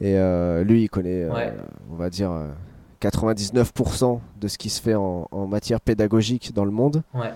et 0.00 0.16
euh, 0.18 0.64
lui, 0.64 0.84
il 0.84 0.88
connaît, 0.88 1.24
euh, 1.24 1.50
on 1.90 1.96
va 1.96 2.10
dire, 2.10 2.30
99% 3.00 4.20
de 4.40 4.48
ce 4.48 4.58
qui 4.58 4.70
se 4.70 4.80
fait 4.80 4.94
en, 4.94 5.28
en 5.30 5.46
matière 5.46 5.80
pédagogique 5.80 6.52
dans 6.54 6.64
le 6.64 6.70
monde. 6.70 7.02
Ouais. 7.14 7.32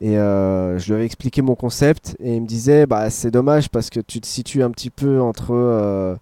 Et 0.00 0.18
euh, 0.18 0.78
je 0.78 0.86
lui 0.88 0.94
avais 0.94 1.04
expliqué 1.04 1.42
mon 1.42 1.54
concept, 1.54 2.16
et 2.18 2.34
il 2.34 2.42
me 2.42 2.46
disait, 2.46 2.86
bah, 2.86 3.08
c'est 3.08 3.30
dommage 3.30 3.68
parce 3.68 3.88
que 3.88 4.00
tu 4.00 4.20
te 4.20 4.26
situes 4.26 4.64
un 4.64 4.70
petit 4.72 4.90
peu 4.90 5.20
entre, 5.20 5.52
euh, 5.52 6.16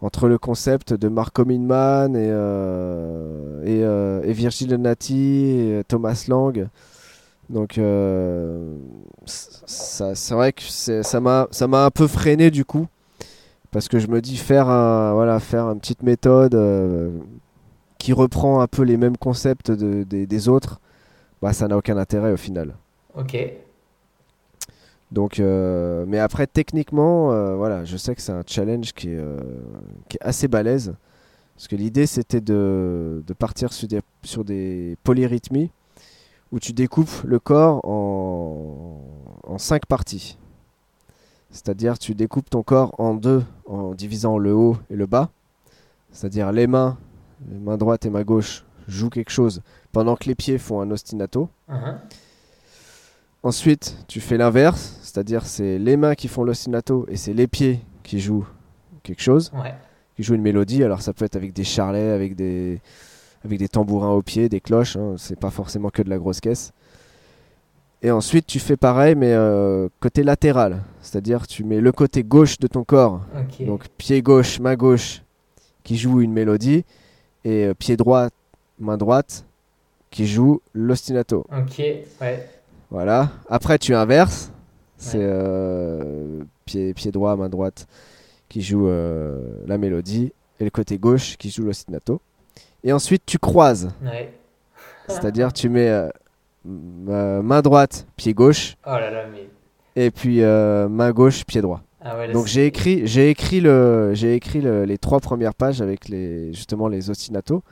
entre 0.00 0.26
le 0.26 0.36
concept 0.36 0.94
de 0.94 1.08
Marco 1.08 1.44
Minman 1.44 2.16
et, 2.16 2.28
euh, 2.28 4.22
et, 4.24 4.28
et 4.28 4.32
Virgil 4.32 4.66
Donati 4.66 5.50
et 5.50 5.82
Thomas 5.86 6.24
Lang. 6.26 6.68
Donc, 7.50 7.80
ça, 9.26 10.14
c'est 10.16 10.34
vrai 10.34 10.52
que 10.52 10.62
ça 10.62 11.20
m'a 11.20 11.46
ça 11.50 11.66
m'a 11.68 11.84
un 11.84 11.90
peu 11.90 12.06
freiné 12.06 12.50
du 12.50 12.64
coup. 12.64 12.88
Parce 13.70 13.86
que 13.88 13.98
je 13.98 14.08
me 14.08 14.20
dis, 14.20 14.36
faire, 14.38 14.68
un, 14.68 15.12
voilà, 15.12 15.38
faire 15.40 15.66
une 15.66 15.78
petite 15.78 16.02
méthode 16.02 16.54
qui 17.98 18.12
reprend 18.12 18.60
un 18.60 18.66
peu 18.66 18.82
les 18.82 18.96
mêmes 18.96 19.16
concepts 19.16 19.70
de- 19.70 20.04
des- 20.04 20.26
des 20.26 20.48
autres, 20.48 20.80
bah, 21.42 21.52
ça 21.52 21.68
n'a 21.68 21.76
aucun 21.76 21.96
intérêt 21.96 22.32
au 22.32 22.36
final. 22.36 22.74
Ok. 23.16 23.36
Donc, 25.10 25.40
euh, 25.40 26.04
mais 26.06 26.18
après, 26.18 26.46
techniquement, 26.46 27.32
euh, 27.32 27.56
voilà, 27.56 27.84
je 27.84 27.96
sais 27.96 28.14
que 28.14 28.20
c'est 28.20 28.32
un 28.32 28.42
challenge 28.46 28.92
qui 28.92 29.08
est, 29.08 29.16
euh, 29.18 29.40
qui 30.08 30.16
est 30.18 30.22
assez 30.22 30.48
balèze. 30.48 30.94
Parce 31.56 31.66
que 31.66 31.76
l'idée, 31.76 32.06
c'était 32.06 32.40
de, 32.40 33.22
de 33.26 33.32
partir 33.32 33.72
sur 33.72 33.88
des, 33.88 34.00
sur 34.22 34.44
des 34.44 34.96
polyrythmies 35.02 35.70
où 36.52 36.60
tu 36.60 36.72
découpes 36.72 37.22
le 37.24 37.38
corps 37.40 37.80
en, 37.84 39.00
en 39.44 39.58
cinq 39.58 39.86
parties. 39.86 40.38
C'est-à-dire, 41.50 41.98
tu 41.98 42.14
découpes 42.14 42.48
ton 42.50 42.62
corps 42.62 42.94
en 42.98 43.14
deux 43.14 43.42
en 43.66 43.94
divisant 43.94 44.38
le 44.38 44.54
haut 44.54 44.76
et 44.90 44.94
le 44.96 45.06
bas. 45.06 45.30
C'est-à-dire, 46.12 46.52
les 46.52 46.66
mains, 46.66 46.96
les 47.50 47.58
mains 47.58 47.76
droite 47.76 48.06
et 48.06 48.10
main 48.10 48.22
gauche, 48.22 48.64
jouent 48.86 49.10
quelque 49.10 49.30
chose 49.30 49.62
pendant 49.92 50.16
que 50.16 50.24
les 50.24 50.34
pieds 50.34 50.58
font 50.58 50.80
un 50.80 50.90
ostinato. 50.90 51.48
Mhm. 51.68 51.98
Ensuite, 53.42 53.96
tu 54.08 54.20
fais 54.20 54.36
l'inverse, 54.36 54.98
c'est-à-dire 55.02 55.46
c'est 55.46 55.78
les 55.78 55.96
mains 55.96 56.14
qui 56.14 56.26
font 56.28 56.42
l'ostinato 56.42 57.06
et 57.08 57.16
c'est 57.16 57.32
les 57.32 57.46
pieds 57.46 57.80
qui 58.02 58.18
jouent 58.18 58.46
quelque 59.02 59.22
chose, 59.22 59.52
Ouais. 59.54 59.74
qui 60.16 60.22
jouent 60.22 60.34
une 60.34 60.42
mélodie. 60.42 60.82
Alors 60.82 61.02
ça 61.02 61.12
peut 61.12 61.24
être 61.24 61.36
avec 61.36 61.52
des 61.52 61.64
charlets, 61.64 62.10
avec 62.10 62.34
des, 62.34 62.80
avec 63.44 63.58
des 63.58 63.68
tambourins 63.68 64.10
aux 64.10 64.22
pieds, 64.22 64.48
des 64.48 64.60
cloches, 64.60 64.96
hein, 64.96 65.14
c'est 65.18 65.38
pas 65.38 65.50
forcément 65.50 65.90
que 65.90 66.02
de 66.02 66.10
la 66.10 66.18
grosse 66.18 66.40
caisse. 66.40 66.72
Et 68.02 68.10
ensuite, 68.10 68.46
tu 68.46 68.58
fais 68.60 68.76
pareil, 68.76 69.14
mais 69.16 69.32
euh, 69.32 69.88
côté 70.00 70.22
latéral, 70.22 70.82
c'est-à-dire 71.00 71.46
tu 71.46 71.64
mets 71.64 71.80
le 71.80 71.90
côté 71.92 72.22
gauche 72.22 72.58
de 72.58 72.66
ton 72.66 72.84
corps, 72.84 73.20
donc 73.60 73.88
pied 73.98 74.20
gauche, 74.22 74.60
main 74.60 74.74
gauche, 74.76 75.22
qui 75.84 75.96
joue 75.96 76.20
une 76.20 76.32
mélodie, 76.32 76.84
et 77.44 77.66
euh, 77.66 77.74
pied 77.74 77.96
droit, 77.96 78.28
main 78.78 78.96
droite, 78.96 79.44
qui 80.10 80.26
joue 80.26 80.60
l'ostinato. 80.74 81.46
Ok. 81.56 81.78
Ouais. 82.20 82.48
Voilà. 82.90 83.30
Après, 83.48 83.78
tu 83.78 83.94
inverses. 83.94 84.50
C'est 84.96 85.18
Ouais. 85.18 85.24
euh, 85.28 86.42
pied, 86.64 86.92
pied 86.94 87.10
droit, 87.12 87.36
main 87.36 87.48
droite 87.48 87.86
qui 88.48 88.62
joue 88.62 88.88
euh, 88.88 89.40
la 89.66 89.78
mélodie 89.78 90.32
et 90.58 90.64
le 90.64 90.70
côté 90.70 90.98
gauche 90.98 91.36
qui 91.36 91.50
joue 91.50 91.64
l'ostinato. 91.64 92.20
Et 92.82 92.92
ensuite, 92.92 93.22
tu 93.26 93.38
croises. 93.38 93.90
Ouais. 94.02 94.32
C'est-à-dire, 95.08 95.52
tu 95.52 95.68
mets 95.68 95.88
euh, 95.88 97.42
main 97.42 97.60
droite, 97.62 98.06
pied 98.16 98.34
gauche 98.34 98.76
Oh 98.86 98.90
là 98.90 99.10
là, 99.10 99.24
mais. 99.30 99.48
et 99.96 100.10
puis 100.10 100.42
euh, 100.42 100.88
main 100.88 101.12
gauche, 101.12 101.44
pied 101.44 101.60
droit. 101.60 101.82
Ah 102.00 102.16
ouais, 102.16 102.32
Donc 102.32 102.46
j'ai 102.46 102.66
écrit, 102.66 103.06
j'ai 103.06 103.28
écrit, 103.30 103.60
le, 103.60 104.12
j'ai 104.14 104.34
écrit 104.34 104.60
le- 104.60 104.84
les 104.84 104.98
trois 104.98 105.18
premières 105.20 105.54
pages 105.54 105.82
avec 105.82 106.08
les, 106.08 106.52
justement 106.52 106.86
les 106.88 107.10
ostinatos, 107.10 107.62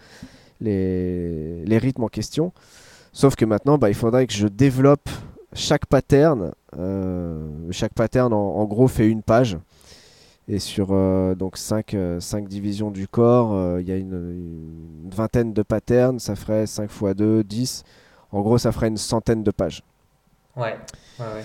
les, 0.60 1.64
les 1.64 1.78
rythmes 1.78 2.04
en 2.04 2.08
question. 2.08 2.52
Sauf 3.12 3.36
que 3.36 3.44
maintenant, 3.44 3.78
bah, 3.78 3.88
il 3.88 3.94
faudrait 3.94 4.26
que 4.26 4.32
je 4.32 4.48
développe 4.48 5.08
chaque 5.52 5.86
pattern. 5.86 6.52
euh, 6.78 7.48
chaque 7.70 7.94
pattern, 7.94 8.32
en, 8.32 8.56
en 8.56 8.64
gros, 8.64 8.88
fait 8.88 9.08
une 9.08 9.22
page. 9.22 9.58
Et 10.48 10.58
sur 10.58 10.88
euh, 10.92 11.34
donc 11.34 11.56
5, 11.56 11.94
divisions 12.48 12.90
du 12.90 13.08
corps, 13.08 13.54
euh, 13.54 13.80
il 13.80 13.88
y 13.88 13.92
a 13.92 13.96
une, 13.96 14.12
une 15.04 15.10
vingtaine 15.10 15.52
de 15.52 15.62
patterns. 15.62 16.18
Ça 16.18 16.36
ferait 16.36 16.66
5 16.66 16.90
x 16.90 17.14
2, 17.16 17.42
10. 17.42 17.84
En 18.32 18.42
gros, 18.42 18.58
ça 18.58 18.70
ferait 18.72 18.88
une 18.88 18.96
centaine 18.96 19.42
de 19.42 19.50
pages. 19.50 19.82
Ouais. 20.56 20.76
Ouais, 21.18 21.26
ouais. 21.34 21.44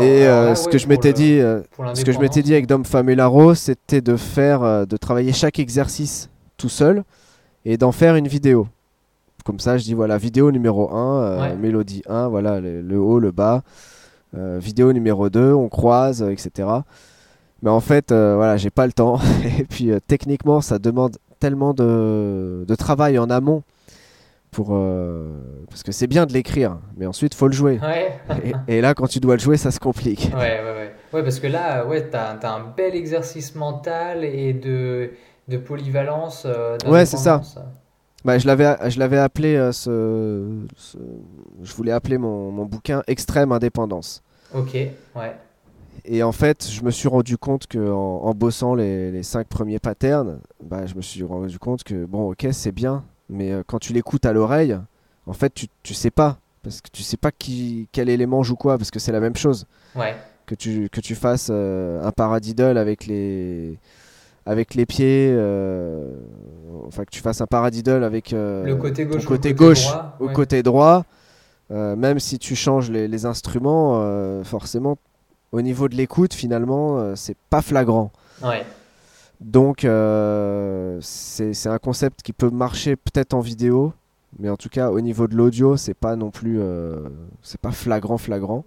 Et 0.00 0.26
euh, 0.26 0.46
là, 0.48 0.54
ce 0.54 0.66
ouais, 0.66 0.72
que 0.72 0.78
je 0.78 0.88
m'étais 0.88 1.12
dit, 1.12 1.38
euh, 1.38 1.60
ce 1.94 2.04
que 2.04 2.12
je 2.12 2.18
m'étais 2.18 2.42
dit 2.42 2.52
avec 2.52 2.66
Dom 2.66 2.84
Famularo, 2.84 3.54
c'était 3.54 4.00
de 4.00 4.16
faire, 4.16 4.62
euh, 4.62 4.84
de 4.86 4.96
travailler 4.96 5.32
chaque 5.32 5.58
exercice 5.58 6.30
tout 6.56 6.68
seul 6.70 7.04
et 7.64 7.76
d'en 7.76 7.92
faire 7.92 8.16
une 8.16 8.28
vidéo. 8.28 8.68
Comme 9.44 9.60
ça, 9.60 9.76
je 9.78 9.84
dis 9.84 9.94
voilà, 9.94 10.16
vidéo 10.18 10.50
numéro 10.50 10.90
1, 10.92 11.40
Ouais. 11.40 11.56
mélodie 11.56 12.02
1, 12.08 12.28
voilà, 12.28 12.60
le, 12.60 12.80
le 12.80 12.98
haut, 12.98 13.18
le 13.20 13.30
bas, 13.32 13.62
Euh, 14.36 14.58
vidéo 14.60 14.92
numéro 14.92 15.30
2, 15.30 15.52
on 15.54 15.68
croise, 15.68 16.22
euh, 16.22 16.30
etc. 16.30 16.68
Mais 17.62 17.70
en 17.70 17.80
fait, 17.80 18.12
euh, 18.12 18.34
voilà, 18.36 18.56
j'ai 18.56 18.70
pas 18.70 18.84
le 18.86 18.92
temps. 18.92 19.18
Et 19.58 19.64
puis 19.64 19.90
euh, 19.90 19.98
techniquement, 20.06 20.60
ça 20.60 20.78
demande 20.78 21.16
tellement 21.38 21.72
de, 21.74 22.64
de 22.66 22.74
travail 22.74 23.18
en 23.18 23.30
amont. 23.30 23.62
Pour, 24.56 24.68
euh, 24.72 25.28
parce 25.68 25.82
que 25.82 25.92
c'est 25.92 26.06
bien 26.06 26.24
de 26.24 26.32
l'écrire, 26.32 26.78
mais 26.96 27.04
ensuite 27.04 27.34
faut 27.34 27.46
le 27.46 27.52
jouer. 27.52 27.78
Ouais. 27.82 28.10
Et, 28.66 28.76
et 28.78 28.80
là, 28.80 28.94
quand 28.94 29.06
tu 29.06 29.20
dois 29.20 29.34
le 29.34 29.40
jouer, 29.40 29.58
ça 29.58 29.70
se 29.70 29.78
complique. 29.78 30.30
Ouais, 30.32 30.38
ouais, 30.38 30.62
ouais. 30.62 30.92
Ouais, 31.12 31.22
parce 31.22 31.38
que 31.38 31.46
là, 31.46 31.84
ouais, 31.84 32.08
t'as, 32.08 32.36
t'as 32.36 32.52
un 32.54 32.72
bel 32.74 32.94
exercice 32.94 33.54
mental 33.54 34.24
et 34.24 34.54
de, 34.54 35.10
de 35.48 35.58
polyvalence. 35.58 36.44
euh, 36.46 36.78
Ouais, 36.86 37.04
c'est 37.04 37.18
ça. 37.18 37.42
Bah, 38.24 38.38
je 38.38 38.46
l'avais, 38.46 38.76
je 38.88 38.98
l'avais 38.98 39.18
appelé 39.18 39.56
euh, 39.56 39.72
ce, 39.72 40.48
ce- 40.74 40.96
je 41.62 41.74
voulais 41.74 41.92
appeler 41.92 42.16
mon, 42.16 42.50
mon 42.50 42.64
bouquin 42.64 43.02
Extrême 43.08 43.52
Indépendance. 43.52 44.22
Ok, 44.54 44.72
ouais. 44.72 45.36
Et 46.06 46.22
en 46.22 46.32
fait, 46.32 46.66
je 46.70 46.82
me 46.82 46.90
suis 46.90 47.08
rendu 47.08 47.36
compte 47.36 47.66
que 47.66 47.92
en, 47.92 48.22
en 48.24 48.32
bossant 48.32 48.74
les, 48.74 49.10
les 49.12 49.22
cinq 49.22 49.48
premiers 49.48 49.80
patterns, 49.80 50.38
bah, 50.64 50.86
je 50.86 50.94
me 50.94 51.02
suis 51.02 51.22
rendu 51.24 51.58
compte 51.58 51.84
que 51.84 52.06
bon, 52.06 52.30
ok, 52.30 52.46
c'est 52.52 52.72
bien, 52.72 53.04
mais 53.28 53.52
euh, 53.52 53.62
quand 53.66 53.78
tu 53.78 53.92
l'écoutes 53.92 54.26
à 54.26 54.32
l'oreille, 54.32 54.78
en 55.26 55.32
fait, 55.32 55.52
tu, 55.54 55.66
tu 55.82 55.94
sais 55.94 56.10
pas, 56.10 56.38
parce 56.62 56.80
que 56.80 56.88
tu 56.92 57.02
sais 57.02 57.16
pas 57.16 57.30
qui, 57.32 57.88
quel 57.92 58.08
élément 58.08 58.42
joue 58.42 58.56
quoi, 58.56 58.78
parce 58.78 58.90
que 58.90 58.98
c'est 58.98 59.12
la 59.12 59.20
même 59.20 59.36
chose. 59.36 59.66
Ouais, 59.94 60.14
Que 60.46 60.54
tu, 60.54 60.88
que 60.90 61.00
tu 61.00 61.14
fasses 61.14 61.48
euh, 61.50 62.02
un 62.04 62.12
paradiddle 62.12 62.78
avec 62.78 63.06
les, 63.06 63.78
avec 64.44 64.74
les 64.74 64.86
pieds, 64.86 65.30
euh, 65.32 66.08
enfin 66.86 67.04
que 67.04 67.10
tu 67.10 67.20
fasses 67.20 67.40
un 67.40 67.46
paradiddle 67.46 68.04
avec 68.04 68.32
euh, 68.32 68.64
le 68.64 68.76
côté 68.76 69.04
gauche, 69.06 69.24
ou 69.24 69.28
côté 69.28 69.48
le 69.50 69.54
gauche 69.54 69.84
droit, 69.86 70.16
au 70.20 70.26
ouais. 70.26 70.32
côté 70.32 70.62
droit, 70.62 71.04
même 71.70 72.20
si 72.20 72.38
tu 72.38 72.54
changes 72.54 72.90
les, 72.92 73.08
les 73.08 73.26
instruments, 73.26 74.42
forcément, 74.44 74.98
au 75.50 75.60
niveau 75.62 75.88
de 75.88 75.96
l'écoute, 75.96 76.32
finalement, 76.32 77.16
c'est 77.16 77.36
pas 77.50 77.60
flagrant. 77.62 78.12
Ouais, 78.44 78.64
Donc, 79.40 79.84
euh, 79.84 80.98
c'est 81.02 81.66
un 81.68 81.78
concept 81.78 82.22
qui 82.22 82.32
peut 82.32 82.50
marcher 82.50 82.96
peut-être 82.96 83.34
en 83.34 83.40
vidéo, 83.40 83.92
mais 84.38 84.48
en 84.48 84.56
tout 84.56 84.68
cas, 84.68 84.90
au 84.90 85.00
niveau 85.00 85.26
de 85.28 85.34
l'audio, 85.36 85.76
c'est 85.76 85.94
pas 85.94 86.16
non 86.16 86.30
plus, 86.30 86.58
euh, 86.60 87.08
c'est 87.42 87.60
pas 87.60 87.70
flagrant, 87.72 88.18
flagrant. 88.18 88.64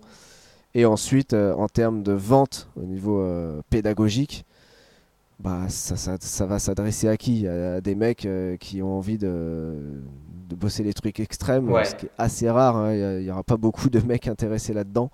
Et 0.76 0.86
ensuite, 0.86 1.34
euh, 1.34 1.54
en 1.56 1.68
termes 1.68 2.04
de 2.04 2.12
vente, 2.12 2.70
au 2.76 2.84
niveau 2.84 3.26
pédagogique, 3.70 4.46
bah, 5.40 5.62
ça, 5.70 5.96
ça, 5.96 6.18
ça 6.20 6.46
va 6.46 6.60
s'adresser 6.60 7.08
à 7.08 7.18
qui? 7.18 7.48
À, 7.48 7.82
des 7.82 7.96
mecs 7.96 8.28
qui 8.60 8.82
ont 8.84 8.98
envie 8.98 9.18
de, 9.18 9.74
de 10.50 10.56
bosser 10.56 10.84
les 10.84 10.94
trucs 10.94 11.20
extrêmes, 11.20 11.70
Ouais. 11.70 11.86
ce 11.86 11.96
qui 11.96 12.06
est 12.06 12.12
assez 12.18 12.50
rare. 12.50 12.76
hein. 12.78 12.94
Il 12.94 13.24
n'y 13.24 13.32
aura 13.32 13.44
pas 13.44 13.58
beaucoup 13.58 13.90
de 13.90 14.00
mecs 14.02 14.28
intéressés 14.28 14.74
là-dedans. 14.74 15.10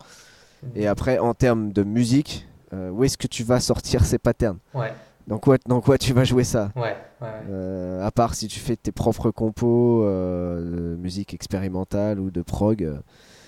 Et 0.75 0.87
après, 0.87 1.19
en 1.19 1.33
termes 1.35 1.71
de 1.71 1.83
musique, 1.83 2.47
où 2.73 3.03
est-ce 3.03 3.17
que 3.17 3.27
tu 3.27 3.43
vas 3.43 3.59
sortir 3.61 4.03
ces 4.03 4.17
patterns? 4.17 4.57
Ouais, 4.73 4.91
dans 5.27 5.37
quoi, 5.39 5.57
dans 5.67 5.81
quoi 5.81 5.97
tu 5.97 6.13
vas 6.13 6.23
jouer 6.23 6.43
ça 6.43 6.69
ouais, 6.75 6.81
ouais, 6.83 6.95
ouais. 7.21 7.27
Euh, 7.49 8.05
À 8.05 8.11
part 8.11 8.35
si 8.35 8.47
tu 8.47 8.59
fais 8.59 8.75
tes 8.75 8.91
propres 8.91 9.31
compos 9.31 10.03
euh, 10.03 10.61
de 10.61 10.95
musique 11.01 11.33
expérimentale 11.33 12.19
ou 12.19 12.29
de 12.31 12.41
prog. 12.41 12.83
euh, 12.83 12.97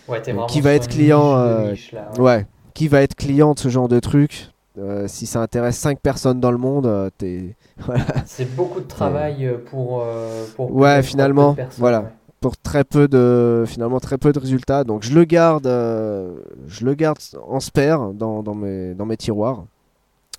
Ouais, 0.08 0.22
t'es 0.22 0.34
donc, 0.34 0.48
qui 0.50 0.62
va 0.62 0.74
être 0.74 0.88
client, 0.88 1.70
niche 1.72 1.92
là, 1.92 2.10
ouais. 2.20 2.46
Qui 2.74 2.88
va 2.88 3.02
être 3.02 3.16
client 3.16 3.54
de 3.54 3.60
ce 3.60 3.68
genre 3.70 3.88
de 3.90 4.00
truc 4.00 4.52
Euh, 4.80 5.08
Si 5.08 5.26
ça 5.26 5.42
intéresse 5.42 5.76
5 5.78 6.00
personnes 6.00 6.40
dans 6.40 6.52
le 6.52 6.58
monde, 6.58 6.86
euh, 6.86 7.10
t'es 7.18 7.56
voilà. 7.80 8.06
C'est 8.26 8.56
beaucoup 8.56 8.80
de 8.80 8.88
travail 8.88 9.52
pour, 9.70 10.02
euh, 10.04 10.46
pour 10.56 10.74
Ouais, 10.76 11.02
finalement, 11.04 11.56
peu 11.56 11.64
voilà. 11.78 12.02
ouais. 12.02 12.08
pour 12.42 12.56
très 12.58 12.84
peu 12.84 13.08
de 13.08 13.66
finalement 13.68 14.00
très 14.00 14.18
peu 14.18 14.32
de 14.32 14.40
résultats. 14.40 14.84
Donc 14.84 15.04
je 15.04 15.14
le 15.14 15.26
garde, 15.26 15.66
je 15.68 16.86
le 16.86 16.94
garde 16.94 17.18
en 17.48 17.60
spare 17.60 18.14
dans, 18.14 18.44
dans 18.44 18.56
mes 18.56 18.94
dans 18.94 19.06
mes 19.06 19.18
tiroirs. 19.18 19.66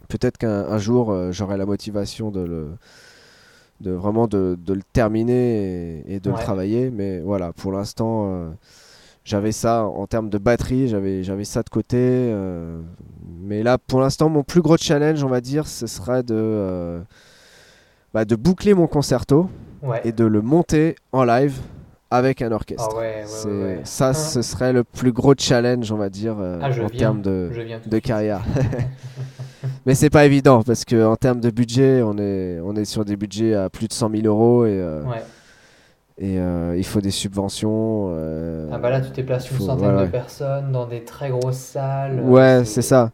Peut-être 0.09 0.39
qu'un 0.39 0.65
un 0.69 0.79
jour 0.79 1.11
euh, 1.11 1.33
j'aurai 1.33 1.57
la 1.57 1.67
motivation 1.67 2.31
de 2.31 2.41
le 2.41 2.69
de 3.81 3.93
vraiment 3.93 4.27
de, 4.27 4.59
de 4.61 4.73
le 4.75 4.83
terminer 4.93 6.01
et, 6.09 6.15
et 6.15 6.21
de 6.21 6.31
Ouais. 6.31 6.37
le 6.37 6.43
travailler. 6.43 6.91
Mais 6.91 7.21
voilà, 7.21 7.53
pour 7.53 7.71
l'instant 7.73 8.25
euh, 8.27 8.49
j'avais 9.25 9.53
ça 9.53 9.85
en 9.85 10.07
termes 10.07 10.31
de 10.31 10.39
batterie, 10.39 10.89
j'avais 10.89 11.23
j'avais 11.23 11.45
ça 11.45 11.63
de 11.63 11.69
côté. 11.69 11.97
euh, 12.01 12.81
mais 13.41 13.63
là, 13.63 13.79
pour 13.79 14.01
l'instant, 14.01 14.29
mon 14.29 14.43
plus 14.43 14.63
gros 14.63 14.77
challenge, 14.79 15.23
on 15.23 15.29
va 15.29 15.41
dire, 15.41 15.67
ce 15.69 15.87
serait 15.87 16.23
de 16.23 17.01
bah, 18.15 18.25
de 18.25 18.35
boucler 18.37 18.75
mon 18.75 18.87
concerto 18.87 19.49
Ouais. 19.83 20.01
et 20.05 20.11
de 20.13 20.25
le 20.25 20.41
monter 20.43 20.97
en 21.13 21.23
live 21.25 21.57
avec 22.11 22.43
un 22.43 22.51
orchestre. 22.51 22.89
Ah 22.91 22.97
ouais, 22.97 23.03
ouais, 23.21 23.23
C'est- 23.27 23.49
ouais, 23.49 23.55
ouais. 23.77 23.81
Ça, 23.85 24.09
Hein. 24.09 24.13
ce 24.15 24.43
serait 24.43 24.73
le 24.73 24.83
plus 24.83 25.13
gros 25.13 25.35
challenge, 25.39 25.93
on 25.93 25.97
va 25.99 26.09
dire, 26.09 26.37
euh, 26.41 26.59
Ah, 26.61 26.71
en 26.83 26.89
termes 26.89 27.23
de, 27.23 27.49
de 27.87 27.99
carrière. 28.01 28.43
Mais 29.87 29.95
c'est 29.95 30.11
pas 30.11 30.25
évident 30.25 30.63
parce 30.63 30.85
que 30.85 31.05
en 31.07 31.17
termes 31.17 31.41
de 31.41 31.51
budget, 31.51 32.03
on 32.03 32.17
est, 32.19 32.61
on 32.63 32.75
est 32.77 32.85
sur 32.85 33.05
des 33.05 33.17
budgets 33.17 33.55
à 33.55 33.69
plus 33.71 33.89
de 33.89 33.93
100 33.93 34.11
000 34.11 34.23
euros 34.27 34.65
et, 34.67 34.71
euh, 34.81 35.03
Ouais. 35.05 35.23
et 36.19 36.39
euh, 36.39 36.75
il 36.77 36.85
faut 36.85 37.01
des 37.01 37.11
subventions. 37.11 38.09
euh, 38.11 38.69
Ah 38.73 38.79
bah 38.79 38.91
là, 38.91 39.01
tu 39.01 39.11
t'es 39.11 39.23
placé 39.23 39.51
une 39.51 39.57
faut- 39.59 39.67
centaine 39.67 39.97
ouais, 39.97 40.07
de 40.07 40.11
personnes 40.11 40.73
dans 40.73 40.87
des 40.87 41.05
très 41.05 41.31
grosses 41.31 41.57
salles. 41.57 42.21
Ouais, 42.21 42.63
c'est 42.65 42.83
ça. 42.83 43.11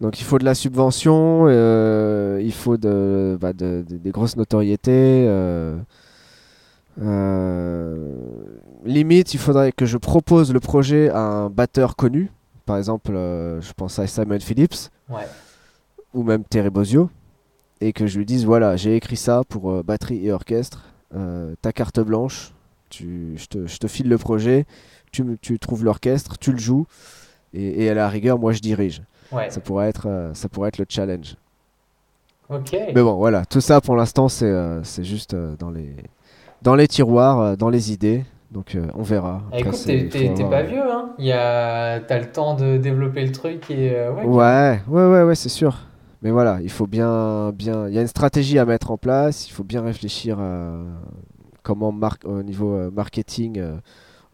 Donc 0.00 0.20
il 0.20 0.24
faut 0.24 0.38
de 0.38 0.44
la 0.44 0.54
subvention, 0.54 1.48
il 1.48 2.52
faut 2.52 2.76
de, 2.76 3.36
bah, 3.40 3.52
de- 3.52 3.84
de- 3.88 3.96
des 3.96 4.10
grosses 4.10 4.36
notoriétés. 4.36 5.26
limite, 8.84 9.34
il 9.34 9.40
faudrait 9.40 9.72
que 9.72 9.86
je 9.86 9.96
propose 9.98 10.52
le 10.52 10.60
projet 10.60 11.10
à 11.10 11.20
un 11.20 11.50
batteur 11.50 11.96
connu. 11.96 12.30
Par 12.66 12.76
exemple, 12.76 13.12
euh, 13.14 13.60
je 13.60 13.72
pense 13.72 13.98
à 13.98 14.06
Simon 14.06 14.38
Phillips 14.40 14.90
Ouais. 15.08 15.26
Ou 16.14 16.22
même 16.22 16.44
Terry 16.44 16.70
Bozzio. 16.70 17.10
Et 17.80 17.92
que 17.92 18.06
je 18.06 18.18
lui 18.18 18.26
dise 18.26 18.44
voilà, 18.44 18.76
j'ai 18.76 18.96
écrit 18.96 19.16
ça 19.16 19.42
pour 19.48 19.70
euh, 19.70 19.82
batterie 19.84 20.26
et 20.26 20.32
orchestre. 20.32 20.84
euh, 21.14 21.54
ta 21.62 21.72
carte 21.72 22.00
blanche, 22.00 22.52
tu, 22.90 23.34
je, 23.36 23.46
te, 23.46 23.66
je 23.66 23.78
te 23.78 23.86
file 23.86 24.08
le 24.08 24.18
projet, 24.18 24.66
tu, 25.12 25.24
tu 25.40 25.58
trouves 25.58 25.84
l'orchestre, 25.84 26.38
tu 26.38 26.50
le 26.52 26.58
joues. 26.58 26.86
Et, 27.54 27.84
et 27.84 27.90
à 27.90 27.94
la 27.94 28.08
rigueur, 28.08 28.38
moi 28.38 28.52
je 28.52 28.60
dirige. 28.60 29.00
Ouais. 29.32 29.48
Ça 29.50 29.60
pourrait 29.60 29.88
être, 29.88 30.06
euh, 30.08 30.34
ça 30.34 30.48
pourrait 30.48 30.68
être 30.68 30.78
le 30.78 30.86
challenge. 30.88 31.36
Mais 32.72 33.02
bon, 33.02 33.14
voilà, 33.16 33.44
tout 33.44 33.60
ça 33.60 33.80
pour 33.80 33.94
l'instant, 33.94 34.28
c'est 34.28 35.04
juste 35.04 35.34
dans, 35.34 35.70
les, 35.70 35.94
dans 36.62 36.74
les 36.74 36.88
tiroirs, 36.88 37.56
dans 37.56 37.68
les 37.68 37.92
idées. 37.92 38.24
Donc 38.50 38.74
euh, 38.74 38.86
on 38.94 39.02
verra. 39.02 39.42
Ah, 39.52 39.56
Après, 39.56 39.60
écoute, 39.60 40.10
t'es 40.10 40.28
avoir- 40.30 40.50
pas 40.50 40.62
vieux, 40.62 40.80
hein. 40.90 41.10
T'as 42.08 42.18
le 42.18 42.32
temps 42.32 42.54
de 42.54 42.78
développer 42.78 43.24
le 43.26 43.32
truc 43.32 43.70
et... 43.70 43.94
euh, 43.94 44.12
ouais, 44.14 44.24
Ouais, 44.24 44.80
ouais, 44.88 45.06
ouais, 45.12 45.22
ouais, 45.24 45.34
c'est 45.34 45.50
sûr. 45.50 45.76
Mais 46.22 46.30
voilà, 46.30 46.58
il 46.62 46.70
faut 46.70 46.86
bien, 46.86 47.52
bien. 47.52 47.88
Il 47.88 47.94
y 47.94 47.98
a 47.98 48.00
une 48.02 48.08
stratégie 48.08 48.58
à 48.58 48.64
mettre 48.64 48.90
en 48.90 48.98
place. 48.98 49.48
Il 49.48 49.52
faut 49.52 49.64
bien 49.64 49.82
réfléchir 49.82 50.38
à 50.40 50.72
comment 51.62 51.92
mar- 51.92 52.18
au 52.24 52.42
niveau 52.42 52.74
euh, 52.74 52.90
marketing 52.90 53.58
euh, 53.58 53.76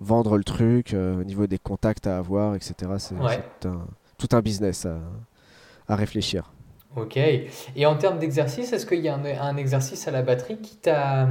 vendre 0.00 0.38
le 0.38 0.44
truc, 0.44 0.94
euh, 0.94 1.20
au 1.20 1.24
niveau 1.24 1.46
des 1.46 1.58
contacts 1.58 2.06
à 2.06 2.18
avoir, 2.18 2.54
etc. 2.56 2.98
C'est 2.98 3.16
Ouais. 3.16 3.42
c'est 3.62 3.68
un- 3.68 3.86
tout 4.18 4.28
un 4.32 4.40
business 4.42 4.86
à, 4.86 4.98
à 5.88 5.96
réfléchir. 5.96 6.52
Ok. 6.96 7.16
Et 7.16 7.86
en 7.86 7.96
termes 7.96 8.18
d'exercice, 8.18 8.72
est-ce 8.72 8.86
qu'il 8.86 9.00
y 9.00 9.08
a 9.08 9.14
un, 9.16 9.24
un 9.24 9.56
exercice 9.56 10.06
à 10.06 10.10
la 10.12 10.22
batterie 10.22 10.58
qui 10.60 10.76
t'a 10.76 11.28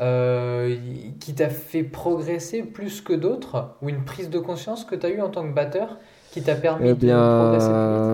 euh, 0.00 0.76
qui 1.20 1.34
t'a 1.34 1.48
fait 1.48 1.84
progresser 1.84 2.62
plus 2.64 3.00
que 3.00 3.12
d'autres 3.14 3.76
ou 3.82 3.88
une 3.88 4.04
prise 4.04 4.30
de 4.30 4.38
conscience 4.38 4.84
que 4.84 4.94
tu 4.96 5.06
as 5.06 5.10
eue 5.10 5.20
en 5.22 5.30
tant 5.30 5.42
que 5.48 5.54
batteur 5.54 5.98
qui 6.32 6.42
t'a 6.42 6.56
permis 6.56 6.90
Eh 6.90 6.94
de 6.94 7.24
progresser 7.34 7.74
plus 7.74 7.90
vite? 7.92 8.12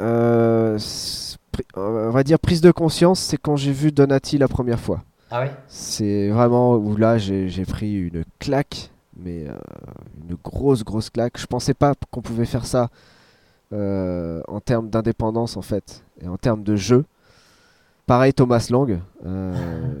Euh, 0.00 0.78
on 1.76 2.10
va 2.10 2.22
dire 2.22 2.38
prise 2.38 2.60
de 2.60 2.70
conscience, 2.70 3.20
c'est 3.20 3.36
quand 3.36 3.56
j'ai 3.56 3.72
vu 3.72 3.92
Donati 3.92 4.38
la 4.38 4.48
première 4.48 4.80
fois. 4.80 5.02
Ah? 5.30 5.44
C'est 5.68 6.30
vraiment 6.30 6.76
où 6.76 6.96
là 6.96 7.18
j'ai 7.18 7.64
pris 7.66 7.94
une 7.94 8.24
claque, 8.38 8.90
mais 9.16 9.46
euh, 9.48 9.54
une 10.28 10.36
grosse 10.42 10.84
grosse 10.84 11.10
claque. 11.10 11.38
Je 11.38 11.46
pensais 11.46 11.74
pas 11.74 11.94
qu'on 12.10 12.22
pouvait 12.22 12.46
faire 12.46 12.64
ça 12.64 12.88
euh, 13.72 14.40
en 14.48 14.60
termes 14.60 14.88
d'indépendance 14.88 15.56
en 15.56 15.62
fait 15.62 16.02
et 16.22 16.28
en 16.28 16.36
termes 16.38 16.62
de 16.62 16.76
jeu. 16.76 17.04
Pareil 18.06 18.32
Thomas 18.32 18.66
Lang, 18.70 19.00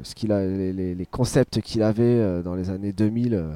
ce 0.02 0.14
qu'il 0.14 0.32
a, 0.32 0.46
les, 0.46 0.72
les- 0.72 0.94
les 0.94 1.06
concepts 1.06 1.60
qu'il 1.60 1.82
avait 1.82 2.42
dans 2.42 2.54
les 2.54 2.70
années 2.70 2.92
2000, 2.94 3.34
euh, 3.34 3.50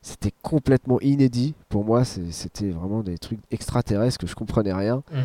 c'était 0.00 0.32
complètement 0.40 0.98
inédit 1.00 1.54
pour 1.68 1.84
moi. 1.84 2.04
C'était 2.04 2.70
vraiment 2.70 3.02
des 3.02 3.18
trucs 3.18 3.40
extraterrestres 3.50 4.16
que 4.18 4.26
je 4.26 4.34
comprenais 4.34 4.72
rien. 4.72 5.02
Mm. 5.12 5.16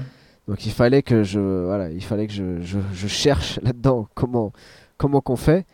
Donc 0.47 0.65
il 0.65 0.71
fallait 0.71 1.01
que 1.03 1.23
je 1.23 1.39
voilà, 1.39 1.89
il 1.89 2.03
fallait 2.03 2.27
que 2.27 2.33
je, 2.33 2.61
je- 2.61 2.79
je 2.93 3.07
cherche 3.07 3.59
là-dedans 3.63 4.07
comment 4.15 4.51
comment 4.97 5.21
qu'on 5.21 5.35
fait. 5.35 5.65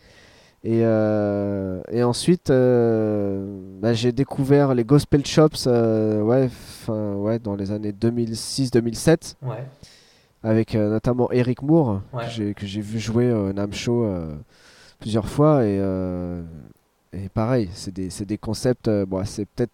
Et, 0.64 0.82
euh, 0.84 1.82
et 1.92 2.04
ensuite, 2.04 2.50
euh, 2.50 3.60
bah, 3.80 3.94
j'ai 3.94 4.12
découvert 4.12 4.74
les 4.74 4.84
gospel 4.84 5.26
shops 5.26 5.66
euh, 5.68 6.22
ouais, 6.22 6.50
fin, 6.50 7.14
ouais, 7.14 7.40
dans 7.40 7.56
les 7.56 7.72
années 7.72 7.94
2006-2007 7.94 9.36
Ouais. 9.44 9.64
avec 10.44 10.74
notamment 10.74 11.32
Eric 11.32 11.62
Moore 11.62 12.02
Ouais. 12.12 12.24
que 12.56 12.66
j'ai- 12.66 12.82
vu 12.82 13.00
jouer 13.00 13.32
au 13.32 13.54
NAM 13.54 13.72
Show 13.74 14.06
plusieurs 15.00 15.28
fois 15.30 15.64
et, 15.64 15.78
et 17.14 17.30
pareil 17.30 17.70
c'est 17.74 17.94
des, 17.94 18.10
des 18.26 18.38
concepts 18.38 18.88
euh, 18.88 19.06
bon, 19.06 19.24
c'est 19.26 19.46
peut-être 19.46 19.72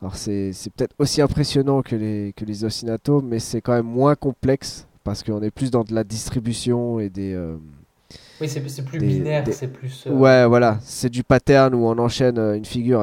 Alors 0.00 0.16
c'est 0.16 0.52
peut-être 0.76 0.94
aussi 0.98 1.20
impressionnant 1.20 1.82
que 1.82 1.94
les, 1.94 2.32
que 2.34 2.44
les 2.44 2.64
mais 3.22 3.38
c'est 3.38 3.60
quand 3.60 3.74
même 3.74 3.86
moins 3.86 4.14
complexe 4.14 4.86
parce 5.04 5.22
qu'on 5.22 5.42
est 5.42 5.50
plus 5.50 5.70
dans 5.70 5.84
de 5.84 5.94
la 5.94 6.04
distribution 6.04 7.00
et 7.00 7.10
des... 7.10 7.34
Euh, 7.34 7.56
oui, 8.40 8.48
c'est 8.48 8.62
plus 8.84 8.98
binaire, 8.98 9.44
c'est 9.52 9.68
plus... 9.68 10.06
Euh, 10.06 10.12
ouais, 10.12 10.46
voilà, 10.46 10.78
c'est 10.82 11.10
du 11.10 11.22
pattern 11.22 11.74
où 11.74 11.86
on 11.86 11.98
enchaîne 11.98 12.38
euh, 12.38 12.56
une 12.56 12.64
figure 12.64 13.00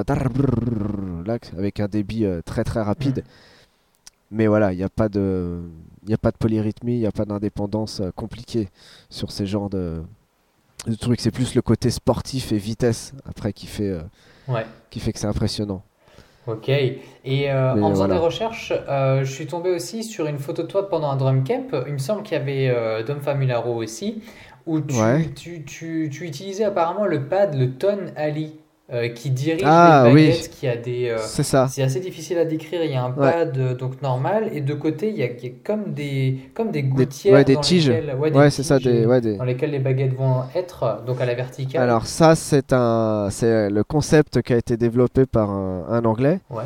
avec 1.58 1.80
un 1.80 1.88
débit 1.88 2.26
très 2.46 2.64
très 2.64 2.82
rapide. 2.82 3.24
Mais 4.32 4.48
voilà, 4.48 4.74
il 4.74 4.78
n'y 4.78 4.84
a 4.84 4.90
pas 4.90 5.08
de... 5.08 5.60
Il 6.08 6.14
a 6.14 6.18
pas 6.18 6.32
de 6.32 6.38
polyrythmie, 6.38 6.94
il 6.94 7.00
n'y 7.00 7.06
a 7.06 7.12
pas 7.12 7.26
d'indépendance 7.26 8.02
compliquée 8.16 8.70
sur 9.10 9.32
ces 9.32 9.46
genres 9.46 9.70
de, 9.70 10.02
de 10.88 10.96
trucs. 10.96 11.20
C'est 11.20 11.32
plus 11.32 11.54
le 11.54 11.62
côté 11.62 11.90
sportif 11.90 12.54
et 12.54 12.58
vitesse 12.58 13.14
après 13.26 13.52
qui 13.52 13.68
fait, 13.68 13.98
qui 14.90 15.02
fait 15.02 15.12
que 15.12 15.20
c'est 15.20 15.28
impressionnant. 15.28 15.84
Ok. 16.48 16.70
Et 16.70 17.52
euh, 17.52 17.82
en 17.82 17.90
faisant 17.90 18.08
des 18.08 18.18
recherches, 18.18 18.72
euh, 18.88 19.24
je 19.24 19.32
suis 19.32 19.48
tombé 19.48 19.70
aussi 19.70 20.04
sur 20.04 20.28
une 20.28 20.40
photo 20.40 20.64
de 20.64 20.68
toi 20.68 20.90
pendant 20.90 21.12
un 21.12 21.18
drum 21.18 21.44
camp. 21.44 21.84
Il 21.86 21.94
me 21.94 21.98
semble 21.98 22.24
qu'il 22.24 22.38
y 22.38 22.42
avait 22.42 22.70
euh, 22.70 23.04
Dom 23.04 23.20
Famularo 23.20 23.76
aussi, 23.76 24.22
où 24.66 24.80
tu, 24.80 24.96
tu, 25.36 25.64
tu, 25.66 26.10
tu, 26.10 26.26
utilisais 26.26 26.64
apparemment 26.64 27.06
le 27.06 27.26
pad, 27.26 27.54
le 27.54 27.72
Ton 27.72 27.98
Ali. 28.16 28.54
Euh, 28.94 29.10
qui 29.10 29.32
dirige 29.32 29.64
ah, 29.66 30.06
les 30.06 30.14
baguettes, 30.14 30.44
oui. 30.44 30.50
qui 30.50 30.66
a 30.66 30.78
des. 30.78 31.10
Euh, 31.10 31.18
c'est 31.18 31.44
ça. 31.44 31.68
C'est 31.70 31.84
assez 31.84 32.00
difficile 32.00 32.38
à 32.38 32.46
décrire. 32.46 32.82
Il 32.86 32.92
y 32.92 32.96
a 32.96 33.04
un 33.04 33.12
pad 33.12 33.58
euh, 33.58 33.76
donc 33.76 34.02
normal 34.02 34.50
et 34.54 34.62
de 34.62 34.74
côté 34.74 35.10
il 35.10 35.18
y 35.18 35.24
a, 35.24 35.26
il 35.26 35.44
y 35.44 35.48
a 35.48 35.52
comme 35.62 35.92
des 35.94 36.40
comme 36.54 36.72
des 36.72 36.84
gouttières. 36.84 37.34
Des, 37.34 37.40
ouais, 37.40 37.44
des 37.44 37.58
tiges. 37.58 37.90
ouais, 37.90 38.50
c'est 38.50 38.64
ça. 38.64 38.80
Des, 38.80 39.06
ouais, 39.06 39.20
des... 39.20 39.36
Dans 39.36 39.44
lesquelles 39.44 39.72
les 39.72 39.80
baguettes 39.80 40.14
vont 40.14 40.44
être 40.56 41.04
donc 41.06 41.20
à 41.20 41.26
la 41.26 41.34
verticale. 41.34 41.82
Alors 41.82 42.08
ça 42.08 42.36
c'est 42.36 42.72
un 42.72 43.28
c'est 43.30 43.70
le 43.70 43.84
concept 43.84 44.42
qui 44.42 44.54
a 44.54 44.58
été 44.58 44.78
développé 44.78 45.26
par 45.26 45.50
un, 45.52 45.86
un 45.90 46.06
anglais. 46.06 46.40
Ouais. 46.50 46.64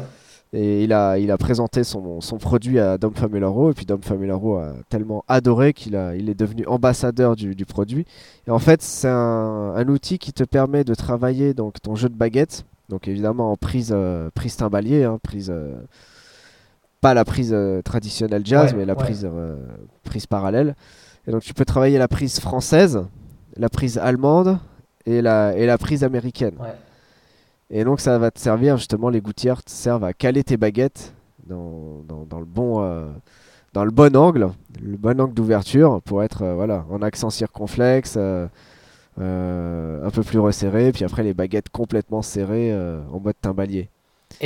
Et 0.53 0.83
il 0.83 0.91
a, 0.91 1.17
il 1.17 1.31
a 1.31 1.37
présenté 1.37 1.85
son, 1.85 2.19
son 2.19 2.37
produit 2.37 2.77
à 2.77 2.97
Dom 2.97 3.13
Famularo. 3.15 3.71
Et 3.71 3.73
puis 3.73 3.85
Dom 3.85 4.01
Famularo 4.01 4.57
a 4.57 4.73
tellement 4.89 5.23
adoré 5.29 5.73
qu'il 5.73 5.95
a, 5.95 6.15
il 6.15 6.29
est 6.29 6.35
devenu 6.35 6.65
ambassadeur 6.67 7.35
du, 7.35 7.55
du 7.55 7.65
produit. 7.65 8.05
Et 8.47 8.51
en 8.51 8.59
fait, 8.59 8.81
c'est 8.81 9.07
un, 9.07 9.73
un, 9.75 9.87
outil 9.87 10.19
qui 10.19 10.33
te 10.33 10.43
permet 10.43 10.83
de 10.83 10.93
travailler 10.93 11.53
donc, 11.53 11.81
ton 11.81 11.95
jeu 11.95 12.09
de 12.09 12.15
baguette. 12.15 12.65
Donc 12.89 13.07
évidemment 13.07 13.53
en 13.53 13.55
prise, 13.55 13.93
euh, 13.95 14.29
prise 14.33 14.57
timbalier, 14.57 15.05
hein, 15.05 15.17
prise, 15.23 15.49
euh, 15.49 15.73
pas 16.99 17.13
la 17.13 17.23
prise 17.23 17.51
euh, 17.53 17.81
traditionnelle 17.81 18.45
jazz, 18.45 18.73
mais 18.75 18.83
la 18.83 18.95
prise, 18.95 19.29
prise 20.03 20.25
parallèle. 20.25 20.75
Et 21.27 21.31
donc 21.31 21.43
tu 21.43 21.53
peux 21.53 21.63
travailler 21.63 21.97
la 21.97 22.09
prise 22.09 22.41
française, 22.41 23.05
la 23.55 23.69
prise 23.69 23.97
allemande 23.97 24.59
et 25.05 25.21
la, 25.21 25.55
et 25.55 25.65
la 25.65 25.77
prise 25.77 26.03
américaine. 26.03 26.55
Ouais. 26.59 26.75
Et 27.71 27.85
donc 27.85 28.01
ça 28.01 28.17
va 28.17 28.31
te 28.31 28.39
servir, 28.39 28.77
justement, 28.77 29.09
les 29.09 29.21
gouttières 29.21 29.63
te 29.63 29.71
servent 29.71 30.03
à 30.03 30.13
caler 30.13 30.43
tes 30.43 30.57
baguettes 30.57 31.13
dans, 31.47 32.03
dans, 32.29 32.39
le, 32.39 32.45
bon, 32.45 32.83
euh, 32.83 33.07
dans 33.73 33.85
le 33.85 33.91
bon 33.91 34.15
angle, 34.15 34.51
le 34.81 34.97
bon 34.97 35.19
angle 35.19 35.33
d'ouverture 35.33 36.01
pour 36.03 36.21
être 36.21 36.43
euh, 36.43 36.53
voilà, 36.53 36.85
en 36.89 37.01
accent 37.01 37.29
circonflexe, 37.29 38.15
euh, 38.17 38.47
un 39.17 40.09
peu 40.09 40.23
plus 40.23 40.39
resserré, 40.39 40.91
puis 40.91 41.05
après 41.05 41.23
les 41.23 41.33
baguettes 41.33 41.69
complètement 41.69 42.21
serrées 42.21 42.73
en 43.11 43.19
mode 43.19 43.35
timbalier. 43.41 43.89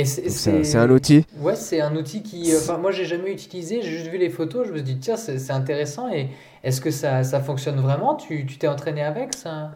C'est 0.04 0.76
un 0.76 0.90
outil 0.90 1.24
Ouais, 1.38 1.54
c'est 1.54 1.80
un 1.80 1.94
outil 1.94 2.22
qui. 2.22 2.52
Enfin, 2.56 2.76
moi, 2.76 2.90
j'ai 2.90 3.04
jamais 3.04 3.32
utilisé, 3.32 3.82
j'ai 3.82 3.90
juste 3.90 4.08
vu 4.08 4.18
les 4.18 4.28
photos, 4.28 4.66
je 4.66 4.72
me 4.72 4.78
suis 4.78 4.84
dit, 4.84 4.98
tiens, 4.98 5.16
c'est 5.16 5.52
intéressant. 5.52 6.12
Et 6.12 6.28
est-ce 6.64 6.80
que 6.80 6.90
ça, 6.90 7.22
ça 7.22 7.40
fonctionne 7.40 7.80
vraiment? 7.80 8.16
Tu 8.16 8.44
t'es 8.46 8.66
entraîné 8.66 9.02
avec 9.02 9.34
ça? 9.34 9.70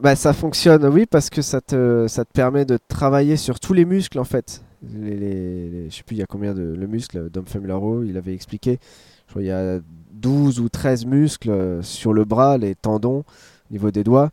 Bah, 0.00 0.16
ça 0.16 0.32
fonctionne, 0.32 0.84
oui, 0.86 1.06
parce 1.06 1.30
que 1.30 1.42
ça 1.42 1.60
te, 1.60 2.06
ça 2.08 2.24
te 2.24 2.32
permet 2.32 2.64
de 2.64 2.78
travailler 2.88 3.36
sur 3.36 3.60
tous 3.60 3.72
les 3.72 3.84
muscles 3.84 4.18
en 4.18 4.24
fait. 4.24 4.62
Les, 4.82 5.16
les, 5.16 5.90
je 5.90 5.96
sais 5.96 6.02
plus, 6.02 6.16
il 6.16 6.18
y 6.20 6.22
a 6.22 6.26
combien 6.26 6.54
de 6.54 6.62
le 6.62 6.86
muscle, 6.86 7.30
Dom 7.30 7.46
Famularo, 7.46 8.02
il 8.02 8.16
avait 8.16 8.34
expliqué. 8.34 8.78
Il 9.36 9.44
y 9.44 9.50
a 9.50 9.80
12 10.12 10.60
ou 10.60 10.68
13 10.68 11.06
muscles 11.06 11.50
euh, 11.50 11.82
sur 11.82 12.12
le 12.12 12.24
bras, 12.24 12.58
les 12.58 12.74
tendons, 12.74 13.18
au 13.18 13.72
niveau 13.72 13.90
des 13.90 14.04
doigts. 14.04 14.30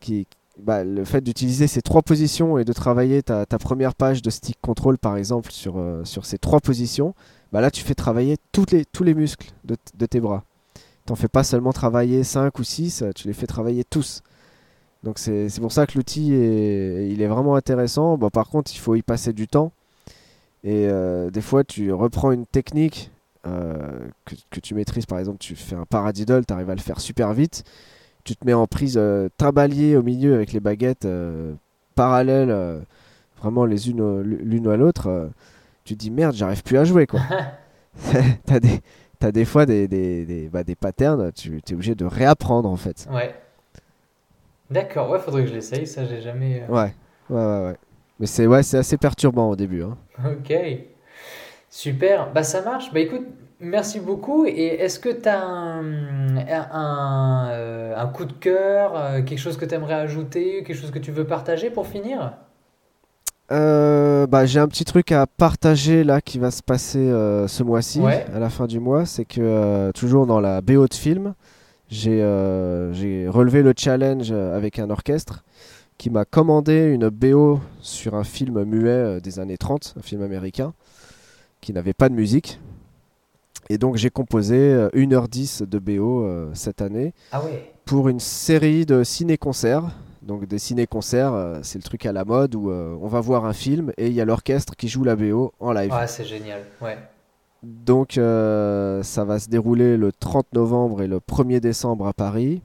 Qui, 0.00 0.26
bah, 0.58 0.84
le 0.84 1.04
fait 1.04 1.20
d'utiliser 1.20 1.66
ces 1.66 1.82
trois 1.82 2.02
positions 2.02 2.58
et 2.58 2.64
de 2.64 2.72
travailler 2.72 3.22
ta, 3.22 3.46
ta, 3.46 3.58
première 3.58 3.94
page 3.94 4.22
de 4.22 4.30
stick 4.30 4.60
control 4.60 4.98
par 4.98 5.16
exemple 5.16 5.52
sur, 5.52 5.78
euh, 5.78 6.04
sur 6.04 6.24
ces 6.24 6.38
trois 6.38 6.60
positions, 6.60 7.14
bah 7.52 7.60
là 7.60 7.70
tu 7.70 7.82
fais 7.82 7.94
travailler 7.94 8.36
toutes 8.52 8.72
les, 8.72 8.84
tous 8.84 9.04
les 9.04 9.14
muscles 9.14 9.50
de, 9.64 9.76
de 9.96 10.06
tes 10.06 10.20
bras. 10.20 10.44
Tu 10.74 11.12
n'en 11.12 11.16
fais 11.16 11.28
pas 11.28 11.44
seulement 11.44 11.72
travailler 11.72 12.24
5 12.24 12.58
ou 12.58 12.64
6, 12.64 13.04
tu 13.14 13.28
les 13.28 13.34
fais 13.34 13.46
travailler 13.46 13.84
tous. 13.84 14.22
Donc 15.04 15.18
c'est 15.18 15.48
pour 15.60 15.72
ça 15.72 15.86
que 15.86 15.96
l'outil 15.96 16.34
est, 16.34 17.08
il 17.10 17.22
est 17.22 17.26
vraiment 17.26 17.54
intéressant. 17.54 18.18
Bon, 18.18 18.30
par 18.30 18.48
contre, 18.48 18.72
il 18.74 18.78
faut 18.78 18.94
y 18.94 19.02
passer 19.02 19.32
du 19.32 19.46
temps. 19.46 19.72
Et 20.64 20.88
euh, 20.88 21.30
des 21.30 21.40
fois, 21.40 21.62
tu 21.62 21.92
reprends 21.92 22.32
une 22.32 22.46
technique 22.46 23.12
euh, 23.46 23.76
que, 24.24 24.34
que, 24.50 24.60
tu 24.60 24.74
maîtrises. 24.74 25.06
Par 25.06 25.18
exemple, 25.18 25.38
tu 25.38 25.54
fais 25.54 25.76
un 25.76 25.84
paradiddle, 25.84 26.44
tu 26.44 26.52
arrives 26.52 26.70
à 26.70 26.74
le 26.74 26.80
faire 26.80 27.00
super 27.00 27.32
vite. 27.32 27.64
Tu 28.24 28.34
te 28.34 28.44
mets 28.44 28.54
en 28.54 28.66
prise 28.66 28.96
euh, 28.98 29.28
au 29.40 30.02
milieu 30.02 30.34
avec 30.34 30.52
les 30.52 30.60
baguettes 30.60 31.04
euh, 31.04 31.54
parallèles, 31.94 32.54
vraiment 33.40 33.64
les 33.64 33.88
unes 33.90 34.20
l'une 34.20 34.68
à 34.68 34.76
l'autre. 34.76 35.30
tu 35.84 35.94
te 35.94 35.98
dis 35.98 36.10
merde, 36.10 36.34
j'arrive 36.34 36.62
plus 36.62 36.76
à 36.78 36.84
jouer. 36.84 37.06
quoi. 37.06 37.20
T'as 38.46 38.60
des, 38.60 38.80
as 39.22 39.32
des 39.32 39.44
fois 39.44 39.66
des, 39.66 39.88
des, 39.88 40.24
des, 40.24 40.48
bah, 40.48 40.62
des 40.62 40.76
patterns, 40.76 41.32
tu 41.32 41.60
es 41.68 41.72
obligé 41.72 41.94
de 41.94 42.04
réapprendre 42.04 42.68
en 42.68 42.76
fait. 42.76 43.08
Ouais. 43.10 43.34
D'accord, 44.70 45.10
ouais, 45.10 45.18
faudrait 45.18 45.42
que 45.42 45.48
je 45.48 45.54
l'essaye, 45.54 45.86
ça 45.86 46.04
j'ai 46.04 46.20
jamais. 46.20 46.62
Euh, 46.68 46.72
ouais, 46.72 46.94
ouais, 47.30 47.40
ouais, 47.40 47.66
ouais. 47.66 47.76
Mais 48.20 48.26
c'est 48.26 48.46
ouais, 48.46 48.62
c'est 48.62 48.78
assez 48.78 48.98
perturbant 48.98 49.48
au 49.48 49.56
début. 49.56 49.82
Hein. 49.82 49.96
Ok, 50.26 50.52
super. 51.70 52.32
Bah 52.32 52.42
ça 52.42 52.60
marche. 52.60 52.92
Bah 52.92 53.00
écoute, 53.00 53.26
merci 53.60 53.98
beaucoup. 53.98 54.44
Et 54.44 54.66
est-ce 54.80 54.98
que 54.98 55.08
tu 55.08 55.28
as 55.28 55.42
un, 55.42 56.36
un, 56.36 57.48
euh, 57.50 57.96
un, 57.96 58.06
coup 58.08 58.26
de 58.26 58.32
cœur, 58.32 58.96
euh, 58.96 59.22
quelque 59.22 59.38
chose 59.38 59.56
que 59.56 59.64
tu 59.64 59.74
aimerais 59.74 59.94
ajouter, 59.94 60.64
quelque 60.64 60.76
chose 60.76 60.90
que 60.90 60.98
tu 60.98 61.12
veux 61.12 61.24
partager 61.24 61.70
pour 61.70 61.86
finir? 61.86 62.32
Bah, 63.50 64.44
j'ai 64.44 64.60
un 64.60 64.68
petit 64.68 64.84
truc 64.84 65.10
à 65.10 65.26
partager 65.26 66.04
là 66.04 66.20
qui 66.20 66.38
va 66.38 66.50
se 66.50 66.62
passer 66.62 67.08
ce 67.48 67.62
mois-ci, 67.62 68.02
à 68.02 68.38
la 68.38 68.50
fin 68.50 68.66
du 68.66 68.80
mois. 68.80 69.06
C'est 69.06 69.24
que 69.24 69.90
toujours 69.92 70.26
dans 70.26 70.40
la 70.40 70.60
BO 70.60 70.86
de 70.86 70.92
film, 70.92 71.32
j'ai 71.90 73.28
relevé 73.28 73.62
le 73.62 73.72
challenge 73.76 74.32
avec 74.32 74.78
un 74.78 74.90
orchestre 74.90 75.44
qui 75.98 76.10
m'a 76.10 76.24
commandé 76.24 76.84
une 76.84 77.08
BO 77.08 77.60
sur 77.80 78.14
un 78.14 78.24
film 78.24 78.62
muet 78.62 78.88
euh, 78.88 79.20
des 79.20 79.40
années 79.40 79.58
30, 79.58 79.96
un 79.98 80.02
film 80.02 80.22
américain, 80.22 80.72
qui 81.60 81.72
n'avait 81.72 81.92
pas 81.92 82.08
de 82.08 82.14
musique. 82.14 82.60
Et 83.68 83.76
donc 83.76 83.96
j'ai 83.96 84.08
composé 84.08 84.88
1h10 84.94 85.62
euh, 85.62 85.66
de 85.66 85.78
BO 85.78 86.54
cette 86.54 86.80
année 86.80 87.12
ah 87.32 87.42
pour 87.84 88.08
une 88.08 88.20
série 88.20 88.86
de 88.86 89.02
ciné-concerts. 89.02 89.90
Donc 90.22 90.46
des 90.46 90.58
ciné-concerts, 90.58 91.60
c'est 91.62 91.78
le 91.78 91.82
truc 91.82 92.06
à 92.06 92.12
la 92.12 92.24
mode 92.24 92.54
où 92.54 92.70
on 92.70 93.08
va 93.08 93.20
voir 93.20 93.44
un 93.44 93.54
film 93.54 93.92
et 93.96 94.08
il 94.08 94.12
y 94.12 94.20
a 94.20 94.24
l'orchestre 94.24 94.76
qui 94.76 94.88
joue 94.88 95.02
la 95.02 95.16
BO 95.16 95.52
en 95.58 95.72
live. 95.72 95.90
Ah, 95.92 96.06
c'est 96.06 96.24
génial, 96.24 96.60
ouais. 96.82 96.98
Donc 97.62 98.18
euh, 98.18 99.02
ça 99.02 99.24
va 99.24 99.38
se 99.38 99.48
dérouler 99.48 99.96
le 99.96 100.12
30 100.12 100.52
novembre 100.52 101.02
et 101.02 101.08
le 101.08 101.18
1er 101.18 101.60
décembre 101.60 102.06
à 102.06 102.12
Paris. 102.12 102.62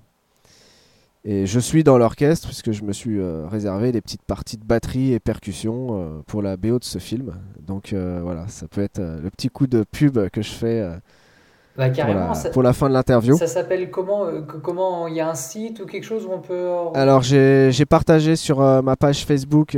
Et 1.25 1.45
je 1.45 1.59
suis 1.59 1.83
dans 1.83 1.97
l'orchestre 1.97 2.47
puisque 2.47 2.71
je 2.71 2.83
me 2.83 2.91
suis 2.91 3.17
euh, 3.17 3.47
réservé 3.47 3.91
des 3.91 4.01
petites 4.01 4.23
parties 4.23 4.57
de 4.57 4.65
batterie 4.65 5.13
et 5.13 5.19
percussion 5.19 5.87
euh, 5.91 6.21
pour 6.27 6.41
la 6.41 6.57
BO 6.57 6.79
de 6.79 6.83
ce 6.83 6.99
film. 6.99 7.33
Donc 7.65 7.93
voilà, 7.93 8.47
ça 8.47 8.67
peut 8.67 8.81
être 8.81 8.99
le 8.99 9.29
petit 9.29 9.49
coup 9.49 9.67
de 9.67 9.83
pub 9.89 10.29
que 10.29 10.41
je 10.41 10.51
fais 10.51 10.85
bah, 11.77 11.89
pour, 12.51 12.61
la, 12.61 12.73
fin 12.73 12.87
de 12.89 12.93
l'interview. 12.93 13.35
Ça 13.37 13.47
s'appelle 13.47 13.89
comment 13.89 14.27
Comment 14.61 15.07
il 15.07 15.15
y 15.15 15.21
a 15.21 15.29
un 15.29 15.35
site 15.35 15.79
ou 15.79 15.85
quelque 15.85 16.03
chose 16.03 16.25
où 16.25 16.31
on 16.31 16.39
peut 16.39 16.69
Alors 16.93 17.23
j'ai 17.23 17.85
partagé 17.89 18.35
sur 18.35 18.59
ma 18.59 18.95
page 18.95 19.25
Facebook 19.25 19.77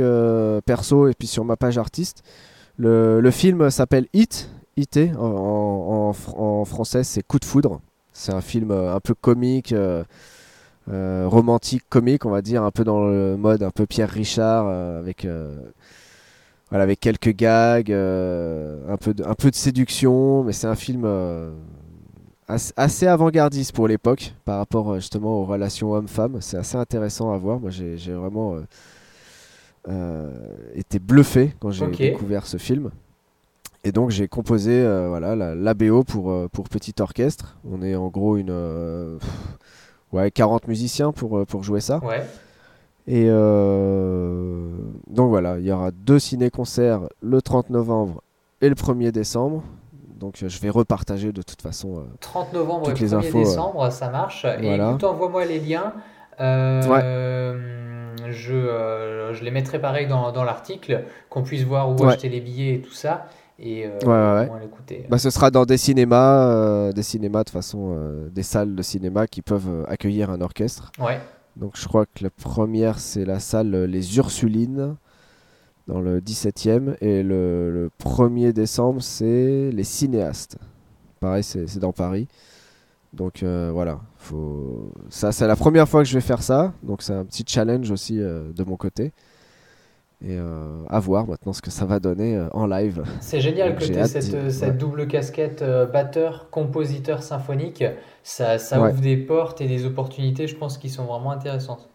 perso 0.66 1.08
et 1.08 1.14
puis 1.14 1.28
sur 1.28 1.44
ma 1.44 1.56
page 1.56 1.78
artiste. 1.78 2.22
Le, 2.76 3.20
le 3.20 3.30
film 3.30 3.70
s'appelle 3.70 4.06
Hit 4.12 4.50
IT. 4.76 4.98
En, 5.18 6.12
français, 6.64 7.04
c'est 7.04 7.22
Coup 7.22 7.38
de 7.38 7.44
foudre. 7.44 7.80
C'est 8.12 8.32
un 8.32 8.40
film 8.40 8.70
euh, 8.70 8.94
un 8.94 9.00
peu 9.00 9.14
comique, 9.14 9.72
euh, 9.72 10.02
euh, 10.90 11.26
romantique, 11.28 11.82
comique, 11.88 12.24
on 12.24 12.30
va 12.30 12.40
dire, 12.42 12.62
un 12.62 12.70
peu 12.70 12.84
dans 12.84 13.06
le 13.06 13.36
mode 13.36 13.62
un 13.62 13.70
peu 13.70 13.86
Pierre 13.86 14.08
Richard, 14.08 14.68
avec, 14.68 15.26
voilà, 16.70 16.84
avec 16.84 17.00
quelques 17.00 17.34
gags, 17.34 17.92
un, 17.92 18.96
peu 18.96 19.12
de, 19.12 19.24
un 19.24 19.34
peu 19.34 19.50
de 19.50 19.56
séduction, 19.56 20.44
mais 20.44 20.52
c'est 20.52 20.66
un 20.66 20.76
film 20.76 21.06
assez, 22.48 23.06
avant-gardiste 23.06 23.72
pour 23.72 23.88
l'époque 23.88 24.34
par 24.44 24.58
rapport 24.58 24.94
justement 24.94 25.40
aux 25.40 25.44
relations 25.44 25.92
hommes-femmes. 25.92 26.38
C'est 26.40 26.56
assez 26.56 26.76
intéressant 26.76 27.32
à 27.32 27.36
voir. 27.36 27.60
Moi, 27.60 27.70
j'ai 27.70 28.12
vraiment 28.12 28.56
été 30.74 30.98
bluffé 30.98 31.54
quand 31.60 31.70
j'ai 31.70 31.86
découvert 31.88 32.46
ce 32.46 32.56
film. 32.56 32.90
Et 33.86 33.92
donc 33.92 34.10
j'ai 34.10 34.26
composé 34.26 34.72
euh, 34.72 35.06
voilà, 35.08 35.36
la, 35.36 35.74
BO 35.74 36.02
pour, 36.02 36.32
euh, 36.32 36.48
pour 36.52 36.68
petit 36.68 36.94
orchestre. 36.98 37.56
On 37.70 37.82
est 37.82 37.94
en 37.94 38.08
gros 38.08 38.36
une, 38.36 38.50
euh, 38.50 39.16
ouais, 40.12 40.32
40 40.32 40.66
musiciens 40.66 41.12
pour, 41.12 41.46
pour 41.46 41.62
jouer 41.62 41.80
ça. 41.80 42.00
Et 43.06 43.28
donc 43.28 45.28
voilà, 45.28 45.60
il 45.60 45.64
y 45.64 45.70
aura 45.70 45.92
deux 45.92 46.18
ciné-concerts 46.18 47.02
le 47.22 47.40
30 47.40 47.70
novembre 47.70 48.22
et 48.60 48.68
le 48.68 48.74
1er 48.74 49.12
décembre. 49.12 49.62
Donc 50.18 50.34
je 50.38 50.58
vais 50.58 50.70
repartager 50.70 51.30
de 51.30 51.42
toute 51.42 51.62
façon. 51.62 52.06
30 52.18 52.54
novembre 52.54 52.90
et 52.90 52.94
1er 52.94 53.32
décembre, 53.32 53.92
ça 53.92 54.10
marche. 54.10 54.44
Et 54.60 54.80
envoie-moi 54.80 55.44
les 55.44 55.60
liens. 55.60 55.92
Je, 58.28 59.30
je, 59.32 59.44
les 59.44 59.50
mettrai 59.52 59.78
pareil 59.78 60.08
dans, 60.08 60.32
dans 60.32 60.42
l'article, 60.42 61.04
qu'on 61.30 61.44
puisse 61.44 61.62
voir 61.62 61.88
où 61.88 62.04
acheter 62.04 62.28
les 62.28 62.40
billets 62.40 62.74
et 62.74 62.80
tout 62.80 62.92
ça 62.92 63.28
et 63.58 63.86
euh, 63.86 64.58
l'écouter. 64.60 65.06
Bah, 65.08 65.18
ce 65.18 65.30
sera 65.30 65.50
dans 65.50 65.64
des 65.64 65.78
cinémas, 65.78 66.50
euh, 66.50 66.92
des 66.92 67.02
cinémas 67.02 67.44
de 67.44 67.50
façon, 67.50 67.94
euh, 67.96 68.28
des 68.28 68.42
salles 68.42 68.74
de 68.74 68.82
cinéma 68.82 69.26
qui 69.26 69.42
peuvent 69.42 69.68
euh, 69.68 69.84
accueillir 69.88 70.30
un 70.30 70.40
orchestre. 70.40 70.92
Ouais. 70.98 71.20
Donc 71.56 71.72
je 71.76 71.86
crois 71.88 72.04
que 72.04 72.22
la 72.22 72.30
première 72.30 72.98
c'est 72.98 73.24
la 73.24 73.40
salle 73.40 73.84
Les 73.84 74.18
Ursulines 74.18 74.96
dans 75.86 76.00
le 76.00 76.20
17e 76.20 76.96
et 77.00 77.22
le, 77.22 77.70
le 77.70 77.90
1er 78.04 78.52
décembre 78.52 79.02
c'est 79.02 79.70
les 79.70 79.84
Cinéastes. 79.84 80.58
Pareil, 81.20 81.42
c'est 81.42 81.78
dans 81.78 81.92
Paris. 81.92 82.28
Donc 83.14 83.42
voilà, 83.42 84.00
faut... 84.18 84.92
ça 85.08 85.32
c'est 85.32 85.46
la 85.46 85.56
première 85.56 85.88
fois 85.88 86.02
que 86.02 86.08
je 86.08 86.12
vais 86.12 86.20
faire 86.20 86.42
ça, 86.42 86.74
donc 86.82 87.00
c'est 87.00 87.14
un 87.14 87.24
petit 87.24 87.44
challenge 87.46 87.90
aussi 87.90 88.18
de 88.18 88.64
mon 88.64 88.76
côté. 88.76 89.14
Et 90.24 90.38
euh, 90.38 90.82
à 90.88 90.98
voir 90.98 91.26
maintenant 91.26 91.52
ce 91.52 91.60
que 91.60 91.70
ça 91.70 91.84
va 91.84 92.00
donner 92.00 92.36
euh, 92.36 92.48
en 92.52 92.66
live. 92.66 93.02
C'est 93.20 93.40
génial 93.40 93.76
que 93.76 93.84
tu 93.84 93.92
aies 93.92 94.06
cette, 94.06 94.50
cette 94.50 94.78
double 94.78 95.06
casquette 95.06 95.60
euh, 95.60 95.84
batteur, 95.84 96.48
compositeur 96.50 97.22
symphonique. 97.22 97.84
Ça, 98.22 98.58
ça 98.58 98.80
ouvre 98.80 99.00
des 99.00 99.18
portes 99.18 99.60
et 99.60 99.66
des 99.66 99.84
opportunités, 99.84 100.46
je 100.46 100.56
pense, 100.56 100.78
qui 100.78 100.88
sont 100.88 101.04
vraiment 101.04 101.32
intéressantes. 101.32 101.90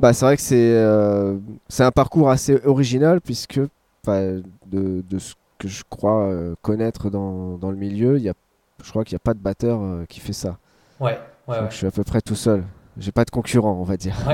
Bah, 0.00 0.14
c'est 0.14 0.24
vrai 0.24 0.36
que 0.36 0.42
c'est 0.42 1.48
c'est 1.68 1.84
un 1.84 1.90
parcours 1.90 2.30
assez 2.30 2.64
original, 2.64 3.20
puisque 3.20 3.60
de, 4.06 4.42
de, 4.66 5.18
ce 5.18 5.34
que 5.58 5.68
je 5.68 5.82
crois 5.88 6.32
connaître 6.62 7.10
dans, 7.10 7.58
dans, 7.58 7.70
le 7.70 7.76
milieu, 7.76 8.18
y 8.18 8.30
a, 8.30 8.34
je 8.82 8.88
crois 8.88 9.04
qu'il 9.04 9.16
n'y 9.16 9.18
a 9.18 9.24
pas 9.24 9.34
de 9.34 9.40
batteur 9.40 9.80
qui 10.08 10.20
fait 10.20 10.32
ça. 10.32 10.56
Ouais, 10.98 11.18
ouais, 11.46 11.56
Je 11.68 11.76
suis 11.76 11.86
à 11.86 11.90
peu 11.90 12.04
près 12.04 12.22
tout 12.22 12.36
seul. 12.36 12.64
J'ai 12.96 13.12
pas 13.12 13.24
de 13.24 13.30
concurrent, 13.30 13.76
on 13.78 13.84
va 13.84 13.96
dire. 13.96 14.16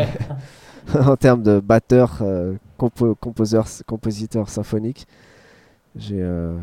En 0.95 1.17
termes 1.17 1.43
de 1.43 1.61
batteur, 1.61 2.19
euh, 2.21 2.55
composeur, 2.77 3.67
compositeur 3.87 4.49
symphonique. 4.49 5.07
J'ai, 5.97 6.21
euh, 6.21 6.57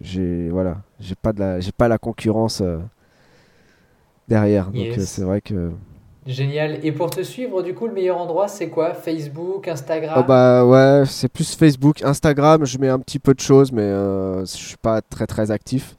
j'ai, 0.00 0.48
voilà, 0.48 0.78
j'ai 1.00 1.14
pas 1.14 1.32
de 1.32 1.40
la, 1.40 1.60
j'ai 1.60 1.72
pas 1.72 1.88
la 1.88 1.98
concurrence 1.98 2.60
euh, 2.60 2.78
derrière. 4.28 4.70
Donc 4.70 4.94
c'est 4.98 5.22
vrai 5.22 5.40
que. 5.40 5.72
Génial. 6.26 6.84
Et 6.84 6.92
pour 6.92 7.10
te 7.10 7.22
suivre, 7.22 7.62
du 7.62 7.74
coup, 7.74 7.86
le 7.86 7.92
meilleur 7.92 8.16
endroit, 8.16 8.48
c'est 8.48 8.70
quoi? 8.70 8.94
Facebook, 8.94 9.68
Instagram? 9.68 10.14
Oh 10.16 10.24
bah 10.26 10.64
ouais, 10.64 11.02
c'est 11.06 11.28
plus 11.28 11.54
Facebook. 11.54 12.02
Instagram, 12.02 12.64
je 12.64 12.78
mets 12.78 12.88
un 12.88 12.98
petit 12.98 13.18
peu 13.18 13.34
de 13.34 13.40
choses, 13.40 13.72
mais 13.72 13.90
je 13.90 14.44
suis 14.46 14.76
pas 14.78 15.02
très 15.02 15.26
très 15.26 15.50
actif. 15.50 15.96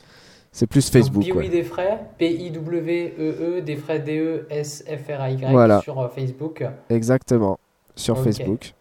C'est 0.56 0.68
plus 0.68 0.90
Facebook. 0.90 1.22
Piwi 1.22 1.50
des 1.50 1.64
frais, 1.64 2.00
P-I-W-E-E, 2.18 3.60
des 3.60 3.76
frais 3.76 4.00
D-E-S-F-R-A-Y 4.00 5.82
sur 5.82 6.00
euh, 6.00 6.08
Facebook. 6.08 6.64
Exactement, 6.90 7.60
sur 7.94 8.18
Facebook. 8.24 8.74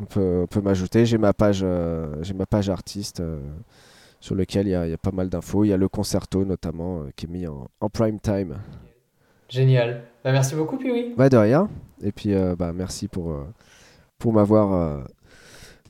On 0.00 0.04
peut, 0.04 0.40
on 0.42 0.46
peut 0.46 0.60
m'ajouter. 0.60 1.06
J'ai 1.06 1.18
ma 1.18 1.32
page, 1.32 1.60
euh, 1.62 2.16
j'ai 2.22 2.34
ma 2.34 2.46
page 2.46 2.68
artiste 2.68 3.20
euh, 3.20 3.40
sur 4.20 4.34
lequel 4.34 4.66
il 4.66 4.70
y, 4.70 4.74
a 4.74 4.96
pas 4.98 5.12
mal 5.12 5.28
d'infos. 5.28 5.64
Il 5.64 5.68
y 5.68 5.72
a 5.72 5.76
le 5.76 5.88
concerto 5.88 6.44
notamment 6.44 7.04
qui 7.16 7.26
est 7.26 7.28
mis 7.28 7.46
en, 7.46 7.68
prime 7.90 8.18
time. 8.20 8.56
Génial. 9.48 10.02
Bah, 10.24 10.32
merci 10.32 10.54
beaucoup, 10.54 10.76
Piwi. 10.76 11.14
Bah, 11.16 11.28
de 11.28 11.36
rien. 11.36 11.68
Et 12.02 12.12
puis, 12.12 12.34
bah, 12.58 12.72
merci 12.74 13.08
pour, 13.08 13.36
pour 14.18 14.32
m'avoir 14.32 15.04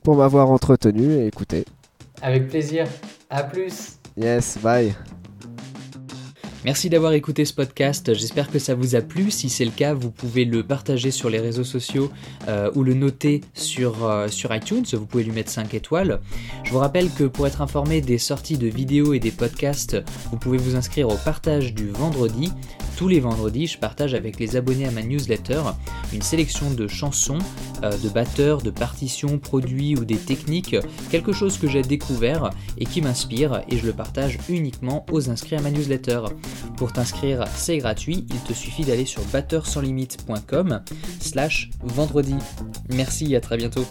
pour 0.05 0.15
m'avoir 0.15 0.51
entretenu 0.51 1.13
et 1.13 1.25
écouté. 1.25 1.65
Avec 2.21 2.47
plaisir. 2.47 2.85
À 3.29 3.43
plus. 3.43 3.97
Yes, 4.15 4.57
bye. 4.61 4.93
Merci 6.65 6.89
d'avoir 6.89 7.13
écouté 7.13 7.45
ce 7.45 7.53
podcast, 7.53 8.15
j'espère 8.15 8.49
que 8.49 8.57
ça 8.57 8.73
vous 8.73 8.95
a 8.95 9.01
plu. 9.01 9.29
Si 9.29 9.49
c'est 9.49 9.65
le 9.65 9.69
cas, 9.69 9.93
vous 9.93 10.09
pouvez 10.09 10.45
le 10.45 10.63
partager 10.63 11.11
sur 11.11 11.29
les 11.29 11.39
réseaux 11.39 11.63
sociaux 11.63 12.09
euh, 12.47 12.71
ou 12.73 12.81
le 12.81 12.95
noter 12.95 13.41
sur, 13.53 14.03
euh, 14.03 14.29
sur 14.29 14.53
iTunes, 14.55 14.83
vous 14.93 15.05
pouvez 15.05 15.23
lui 15.23 15.31
mettre 15.31 15.51
5 15.51 15.75
étoiles. 15.75 16.19
Je 16.63 16.71
vous 16.71 16.79
rappelle 16.79 17.11
que 17.11 17.25
pour 17.25 17.45
être 17.45 17.61
informé 17.61 18.01
des 18.01 18.17
sorties 18.17 18.57
de 18.57 18.65
vidéos 18.65 19.13
et 19.13 19.19
des 19.19 19.29
podcasts, 19.29 19.95
vous 20.31 20.37
pouvez 20.37 20.57
vous 20.57 20.75
inscrire 20.75 21.07
au 21.07 21.17
partage 21.17 21.75
du 21.75 21.87
vendredi. 21.91 22.51
Tous 22.97 23.09
les 23.09 23.19
vendredis, 23.19 23.67
je 23.67 23.77
partage 23.77 24.15
avec 24.15 24.39
les 24.39 24.55
abonnés 24.55 24.87
à 24.87 24.91
ma 24.91 25.03
newsletter 25.03 25.61
une 26.13 26.21
sélection 26.21 26.71
de 26.71 26.87
chansons, 26.87 27.39
euh, 27.83 27.95
de 27.97 28.09
batteurs, 28.09 28.61
de 28.61 28.71
partitions, 28.71 29.37
produits 29.37 29.97
ou 29.97 30.05
des 30.05 30.15
techniques, 30.15 30.77
quelque 31.11 31.33
chose 31.33 31.57
que 31.57 31.67
j'ai 31.67 31.81
découvert 31.81 32.51
et 32.77 32.85
qui 32.85 33.01
m'inspire 33.01 33.61
et 33.69 33.77
je 33.77 33.85
le 33.85 33.93
partage 33.93 34.39
uniquement 34.49 35.05
aux 35.11 35.29
inscrits 35.29 35.57
à 35.57 35.61
ma 35.61 35.71
newsletter. 35.71 36.21
Pour 36.77 36.93
t'inscrire, 36.93 37.45
c'est 37.55 37.77
gratuit, 37.77 38.25
il 38.29 38.39
te 38.41 38.53
suffit 38.53 38.83
d'aller 38.83 39.05
sur 39.05 39.21
batteursanslimite.com 39.25 40.81
slash 41.19 41.69
vendredi. 41.81 42.35
Merci, 42.89 43.35
à 43.35 43.41
très 43.41 43.57
bientôt. 43.57 43.85